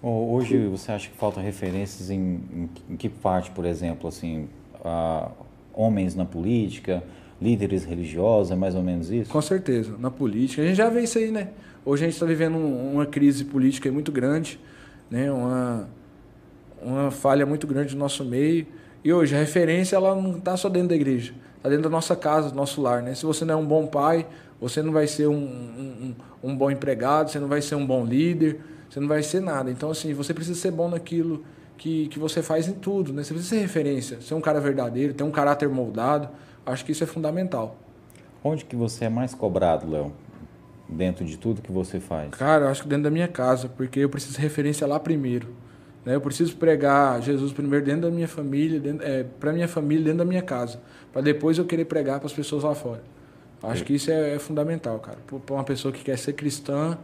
Hoje 0.01 0.65
você 0.69 0.93
acha 0.93 1.11
que 1.11 1.17
falta 1.17 1.41
referências 1.41 2.11
em, 2.11 2.69
em, 2.89 2.97
que 2.97 3.09
parte, 3.09 3.51
por 3.51 3.65
exemplo, 3.65 4.07
assim, 4.07 4.49
homens 5.75 6.15
na 6.15 6.25
política, 6.25 7.03
líderes 7.41 7.83
religiosos, 7.83 8.53
é 8.53 8.55
mais 8.55 8.77
ou 8.77 8.85
menos 8.85 9.11
isso? 9.11 9.29
Com 9.29 9.43
certeza, 9.43 9.97
na 9.99 10.13
política. 10.13 10.63
A 10.63 10.65
gente 10.65 10.77
já 10.77 10.89
vê 10.89 11.01
isso 11.01 11.19
aí, 11.19 11.33
né? 11.33 11.49
Hoje 11.85 12.05
a 12.05 12.07
gente 12.07 12.15
está 12.15 12.25
vivendo 12.25 12.57
uma 12.57 13.05
crise 13.05 13.45
política 13.45 13.91
muito 13.91 14.13
grande, 14.13 14.61
né? 15.11 15.33
uma, 15.33 15.89
uma 16.81 17.11
falha 17.11 17.45
muito 17.45 17.67
grande 17.67 17.95
no 17.95 17.99
nosso 17.99 18.25
meio. 18.25 18.67
E 19.03 19.13
hoje 19.13 19.35
a 19.35 19.39
referência 19.39 19.97
ela 19.97 20.15
não 20.15 20.39
está 20.39 20.57
só 20.57 20.69
dentro 20.69 20.91
da 20.91 20.95
igreja, 20.95 21.35
está 21.57 21.69
dentro 21.69 21.83
da 21.83 21.91
nossa 21.91 22.15
casa, 22.15 22.51
do 22.51 22.55
nosso 22.55 22.81
lar. 22.81 23.03
Né? 23.03 23.17
Se 23.17 23.27
você 23.27 23.45
não 23.45 23.55
é 23.55 23.57
um 23.57 23.67
bom 23.67 23.85
pai, 23.89 24.29
você 24.61 24.81
não 24.81 24.93
vai 24.93 25.09
ser 25.09 25.27
um, 25.27 25.35
um, 25.35 26.15
um 26.45 26.57
bom 26.57 26.71
empregado, 26.71 27.33
você 27.33 27.41
não 27.41 27.49
vai 27.49 27.61
ser 27.61 27.75
um 27.75 27.85
bom 27.85 28.05
líder, 28.05 28.61
você 28.89 29.01
não 29.01 29.09
vai 29.09 29.25
ser 29.25 29.41
nada. 29.41 29.69
Então, 29.69 29.91
assim, 29.91 30.15
você 30.15 30.33
precisa 30.33 30.61
ser 30.61 30.71
bom 30.71 30.89
naquilo 30.89 31.45
que, 31.77 32.07
que 32.07 32.19
você 32.21 32.45
faz 32.45 32.69
em 32.69 32.75
tudo. 32.75 33.13
Né? 33.13 33.25
Você 33.25 33.35
precisa 33.35 33.57
ser 33.57 33.61
referência, 33.61 34.21
ser 34.21 34.35
um 34.35 34.41
cara 34.41 34.61
verdadeiro, 34.61 35.15
ter 35.15 35.25
um 35.25 35.33
caráter 35.33 35.69
moldado. 35.69 36.29
Acho 36.65 36.85
que 36.85 36.93
isso 36.93 37.03
é 37.03 37.09
fundamental. 37.09 37.77
Onde 38.45 38.65
que 38.65 38.77
você 38.77 39.07
é 39.07 39.09
mais 39.09 39.35
cobrado, 39.35 39.91
Léo? 39.91 40.13
Dentro 40.89 41.25
de 41.25 41.39
tudo 41.39 41.63
que 41.63 41.73
você 41.73 41.99
faz? 42.01 42.31
Cara, 42.31 42.67
eu 42.67 42.69
acho 42.69 42.83
que 42.83 42.89
dentro 42.89 43.05
da 43.05 43.11
minha 43.11 43.29
casa, 43.29 43.69
porque 43.69 44.01
eu 44.01 44.09
preciso 44.09 44.39
referência 44.39 44.87
lá 44.87 45.01
primeiro. 45.01 45.49
Né? 46.05 46.15
Eu 46.15 46.21
preciso 46.21 46.57
pregar 46.57 47.21
Jesus 47.23 47.53
primeiro 47.53 47.85
dentro 47.85 48.03
da 48.03 48.11
minha 48.11 48.29
família, 48.29 48.81
é, 49.01 49.23
para 49.23 49.53
minha 49.53 49.69
família, 49.69 50.05
dentro 50.05 50.19
da 50.19 50.25
minha 50.25 50.43
casa, 50.43 50.81
para 51.13 51.23
depois 51.23 51.59
eu 51.59 51.65
querer 51.65 51.85
pregar 51.85 52.19
para 52.19 52.27
as 52.27 52.33
pessoas 52.33 52.65
lá 52.65 52.75
fora. 52.75 53.03
Acho 53.63 53.83
é. 53.83 53.85
que 53.85 53.95
isso 53.95 54.11
é, 54.11 54.35
é 54.35 54.39
fundamental, 54.39 54.99
cara. 54.99 55.19
Para 55.47 55.55
uma 55.55 55.65
pessoa 55.65 55.93
que 55.93 56.03
quer 56.03 56.19
ser 56.19 56.33
cristã, 56.33 56.99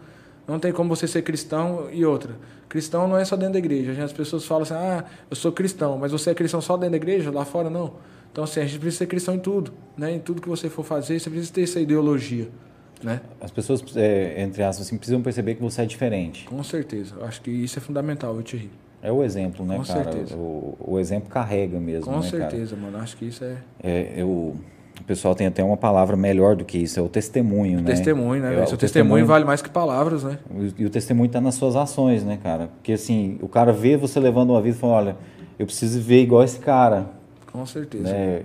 não 0.47 0.59
tem 0.59 0.73
como 0.73 0.95
você 0.95 1.07
ser 1.07 1.23
cristão 1.23 1.89
e 1.93 2.05
outra. 2.05 2.37
Cristão 2.69 3.07
não 3.07 3.17
é 3.17 3.25
só 3.25 3.37
dentro 3.37 3.53
da 3.53 3.59
igreja. 3.59 4.03
As 4.03 4.13
pessoas 4.13 4.45
falam 4.45 4.65
assim: 4.65 4.75
ah, 4.75 5.05
eu 5.31 5.37
sou 5.37 5.53
cristão, 5.53 5.97
mas 5.97 6.11
você 6.11 6.31
é 6.31 6.35
cristão 6.35 6.61
só 6.61 6.77
dentro 6.77 6.93
da 6.93 6.97
igreja, 6.97 7.31
lá 7.31 7.45
fora 7.45 7.71
não. 7.71 7.95
Então, 8.33 8.45
assim, 8.45 8.61
a 8.61 8.65
gente 8.65 8.79
precisa 8.79 8.99
ser 8.99 9.07
cristão 9.07 9.35
em 9.35 9.39
tudo, 9.39 9.73
né? 9.97 10.13
Em 10.13 10.19
tudo 10.19 10.43
que 10.43 10.49
você 10.49 10.69
for 10.69 10.85
fazer, 10.85 11.19
você 11.19 11.31
precisa 11.31 11.53
ter 11.53 11.63
essa 11.63 11.81
ideologia, 11.81 12.49
né? 13.03 13.21
As 13.41 13.51
pessoas, 13.51 13.83
é, 13.97 14.43
entre 14.43 14.63
aspas, 14.63 14.87
assim, 14.87 14.97
precisam 14.97 15.23
perceber 15.23 15.55
que 15.55 15.63
você 15.63 15.83
é 15.83 15.87
diferente. 15.87 16.45
Com 16.47 16.63
certeza. 16.63 17.15
Acho 17.23 17.41
que 17.41 17.51
isso 17.51 17.79
é 17.79 17.83
fundamental, 17.83 18.37
eu 18.37 18.43
te. 18.43 18.71
É 19.03 19.13
o 19.13 19.23
exemplo, 19.23 19.65
né, 19.65 19.77
Com 19.77 19.85
cara? 19.85 20.05
certeza. 20.05 20.35
O, 20.35 20.77
o 20.81 20.99
exemplo 20.99 21.29
carrega 21.29 21.79
mesmo, 21.79 22.07
Com 22.07 22.19
né, 22.19 22.23
certeza, 22.23 22.75
cara? 22.75 22.91
mano. 22.91 23.03
Acho 23.03 23.17
que 23.17 23.27
isso 23.27 23.45
é... 23.45 23.57
é... 23.83 24.15
Eu, 24.17 24.57
o 25.01 25.05
pessoal 25.05 25.35
tem 25.35 25.47
até 25.47 25.63
uma 25.63 25.77
palavra 25.77 26.17
melhor 26.17 26.57
do 26.57 26.65
que 26.65 26.77
isso, 26.77 26.99
é 26.99 27.03
o 27.03 27.09
testemunho, 27.09 27.79
o 27.79 27.83
né? 27.83 27.93
Testemunho, 27.93 28.43
né? 28.43 28.53
É, 28.53 28.67
Seu 28.67 28.75
o 28.75 28.79
testemunho, 28.79 28.79
testemunho 28.79 29.27
vale 29.27 29.45
mais 29.45 29.63
que 29.63 29.71
palavras, 29.71 30.25
né? 30.25 30.39
E 30.77 30.85
o 30.85 30.91
testemunho 30.91 31.27
está 31.27 31.41
nas 31.41 31.55
suas 31.55 31.77
ações, 31.77 32.25
né, 32.25 32.39
cara? 32.43 32.67
Porque 32.67 32.93
assim, 32.93 33.39
o 33.41 33.49
cara 33.49 33.73
vê 33.73 33.97
você 33.97 34.19
levando 34.19 34.51
uma 34.51 34.61
vida 34.61 34.77
e 34.77 34.81
fala, 34.81 34.95
olha, 34.95 35.17
eu 35.57 35.67
preciso 35.67 36.01
ver 36.01 36.23
igual 36.23 36.43
esse 36.43 36.59
cara. 36.59 37.07
Com 37.51 37.65
certeza. 37.65 38.13
Né? 38.13 38.43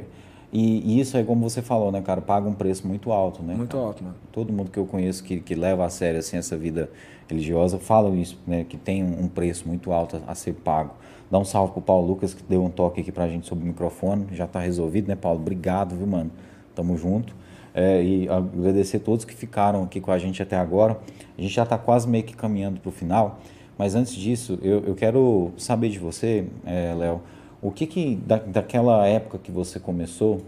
E, 0.53 0.93
e, 0.93 0.99
isso 0.99 1.17
é 1.17 1.23
como 1.23 1.49
você 1.49 1.63
falou, 1.63 1.91
né, 1.91 1.99
cara? 1.99 2.21
Paga 2.21 2.47
um 2.47 2.53
preço 2.53 2.87
muito 2.87 3.11
alto, 3.11 3.41
né? 3.41 3.55
Muito 3.55 3.75
cara? 3.75 3.87
alto, 3.87 4.03
mano. 4.03 4.15
Todo 4.31 4.53
mundo 4.53 4.69
que 4.69 4.77
eu 4.77 4.85
conheço 4.85 5.23
que, 5.23 5.39
que 5.39 5.55
leva 5.55 5.83
a 5.83 5.89
sério 5.89 6.19
assim, 6.19 6.37
essa 6.37 6.55
vida 6.55 6.91
religiosa 7.27 7.79
fala 7.79 8.15
isso, 8.15 8.39
né? 8.45 8.63
Que 8.63 8.77
tem 8.77 9.03
um 9.03 9.27
preço 9.27 9.67
muito 9.67 9.91
alto 9.91 10.21
a, 10.27 10.31
a 10.31 10.35
ser 10.35 10.53
pago. 10.53 10.93
Dá 11.31 11.39
um 11.39 11.43
salve 11.43 11.73
pro 11.73 11.81
Paulo 11.81 12.05
Lucas, 12.05 12.35
que 12.35 12.43
deu 12.43 12.63
um 12.63 12.69
toque 12.69 13.01
aqui 13.01 13.11
pra 13.11 13.27
gente 13.27 13.47
sobre 13.47 13.63
o 13.63 13.67
microfone. 13.67 14.27
Já 14.33 14.45
tá 14.45 14.59
resolvido, 14.59 15.07
né, 15.07 15.15
Paulo? 15.15 15.39
Obrigado, 15.39 15.95
viu, 15.95 16.05
mano? 16.05 16.29
Tamo 16.75 16.95
junto. 16.95 17.35
É, 17.73 18.03
e 18.03 18.29
agradecer 18.29 18.97
a 18.97 18.99
todos 18.99 19.25
que 19.25 19.33
ficaram 19.33 19.81
aqui 19.81 19.99
com 19.99 20.11
a 20.11 20.19
gente 20.19 20.43
até 20.43 20.55
agora. 20.55 20.99
A 21.35 21.41
gente 21.41 21.55
já 21.55 21.63
está 21.63 21.79
quase 21.79 22.07
meio 22.07 22.23
que 22.23 22.35
caminhando 22.35 22.79
para 22.79 22.89
o 22.89 22.91
final, 22.91 23.39
mas 23.75 23.95
antes 23.95 24.13
disso, 24.13 24.59
eu, 24.61 24.83
eu 24.85 24.93
quero 24.93 25.51
saber 25.57 25.89
de 25.89 25.97
você, 25.97 26.45
é, 26.63 26.93
Léo, 26.93 27.21
o 27.63 27.71
que 27.71 27.87
que 27.87 28.15
da, 28.15 28.37
daquela 28.37 29.07
época 29.07 29.37
que 29.41 29.51
você 29.51 29.79
começou, 29.79 30.41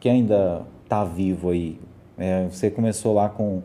que 0.00 0.08
ainda 0.08 0.62
está 0.84 1.04
vivo 1.04 1.50
aí? 1.50 1.78
É, 2.18 2.48
você 2.50 2.68
começou 2.68 3.14
lá 3.14 3.28
com 3.28 3.62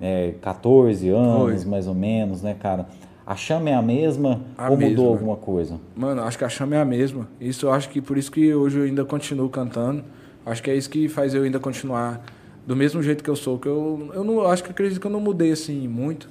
é, 0.00 0.34
14 0.42 1.08
anos, 1.08 1.62
Foi. 1.62 1.70
mais 1.70 1.86
ou 1.86 1.94
menos, 1.94 2.42
né, 2.42 2.54
cara? 2.58 2.86
A 3.26 3.34
chama 3.34 3.70
é 3.70 3.74
a 3.74 3.80
mesma 3.80 4.42
a 4.58 4.68
ou 4.68 4.76
mesma. 4.76 4.90
mudou 4.90 5.08
alguma 5.12 5.36
coisa? 5.36 5.80
Mano, 5.96 6.22
acho 6.22 6.36
que 6.36 6.44
a 6.44 6.48
chama 6.48 6.76
é 6.76 6.80
a 6.80 6.84
mesma. 6.84 7.26
Isso 7.40 7.64
eu 7.64 7.72
acho 7.72 7.88
que 7.88 8.02
por 8.02 8.18
isso 8.18 8.30
que 8.30 8.54
hoje 8.54 8.78
eu 8.78 8.84
ainda 8.84 9.02
continuo 9.04 9.48
cantando. 9.48 10.04
Acho 10.44 10.62
que 10.62 10.70
é 10.70 10.76
isso 10.76 10.90
que 10.90 11.08
faz 11.08 11.34
eu 11.34 11.42
ainda 11.44 11.58
continuar 11.58 12.22
do 12.66 12.76
mesmo 12.76 13.02
jeito 13.02 13.24
que 13.24 13.30
eu 13.30 13.36
sou, 13.36 13.58
que 13.58 13.66
eu, 13.66 14.10
eu 14.14 14.22
não 14.22 14.46
acho 14.46 14.62
que 14.62 14.70
acredito 14.70 15.00
que 15.00 15.06
eu 15.06 15.10
não 15.10 15.20
mudei 15.20 15.52
assim 15.52 15.88
muito. 15.88 16.28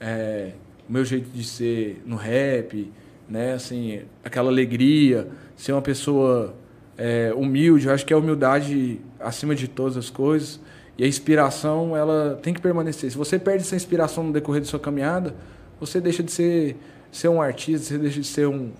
É, 0.00 0.52
o 0.88 0.92
meu 0.92 1.04
jeito 1.04 1.28
de 1.30 1.42
ser 1.42 2.00
no 2.06 2.14
rap, 2.14 2.92
né, 3.28 3.54
assim, 3.54 4.02
aquela 4.24 4.50
alegria, 4.50 5.28
ser 5.56 5.72
uma 5.72 5.82
pessoa 5.82 6.54
é, 6.96 7.32
humilde, 7.34 7.86
eu 7.86 7.92
acho 7.92 8.06
que 8.06 8.12
a 8.12 8.18
humildade 8.18 9.00
acima 9.20 9.54
de 9.54 9.68
todas 9.68 9.96
as 9.96 10.10
coisas 10.10 10.60
e 10.98 11.04
a 11.04 11.06
inspiração, 11.06 11.96
ela 11.96 12.38
tem 12.42 12.54
que 12.54 12.60
permanecer. 12.60 13.10
Se 13.10 13.16
você 13.16 13.38
perde 13.38 13.62
essa 13.62 13.76
inspiração 13.76 14.24
no 14.24 14.32
decorrer 14.32 14.62
de 14.62 14.68
sua 14.68 14.80
caminhada, 14.80 15.34
você 15.78 16.00
deixa 16.00 16.22
de 16.22 16.32
ser, 16.32 16.76
ser 17.12 17.28
um 17.28 17.40
artista, 17.40 17.86
você 17.86 17.98
deixa 17.98 18.20
de 18.20 18.26
ser 18.26 18.46
um, 18.46 18.72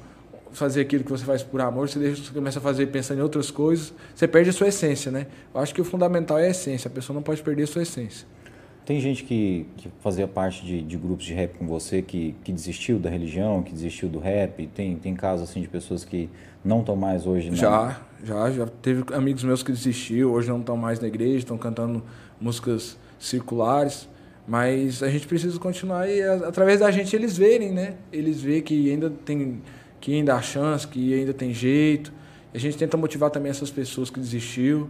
fazer 0.52 0.80
aquilo 0.80 1.04
que 1.04 1.10
você 1.10 1.24
faz 1.24 1.42
por 1.42 1.60
amor, 1.60 1.88
você, 1.88 1.98
deixa, 1.98 2.22
você 2.22 2.32
começa 2.32 2.58
a 2.58 2.62
fazer 2.62 2.86
pensando 2.86 3.18
em 3.18 3.22
outras 3.22 3.50
coisas, 3.50 3.92
você 4.14 4.26
perde 4.26 4.48
a 4.48 4.52
sua 4.52 4.68
essência, 4.68 5.12
né? 5.12 5.26
Eu 5.54 5.60
acho 5.60 5.74
que 5.74 5.80
o 5.80 5.84
fundamental 5.84 6.38
é 6.38 6.46
a 6.46 6.50
essência, 6.50 6.88
a 6.88 6.90
pessoa 6.90 7.14
não 7.14 7.22
pode 7.22 7.42
perder 7.42 7.64
a 7.64 7.66
sua 7.66 7.82
essência. 7.82 8.26
Tem 8.86 9.00
gente 9.00 9.24
que, 9.24 9.66
que 9.76 9.90
fazia 10.00 10.28
parte 10.28 10.64
de, 10.64 10.80
de 10.80 10.96
grupos 10.96 11.26
de 11.26 11.34
rap 11.34 11.58
com 11.58 11.66
você 11.66 12.00
que, 12.00 12.36
que 12.44 12.52
desistiu 12.52 13.00
da 13.00 13.10
religião, 13.10 13.60
que 13.60 13.72
desistiu 13.72 14.08
do 14.08 14.20
rap? 14.20 14.64
Tem, 14.68 14.94
tem 14.94 15.12
casos 15.12 15.50
assim 15.50 15.60
de 15.60 15.66
pessoas 15.66 16.04
que 16.04 16.30
não 16.64 16.78
estão 16.80 16.94
mais 16.94 17.26
hoje 17.26 17.50
na... 17.50 17.56
Já, 17.56 18.00
já, 18.22 18.50
já 18.52 18.66
teve 18.66 19.02
amigos 19.12 19.42
meus 19.42 19.64
que 19.64 19.72
desistiu, 19.72 20.30
hoje 20.30 20.48
não 20.48 20.60
estão 20.60 20.76
mais 20.76 21.00
na 21.00 21.08
igreja, 21.08 21.38
estão 21.38 21.58
cantando 21.58 22.00
músicas 22.40 22.96
circulares, 23.18 24.08
mas 24.46 25.02
a 25.02 25.10
gente 25.10 25.26
precisa 25.26 25.58
continuar 25.58 26.08
e 26.08 26.22
através 26.22 26.78
da 26.78 26.88
gente 26.92 27.16
eles 27.16 27.36
verem, 27.36 27.72
né? 27.72 27.96
Eles 28.12 28.40
verem 28.40 28.62
que 28.62 28.88
ainda 28.88 29.10
tem 29.10 29.60
que 30.00 30.14
ainda 30.14 30.36
há 30.36 30.40
chance, 30.40 30.86
que 30.86 31.12
ainda 31.12 31.34
tem 31.34 31.52
jeito. 31.52 32.12
A 32.54 32.58
gente 32.58 32.76
tenta 32.76 32.96
motivar 32.96 33.30
também 33.30 33.50
essas 33.50 33.68
pessoas 33.68 34.10
que 34.10 34.20
desistiu. 34.20 34.88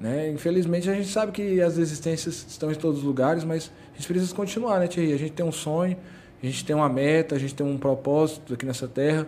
Né? 0.00 0.30
Infelizmente 0.30 0.88
a 0.88 0.94
gente 0.94 1.08
sabe 1.08 1.32
que 1.32 1.60
as 1.60 1.76
resistências 1.76 2.46
estão 2.48 2.70
em 2.70 2.74
todos 2.74 2.98
os 2.98 3.04
lugares, 3.04 3.42
mas 3.42 3.70
a 3.92 3.96
gente 3.96 4.06
precisa 4.06 4.34
continuar, 4.34 4.78
né, 4.78 4.86
Thierry? 4.86 5.12
A 5.12 5.18
gente 5.18 5.32
tem 5.32 5.44
um 5.44 5.52
sonho, 5.52 5.96
a 6.42 6.46
gente 6.46 6.64
tem 6.64 6.74
uma 6.74 6.88
meta, 6.88 7.34
a 7.34 7.38
gente 7.38 7.54
tem 7.54 7.66
um 7.66 7.76
propósito 7.76 8.54
aqui 8.54 8.64
nessa 8.64 8.86
terra. 8.86 9.26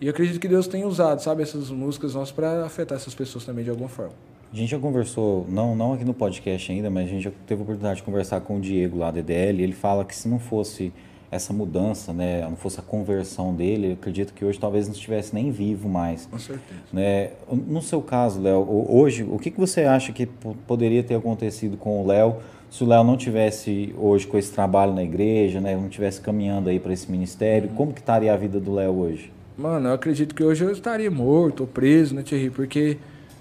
E 0.00 0.06
eu 0.06 0.10
acredito 0.10 0.38
que 0.38 0.48
Deus 0.48 0.66
tem 0.68 0.84
usado, 0.84 1.20
sabe, 1.20 1.42
essas 1.42 1.70
músicas 1.70 2.14
nossas 2.14 2.32
para 2.32 2.64
afetar 2.64 2.96
essas 2.96 3.14
pessoas 3.14 3.44
também 3.44 3.64
de 3.64 3.70
alguma 3.70 3.88
forma. 3.88 4.12
A 4.52 4.56
gente 4.56 4.70
já 4.70 4.78
conversou, 4.78 5.46
não, 5.48 5.74
não 5.74 5.94
aqui 5.94 6.04
no 6.04 6.14
podcast 6.14 6.70
ainda, 6.70 6.88
mas 6.88 7.06
a 7.06 7.08
gente 7.08 7.24
já 7.24 7.32
teve 7.44 7.60
a 7.60 7.64
oportunidade 7.64 7.96
de 7.96 8.04
conversar 8.04 8.40
com 8.40 8.58
o 8.58 8.60
Diego 8.60 8.98
lá 8.98 9.10
da 9.10 9.18
EDL. 9.18 9.60
Ele 9.60 9.72
fala 9.72 10.04
que 10.04 10.14
se 10.14 10.28
não 10.28 10.38
fosse 10.38 10.92
essa 11.34 11.52
mudança, 11.52 12.12
né, 12.12 12.42
não 12.42 12.54
fosse 12.54 12.78
a 12.78 12.82
conversão 12.82 13.52
dele, 13.52 13.88
eu 13.88 13.92
acredito 13.94 14.32
que 14.32 14.44
hoje 14.44 14.58
talvez 14.58 14.86
não 14.86 14.94
estivesse 14.94 15.34
nem 15.34 15.50
vivo 15.50 15.88
mais. 15.88 16.26
Com 16.26 16.38
certeza. 16.38 16.80
Né? 16.92 17.30
No 17.50 17.82
seu 17.82 18.00
caso, 18.00 18.40
Léo, 18.40 18.64
hoje, 18.88 19.24
o 19.24 19.36
que, 19.38 19.50
que 19.50 19.58
você 19.58 19.82
acha 19.82 20.12
que 20.12 20.26
poderia 20.66 21.02
ter 21.02 21.16
acontecido 21.16 21.76
com 21.76 22.00
o 22.00 22.06
Léo 22.06 22.36
se 22.70 22.84
o 22.84 22.86
Léo 22.86 23.02
não 23.02 23.16
tivesse 23.16 23.92
hoje 23.98 24.26
com 24.26 24.38
esse 24.38 24.52
trabalho 24.52 24.94
na 24.94 25.02
igreja, 25.02 25.60
né, 25.60 25.74
não 25.74 25.88
tivesse 25.88 26.20
caminhando 26.20 26.68
aí 26.68 26.78
para 26.78 26.92
esse 26.92 27.10
ministério? 27.10 27.68
Uhum. 27.70 27.74
Como 27.74 27.92
que 27.92 28.00
estaria 28.00 28.32
a 28.32 28.36
vida 28.36 28.60
do 28.60 28.72
Léo 28.72 28.92
hoje? 28.92 29.32
Mano, 29.58 29.88
eu 29.88 29.94
acredito 29.94 30.34
que 30.34 30.42
hoje 30.42 30.64
eu 30.64 30.70
estaria 30.70 31.10
morto 31.10 31.62
ou 31.62 31.66
preso, 31.66 32.14
né, 32.14 32.22
Thierry? 32.22 32.50
Porque 32.50 32.96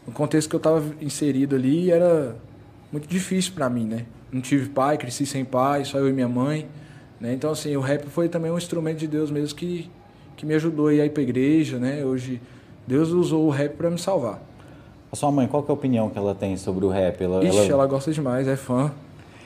no 0.08 0.14
contexto 0.14 0.50
que 0.50 0.56
eu 0.56 0.58
estava 0.58 0.84
inserido 1.00 1.56
ali 1.56 1.92
era 1.92 2.36
muito 2.92 3.08
difícil 3.08 3.54
para 3.54 3.70
mim, 3.70 3.86
né? 3.86 4.06
Não 4.32 4.42
tive 4.42 4.70
pai, 4.70 4.98
cresci 4.98 5.28
sem 5.28 5.46
pai, 5.46 5.86
só 5.86 6.00
eu 6.00 6.10
e 6.10 6.14
minha 6.14 6.28
mãe. 6.28 6.68
Né? 7.24 7.34
Então, 7.34 7.52
assim, 7.52 7.74
o 7.78 7.80
rap 7.80 8.06
foi 8.10 8.28
também 8.28 8.52
um 8.52 8.58
instrumento 8.58 8.98
de 8.98 9.08
Deus 9.08 9.32
mesmo 9.32 9.58
que, 9.58 9.90
que 10.36 10.46
me 10.46 10.54
ajudou 10.56 10.88
a 10.88 10.94
ir 10.94 11.10
para 11.10 11.22
a 11.22 11.24
igreja, 11.24 11.80
né? 11.80 12.04
Hoje, 12.04 12.42
Deus 12.86 13.12
usou 13.12 13.48
o 13.48 13.50
rap 13.50 13.78
para 13.78 13.90
me 13.90 13.98
salvar. 13.98 14.42
A 15.10 15.16
sua 15.16 15.32
mãe, 15.32 15.48
qual 15.48 15.64
é 15.66 15.72
a 15.72 15.74
opinião 15.74 16.10
que 16.10 16.18
ela 16.18 16.36
tem 16.36 16.58
sobre 16.58 16.84
o 16.84 16.90
rap? 16.90 17.24
Ela, 17.24 17.42
Ixi, 17.46 17.58
ela... 17.60 17.68
ela 17.68 17.88
gosta 17.88 18.12
demais, 18.12 18.46
é 18.46 18.58
fã. 18.58 18.92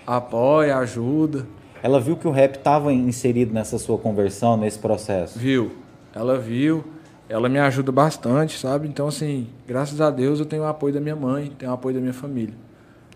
Apoia, 0.08 0.76
ajuda. 0.78 1.46
Ela 1.84 2.00
viu 2.00 2.18
que 2.18 2.28
o 2.28 2.32
rap 2.32 2.56
estava 2.56 2.92
inserido 2.92 3.54
nessa 3.54 3.78
sua 3.78 4.00
conversão, 4.00 4.58
nesse 4.58 4.80
processo? 4.80 5.38
Viu. 5.38 5.74
Ela 6.16 6.40
viu. 6.40 6.84
Ela 7.30 7.48
me 7.48 7.60
ajuda 7.60 7.92
bastante, 7.92 8.58
sabe? 8.58 8.88
Então, 8.88 9.08
assim, 9.08 9.50
graças 9.68 10.02
a 10.02 10.10
Deus 10.10 10.40
eu 10.40 10.48
tenho 10.48 10.64
o 10.64 10.66
apoio 10.66 10.96
da 10.96 11.00
minha 11.00 11.16
mãe, 11.16 11.52
tenho 11.60 11.70
o 11.70 11.76
apoio 11.76 11.94
da 11.94 12.02
minha 12.02 12.14
família. 12.14 12.56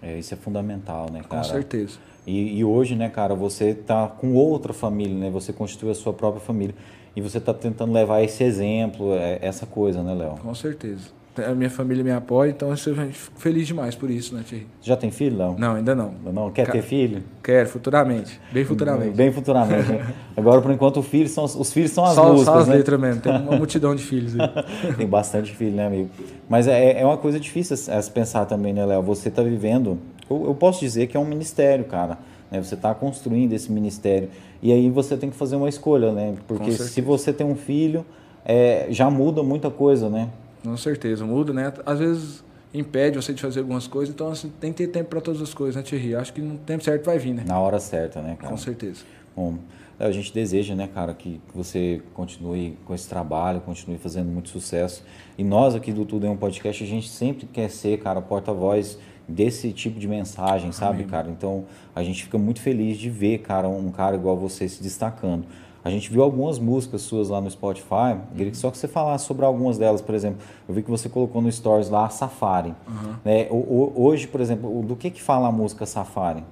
É, 0.02 0.18
isso 0.18 0.34
é 0.34 0.38
fundamental, 0.38 1.12
né, 1.12 1.22
cara? 1.28 1.44
Com 1.44 1.50
certeza. 1.50 2.00
E, 2.26 2.60
e, 2.60 2.64
hoje, 2.64 2.96
né, 2.96 3.10
cara, 3.10 3.34
você 3.34 3.74
tá 3.74 4.08
com 4.08 4.34
outra 4.34 4.74
família, 4.74 5.16
né? 5.16 5.30
Você 5.30 5.52
constitui 5.52 5.92
a 5.92 5.96
sua 5.96 6.14
própria 6.14 6.42
família. 6.42 6.76
E 7.16 7.22
você 7.22 7.40
tá 7.40 7.54
tentando 7.54 7.92
levar 7.92 8.22
esse 8.22 8.44
exemplo, 8.44 9.14
é, 9.14 9.40
essa 9.42 9.66
coisa, 9.66 10.02
né, 10.02 10.14
Léo? 10.14 10.38
Com 10.38 10.56
certeza. 10.56 11.10
A 11.38 11.56
minha 11.56 11.70
família 11.70 12.04
me 12.04 12.12
apoia, 12.12 12.50
então 12.50 12.70
eu 12.70 12.78
fico 12.78 13.40
feliz 13.40 13.66
demais 13.66 13.96
por 13.96 14.10
isso, 14.10 14.36
né, 14.36 14.44
Thierry? 14.46 14.68
Já 14.82 14.98
tem 14.98 15.12
filho, 15.12 15.38
Léo? 15.38 15.56
Não, 15.58 15.76
ainda 15.76 15.96
não. 15.96 16.14
Não, 16.34 16.52
quer 16.52 16.70
ter 16.70 16.82
filho? 16.82 17.24
Quero, 17.42 17.70
futuramente. 17.70 18.40
Bem 18.52 18.66
futuramente. 18.66 19.16
Bem 19.16 19.32
futuramente. 19.32 19.90
Né? 19.90 20.14
Agora, 20.36 20.62
por 20.62 20.72
enquanto, 20.72 21.00
os 21.00 21.08
filhos 21.08 21.32
são, 21.32 21.46
os 21.46 21.72
filhos 21.72 21.92
são 21.92 22.04
as 22.04 22.16
só, 22.16 22.32
músicas, 22.32 22.54
Só 22.54 22.60
as 22.60 22.68
né? 22.68 22.76
letras 22.76 23.00
mesmo. 23.00 23.22
Tem 23.22 23.32
uma 23.32 23.56
multidão 23.56 23.96
de 23.96 24.04
filhos 24.04 24.34
aí. 24.38 24.50
tem 24.98 25.08
bastante 25.08 25.56
filho, 25.56 25.76
né, 25.76 25.88
amigo? 25.88 26.10
Mas 26.50 26.68
é, 26.68 27.00
é 27.00 27.06
uma 27.06 27.18
coisa 27.18 27.40
difícil 27.40 27.76
a 27.94 28.02
se 28.02 28.12
pensar 28.12 28.46
também, 28.46 28.74
né, 28.74 28.86
Léo? 28.86 29.02
Você 29.04 29.30
tá 29.30 29.42
vivendo... 29.42 29.98
Eu, 30.30 30.46
eu 30.48 30.56
posso 30.56 30.82
dizer 30.82 31.08
que 31.08 31.16
é 31.16 31.20
um 31.20 31.26
ministério, 31.26 31.86
cara 31.86 32.18
né? 32.52 32.62
Você 32.62 32.76
está 32.76 32.94
construindo 32.94 33.54
esse 33.54 33.72
ministério. 33.72 34.30
E 34.62 34.72
aí 34.74 34.90
você 34.90 35.16
tem 35.16 35.30
que 35.30 35.36
fazer 35.36 35.56
uma 35.56 35.70
escolha, 35.70 36.12
né? 36.12 36.36
Porque 36.46 36.74
se 36.74 37.00
você 37.00 37.32
tem 37.32 37.48
um 37.48 37.56
filho, 37.56 38.06
é, 38.46 38.88
já 38.90 39.10
muda 39.10 39.42
muita 39.42 39.72
coisa, 39.72 40.10
né? 40.10 40.28
Com 40.64 40.78
certeza, 40.78 41.26
muda, 41.26 41.54
né? 41.54 41.74
Às 41.86 42.00
vezes 42.00 42.44
impede 42.74 43.18
você 43.18 43.34
de 43.34 43.42
fazer 43.42 43.60
algumas 43.60 43.88
coisas, 43.88 44.14
então 44.14 44.30
assim, 44.30 44.52
tem 44.60 44.72
que 44.72 44.86
ter 44.86 44.88
tempo 44.88 45.10
para 45.10 45.22
todas 45.22 45.42
as 45.42 45.54
coisas, 45.54 45.76
né, 45.76 45.82
Thierry? 45.82 46.16
Acho 46.16 46.34
que 46.34 46.42
no 46.42 46.58
tempo 46.58 46.84
certo 46.84 47.06
vai 47.06 47.18
vir, 47.18 47.34
né? 47.34 47.44
Na 47.46 47.60
hora 47.60 47.80
certa, 47.80 48.22
né, 48.22 48.38
cara? 48.40 48.50
Com 48.50 48.58
certeza. 48.58 49.04
Bom, 49.36 49.58
a 50.00 50.12
gente 50.12 50.34
deseja, 50.34 50.74
né, 50.74 50.90
cara, 50.94 51.14
que 51.14 51.40
você 51.54 52.02
continue 52.14 52.78
com 52.86 52.94
esse 52.94 53.08
trabalho, 53.08 53.62
continue 53.62 53.98
fazendo 53.98 54.30
muito 54.30 54.50
sucesso. 54.50 55.04
E 55.38 55.44
nós 55.44 55.76
aqui 55.76 55.92
do 55.92 56.06
Tudo 56.06 56.26
é 56.26 56.30
um 56.30 56.38
Podcast, 56.38 56.84
a 56.84 56.88
gente 56.88 57.10
sempre 57.10 57.46
quer 57.46 57.70
ser, 57.70 58.00
cara, 58.00 58.22
porta-voz 58.22 58.98
desse 59.28 59.72
tipo 59.72 60.00
de 60.00 60.08
mensagem, 60.08 60.72
sabe, 60.72 61.00
Amém. 61.00 61.08
cara? 61.08 61.30
Então, 61.30 61.66
a 61.96 62.04
gente 62.04 62.24
fica 62.24 62.38
muito 62.38 62.60
feliz 62.62 62.98
de 62.98 63.10
ver, 63.10 63.40
cara, 63.40 63.68
um 63.70 63.92
cara 63.92 64.16
igual 64.16 64.36
você 64.38 64.68
se 64.68 64.82
destacando. 64.82 65.46
A 65.84 65.90
gente 65.90 66.12
viu 66.12 66.22
algumas 66.22 66.60
músicas 66.60 67.02
suas 67.02 67.30
lá 67.30 67.42
no 67.42 67.50
Spotify, 67.50 68.18
queria 68.36 68.54
só 68.54 68.70
que 68.70 68.78
você 68.78 68.88
falasse 68.88 69.26
sobre 69.26 69.46
algumas 69.46 69.78
delas, 69.78 70.02
por 70.02 70.14
exemplo. 70.14 70.40
Eu 70.68 70.76
vi 70.76 70.84
que 70.84 70.92
você 70.92 71.10
colocou 71.10 71.42
no 71.42 71.52
Stories 71.52 71.90
lá 71.90 72.08
Safari. 72.10 72.76
Uhum. 72.88 73.16
Né? 73.26 73.48
Hoje, 73.50 74.28
por 74.28 74.42
exemplo, 74.42 74.84
do 74.84 74.96
que, 74.96 75.10
que 75.10 75.22
fala 75.22 75.48
a 75.48 75.52
música 75.52 75.86
Safari? 75.86 76.44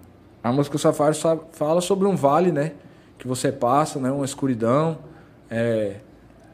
A 0.43 0.51
música 0.51 0.77
Safari 0.77 1.15
fala 1.51 1.80
sobre 1.81 2.07
um 2.07 2.15
vale, 2.15 2.51
né? 2.51 2.73
Que 3.18 3.27
você 3.27 3.51
passa, 3.51 3.99
né? 3.99 4.10
Uma 4.11 4.26
escuridão. 4.26 4.97
É, 5.49 5.97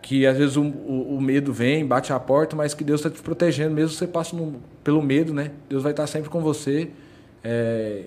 que 0.01 0.27
às 0.27 0.37
vezes 0.37 0.55
o, 0.55 0.61
o, 0.61 1.17
o, 1.17 1.21
medo 1.21 1.51
vem, 1.51 1.83
bate 1.83 2.13
a 2.13 2.19
porta, 2.19 2.55
mas 2.55 2.75
que 2.75 2.83
Deus 2.83 2.99
está 2.99 3.09
te 3.09 3.21
protegendo, 3.23 3.73
mesmo 3.73 3.89
que 3.89 3.97
você 3.97 4.05
passe 4.05 4.35
no, 4.35 4.61
pelo 4.83 5.01
medo, 5.01 5.33
né? 5.33 5.51
Deus 5.67 5.81
vai 5.81 5.93
estar 5.93 6.05
sempre 6.05 6.29
com 6.29 6.41
você. 6.41 6.91
É, 7.43 8.03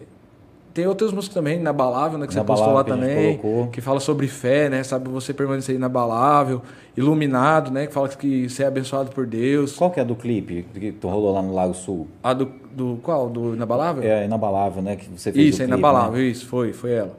tem 0.79 0.87
outras 0.87 1.13
músicas 1.13 1.35
também, 1.35 1.59
Inabalável, 1.59 2.19
né? 2.21 2.27
Que 2.29 2.33
você 2.33 2.39
Inabalável, 2.39 2.73
postou 2.75 2.95
lá 2.95 2.97
a 2.97 3.01
também. 3.09 3.37
colocou. 3.37 3.67
Que 3.69 3.81
fala 3.81 3.99
sobre 3.99 4.29
fé, 4.29 4.69
né? 4.69 4.85
Sabe 4.85 5.09
você 5.09 5.35
permanecer 5.35 5.75
inabalável. 5.75 6.63
Iluminado, 6.97 7.73
né? 7.73 7.89
Que 7.89 7.93
fala 7.93 8.09
que 8.09 8.49
você 8.49 8.63
é 8.63 8.67
abençoado 8.67 9.11
por 9.11 9.27
Deus. 9.27 9.75
Qual 9.75 9.91
que 9.91 9.99
é 9.99 10.05
do 10.05 10.15
clipe 10.15 10.65
que 10.73 10.93
tu 10.93 11.09
rolou 11.09 11.35
lá 11.35 11.43
no 11.43 11.53
Lago 11.53 11.75
Sul? 11.75 12.07
A 12.23 12.33
do, 12.33 12.49
do 12.73 13.01
qual? 13.03 13.29
Do 13.29 13.55
Inabalável? 13.57 14.05
É 14.05 14.25
Inabalável, 14.25 14.81
né? 14.81 14.95
Que 14.95 15.09
você 15.09 15.33
fez 15.33 15.49
Isso, 15.55 15.63
é 15.63 15.67
clipe, 15.67 15.81
Inabalável, 15.81 16.13
Né? 16.19 16.25
isso, 16.27 16.47
foi, 16.47 16.73
foi 16.73 16.93
ela. 16.93 17.17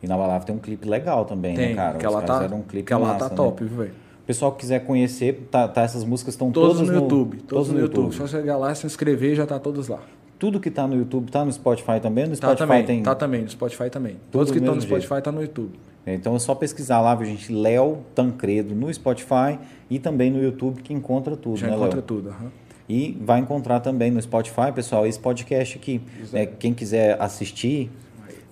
Inabalável 0.00 0.46
tem 0.46 0.54
um 0.54 0.60
clipe 0.60 0.88
legal 0.88 1.24
também, 1.24 1.56
Tem, 1.56 1.70
né, 1.70 1.74
cara? 1.74 1.98
que 1.98 2.06
Os 2.06 2.12
ela 2.12 2.22
tá, 2.22 2.48
um 2.54 2.62
clipe 2.62 2.86
que 2.86 2.92
ela 2.92 3.06
massa, 3.08 3.18
tá 3.24 3.28
né? 3.30 3.34
top, 3.36 3.64
viu, 3.64 3.76
velho? 3.78 3.90
O 4.22 4.26
pessoal 4.30 4.52
que 4.52 4.58
quiser 4.60 4.78
conhecer, 4.86 5.48
tá, 5.50 5.66
tá- 5.66 5.82
essas 5.82 6.04
músicas 6.04 6.34
estão 6.34 6.52
Todos 6.52 6.76
todas 6.76 6.88
no 6.88 6.94
YouTube, 7.02 7.38
todos 7.38 7.68
no 7.70 7.80
YouTube. 7.80 8.14
Só 8.14 8.22
YouTube. 8.22 8.28
chegar 8.40 8.56
lá, 8.56 8.72
se 8.74 8.86
inscrever, 8.86 9.34
já 9.34 9.44
tá 9.46 9.58
todos 9.58 9.88
lá. 9.88 9.98
Tudo 10.40 10.58
que 10.58 10.70
tá 10.70 10.88
no 10.88 10.96
YouTube 10.96 11.30
tá 11.30 11.44
no 11.44 11.52
Spotify 11.52 12.00
também? 12.02 12.24
No 12.24 12.30
Tá 12.30 12.36
Spotify 12.48 12.58
também, 12.58 12.84
tem... 12.84 13.02
tá 13.04 13.14
também, 13.14 13.42
no 13.42 13.48
Spotify 13.50 13.88
também. 13.90 14.16
Todos 14.32 14.48
do 14.48 14.52
que 14.54 14.58
estão 14.58 14.74
no. 14.74 14.80
Spotify 14.80 15.22
tá 15.22 15.30
no 15.30 15.40
YouTube. 15.42 15.78
Então 16.06 16.34
é 16.34 16.38
só 16.38 16.54
pesquisar 16.54 17.00
lá, 17.00 17.14
viu, 17.14 17.26
gente? 17.26 17.52
Léo 17.52 17.98
Tancredo 18.14 18.74
no 18.74 18.92
Spotify 18.92 19.58
e 19.88 19.98
também 19.98 20.30
no 20.30 20.42
YouTube 20.42 20.80
que 20.82 20.92
encontra 20.94 21.36
tudo, 21.36 21.58
Já 21.58 21.66
né, 21.68 21.74
encontra 21.76 21.96
Léo? 21.96 22.02
tudo. 22.02 22.30
aham. 22.30 22.50
E 22.88 23.16
vai 23.20 23.38
encontrar 23.38 23.78
também 23.80 24.10
no 24.10 24.20
Spotify, 24.20 24.72
pessoal, 24.74 25.06
esse 25.06 25.20
podcast 25.20 25.76
aqui. 25.78 26.00
né? 26.32 26.46
Quem 26.46 26.74
quiser 26.74 27.20
assistir, 27.22 27.88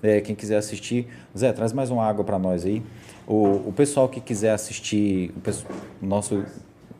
é, 0.02 0.20
quem 0.20 0.36
quiser 0.36 0.58
assistir, 0.58 1.08
Zé, 1.36 1.52
traz 1.52 1.72
mais 1.72 1.90
uma 1.90 2.04
água 2.04 2.22
para 2.22 2.38
nós 2.38 2.64
aí. 2.64 2.80
O, 3.26 3.68
o 3.68 3.72
pessoal 3.74 4.08
que 4.08 4.20
quiser 4.20 4.52
assistir 4.52 5.32
o 6.00 6.06
nosso 6.06 6.44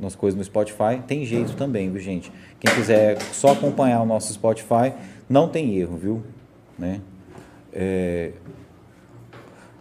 nossa 0.01 0.17
coisa 0.17 0.37
no 0.37 0.45
Spotify, 0.45 1.01
tem 1.07 1.25
jeito 1.25 1.55
também, 1.55 1.91
viu, 1.91 2.01
gente? 2.01 2.31
Quem 2.61 2.73
quiser 2.75 3.21
só 3.33 3.53
acompanhar 3.53 4.01
o 4.03 4.07
nosso 4.07 4.33
Spotify, 4.33 4.93
não 5.29 5.49
tem 5.49 5.77
erro, 5.77 5.97
viu? 5.97 6.23
Né? 6.79 7.01
É, 7.73 8.33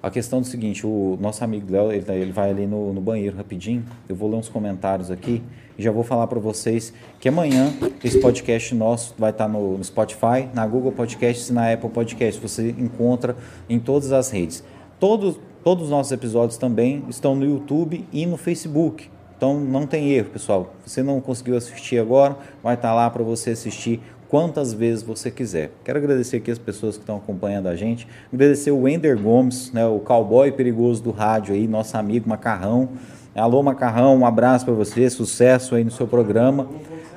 a 0.02 0.10
questão 0.10 0.40
é 0.40 0.42
o 0.42 0.46
seguinte, 0.46 0.86
o 0.86 1.18
nosso 1.20 1.44
amigo 1.44 1.72
Léo, 1.72 1.92
ele, 1.92 2.04
tá- 2.04 2.16
ele 2.16 2.32
vai 2.32 2.50
ali 2.50 2.66
no, 2.66 2.94
no 2.94 3.02
banheiro 3.02 3.36
rapidinho. 3.36 3.84
Eu 4.08 4.16
vou 4.16 4.30
ler 4.30 4.38
uns 4.38 4.48
comentários 4.48 5.12
aqui 5.12 5.44
e 5.78 5.84
já 5.84 5.92
vou 5.92 6.04
falar 6.04 6.28
para 6.28 6.40
vocês 6.40 6.94
que 7.20 7.28
amanhã 7.28 7.74
esse 8.04 8.20
podcast 8.20 8.74
nosso 8.74 9.16
vai 9.18 9.32
estar 9.32 9.48
no, 9.48 9.78
no 9.78 9.84
Spotify, 9.84 10.48
na 10.54 10.66
Google 10.66 10.92
Podcasts 10.92 11.50
e 11.50 11.54
na 11.54 11.74
Apple 11.74 11.90
Podcasts. 11.90 12.42
Você 12.42 12.70
encontra 12.78 13.36
em 13.68 13.80
todas 13.80 14.12
as 14.12 14.30
redes. 14.30 14.64
Todos, 15.00 15.40
todos 15.64 15.86
os 15.86 15.90
nossos 15.90 16.12
episódios 16.12 16.58
também 16.58 17.04
estão 17.10 17.36
no 17.36 17.46
YouTube 17.46 18.06
e 18.14 18.26
no 18.26 18.38
Facebook. 18.38 19.10
Então 19.38 19.60
não 19.60 19.86
tem 19.86 20.12
erro, 20.12 20.32
pessoal. 20.32 20.74
Você 20.84 21.04
não 21.04 21.22
conseguiu 21.22 21.56
assistir 21.56 22.00
agora, 22.00 22.36
vai 22.64 22.74
estar 22.74 22.94
lá 22.96 23.08
para 23.08 23.24
você 23.24 23.52
assistir 23.52 24.02
quantas 24.28 24.74
vezes 24.74 25.04
você 25.04 25.30
quiser. 25.30 25.72
Quero 25.86 26.00
agradecer 26.00 26.38
aqui 26.38 26.50
as 26.50 26.58
pessoas 26.58 26.96
que 26.98 27.04
estão 27.04 27.18
acompanhando 27.18 27.68
a 27.68 27.76
gente. 27.76 28.08
Agradecer 28.34 28.72
o 28.72 28.82
Wender 28.82 29.18
Gomes, 29.22 29.72
né, 29.72 29.86
o 29.86 30.00
cowboy 30.00 30.52
perigoso 30.52 31.04
do 31.04 31.12
rádio 31.12 31.54
aí, 31.54 31.68
nosso 31.68 31.96
amigo 31.96 32.28
Macarrão. 32.28 32.90
Alô 33.38 33.62
Macarrão, 33.62 34.18
um 34.18 34.26
abraço 34.26 34.66
para 34.66 34.74
você, 34.74 35.08
sucesso 35.12 35.76
aí 35.76 35.84
no 35.84 35.92
seu 35.92 36.08
programa. 36.08 36.68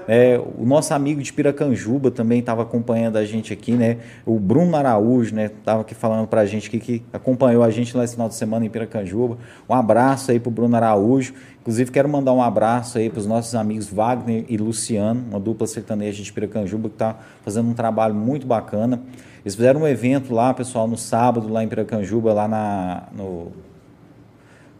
É, 0.06 0.38
o 0.58 0.66
nosso 0.66 0.92
amigo 0.92 1.22
de 1.22 1.32
Piracanjuba 1.32 2.10
também 2.10 2.40
estava 2.40 2.60
acompanhando 2.60 3.16
a 3.16 3.24
gente 3.24 3.54
aqui, 3.54 3.72
né? 3.72 3.96
O 4.26 4.38
Bruno 4.38 4.76
Araújo, 4.76 5.34
né? 5.34 5.50
Tava 5.64 5.80
aqui 5.80 5.94
falando 5.94 6.26
para 6.26 6.42
a 6.42 6.44
gente 6.44 6.68
aqui, 6.68 6.78
que 6.78 7.02
acompanhou 7.10 7.62
a 7.62 7.70
gente 7.70 7.96
lá 7.96 8.04
esse 8.04 8.14
final 8.14 8.28
de 8.28 8.34
semana 8.34 8.66
em 8.66 8.68
Piracanjuba. 8.68 9.38
Um 9.66 9.72
abraço 9.72 10.30
aí 10.30 10.38
pro 10.38 10.50
Bruno 10.50 10.76
Araújo. 10.76 11.32
Inclusive 11.62 11.90
quero 11.90 12.08
mandar 12.08 12.34
um 12.34 12.42
abraço 12.42 12.98
aí 12.98 13.08
para 13.08 13.20
os 13.20 13.26
nossos 13.26 13.54
amigos 13.54 13.86
Wagner 13.90 14.44
e 14.46 14.58
Luciano, 14.58 15.24
uma 15.30 15.40
dupla 15.40 15.66
sertaneja 15.66 16.22
de 16.22 16.30
Piracanjuba 16.30 16.90
que 16.90 16.96
está 16.96 17.16
fazendo 17.42 17.70
um 17.70 17.74
trabalho 17.74 18.14
muito 18.14 18.46
bacana. 18.46 19.00
Eles 19.42 19.54
fizeram 19.54 19.82
um 19.82 19.88
evento 19.88 20.34
lá, 20.34 20.52
pessoal, 20.52 20.86
no 20.86 20.98
sábado 20.98 21.48
lá 21.50 21.64
em 21.64 21.68
Piracanjuba, 21.68 22.34
lá 22.34 22.46
na 22.46 23.04
no 23.16 23.69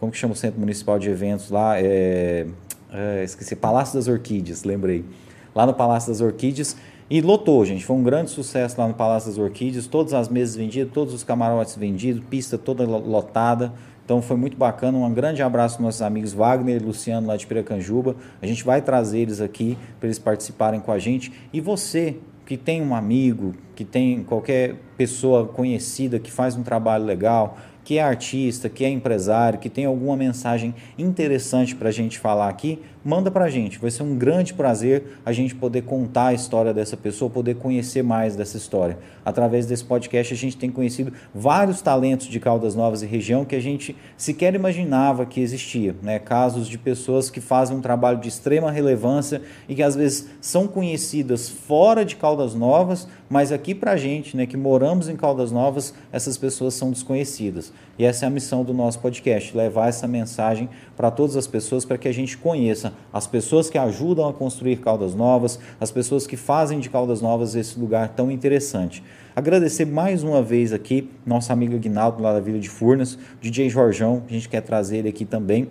como 0.01 0.11
que 0.11 0.19
chama 0.19 0.33
o 0.33 0.37
Centro 0.37 0.59
Municipal 0.59 0.99
de 0.99 1.11
Eventos 1.11 1.51
lá? 1.51 1.79
É, 1.79 2.47
é, 2.91 3.23
esqueci, 3.23 3.55
Palácio 3.55 3.95
das 3.95 4.09
Orquídeas, 4.09 4.65
lembrei. 4.65 5.05
Lá 5.55 5.67
no 5.67 5.75
Palácio 5.75 6.11
das 6.11 6.21
Orquídeas. 6.21 6.77
E 7.11 7.21
lotou, 7.21 7.65
gente. 7.65 7.85
Foi 7.85 7.97
um 7.97 8.03
grande 8.03 8.31
sucesso 8.31 8.81
lá 8.81 8.87
no 8.89 8.95
Palácio 8.95 9.29
das 9.29 9.39
Orquídeas. 9.39 9.87
Todas 9.87 10.15
as 10.15 10.29
mesas 10.29 10.57
vendidas, 10.57 10.93
todos 10.93 11.13
os 11.13 11.25
camarotes 11.25 11.77
vendidos, 11.77 12.23
pista 12.31 12.57
toda 12.57 12.85
lo- 12.85 12.99
lotada. 13.05 13.73
Então 14.05 14.23
foi 14.23 14.37
muito 14.37 14.57
bacana. 14.57 14.97
Um 14.97 15.13
grande 15.13 15.43
abraço 15.43 15.75
aos 15.75 15.83
nossos 15.83 16.03
amigos 16.03 16.33
Wagner 16.33 16.77
e 16.77 16.85
Luciano 16.85 17.27
lá 17.27 17.37
de 17.37 17.47
Piracanjuba. 17.47 18.17
A 18.41 18.47
gente 18.47 18.65
vai 18.65 18.81
trazer 18.81 19.19
eles 19.19 19.41
aqui 19.41 19.77
para 19.99 20.07
eles 20.07 20.19
participarem 20.19 20.81
com 20.81 20.93
a 20.93 20.99
gente. 20.99 21.33
E 21.53 21.61
você 21.61 22.17
que 22.47 22.57
tem 22.57 22.83
um 22.83 22.95
amigo, 22.95 23.55
que 23.77 23.85
tem 23.85 24.25
qualquer 24.25 24.75
pessoa 24.97 25.47
conhecida 25.47 26.19
que 26.19 26.33
faz 26.33 26.57
um 26.57 26.63
trabalho 26.63 27.05
legal, 27.05 27.57
que 27.85 27.99
é 27.99 28.03
artista, 28.03 28.69
que 28.69 28.85
é 28.85 28.89
empresário, 28.89 29.59
que 29.59 29.69
tem 29.69 29.85
alguma 29.85 30.17
mensagem 30.17 30.75
interessante 30.99 31.75
para 31.75 31.89
a 31.89 31.93
gente 31.93 32.19
falar 32.19 32.49
aqui, 32.49 32.79
manda 33.05 33.31
para 33.31 33.47
a 33.47 33.51
gente. 33.51 33.79
Vai 33.79 33.91
ser 33.91 34.03
um 34.03 34.17
grande 34.17 34.55
prazer 34.55 35.19
a 35.25 35.33
gente 35.33 35.55
poder 35.55 35.83
contar 35.83 36.27
a 36.27 36.35
história 36.35 36.73
dessa 36.73 36.97
pessoa, 36.97 37.31
poder 37.31 37.57
conhecer 37.57 38.03
mais 38.03 38.37
dessa 38.37 38.57
história. 38.57 38.99
Através 39.25 39.67
desse 39.67 39.85
podcast, 39.85 40.33
a 40.33 40.37
gente 40.37 40.57
tem 40.57 40.71
conhecido 40.71 41.13
vários 41.35 41.81
talentos 41.81 42.27
de 42.27 42.41
Caldas 42.41 42.75
Novas 42.75 43.03
e 43.03 43.07
região 43.07 43.45
que 43.45 43.57
a 43.57 43.61
gente 43.61 43.97
sequer 44.17 44.55
imaginava 44.55 45.27
que 45.27 45.41
existia. 45.41 45.95
Né? 46.03 46.19
Casos 46.19 46.69
de 46.69 46.79
pessoas 46.79 47.31
que 47.31 47.41
fazem 47.41 47.77
um 47.77 47.81
trabalho 47.81 48.19
de 48.19 48.29
extrema 48.29 48.71
relevância 48.71 49.43
e 49.69 49.75
que 49.75 49.83
às 49.83 49.95
vezes 49.95 50.29
são 50.41 50.67
conhecidas 50.67 51.49
fora 51.49 52.05
de 52.05 52.17
Caldas 52.17 52.55
Novas, 52.55 53.09
mas 53.29 53.53
aqui 53.53 53.75
para 53.75 53.93
a 53.93 53.97
gente, 53.97 54.37
né, 54.37 54.47
que 54.47 54.57
moramos 54.57 55.09
em 55.09 55.17
Caldas 55.17 55.53
Novas, 55.53 55.95
essas 56.13 56.37
pessoas 56.37 56.75
são 56.75 56.91
desconhecidas. 56.91 57.73
E 58.01 58.05
essa 58.07 58.25
é 58.25 58.29
a 58.29 58.31
missão 58.31 58.65
do 58.65 58.73
nosso 58.73 58.99
podcast, 58.99 59.55
levar 59.55 59.91
essa 59.91 60.09
mensagem 60.09 60.71
para 60.97 61.11
todas 61.11 61.37
as 61.37 61.47
pessoas, 61.47 61.85
para 61.85 61.99
que 61.99 62.09
a 62.09 62.13
gente 62.15 62.35
conheça 62.39 62.95
as 63.13 63.27
pessoas 63.27 63.69
que 63.69 63.77
ajudam 63.77 64.27
a 64.27 64.33
construir 64.33 64.77
Caldas 64.77 65.15
Novas, 65.15 65.59
as 65.79 65.91
pessoas 65.91 66.27
que 66.27 66.35
fazem 66.35 66.81
de 66.81 66.89
Caldas 66.89 67.21
Novas 67.21 67.55
esse 67.55 67.79
lugar 67.79 68.09
tão 68.09 68.31
interessante. 68.31 69.05
Agradecer 69.37 69.85
mais 69.85 70.23
uma 70.23 70.41
vez 70.41 70.73
aqui 70.73 71.11
nosso 71.27 71.53
amigo 71.53 71.75
Aguinaldo, 71.75 72.23
lá 72.23 72.33
da 72.33 72.41
Vila 72.41 72.59
de 72.59 72.71
Furnas, 72.71 73.19
DJ 73.39 73.69
Jorjão, 73.69 74.23
a 74.27 74.33
gente 74.33 74.49
quer 74.49 74.63
trazer 74.63 74.97
ele 74.97 75.11
aqui 75.11 75.27
também. 75.27 75.69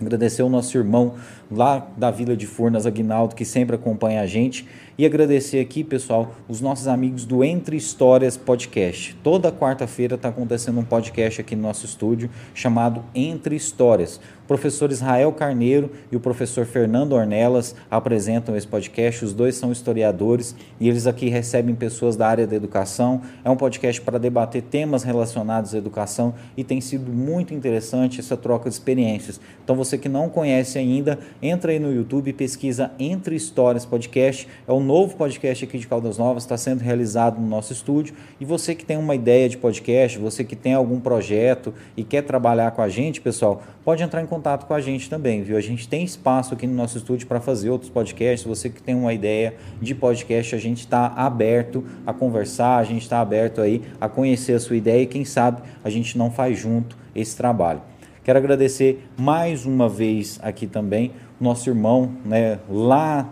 Agradecer 0.00 0.42
o 0.42 0.48
nosso 0.48 0.76
irmão 0.76 1.14
lá 1.48 1.86
da 1.96 2.10
Vila 2.10 2.36
de 2.36 2.44
Furnas, 2.44 2.86
Aguinaldo, 2.86 3.36
que 3.36 3.44
sempre 3.44 3.76
acompanha 3.76 4.20
a 4.20 4.26
gente. 4.26 4.66
E 5.02 5.04
agradecer 5.04 5.58
aqui, 5.58 5.82
pessoal, 5.82 6.32
os 6.48 6.60
nossos 6.60 6.86
amigos 6.86 7.24
do 7.24 7.42
Entre 7.42 7.76
Histórias 7.76 8.36
Podcast. 8.36 9.16
Toda 9.20 9.50
quarta-feira 9.50 10.14
está 10.14 10.28
acontecendo 10.28 10.78
um 10.78 10.84
podcast 10.84 11.40
aqui 11.40 11.56
no 11.56 11.62
nosso 11.62 11.84
estúdio 11.84 12.30
chamado 12.54 13.02
Entre 13.12 13.56
Histórias. 13.56 14.20
O 14.44 14.46
professor 14.46 14.90
Israel 14.90 15.32
Carneiro 15.32 15.90
e 16.10 16.16
o 16.16 16.20
professor 16.20 16.66
Fernando 16.66 17.14
Ornelas 17.14 17.74
apresentam 17.90 18.56
esse 18.56 18.66
podcast. 18.66 19.24
Os 19.24 19.32
dois 19.32 19.56
são 19.56 19.72
historiadores 19.72 20.54
e 20.78 20.88
eles 20.88 21.06
aqui 21.06 21.28
recebem 21.28 21.74
pessoas 21.74 22.16
da 22.16 22.28
área 22.28 22.46
da 22.46 22.54
educação. 22.54 23.22
É 23.44 23.50
um 23.50 23.56
podcast 23.56 24.00
para 24.00 24.18
debater 24.18 24.62
temas 24.62 25.04
relacionados 25.04 25.74
à 25.74 25.78
educação 25.78 26.34
e 26.56 26.62
tem 26.62 26.80
sido 26.80 27.10
muito 27.12 27.54
interessante 27.54 28.20
essa 28.20 28.36
troca 28.36 28.68
de 28.68 28.74
experiências. 28.74 29.40
Então, 29.64 29.74
você 29.74 29.96
que 29.96 30.08
não 30.08 30.28
conhece 30.28 30.76
ainda, 30.76 31.18
entra 31.40 31.72
aí 31.72 31.78
no 31.78 31.92
YouTube 31.92 32.28
e 32.28 32.32
pesquisa 32.32 32.90
Entre 32.98 33.34
Histórias 33.34 33.86
Podcast. 33.86 34.46
É 34.66 34.72
um 34.72 34.91
novo 34.92 35.16
podcast 35.16 35.64
aqui 35.64 35.78
de 35.78 35.86
Caldas 35.86 36.18
Novas, 36.18 36.42
está 36.42 36.54
sendo 36.58 36.82
realizado 36.82 37.40
no 37.40 37.46
nosso 37.46 37.72
estúdio. 37.72 38.14
E 38.38 38.44
você 38.44 38.74
que 38.74 38.84
tem 38.84 38.98
uma 38.98 39.14
ideia 39.14 39.48
de 39.48 39.56
podcast, 39.56 40.18
você 40.18 40.44
que 40.44 40.54
tem 40.54 40.74
algum 40.74 41.00
projeto 41.00 41.72
e 41.96 42.04
quer 42.04 42.20
trabalhar 42.20 42.72
com 42.72 42.82
a 42.82 42.90
gente, 42.90 43.18
pessoal, 43.18 43.62
pode 43.82 44.02
entrar 44.02 44.20
em 44.20 44.26
contato 44.26 44.66
com 44.66 44.74
a 44.74 44.82
gente 44.82 45.08
também, 45.08 45.42
viu? 45.42 45.56
A 45.56 45.62
gente 45.62 45.88
tem 45.88 46.04
espaço 46.04 46.52
aqui 46.52 46.66
no 46.66 46.74
nosso 46.74 46.98
estúdio 46.98 47.26
para 47.26 47.40
fazer 47.40 47.70
outros 47.70 47.90
podcasts. 47.90 48.46
Você 48.46 48.68
que 48.68 48.82
tem 48.82 48.94
uma 48.94 49.14
ideia 49.14 49.54
de 49.80 49.94
podcast, 49.94 50.54
a 50.54 50.58
gente 50.58 50.80
está 50.80 51.06
aberto 51.06 51.82
a 52.06 52.12
conversar, 52.12 52.76
a 52.76 52.84
gente 52.84 53.00
está 53.00 53.18
aberto 53.18 53.62
aí 53.62 53.80
a 53.98 54.10
conhecer 54.10 54.52
a 54.52 54.60
sua 54.60 54.76
ideia 54.76 55.00
e 55.00 55.06
quem 55.06 55.24
sabe 55.24 55.62
a 55.82 55.88
gente 55.88 56.18
não 56.18 56.30
faz 56.30 56.58
junto 56.58 56.98
esse 57.16 57.34
trabalho. 57.34 57.80
Quero 58.22 58.38
agradecer 58.38 59.08
mais 59.16 59.64
uma 59.64 59.88
vez 59.88 60.38
aqui 60.42 60.66
também 60.66 61.12
nosso 61.40 61.70
irmão, 61.70 62.12
né, 62.26 62.58
lá 62.68 63.26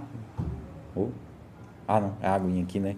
Oh. 0.97 1.30
Ah, 1.93 2.01
não, 2.01 2.13
é 2.23 2.29
a 2.29 2.35
aguinha 2.35 2.63
aqui, 2.63 2.79
né? 2.79 2.95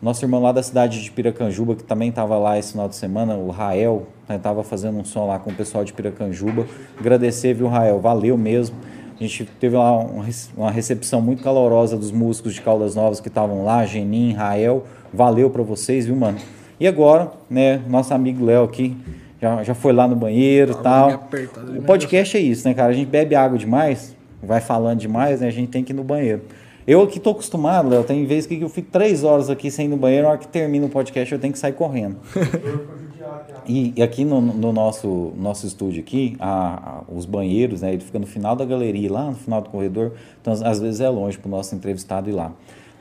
Nosso 0.00 0.24
irmão 0.24 0.42
lá 0.42 0.50
da 0.52 0.62
cidade 0.62 1.02
de 1.02 1.10
Piracanjuba, 1.10 1.76
que 1.76 1.84
também 1.84 2.08
estava 2.08 2.36
lá 2.36 2.58
esse 2.58 2.72
final 2.72 2.88
de 2.88 2.96
semana, 2.96 3.34
o 3.36 3.50
Rael, 3.50 4.06
estava 4.28 4.64
fazendo 4.64 4.98
um 4.98 5.04
som 5.04 5.26
lá 5.26 5.38
com 5.38 5.50
o 5.50 5.54
pessoal 5.54 5.84
de 5.84 5.92
Piracanjuba. 5.92 6.66
Agradecer, 6.98 7.54
viu, 7.54 7.68
Rael? 7.68 8.00
Valeu 8.00 8.36
mesmo. 8.36 8.76
A 9.18 9.22
gente 9.22 9.44
teve 9.60 9.76
lá 9.76 9.96
uma 9.96 10.24
rece- 10.24 10.50
uma 10.56 10.70
recepção 10.72 11.20
muito 11.20 11.42
calorosa 11.42 11.96
dos 11.96 12.10
músicos 12.10 12.54
de 12.54 12.60
Caldas 12.60 12.96
Novas 12.96 13.20
que 13.20 13.28
estavam 13.28 13.64
lá, 13.64 13.84
Genin, 13.86 14.32
Rael. 14.32 14.84
Valeu 15.12 15.48
para 15.50 15.62
vocês, 15.62 16.06
viu, 16.06 16.16
mano? 16.16 16.38
E 16.80 16.88
agora, 16.88 17.30
né, 17.48 17.80
nosso 17.88 18.12
amigo 18.12 18.44
Léo 18.44 18.64
aqui 18.64 18.96
já, 19.40 19.62
já 19.62 19.74
foi 19.74 19.92
lá 19.92 20.08
no 20.08 20.16
banheiro 20.16 20.72
e 20.72 20.82
tal. 20.82 21.10
apertado, 21.10 21.78
O 21.78 21.82
podcast 21.82 22.36
é 22.36 22.40
isso, 22.40 22.66
né, 22.66 22.74
cara? 22.74 22.90
A 22.90 22.92
gente 22.94 23.08
bebe 23.08 23.36
água 23.36 23.56
demais, 23.56 24.16
vai 24.42 24.60
falando 24.60 24.98
demais, 24.98 25.40
né? 25.40 25.46
A 25.46 25.52
gente 25.52 25.68
tem 25.68 25.84
que 25.84 25.92
ir 25.92 25.94
no 25.94 26.02
banheiro. 26.02 26.42
Eu 26.86 27.02
aqui 27.02 27.20
tô 27.20 27.30
acostumado, 27.30 27.88
Léo. 27.88 28.02
Tem 28.02 28.24
vezes 28.26 28.46
que 28.46 28.60
eu 28.60 28.68
fico 28.68 28.90
três 28.90 29.22
horas 29.22 29.48
aqui 29.48 29.70
sem 29.70 29.86
ir 29.86 29.88
no 29.88 29.96
banheiro, 29.96 30.24
na 30.24 30.30
hora 30.30 30.38
que 30.38 30.48
termina 30.48 30.86
o 30.86 30.88
podcast 30.88 31.32
eu 31.32 31.38
tenho 31.38 31.52
que 31.52 31.58
sair 31.58 31.72
correndo. 31.72 32.16
e, 33.68 33.92
e, 33.96 34.02
aqui 34.02 34.24
no, 34.24 34.40
no, 34.40 34.72
nosso, 34.72 35.32
nosso 35.36 35.64
estúdio 35.64 36.02
aqui, 36.02 36.36
a, 36.40 37.02
a, 37.08 37.14
os 37.14 37.24
banheiros, 37.24 37.82
né? 37.82 37.92
Ele 37.92 38.02
fica 38.02 38.18
no 38.18 38.26
final 38.26 38.56
da 38.56 38.64
galeria, 38.64 39.12
lá 39.12 39.26
no 39.26 39.36
final 39.36 39.60
do 39.60 39.70
corredor. 39.70 40.12
Então, 40.40 40.52
às 40.52 40.80
vezes 40.80 41.00
é 41.00 41.08
longe 41.08 41.38
para 41.38 41.48
o 41.48 41.50
nosso 41.50 41.72
entrevistado 41.74 42.28
ir 42.28 42.32
lá. 42.32 42.52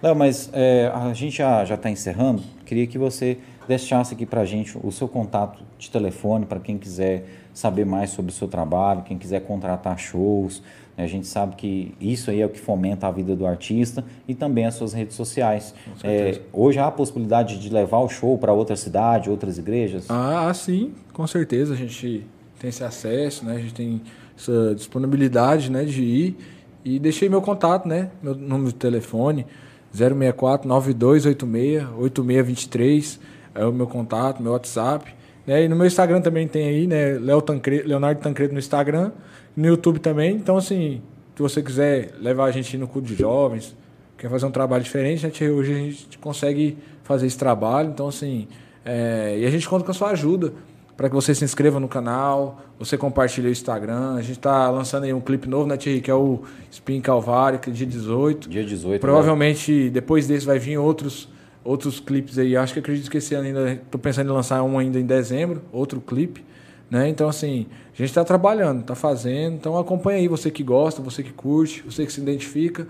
Léo, 0.02 0.16
mas 0.16 0.50
é, 0.54 0.92
a 0.94 1.12
gente 1.14 1.38
já 1.38 1.64
está 1.64 1.90
encerrando. 1.90 2.44
Queria 2.66 2.86
que 2.86 3.00
você 3.00 3.40
deixasse 3.68 4.14
aqui 4.14 4.26
para 4.26 4.42
a 4.42 4.46
gente 4.46 4.78
o 4.84 4.92
seu 4.92 5.08
contato 5.08 5.64
de 5.78 5.90
telefone 5.90 6.46
para 6.46 6.60
quem 6.60 6.78
quiser 6.78 7.26
saber 7.54 7.86
mais 7.86 8.12
sobre 8.12 8.32
o 8.32 8.34
seu 8.34 8.48
trabalho, 8.48 9.04
quem 9.04 9.18
quiser 9.18 9.42
contratar 9.42 9.98
shows. 9.98 10.62
A 10.98 11.08
gente 11.08 11.26
sabe 11.26 11.56
que 11.56 11.96
isso 12.00 12.30
aí 12.30 12.42
é 12.42 12.46
o 12.46 12.50
que 12.50 12.60
fomenta 12.60 13.08
a 13.08 13.12
vida 13.12 13.36
do 13.36 13.46
artista 13.46 14.04
e 14.28 14.36
também 14.36 14.66
as 14.66 14.76
suas 14.76 14.94
redes 14.94 15.16
sociais. 15.16 15.74
É, 16.04 16.42
hoje 16.54 16.80
há 16.80 16.88
a 16.88 16.92
possibilidade 16.92 17.60
de 17.60 17.70
levar 17.70 18.00
o 18.00 18.10
show 18.10 18.38
para 18.38 18.54
outra 18.54 18.76
cidade, 18.76 19.30
outras 19.30 19.58
igrejas? 19.58 20.06
Ah, 20.10 20.52
sim, 20.54 20.94
com 21.14 21.26
certeza. 21.26 21.74
A 21.74 21.78
gente 21.78 22.26
tem 22.60 22.70
esse 22.70 22.84
acesso, 22.84 23.46
né? 23.46 23.56
a 23.56 23.60
gente 23.60 23.74
tem 23.74 24.02
essa 24.38 24.76
disponibilidade 24.76 25.72
né, 25.72 25.84
de 25.86 26.04
ir. 26.04 26.38
E 26.84 27.00
deixei 27.00 27.30
meu 27.30 27.42
contato, 27.42 27.88
né? 27.88 28.10
Meu 28.24 28.34
número 28.34 28.70
de 28.70 28.76
telefone, 28.76 29.46
064 29.94 30.68
9286 30.68 31.88
8623 31.96 33.20
é 33.54 33.66
o 33.66 33.72
meu 33.72 33.88
contato, 33.88 34.42
meu 34.42 34.54
WhatsApp. 34.54 35.14
Né? 35.46 35.66
E 35.66 35.68
no 35.68 35.76
meu 35.76 35.86
Instagram 35.86 36.22
também 36.22 36.48
tem 36.48 36.68
aí, 36.68 36.88
né? 36.88 37.14
Leo 37.20 37.42
Tancredo, 37.42 37.88
Leonardo 37.88 38.22
Tancredo 38.22 38.54
no 38.54 38.60
Instagram, 38.60 39.12
no 39.56 39.68
YouTube 39.68 40.00
também. 40.00 40.36
Então, 40.36 40.58
assim, 40.58 41.02
se 41.36 41.42
você 41.42 41.62
quiser 41.62 42.14
levar 42.20 42.46
a 42.46 42.52
gente 42.52 42.78
no 42.78 42.88
culto 42.88 43.08
de 43.08 43.16
jovens, 43.16 43.76
quer 44.18 44.30
fazer 44.30 44.46
um 44.46 44.52
trabalho 44.52 44.84
diferente, 44.84 45.26
a 45.26 45.30
gente, 45.30 45.44
hoje 45.44 45.74
a 45.74 45.78
gente 45.78 46.18
consegue 46.18 46.78
fazer 47.04 47.28
esse 47.28 47.38
trabalho. 47.38 47.90
Então, 47.90 48.08
assim, 48.08 48.48
é, 48.86 49.38
e 49.40 49.46
a 49.46 49.50
gente 49.50 49.68
conta 49.68 49.84
com 49.84 49.92
a 49.92 49.94
sua 49.94 50.10
ajuda 50.10 50.54
para 51.02 51.10
que 51.10 51.16
você 51.16 51.34
se 51.34 51.44
inscreva 51.44 51.80
no 51.80 51.88
canal, 51.88 52.62
você 52.78 52.96
compartilhe 52.98 53.48
o 53.48 53.52
Instagram. 53.52 54.16
A 54.16 54.22
gente 54.22 54.38
está 54.38 54.70
lançando 54.70 55.06
aí 55.06 55.14
um 55.14 55.20
clipe 55.20 55.50
novo, 55.50 55.68
né, 55.68 55.76
Thierry? 55.76 56.00
Que 56.00 56.12
é 56.12 56.14
o 56.14 56.44
Spin 56.70 57.02
Calvário, 57.02 57.58
que 57.58 57.72
é 57.72 57.74
dia 57.74 57.88
18. 57.88 58.48
Dia 58.48 58.64
18. 58.64 59.02
Provavelmente 59.02 59.86
né? 59.86 59.90
depois 59.90 60.28
desse 60.28 60.46
vai 60.46 60.60
vir 60.60 60.78
outros 60.78 61.28
outros 61.64 62.00
clipes 62.00 62.38
aí. 62.38 62.56
Acho 62.56 62.74
que 62.74 62.80
acredito 62.80 63.10
que 63.10 63.18
esse 63.18 63.34
ano 63.34 63.48
ainda 63.48 63.74
estou 63.74 64.00
pensando 64.00 64.30
em 64.30 64.34
lançar 64.34 64.62
um 64.64 64.78
ainda 64.78 65.00
em 65.00 65.06
dezembro, 65.06 65.62
outro 65.72 66.00
clipe, 66.02 66.44
né? 66.90 67.08
Então 67.08 67.28
assim, 67.28 67.66
gente 68.02 68.10
está 68.10 68.24
trabalhando, 68.24 68.82
está 68.82 68.96
fazendo. 68.96 69.56
Então 69.56 69.78
acompanha 69.78 70.20
aí 70.20 70.28
você 70.28 70.50
que 70.50 70.64
gosta, 70.64 71.02
você 71.02 71.24
que 71.24 71.32
curte, 71.32 71.84
você 71.84 72.06
que 72.06 72.12
se 72.12 72.20
identifica, 72.20 72.88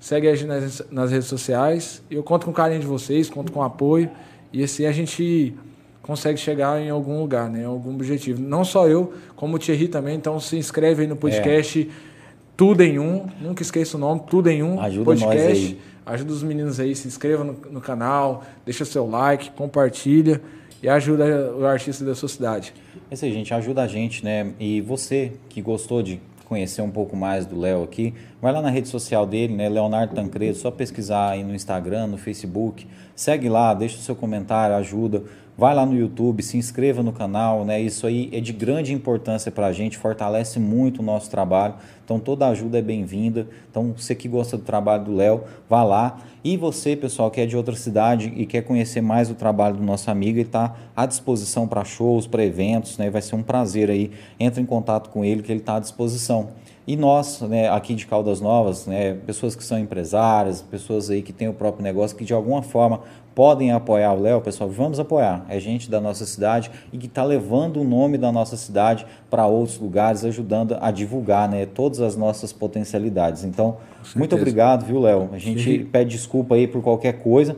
segue 0.00 0.28
a 0.28 0.34
gente 0.34 0.48
nas, 0.48 0.84
nas 0.90 1.10
redes 1.10 1.28
sociais. 1.28 2.02
Eu 2.10 2.22
conto 2.22 2.44
com 2.44 2.50
o 2.50 2.54
carinho 2.54 2.80
de 2.80 2.86
vocês, 2.86 3.30
conto 3.30 3.52
com 3.52 3.60
o 3.60 3.62
apoio 3.62 4.10
e 4.52 4.62
assim 4.62 4.84
a 4.86 4.92
gente 4.92 5.54
consegue 6.02 6.38
chegar 6.38 6.80
em 6.80 6.90
algum 6.90 7.20
lugar, 7.20 7.48
né? 7.50 7.62
Em 7.62 7.66
algum 7.66 7.94
objetivo. 7.94 8.40
Não 8.40 8.64
só 8.64 8.88
eu, 8.88 9.12
como 9.36 9.56
o 9.56 9.58
Thierry 9.58 9.88
também. 9.88 10.16
Então 10.16 10.40
se 10.40 10.56
inscreve 10.56 11.02
aí 11.02 11.08
no 11.08 11.16
podcast. 11.16 11.88
É. 11.90 12.08
Tudo 12.56 12.82
em 12.82 12.98
um, 12.98 13.26
nunca 13.40 13.62
esqueça 13.62 13.96
o 13.96 14.00
nome, 14.00 14.22
tudo 14.28 14.48
em 14.48 14.62
um. 14.62 14.80
Ajuda 14.80 15.04
podcast. 15.04 15.36
nós 15.36 15.46
aí. 15.46 15.80
Ajuda 16.04 16.32
os 16.32 16.42
meninos 16.42 16.80
aí, 16.80 16.96
se 16.96 17.06
inscreva 17.06 17.44
no, 17.44 17.52
no 17.70 17.80
canal, 17.80 18.42
deixa 18.64 18.84
seu 18.84 19.08
like, 19.08 19.50
compartilha 19.50 20.40
e 20.82 20.88
ajuda 20.88 21.52
o 21.54 21.66
artista 21.66 22.04
da 22.04 22.14
sua 22.14 22.28
cidade. 22.28 22.72
É 23.10 23.14
isso 23.14 23.24
aí, 23.24 23.32
gente, 23.32 23.52
ajuda 23.52 23.82
a 23.82 23.86
gente, 23.86 24.24
né? 24.24 24.52
E 24.58 24.80
você 24.80 25.32
que 25.48 25.60
gostou 25.60 26.02
de 26.02 26.20
conhecer 26.44 26.80
um 26.80 26.90
pouco 26.90 27.14
mais 27.14 27.44
do 27.44 27.58
Léo 27.58 27.82
aqui, 27.82 28.14
vai 28.40 28.52
lá 28.52 28.62
na 28.62 28.70
rede 28.70 28.88
social 28.88 29.26
dele, 29.26 29.54
né? 29.54 29.68
Leonardo 29.68 30.14
Tancredo, 30.14 30.56
só 30.56 30.70
pesquisar 30.70 31.30
aí 31.30 31.44
no 31.44 31.54
Instagram, 31.54 32.06
no 32.06 32.16
Facebook, 32.16 32.86
segue 33.14 33.48
lá, 33.48 33.74
deixa 33.74 33.98
o 33.98 34.00
seu 34.00 34.16
comentário, 34.16 34.74
ajuda. 34.76 35.24
Vai 35.58 35.74
lá 35.74 35.84
no 35.84 35.96
YouTube, 35.96 36.40
se 36.40 36.56
inscreva 36.56 37.02
no 37.02 37.12
canal, 37.12 37.64
né? 37.64 37.80
Isso 37.80 38.06
aí 38.06 38.30
é 38.32 38.40
de 38.40 38.52
grande 38.52 38.94
importância 38.94 39.50
para 39.50 39.66
a 39.66 39.72
gente, 39.72 39.98
fortalece 39.98 40.60
muito 40.60 41.00
o 41.00 41.02
nosso 41.02 41.28
trabalho. 41.28 41.74
Então 42.04 42.20
toda 42.20 42.46
ajuda 42.46 42.78
é 42.78 42.82
bem-vinda. 42.82 43.44
Então 43.68 43.92
você 43.96 44.14
que 44.14 44.28
gosta 44.28 44.56
do 44.56 44.62
trabalho 44.62 45.06
do 45.06 45.16
Léo, 45.16 45.42
vá 45.68 45.82
lá. 45.82 46.20
E 46.44 46.56
você, 46.56 46.94
pessoal, 46.94 47.28
que 47.28 47.40
é 47.40 47.46
de 47.46 47.56
outra 47.56 47.74
cidade 47.74 48.32
e 48.36 48.46
quer 48.46 48.62
conhecer 48.62 49.00
mais 49.00 49.32
o 49.32 49.34
trabalho 49.34 49.74
do 49.78 49.82
nosso 49.82 50.08
amigo, 50.08 50.38
ele 50.38 50.46
está 50.46 50.76
à 50.94 51.04
disposição 51.04 51.66
para 51.66 51.84
shows, 51.84 52.28
para 52.28 52.44
eventos, 52.44 52.96
né? 52.96 53.10
Vai 53.10 53.20
ser 53.20 53.34
um 53.34 53.42
prazer 53.42 53.90
aí. 53.90 54.12
Entre 54.38 54.62
em 54.62 54.64
contato 54.64 55.10
com 55.10 55.24
ele 55.24 55.42
que 55.42 55.50
ele 55.50 55.58
está 55.58 55.74
à 55.74 55.80
disposição. 55.80 56.50
E 56.86 56.96
nós, 56.96 57.42
né, 57.42 57.68
aqui 57.68 57.94
de 57.94 58.06
Caldas 58.06 58.40
Novas, 58.40 58.86
né, 58.86 59.12
pessoas 59.26 59.54
que 59.54 59.62
são 59.62 59.78
empresárias, 59.78 60.62
pessoas 60.62 61.10
aí 61.10 61.20
que 61.20 61.34
têm 61.34 61.46
o 61.46 61.52
próprio 61.52 61.82
negócio, 61.82 62.16
que 62.16 62.24
de 62.24 62.32
alguma 62.32 62.62
forma 62.62 63.02
podem 63.38 63.70
apoiar 63.70 64.14
o 64.14 64.20
Léo, 64.20 64.40
pessoal, 64.40 64.68
vamos 64.68 64.98
apoiar. 64.98 65.46
É 65.48 65.60
gente 65.60 65.88
da 65.88 66.00
nossa 66.00 66.26
cidade 66.26 66.72
e 66.92 66.98
que 66.98 67.06
está 67.06 67.22
levando 67.22 67.80
o 67.80 67.84
nome 67.84 68.18
da 68.18 68.32
nossa 68.32 68.56
cidade 68.56 69.06
para 69.30 69.46
outros 69.46 69.78
lugares, 69.78 70.24
ajudando 70.24 70.76
a 70.80 70.90
divulgar 70.90 71.48
né, 71.48 71.64
todas 71.64 72.00
as 72.00 72.16
nossas 72.16 72.52
potencialidades. 72.52 73.44
Então, 73.44 73.76
muito 74.16 74.34
obrigado, 74.34 74.84
viu, 74.84 74.98
Léo? 74.98 75.28
A 75.32 75.38
gente 75.38 75.62
Sim. 75.62 75.84
pede 75.84 76.10
desculpa 76.16 76.56
aí 76.56 76.66
por 76.66 76.82
qualquer 76.82 77.22
coisa. 77.22 77.54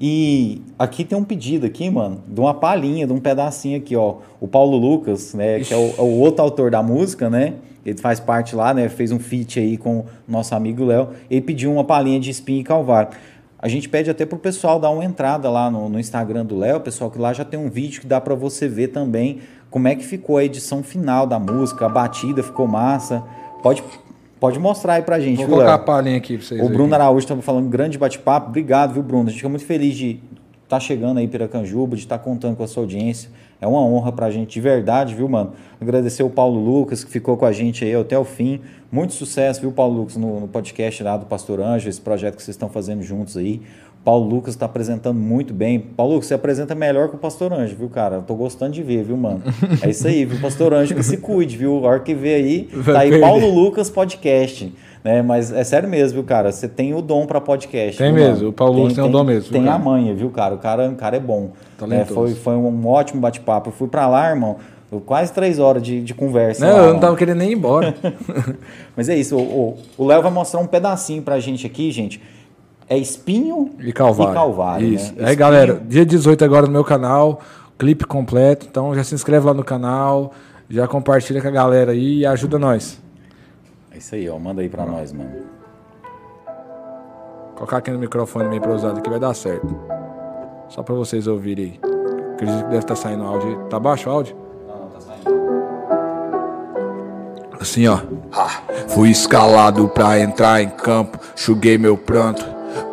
E 0.00 0.62
aqui 0.76 1.04
tem 1.04 1.16
um 1.16 1.22
pedido 1.22 1.64
aqui, 1.64 1.88
mano, 1.88 2.24
de 2.26 2.40
uma 2.40 2.52
palhinha, 2.52 3.06
de 3.06 3.12
um 3.12 3.20
pedacinho 3.20 3.78
aqui, 3.78 3.94
ó. 3.94 4.16
O 4.40 4.48
Paulo 4.48 4.76
Lucas, 4.76 5.32
né, 5.32 5.60
que 5.60 5.72
é 5.72 5.76
o, 5.76 5.94
é 5.96 6.02
o 6.02 6.18
outro 6.18 6.42
autor 6.42 6.72
da 6.72 6.82
música, 6.82 7.30
né? 7.30 7.54
ele 7.86 7.98
faz 7.98 8.20
parte 8.20 8.54
lá, 8.54 8.74
né? 8.74 8.88
Fez 8.88 9.10
um 9.10 9.18
feat 9.18 9.58
aí 9.58 9.76
com 9.78 10.00
o 10.00 10.06
nosso 10.28 10.54
amigo 10.54 10.84
Léo. 10.84 11.10
Ele 11.30 11.40
pediu 11.40 11.72
uma 11.72 11.82
palhinha 11.82 12.20
de 12.20 12.30
espinho 12.30 12.60
e 12.60 12.64
calvário. 12.64 13.10
A 13.62 13.68
gente 13.68 13.88
pede 13.88 14.10
até 14.10 14.24
pro 14.24 14.38
pessoal 14.38 14.80
dar 14.80 14.90
uma 14.90 15.04
entrada 15.04 15.50
lá 15.50 15.70
no, 15.70 15.88
no 15.88 16.00
Instagram 16.00 16.46
do 16.46 16.56
Léo, 16.56 16.80
pessoal, 16.80 17.10
que 17.10 17.18
lá 17.18 17.32
já 17.32 17.44
tem 17.44 17.60
um 17.60 17.68
vídeo 17.68 18.00
que 18.00 18.06
dá 18.06 18.18
para 18.20 18.34
você 18.34 18.66
ver 18.66 18.88
também 18.88 19.40
como 19.70 19.86
é 19.86 19.94
que 19.94 20.04
ficou 20.04 20.38
a 20.38 20.44
edição 20.44 20.82
final 20.82 21.26
da 21.26 21.38
música, 21.38 21.84
a 21.84 21.88
batida 21.88 22.42
ficou 22.42 22.66
massa. 22.66 23.22
Pode, 23.62 23.84
pode 24.40 24.58
mostrar 24.58 24.94
aí 24.94 25.02
pra 25.02 25.20
gente, 25.20 25.36
Vou 25.36 25.46
viu, 25.46 25.54
colocar 25.56 25.72
Léo? 25.72 25.80
a 25.82 25.84
palhinha 25.84 26.16
aqui 26.16 26.38
pra 26.38 26.46
vocês. 26.46 26.60
O 26.60 26.68
Bruno 26.68 26.86
aqui. 26.86 26.94
Araújo 26.94 27.18
estava 27.24 27.42
falando 27.42 27.68
grande 27.68 27.98
bate-papo. 27.98 28.48
Obrigado, 28.48 28.94
viu, 28.94 29.02
Bruno? 29.02 29.24
A 29.24 29.30
gente 29.30 29.36
fica 29.36 29.48
muito 29.48 29.66
feliz 29.66 29.94
de 29.94 30.20
estar 30.70 30.76
tá 30.76 30.80
chegando 30.80 31.18
aí 31.18 31.26
Piracanjuba, 31.26 31.96
de 31.96 32.02
estar 32.02 32.16
tá 32.16 32.24
contando 32.24 32.54
com 32.54 32.62
a 32.62 32.68
sua 32.68 32.84
audiência. 32.84 33.28
É 33.60 33.66
uma 33.66 33.80
honra 33.80 34.12
pra 34.12 34.30
gente, 34.30 34.52
de 34.52 34.60
verdade, 34.60 35.14
viu, 35.14 35.28
mano? 35.28 35.52
Agradecer 35.80 36.22
o 36.22 36.30
Paulo 36.30 36.60
Lucas, 36.60 37.02
que 37.02 37.10
ficou 37.10 37.36
com 37.36 37.44
a 37.44 37.52
gente 37.52 37.84
aí 37.84 37.94
até 37.94 38.16
o 38.16 38.24
fim. 38.24 38.60
Muito 38.90 39.12
sucesso, 39.12 39.60
viu, 39.60 39.72
Paulo 39.72 39.98
Lucas, 39.98 40.16
no, 40.16 40.40
no 40.40 40.48
podcast 40.48 41.02
lá 41.02 41.16
do 41.16 41.26
Pastor 41.26 41.60
Anjo, 41.60 41.88
esse 41.88 42.00
projeto 42.00 42.36
que 42.36 42.42
vocês 42.42 42.54
estão 42.54 42.68
fazendo 42.68 43.02
juntos 43.02 43.36
aí. 43.36 43.60
Paulo 44.04 44.26
Lucas 44.26 44.54
está 44.54 44.64
apresentando 44.64 45.18
muito 45.18 45.52
bem. 45.52 45.78
Paulo 45.78 46.14
Lucas, 46.14 46.28
você 46.28 46.34
apresenta 46.34 46.74
melhor 46.74 47.10
que 47.10 47.16
o 47.16 47.18
Pastor 47.18 47.52
Anjo, 47.52 47.76
viu, 47.76 47.88
cara? 47.90 48.16
Eu 48.16 48.22
tô 48.22 48.34
gostando 48.34 48.72
de 48.72 48.82
ver, 48.82 49.02
viu, 49.04 49.16
mano? 49.16 49.42
É 49.82 49.90
isso 49.90 50.06
aí, 50.06 50.24
viu, 50.24 50.40
Pastor 50.40 50.72
Anjo, 50.72 50.94
que 50.94 51.02
se 51.02 51.18
cuide, 51.18 51.56
viu? 51.56 51.84
A 51.84 51.90
hora 51.90 52.00
que 52.00 52.14
vê 52.14 52.34
aí, 52.36 52.68
tá 52.84 53.00
aí 53.00 53.20
Paulo 53.20 53.52
Lucas 53.52 53.90
Podcast. 53.90 54.72
Né? 55.02 55.22
Mas 55.22 55.50
é 55.52 55.64
sério 55.64 55.88
mesmo, 55.88 56.16
viu, 56.16 56.24
cara? 56.24 56.52
Você 56.52 56.68
tem 56.68 56.94
o 56.94 57.00
dom 57.00 57.26
para 57.26 57.40
podcast. 57.40 57.96
Tem 57.96 58.12
mesmo, 58.12 58.36
mano? 58.36 58.48
o 58.48 58.52
Paulo 58.52 58.86
tem, 58.86 58.96
tem 58.96 59.04
o 59.04 59.08
dom 59.08 59.24
mesmo. 59.24 59.50
Tem 59.50 59.64
cara. 59.64 59.76
a 59.76 59.78
manha, 59.78 60.14
viu, 60.14 60.30
cara? 60.30 60.54
O 60.54 60.58
cara, 60.58 60.88
o 60.88 60.94
cara 60.94 61.16
é 61.16 61.20
bom. 61.20 61.52
É, 61.90 62.04
foi, 62.04 62.34
foi 62.34 62.54
um 62.54 62.86
ótimo 62.86 63.20
bate-papo. 63.20 63.70
Eu 63.70 63.72
fui 63.72 63.88
para 63.88 64.06
lá, 64.06 64.28
irmão. 64.28 64.56
Quase 65.06 65.32
três 65.32 65.58
horas 65.58 65.82
de, 65.82 66.02
de 66.02 66.12
conversa. 66.12 66.66
Não, 66.66 66.76
lá, 66.76 66.82
eu 66.86 66.92
não 66.94 67.00
tava 67.00 67.16
querendo 67.16 67.38
nem 67.38 67.50
ir 67.50 67.54
embora. 67.54 67.94
Mas 68.96 69.08
é 69.08 69.16
isso. 69.16 69.36
O 69.36 70.04
Léo 70.04 70.20
vai 70.20 70.32
mostrar 70.32 70.60
um 70.60 70.66
pedacinho 70.66 71.22
pra 71.22 71.38
gente 71.38 71.66
aqui, 71.66 71.90
gente. 71.90 72.20
É 72.88 72.98
espinho 72.98 73.70
e 73.78 73.92
calvário. 73.92 74.32
E 74.32 74.34
calvário 74.34 74.86
isso. 74.88 75.14
Né? 75.14 75.28
Aí, 75.28 75.36
galera, 75.36 75.80
dia 75.88 76.04
18 76.04 76.44
agora 76.44 76.66
no 76.66 76.72
meu 76.72 76.82
canal, 76.82 77.40
clipe 77.78 78.04
completo. 78.04 78.66
Então 78.68 78.92
já 78.92 79.04
se 79.04 79.14
inscreve 79.14 79.46
lá 79.46 79.54
no 79.54 79.62
canal, 79.62 80.32
já 80.68 80.88
compartilha 80.88 81.40
com 81.40 81.46
a 81.46 81.52
galera 81.52 81.92
aí 81.92 82.18
e 82.18 82.26
ajuda 82.26 82.58
nós. 82.58 83.00
Isso 84.00 84.14
aí, 84.14 84.30
ó. 84.30 84.38
Manda 84.38 84.62
aí 84.62 84.68
pra 84.68 84.86
nós, 84.86 85.12
mano. 85.12 85.30
Colocar 87.54 87.76
aqui 87.76 87.90
no 87.90 87.98
microfone 87.98 88.48
meio 88.48 88.62
pra 88.62 88.72
usar 88.72 88.96
aqui 88.96 89.10
vai 89.10 89.20
dar 89.20 89.34
certo. 89.34 89.78
Só 90.70 90.82
pra 90.82 90.94
vocês 90.94 91.26
ouvirem 91.26 91.78
aí. 91.84 91.92
Acredito 92.32 92.56
que 92.56 92.70
deve 92.70 92.78
estar 92.78 92.94
tá 92.94 92.96
saindo 92.96 93.24
áudio. 93.24 93.66
Tá 93.68 93.78
baixo 93.78 94.08
o 94.08 94.12
áudio? 94.12 94.34
Assim, 97.60 97.86
ó. 97.88 97.98
Fui 98.88 99.10
escalado 99.10 99.86
pra 99.90 100.18
entrar 100.18 100.62
em 100.62 100.70
campo, 100.70 101.18
chuguei 101.36 101.76
meu 101.76 101.98
pranto. 101.98 102.42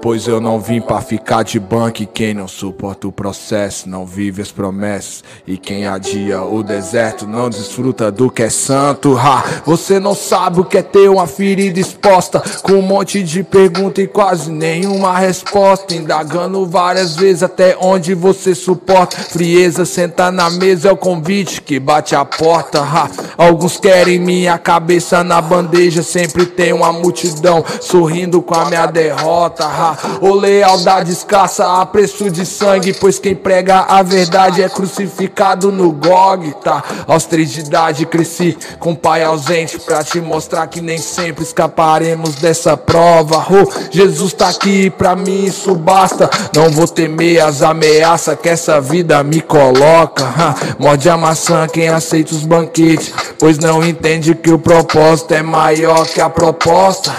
Pois 0.01 0.27
eu 0.27 0.39
não 0.39 0.59
vim 0.59 0.79
pra 0.79 1.01
ficar 1.01 1.43
de 1.43 1.59
banco. 1.59 2.01
E 2.01 2.05
quem 2.05 2.33
não 2.33 2.47
suporta 2.47 3.07
o 3.07 3.11
processo 3.11 3.89
não 3.89 4.05
vive 4.05 4.41
as 4.41 4.51
promessas. 4.51 5.23
E 5.45 5.57
quem 5.57 5.87
adia 5.87 6.41
o 6.41 6.63
deserto 6.63 7.27
não 7.27 7.49
desfruta 7.49 8.11
do 8.11 8.29
que 8.29 8.43
é 8.43 8.49
santo. 8.49 9.17
Ha, 9.17 9.43
você 9.65 9.99
não 9.99 10.15
sabe 10.15 10.61
o 10.61 10.65
que 10.65 10.77
é 10.77 10.81
ter 10.81 11.09
uma 11.09 11.27
ferida 11.27 11.79
exposta. 11.79 12.41
Com 12.61 12.73
um 12.73 12.81
monte 12.81 13.23
de 13.23 13.43
pergunta 13.43 14.01
e 14.01 14.07
quase 14.07 14.51
nenhuma 14.51 15.17
resposta. 15.17 15.93
Indagando 15.93 16.65
várias 16.65 17.15
vezes 17.15 17.43
até 17.43 17.77
onde 17.79 18.13
você 18.13 18.55
suporta. 18.55 19.17
Frieza, 19.17 19.85
sentar 19.85 20.31
na 20.31 20.49
mesa 20.49 20.89
é 20.89 20.91
o 20.91 20.97
convite 20.97 21.61
que 21.61 21.79
bate 21.79 22.15
a 22.15 22.23
porta. 22.23 22.81
Ha, 22.81 23.09
alguns 23.37 23.77
querem 23.77 24.19
minha 24.19 24.57
cabeça 24.57 25.23
na 25.23 25.41
bandeja. 25.41 26.03
Sempre 26.03 26.45
tem 26.45 26.71
uma 26.71 26.93
multidão 26.93 27.63
sorrindo 27.81 28.41
com 28.41 28.55
a 28.55 28.65
minha 28.65 28.85
derrota. 28.85 29.66
Ha, 29.67 29.97
ou 30.21 30.35
lealdade 30.35 31.11
escassa 31.11 31.81
a 31.81 31.85
preço 31.85 32.29
de 32.29 32.45
sangue, 32.45 32.93
pois 32.93 33.19
quem 33.19 33.35
prega 33.35 33.85
a 33.87 34.01
verdade 34.01 34.61
é 34.63 34.69
crucificado 34.69 35.71
no 35.71 35.91
GOG, 35.91 36.55
tá? 36.63 36.83
Aos 37.07 37.25
três 37.25 37.51
de 37.51 37.61
idade 37.61 38.05
cresci 38.05 38.57
com 38.79 38.95
pai 38.95 39.23
ausente 39.23 39.79
pra 39.79 40.03
te 40.03 40.19
mostrar 40.19 40.67
que 40.67 40.81
nem 40.81 40.97
sempre 40.97 41.43
escaparemos 41.43 42.35
dessa 42.35 42.75
prova. 42.77 43.45
Oh, 43.49 43.69
Jesus 43.91 44.33
tá 44.33 44.49
aqui 44.49 44.89
pra 44.89 45.15
mim, 45.15 45.45
isso 45.45 45.75
basta. 45.75 46.29
Não 46.55 46.69
vou 46.69 46.87
temer 46.87 47.43
as 47.43 47.61
ameaças 47.61 48.37
que 48.41 48.49
essa 48.49 48.79
vida 48.79 49.23
me 49.23 49.41
coloca. 49.41 50.23
Ha, 50.25 50.55
morde 50.79 51.09
a 51.09 51.17
maçã 51.17 51.67
quem 51.67 51.89
aceita 51.89 52.33
os 52.33 52.43
banquetes, 52.43 53.13
pois 53.39 53.57
não 53.57 53.83
entende 53.83 54.35
que 54.35 54.51
o 54.51 54.59
propósito 54.59 55.33
é 55.33 55.41
maior 55.41 56.05
que 56.05 56.21
a 56.21 56.29
proposta. 56.29 57.11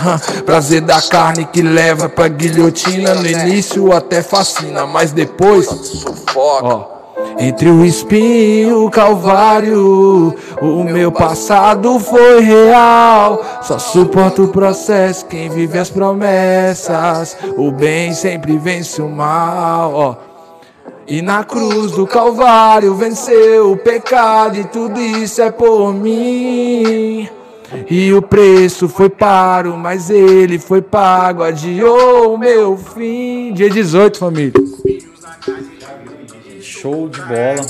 Prazer 0.44 0.80
da 0.80 1.00
carne 1.02 1.44
que 1.44 1.62
leva 1.62 2.08
pra 2.08 2.28
guilhotina 2.38 3.14
no 3.14 3.26
início 3.26 3.92
até 3.92 4.22
fascina, 4.22 4.86
mas 4.86 5.10
depois 5.10 5.66
sufoca. 5.66 6.66
Ó. 6.66 6.98
Entre 7.40 7.68
o 7.68 7.84
espinho 7.84 8.68
e 8.68 8.72
o 8.72 8.90
calvário, 8.90 10.34
o 10.62 10.84
meu 10.84 11.10
passado 11.10 11.98
foi 11.98 12.40
real. 12.40 13.44
Só 13.62 13.78
suporta 13.78 14.42
o 14.42 14.48
processo 14.48 15.26
quem 15.26 15.48
vive 15.48 15.78
as 15.78 15.90
promessas. 15.90 17.36
O 17.56 17.72
bem 17.72 18.12
sempre 18.14 18.56
vence 18.56 19.02
o 19.02 19.08
mal. 19.08 19.92
Ó. 19.94 20.16
E 21.06 21.22
na 21.22 21.42
cruz 21.42 21.92
do 21.92 22.06
Calvário 22.06 22.94
venceu 22.94 23.72
o 23.72 23.76
pecado, 23.76 24.58
e 24.58 24.64
tudo 24.64 25.00
isso 25.00 25.40
é 25.40 25.50
por 25.50 25.94
mim. 25.94 27.28
E 27.90 28.12
o 28.12 28.22
preço 28.22 28.88
foi 28.88 29.10
paro, 29.10 29.76
mas 29.76 30.10
ele 30.10 30.58
foi 30.58 30.80
pago, 30.80 31.42
adiou 31.42 32.34
o 32.34 32.38
meu 32.38 32.76
fim. 32.76 33.52
Dia 33.52 33.68
18, 33.68 34.18
família. 34.18 34.52
Show 36.60 37.08
de 37.08 37.20
bola. 37.20 37.66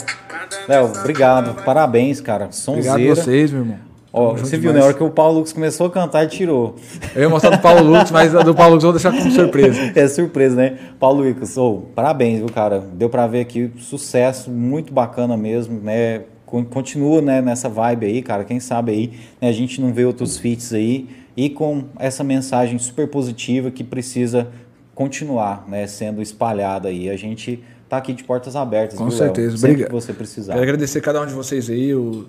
Léo, 0.68 0.92
obrigado. 1.00 1.62
Parabéns, 1.64 2.20
cara. 2.20 2.52
Sonzeira. 2.52 2.92
Obrigado 2.92 3.18
a 3.18 3.22
vocês, 3.22 3.50
meu 3.50 3.62
irmão. 3.62 3.88
Ó, 4.10 4.34
você 4.34 4.56
viu, 4.56 4.72
na 4.72 4.82
hora 4.82 4.94
que 4.94 5.02
o 5.02 5.10
Paulo 5.10 5.38
Lucas 5.38 5.52
começou 5.52 5.86
a 5.86 5.90
cantar, 5.90 6.22
ele 6.22 6.30
tirou. 6.30 6.76
Eu 7.14 7.22
ia 7.22 7.28
mostrar 7.28 7.50
do 7.50 7.58
Paulo 7.60 7.82
Lucas, 7.82 8.10
mas 8.10 8.34
a 8.34 8.42
do 8.42 8.54
Paulo 8.54 8.74
Lucas 8.74 8.84
eu 8.84 8.92
vou 8.92 9.00
deixar 9.00 9.12
como 9.12 9.30
surpresa. 9.30 9.78
É 9.94 10.08
surpresa, 10.08 10.56
né? 10.56 10.78
Paulo 10.98 11.22
Lucas, 11.22 11.56
oh, 11.58 11.82
parabéns, 11.94 12.38
viu, 12.38 12.48
cara? 12.48 12.82
Deu 12.94 13.10
pra 13.10 13.26
ver 13.26 13.40
aqui 13.40 13.70
sucesso, 13.78 14.50
muito 14.50 14.92
bacana 14.92 15.36
mesmo, 15.36 15.80
né? 15.80 16.22
Continua 16.70 17.20
né, 17.20 17.42
nessa 17.42 17.68
vibe 17.68 18.06
aí, 18.06 18.22
cara. 18.22 18.44
Quem 18.44 18.58
sabe 18.58 18.92
aí 18.92 19.12
né, 19.40 19.48
a 19.48 19.52
gente 19.52 19.80
não 19.80 19.92
vê 19.92 20.04
outros 20.04 20.38
feats 20.38 20.72
aí 20.72 21.08
e 21.36 21.50
com 21.50 21.84
essa 21.98 22.24
mensagem 22.24 22.78
super 22.78 23.06
positiva 23.08 23.70
que 23.70 23.84
precisa 23.84 24.48
continuar 24.94 25.64
né, 25.68 25.86
sendo 25.86 26.20
espalhada 26.20 26.88
aí. 26.88 27.08
A 27.08 27.16
gente 27.16 27.62
tá 27.88 27.98
aqui 27.98 28.12
de 28.12 28.24
portas 28.24 28.56
abertas. 28.56 28.98
Com 28.98 29.08
viu, 29.08 29.18
certeza, 29.18 29.56
obrigado. 29.56 29.92
você 29.92 30.12
precisar. 30.12 30.54
Quero 30.54 30.64
agradecer 30.64 31.00
cada 31.00 31.22
um 31.22 31.26
de 31.26 31.34
vocês 31.34 31.70
aí, 31.70 31.94
o 31.94 32.26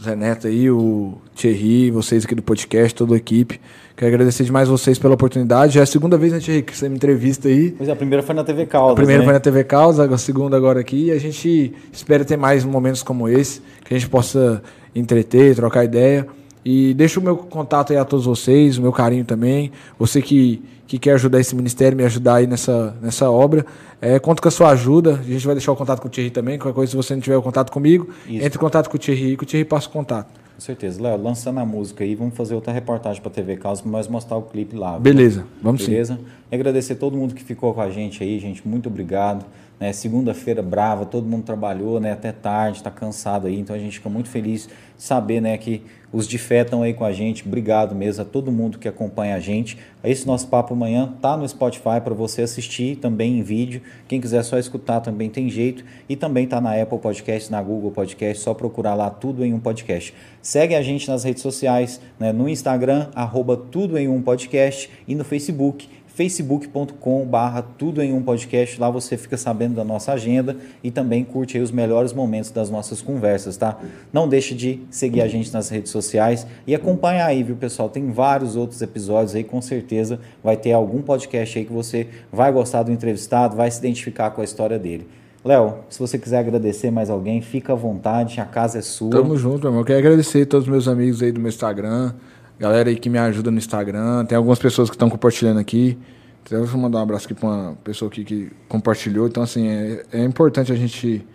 Zé 0.00 0.14
Neto 0.14 0.46
aí, 0.46 0.70
o 0.70 1.18
Thierry, 1.34 1.90
vocês 1.90 2.24
aqui 2.24 2.34
do 2.34 2.42
podcast, 2.42 2.94
toda 2.94 3.14
a 3.14 3.16
equipe. 3.16 3.60
Quero 3.96 4.12
agradecer 4.12 4.42
demais 4.42 4.68
vocês 4.68 4.98
pela 4.98 5.14
oportunidade. 5.14 5.74
Já 5.74 5.80
é 5.80 5.82
a 5.84 5.86
segunda 5.86 6.18
vez, 6.18 6.32
né, 6.32 6.40
Thierry, 6.40 6.62
que 6.62 6.76
você 6.76 6.88
me 6.88 6.96
entrevista 6.96 7.46
aí. 7.46 7.70
Pois 7.70 7.88
é, 7.88 7.92
a 7.92 7.96
primeira 7.96 8.24
foi 8.24 8.34
na 8.34 8.42
TV 8.42 8.66
Causa. 8.66 8.92
A 8.92 8.96
primeira 8.96 9.20
né? 9.20 9.24
foi 9.24 9.32
na 9.34 9.40
TV 9.40 9.62
Causa, 9.62 10.12
a 10.12 10.18
segunda 10.18 10.56
agora 10.56 10.80
aqui. 10.80 11.06
E 11.06 11.10
a 11.12 11.18
gente 11.18 11.72
espera 11.92 12.24
ter 12.24 12.36
mais 12.36 12.64
momentos 12.64 13.04
como 13.04 13.28
esse, 13.28 13.62
que 13.84 13.94
a 13.94 13.98
gente 13.98 14.10
possa 14.10 14.60
entreter, 14.96 15.54
trocar 15.54 15.84
ideia. 15.84 16.26
E 16.64 16.92
deixo 16.94 17.20
o 17.20 17.22
meu 17.22 17.36
contato 17.36 17.92
aí 17.92 17.98
a 17.98 18.04
todos 18.04 18.26
vocês, 18.26 18.78
o 18.78 18.82
meu 18.82 18.90
carinho 18.90 19.24
também. 19.24 19.70
Você 19.96 20.20
que, 20.20 20.60
que 20.88 20.98
quer 20.98 21.12
ajudar 21.12 21.38
esse 21.38 21.54
ministério, 21.54 21.96
me 21.96 22.04
ajudar 22.04 22.36
aí 22.36 22.48
nessa, 22.48 22.96
nessa 23.00 23.30
obra. 23.30 23.64
É, 24.00 24.18
conto 24.18 24.42
com 24.42 24.48
a 24.48 24.50
sua 24.50 24.70
ajuda. 24.70 25.20
A 25.20 25.22
gente 25.22 25.46
vai 25.46 25.54
deixar 25.54 25.70
o 25.70 25.76
contato 25.76 26.00
com 26.00 26.08
o 26.08 26.10
Thierry 26.10 26.30
também. 26.30 26.58
Qualquer 26.58 26.74
coisa, 26.74 26.90
se 26.90 26.96
você 26.96 27.14
não 27.14 27.20
tiver 27.20 27.36
o 27.36 27.42
contato 27.42 27.70
comigo, 27.70 28.08
Isso. 28.26 28.44
entre 28.44 28.58
em 28.58 28.60
contato 28.60 28.90
com 28.90 28.96
o 28.96 28.98
Thierry 28.98 29.34
e 29.34 29.36
que 29.36 29.44
o 29.44 29.46
Thierry 29.46 29.64
passa 29.64 29.86
o 29.88 29.92
contato. 29.92 30.43
Com 30.54 30.60
certeza. 30.60 31.02
Léo, 31.02 31.20
lançando 31.20 31.58
a 31.58 31.66
música 31.66 32.04
aí, 32.04 32.14
vamos 32.14 32.34
fazer 32.36 32.54
outra 32.54 32.72
reportagem 32.72 33.20
para 33.20 33.30
TV 33.30 33.56
Causa 33.56 33.82
para 33.82 33.90
nós 33.90 34.06
mostrar 34.06 34.36
o 34.36 34.42
clipe 34.42 34.76
lá. 34.76 34.98
Beleza, 34.98 35.44
vamos 35.60 35.84
Beleza? 35.84 36.16
sim. 36.16 36.24
E 36.50 36.54
agradecer 36.54 36.94
todo 36.94 37.16
mundo 37.16 37.34
que 37.34 37.42
ficou 37.42 37.74
com 37.74 37.80
a 37.80 37.90
gente 37.90 38.22
aí, 38.22 38.38
gente. 38.38 38.66
Muito 38.66 38.88
obrigado. 38.88 39.44
Né? 39.78 39.92
Segunda-feira 39.92 40.62
brava, 40.62 41.04
todo 41.04 41.26
mundo 41.26 41.44
trabalhou 41.44 42.00
né? 42.00 42.12
até 42.12 42.32
tarde, 42.32 42.78
está 42.78 42.90
cansado 42.90 43.46
aí. 43.46 43.58
Então 43.58 43.74
a 43.74 43.78
gente 43.78 43.98
fica 43.98 44.08
muito 44.08 44.28
feliz 44.28 44.66
de 44.66 44.72
saber 44.96 45.40
né, 45.40 45.56
que 45.58 45.82
os 46.12 46.32
estão 46.32 46.82
aí 46.82 46.94
com 46.94 47.04
a 47.04 47.12
gente. 47.12 47.44
Obrigado 47.44 47.92
mesmo 47.92 48.22
a 48.22 48.24
todo 48.24 48.52
mundo 48.52 48.78
que 48.78 48.86
acompanha 48.86 49.34
a 49.34 49.40
gente. 49.40 49.76
Esse 50.04 50.24
nosso 50.26 50.46
papo 50.46 50.72
amanhã 50.72 51.12
tá 51.20 51.36
no 51.36 51.48
Spotify 51.48 52.00
para 52.02 52.14
você 52.14 52.42
assistir 52.42 52.96
também 52.96 53.38
em 53.38 53.42
vídeo. 53.42 53.82
Quem 54.06 54.20
quiser 54.20 54.44
só 54.44 54.56
escutar 54.56 55.00
também 55.00 55.28
tem 55.28 55.50
jeito. 55.50 55.84
E 56.08 56.14
também 56.14 56.46
tá 56.46 56.60
na 56.60 56.80
Apple 56.80 56.98
Podcast, 56.98 57.50
na 57.50 57.60
Google 57.60 57.90
Podcast, 57.90 58.44
só 58.44 58.54
procurar 58.54 58.94
lá 58.94 59.10
tudo 59.10 59.44
em 59.44 59.52
um 59.52 59.58
podcast. 59.58 60.14
Segue 60.40 60.76
a 60.76 60.82
gente 60.82 61.08
nas 61.08 61.24
redes 61.24 61.42
sociais, 61.42 62.00
né, 62.18 62.32
no 62.32 62.48
Instagram, 62.48 63.08
arroba 63.14 63.56
tudo 63.56 63.98
em 63.98 64.06
um 64.06 64.22
podcast 64.22 64.88
e 65.08 65.16
no 65.16 65.24
Facebook 65.24 65.88
facebook.com 66.14 67.26
barra 67.26 67.60
tudo 67.60 68.00
em 68.00 68.12
um 68.12 68.22
podcast, 68.22 68.80
lá 68.80 68.88
você 68.88 69.16
fica 69.16 69.36
sabendo 69.36 69.74
da 69.74 69.84
nossa 69.84 70.12
agenda 70.12 70.56
e 70.82 70.90
também 70.90 71.24
curte 71.24 71.58
os 71.58 71.72
melhores 71.72 72.12
momentos 72.12 72.50
das 72.50 72.70
nossas 72.70 73.02
conversas, 73.02 73.56
tá? 73.56 73.78
Não 74.12 74.28
deixe 74.28 74.54
de 74.54 74.80
seguir 74.90 75.22
a 75.22 75.28
gente 75.28 75.52
nas 75.52 75.68
redes 75.68 75.90
sociais 75.90 76.46
e 76.66 76.74
acompanhar 76.74 77.26
aí, 77.26 77.42
viu 77.42 77.56
pessoal? 77.56 77.88
Tem 77.88 78.12
vários 78.12 78.54
outros 78.54 78.80
episódios 78.80 79.34
aí, 79.34 79.42
com 79.42 79.60
certeza 79.60 80.20
vai 80.42 80.56
ter 80.56 80.72
algum 80.72 81.02
podcast 81.02 81.58
aí 81.58 81.64
que 81.64 81.72
você 81.72 82.06
vai 82.32 82.52
gostar 82.52 82.84
do 82.84 82.92
entrevistado, 82.92 83.56
vai 83.56 83.70
se 83.70 83.78
identificar 83.78 84.30
com 84.30 84.40
a 84.40 84.44
história 84.44 84.78
dele. 84.78 85.08
Léo, 85.44 85.80
se 85.90 85.98
você 85.98 86.16
quiser 86.16 86.38
agradecer 86.38 86.90
mais 86.90 87.10
alguém, 87.10 87.42
fica 87.42 87.74
à 87.74 87.76
vontade, 87.76 88.40
a 88.40 88.46
casa 88.46 88.78
é 88.78 88.82
sua. 88.82 89.10
Tamo 89.10 89.36
junto, 89.36 89.60
meu 89.60 89.68
irmão. 89.68 89.80
Eu 89.80 89.84
quero 89.84 89.98
agradecer 89.98 90.42
a 90.42 90.46
todos 90.46 90.66
os 90.66 90.70
meus 90.70 90.88
amigos 90.88 91.22
aí 91.22 91.30
do 91.30 91.38
meu 91.38 91.50
Instagram, 91.50 92.14
galera 92.58 92.88
aí 92.88 92.96
que 92.96 93.08
me 93.08 93.18
ajuda 93.18 93.50
no 93.50 93.58
Instagram. 93.58 94.24
Tem 94.24 94.36
algumas 94.36 94.58
pessoas 94.58 94.88
que 94.88 94.96
estão 94.96 95.10
compartilhando 95.10 95.58
aqui. 95.58 95.98
Então, 96.42 96.58
eu 96.58 96.66
vou 96.66 96.80
mandar 96.80 96.98
um 96.98 97.02
abraço 97.02 97.24
aqui 97.24 97.34
para 97.34 97.48
uma 97.48 97.74
pessoa 97.82 98.10
aqui 98.10 98.22
que 98.22 98.50
compartilhou. 98.68 99.26
Então, 99.26 99.42
assim, 99.42 99.66
é, 99.66 100.02
é 100.12 100.24
importante 100.24 100.72
a 100.72 100.76
gente. 100.76 101.26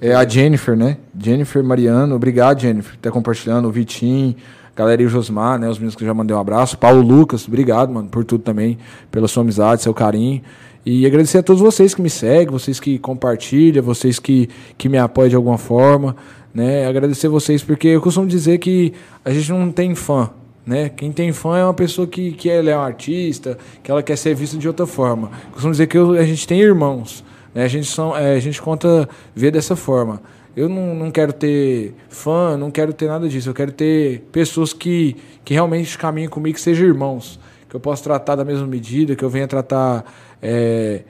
É 0.00 0.14
a 0.14 0.26
Jennifer, 0.26 0.76
né? 0.76 0.98
Jennifer 1.18 1.64
Mariano. 1.64 2.14
Obrigado, 2.14 2.60
Jennifer, 2.60 2.92
por 2.92 2.98
estar 2.98 3.10
compartilhando. 3.10 3.66
O 3.66 3.72
Vitinho, 3.72 4.36
galera 4.76 5.02
e 5.02 5.06
o 5.06 5.08
Josmar, 5.08 5.58
né? 5.58 5.68
Os 5.68 5.78
meninos 5.78 5.96
que 5.96 6.04
já 6.04 6.14
mandei 6.14 6.36
um 6.36 6.38
abraço. 6.38 6.78
Paulo 6.78 7.02
Lucas, 7.02 7.48
obrigado, 7.48 7.92
mano, 7.92 8.08
por 8.08 8.24
tudo 8.24 8.44
também, 8.44 8.78
pela 9.10 9.26
sua 9.26 9.42
amizade, 9.42 9.82
seu 9.82 9.92
carinho. 9.92 10.42
E 10.84 11.06
agradecer 11.06 11.38
a 11.38 11.42
todos 11.42 11.62
vocês 11.62 11.94
que 11.94 12.02
me 12.02 12.10
seguem, 12.10 12.48
vocês 12.48 12.80
que 12.80 12.98
compartilham, 12.98 13.82
vocês 13.82 14.18
que, 14.18 14.48
que 14.76 14.88
me 14.88 14.98
apoiam 14.98 15.28
de 15.28 15.36
alguma 15.36 15.58
forma. 15.58 16.16
Né? 16.52 16.86
Agradecer 16.86 17.28
vocês, 17.28 17.62
porque 17.62 17.88
eu 17.88 18.00
costumo 18.00 18.26
dizer 18.26 18.58
que 18.58 18.92
a 19.24 19.30
gente 19.30 19.50
não 19.50 19.70
tem 19.70 19.94
fã, 19.94 20.30
né? 20.64 20.88
Quem 20.88 21.10
tem 21.10 21.32
fã 21.32 21.58
é 21.58 21.64
uma 21.64 21.74
pessoa 21.74 22.06
que, 22.06 22.32
que 22.32 22.48
ela 22.48 22.70
é 22.70 22.76
um 22.76 22.80
artista, 22.80 23.58
que 23.82 23.90
ela 23.90 24.02
quer 24.02 24.16
ser 24.16 24.34
vista 24.34 24.56
de 24.56 24.68
outra 24.68 24.86
forma. 24.86 25.30
Costumo 25.52 25.72
dizer 25.72 25.86
que 25.86 25.98
eu, 25.98 26.12
a 26.12 26.24
gente 26.24 26.46
tem 26.46 26.60
irmãos, 26.60 27.24
né? 27.54 27.64
a, 27.64 27.68
gente 27.68 27.86
são, 27.86 28.16
é, 28.16 28.34
a 28.34 28.40
gente 28.40 28.62
conta 28.62 29.08
ver 29.34 29.50
dessa 29.50 29.74
forma. 29.74 30.22
Eu 30.54 30.68
não, 30.68 30.94
não 30.94 31.10
quero 31.10 31.32
ter 31.32 31.94
fã, 32.08 32.56
não 32.56 32.70
quero 32.70 32.92
ter 32.92 33.08
nada 33.08 33.28
disso. 33.28 33.48
Eu 33.48 33.54
quero 33.54 33.72
ter 33.72 34.20
pessoas 34.30 34.72
que, 34.72 35.16
que 35.44 35.54
realmente 35.54 35.96
caminhem 35.96 36.28
comigo, 36.28 36.54
que 36.54 36.60
sejam 36.60 36.86
irmãos. 36.86 37.40
Que 37.68 37.74
eu 37.74 37.80
possa 37.80 38.04
tratar 38.04 38.36
da 38.36 38.44
mesma 38.44 38.66
medida, 38.66 39.16
que 39.16 39.24
eu 39.24 39.30
venha 39.30 39.48
tratar 39.48 40.04
é, 40.42 41.02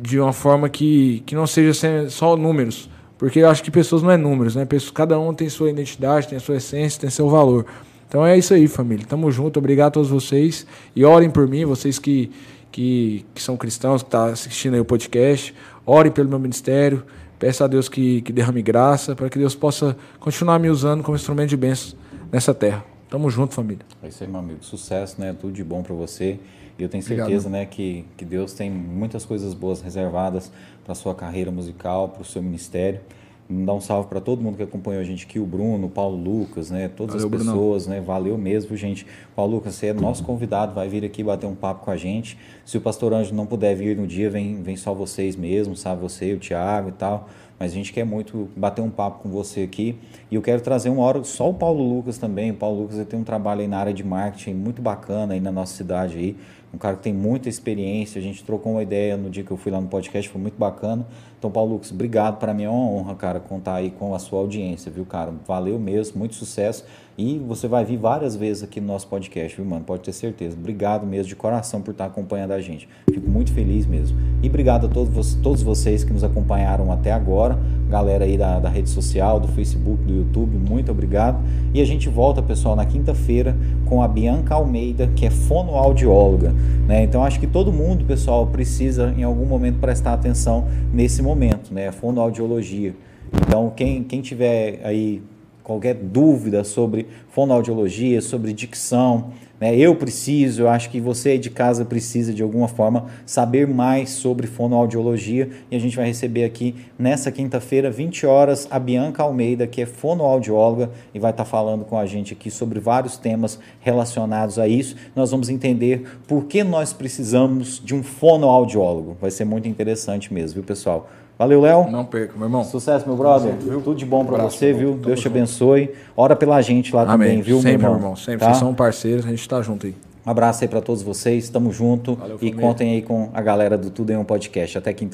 de 0.00 0.20
uma 0.20 0.32
forma 0.32 0.68
que, 0.68 1.24
que 1.26 1.34
não 1.34 1.46
seja 1.46 2.08
só 2.08 2.36
números. 2.36 2.88
Porque 3.18 3.40
eu 3.40 3.48
acho 3.48 3.64
que 3.64 3.70
pessoas 3.70 4.00
não 4.00 4.12
é 4.12 4.16
números, 4.16 4.54
né? 4.54 4.66
Cada 4.94 5.18
um 5.18 5.34
tem 5.34 5.48
sua 5.48 5.70
identidade, 5.70 6.28
tem 6.28 6.38
sua 6.38 6.56
essência, 6.56 7.00
tem 7.00 7.10
seu 7.10 7.28
valor. 7.28 7.66
Então 8.14 8.24
é 8.24 8.38
isso 8.38 8.54
aí, 8.54 8.68
família. 8.68 9.04
Tamo 9.04 9.28
junto. 9.32 9.58
Obrigado 9.58 9.88
a 9.88 9.90
todos 9.90 10.08
vocês. 10.08 10.64
E 10.94 11.04
orem 11.04 11.28
por 11.28 11.48
mim, 11.48 11.64
vocês 11.64 11.98
que, 11.98 12.30
que, 12.70 13.26
que 13.34 13.42
são 13.42 13.56
cristãos, 13.56 14.04
que 14.04 14.06
estão 14.06 14.26
tá 14.26 14.32
assistindo 14.32 14.74
aí 14.74 14.78
o 14.78 14.84
podcast. 14.84 15.52
Orem 15.84 16.12
pelo 16.12 16.28
meu 16.28 16.38
ministério. 16.38 17.02
Peço 17.40 17.64
a 17.64 17.66
Deus 17.66 17.88
que, 17.88 18.22
que 18.22 18.32
derrame 18.32 18.62
graça 18.62 19.16
para 19.16 19.28
que 19.28 19.36
Deus 19.36 19.56
possa 19.56 19.96
continuar 20.20 20.60
me 20.60 20.70
usando 20.70 21.02
como 21.02 21.16
instrumento 21.16 21.48
de 21.48 21.56
bênção 21.56 21.98
nessa 22.30 22.54
terra. 22.54 22.84
Tamo 23.10 23.28
junto, 23.30 23.52
família. 23.52 23.84
É 24.00 24.06
isso 24.06 24.22
aí, 24.22 24.30
meu 24.30 24.38
amigo. 24.38 24.62
Sucesso, 24.62 25.20
né? 25.20 25.32
Tudo 25.32 25.52
de 25.52 25.64
bom 25.64 25.82
para 25.82 25.96
você. 25.96 26.38
E 26.78 26.84
eu 26.84 26.88
tenho 26.88 27.02
certeza, 27.02 27.48
Obrigado. 27.48 27.50
né, 27.50 27.66
que, 27.66 28.04
que 28.16 28.24
Deus 28.24 28.52
tem 28.52 28.70
muitas 28.70 29.24
coisas 29.24 29.54
boas 29.54 29.82
reservadas 29.82 30.52
para 30.84 30.94
sua 30.94 31.16
carreira 31.16 31.50
musical, 31.50 32.10
para 32.10 32.22
o 32.22 32.24
seu 32.24 32.40
ministério. 32.40 33.00
Dar 33.48 33.74
um 33.74 33.80
salve 33.80 34.08
para 34.08 34.20
todo 34.20 34.40
mundo 34.40 34.56
que 34.56 34.62
acompanhou 34.62 35.00
a 35.00 35.04
gente 35.04 35.26
aqui, 35.26 35.38
o 35.38 35.44
Bruno, 35.44 35.86
o 35.86 35.90
Paulo 35.90 36.16
Lucas, 36.16 36.70
né? 36.70 36.88
Todas 36.88 37.22
Valeu, 37.22 37.38
as 37.38 37.44
pessoas, 37.44 37.82
Bruno. 37.84 38.00
né? 38.00 38.06
Valeu 38.06 38.38
mesmo, 38.38 38.74
gente. 38.74 39.06
Paulo 39.36 39.56
Lucas, 39.56 39.74
você 39.74 39.88
é 39.88 39.92
nosso 39.92 40.24
convidado, 40.24 40.74
vai 40.74 40.88
vir 40.88 41.04
aqui 41.04 41.22
bater 41.22 41.46
um 41.46 41.54
papo 41.54 41.84
com 41.84 41.90
a 41.90 41.96
gente. 41.96 42.38
Se 42.64 42.78
o 42.78 42.80
pastor 42.80 43.12
Anjo 43.12 43.34
não 43.34 43.44
puder 43.44 43.76
vir 43.76 43.96
no 43.96 44.06
dia, 44.06 44.30
vem, 44.30 44.62
vem 44.62 44.76
só 44.76 44.94
vocês 44.94 45.36
mesmo, 45.36 45.76
sabe? 45.76 46.00
Você, 46.00 46.32
o 46.32 46.38
Thiago 46.38 46.88
e 46.88 46.92
tal. 46.92 47.28
Mas 47.58 47.72
a 47.72 47.74
gente 47.74 47.92
quer 47.92 48.04
muito 48.04 48.48
bater 48.56 48.80
um 48.80 48.90
papo 48.90 49.22
com 49.22 49.28
você 49.28 49.60
aqui. 49.62 49.96
E 50.30 50.34
eu 50.34 50.42
quero 50.42 50.60
trazer 50.60 50.88
uma 50.88 51.02
hora 51.02 51.22
só 51.22 51.50
o 51.50 51.54
Paulo 51.54 51.82
Lucas 51.82 52.18
também. 52.18 52.50
O 52.50 52.54
Paulo 52.54 52.82
Lucas 52.82 53.06
tem 53.06 53.20
um 53.20 53.24
trabalho 53.24 53.60
aí 53.60 53.68
na 53.68 53.78
área 53.78 53.92
de 53.92 54.02
marketing 54.02 54.54
muito 54.54 54.82
bacana 54.82 55.34
aí 55.34 55.40
na 55.40 55.52
nossa 55.52 55.76
cidade 55.76 56.16
aí 56.18 56.36
um 56.74 56.78
cara 56.78 56.96
que 56.96 57.02
tem 57.02 57.14
muita 57.14 57.48
experiência. 57.48 58.18
A 58.18 58.22
gente 58.22 58.42
trocou 58.42 58.72
uma 58.72 58.82
ideia 58.82 59.16
no 59.16 59.30
dia 59.30 59.44
que 59.44 59.50
eu 59.50 59.56
fui 59.56 59.70
lá 59.70 59.80
no 59.80 59.86
podcast, 59.86 60.28
foi 60.28 60.40
muito 60.40 60.58
bacana. 60.58 61.06
Então, 61.38 61.50
Paulo 61.50 61.74
Lucas, 61.74 61.92
obrigado. 61.92 62.38
Para 62.38 62.52
mim 62.52 62.64
é 62.64 62.68
uma 62.68 62.90
honra, 62.90 63.14
cara, 63.14 63.38
contar 63.38 63.76
aí 63.76 63.90
com 63.90 64.14
a 64.14 64.18
sua 64.18 64.40
audiência, 64.40 64.90
viu, 64.90 65.04
cara? 65.04 65.32
Valeu 65.46 65.78
mesmo, 65.78 66.18
muito 66.18 66.34
sucesso. 66.34 66.84
E 67.16 67.38
você 67.38 67.68
vai 67.68 67.84
vir 67.84 67.96
várias 67.96 68.34
vezes 68.34 68.64
aqui 68.64 68.80
no 68.80 68.88
nosso 68.88 69.06
podcast, 69.06 69.56
viu, 69.56 69.64
mano? 69.64 69.84
Pode 69.84 70.02
ter 70.02 70.12
certeza. 70.12 70.56
Obrigado 70.58 71.06
mesmo 71.06 71.28
de 71.28 71.36
coração 71.36 71.80
por 71.80 71.92
estar 71.92 72.06
acompanhando 72.06 72.50
a 72.50 72.60
gente. 72.60 72.88
Fico 73.08 73.30
muito 73.30 73.52
feliz 73.52 73.86
mesmo. 73.86 74.18
E 74.42 74.48
obrigado 74.48 74.86
a 74.86 74.88
todos, 74.88 75.34
todos 75.36 75.62
vocês 75.62 76.02
que 76.02 76.12
nos 76.12 76.24
acompanharam 76.24 76.90
até 76.90 77.12
agora. 77.12 77.56
Galera 77.88 78.24
aí 78.24 78.36
da, 78.36 78.58
da 78.58 78.68
rede 78.68 78.90
social, 78.90 79.38
do 79.38 79.46
Facebook, 79.46 80.02
do 80.02 80.12
YouTube, 80.12 80.56
muito 80.56 80.90
obrigado. 80.90 81.38
E 81.72 81.80
a 81.80 81.84
gente 81.84 82.08
volta, 82.08 82.42
pessoal, 82.42 82.74
na 82.74 82.84
quinta-feira 82.84 83.56
com 83.86 84.02
a 84.02 84.08
Bianca 84.08 84.56
Almeida, 84.56 85.06
que 85.14 85.24
é 85.24 85.30
fonoaudióloga. 85.30 86.52
Né? 86.88 87.04
Então 87.04 87.22
acho 87.22 87.38
que 87.38 87.46
todo 87.46 87.72
mundo, 87.72 88.04
pessoal, 88.04 88.44
precisa 88.48 89.14
em 89.16 89.22
algum 89.22 89.46
momento 89.46 89.78
prestar 89.78 90.14
atenção 90.14 90.66
nesse 90.92 91.22
momento, 91.22 91.72
né? 91.72 91.92
Fonoaudiologia. 91.92 92.92
Então, 93.32 93.72
quem, 93.74 94.02
quem 94.04 94.20
tiver 94.20 94.80
aí 94.84 95.22
qualquer 95.64 95.94
dúvida 95.94 96.62
sobre 96.62 97.08
fonoaudiologia, 97.30 98.20
sobre 98.20 98.52
dicção, 98.52 99.32
né? 99.58 99.74
eu 99.74 99.96
preciso, 99.96 100.62
eu 100.62 100.68
acho 100.68 100.90
que 100.90 101.00
você 101.00 101.38
de 101.38 101.48
casa 101.48 101.86
precisa 101.86 102.34
de 102.34 102.42
alguma 102.42 102.68
forma 102.68 103.06
saber 103.24 103.66
mais 103.66 104.10
sobre 104.10 104.46
fonoaudiologia 104.46 105.48
e 105.70 105.74
a 105.74 105.78
gente 105.78 105.96
vai 105.96 106.06
receber 106.06 106.44
aqui 106.44 106.74
nessa 106.98 107.32
quinta-feira, 107.32 107.90
20 107.90 108.26
horas, 108.26 108.68
a 108.70 108.78
Bianca 108.78 109.22
Almeida, 109.22 109.66
que 109.66 109.80
é 109.80 109.86
fonoaudióloga 109.86 110.90
e 111.14 111.18
vai 111.18 111.30
estar 111.30 111.46
falando 111.46 111.84
com 111.86 111.98
a 111.98 112.04
gente 112.04 112.34
aqui 112.34 112.50
sobre 112.50 112.78
vários 112.78 113.16
temas 113.16 113.58
relacionados 113.80 114.58
a 114.58 114.68
isso. 114.68 114.96
Nós 115.16 115.30
vamos 115.30 115.48
entender 115.48 116.18
por 116.28 116.44
que 116.44 116.62
nós 116.62 116.92
precisamos 116.92 117.80
de 117.82 117.94
um 117.94 118.02
fonoaudiólogo. 118.02 119.16
Vai 119.18 119.30
ser 119.30 119.46
muito 119.46 119.66
interessante 119.66 120.32
mesmo, 120.34 120.56
viu, 120.56 120.64
pessoal? 120.64 121.08
Valeu, 121.38 121.60
Léo. 121.60 121.90
Não 121.90 122.04
perca, 122.04 122.34
meu 122.36 122.46
irmão. 122.46 122.62
Sucesso, 122.64 123.06
meu 123.06 123.16
brother. 123.16 123.52
Sempre, 123.52 123.80
Tudo 123.82 123.94
de 123.94 124.06
bom 124.06 124.24
para 124.24 124.44
você, 124.44 124.72
viu? 124.72 124.94
Deus 124.94 125.20
te 125.20 125.26
abençoe. 125.26 125.90
Ora 126.16 126.36
pela 126.36 126.60
gente 126.62 126.94
lá 126.94 127.02
Amém. 127.02 127.28
também, 127.28 127.42
viu, 127.42 127.56
Sempre, 127.56 127.78
meu 127.78 127.86
irmão? 127.86 127.96
irmão. 127.96 128.16
Sempre. 128.16 128.38
Tá? 128.40 128.46
Vocês 128.46 128.58
são 128.58 128.72
parceiros, 128.74 129.26
a 129.26 129.30
gente 129.30 129.48
tá 129.48 129.60
junto 129.60 129.86
aí. 129.86 129.94
Um 130.26 130.30
abraço 130.30 130.64
aí 130.64 130.68
para 130.68 130.80
todos 130.80 131.02
vocês. 131.02 131.48
Tamo 131.50 131.70
junto. 131.72 132.14
Valeu, 132.14 132.38
e 132.40 132.52
contem 132.52 132.92
aí 132.92 133.02
com 133.02 133.28
a 133.34 133.42
galera 133.42 133.76
do 133.76 133.90
Tudo 133.90 134.10
em 134.10 134.16
um 134.16 134.24
Podcast. 134.24 134.78
Até 134.78 134.92
quinta. 134.92 135.12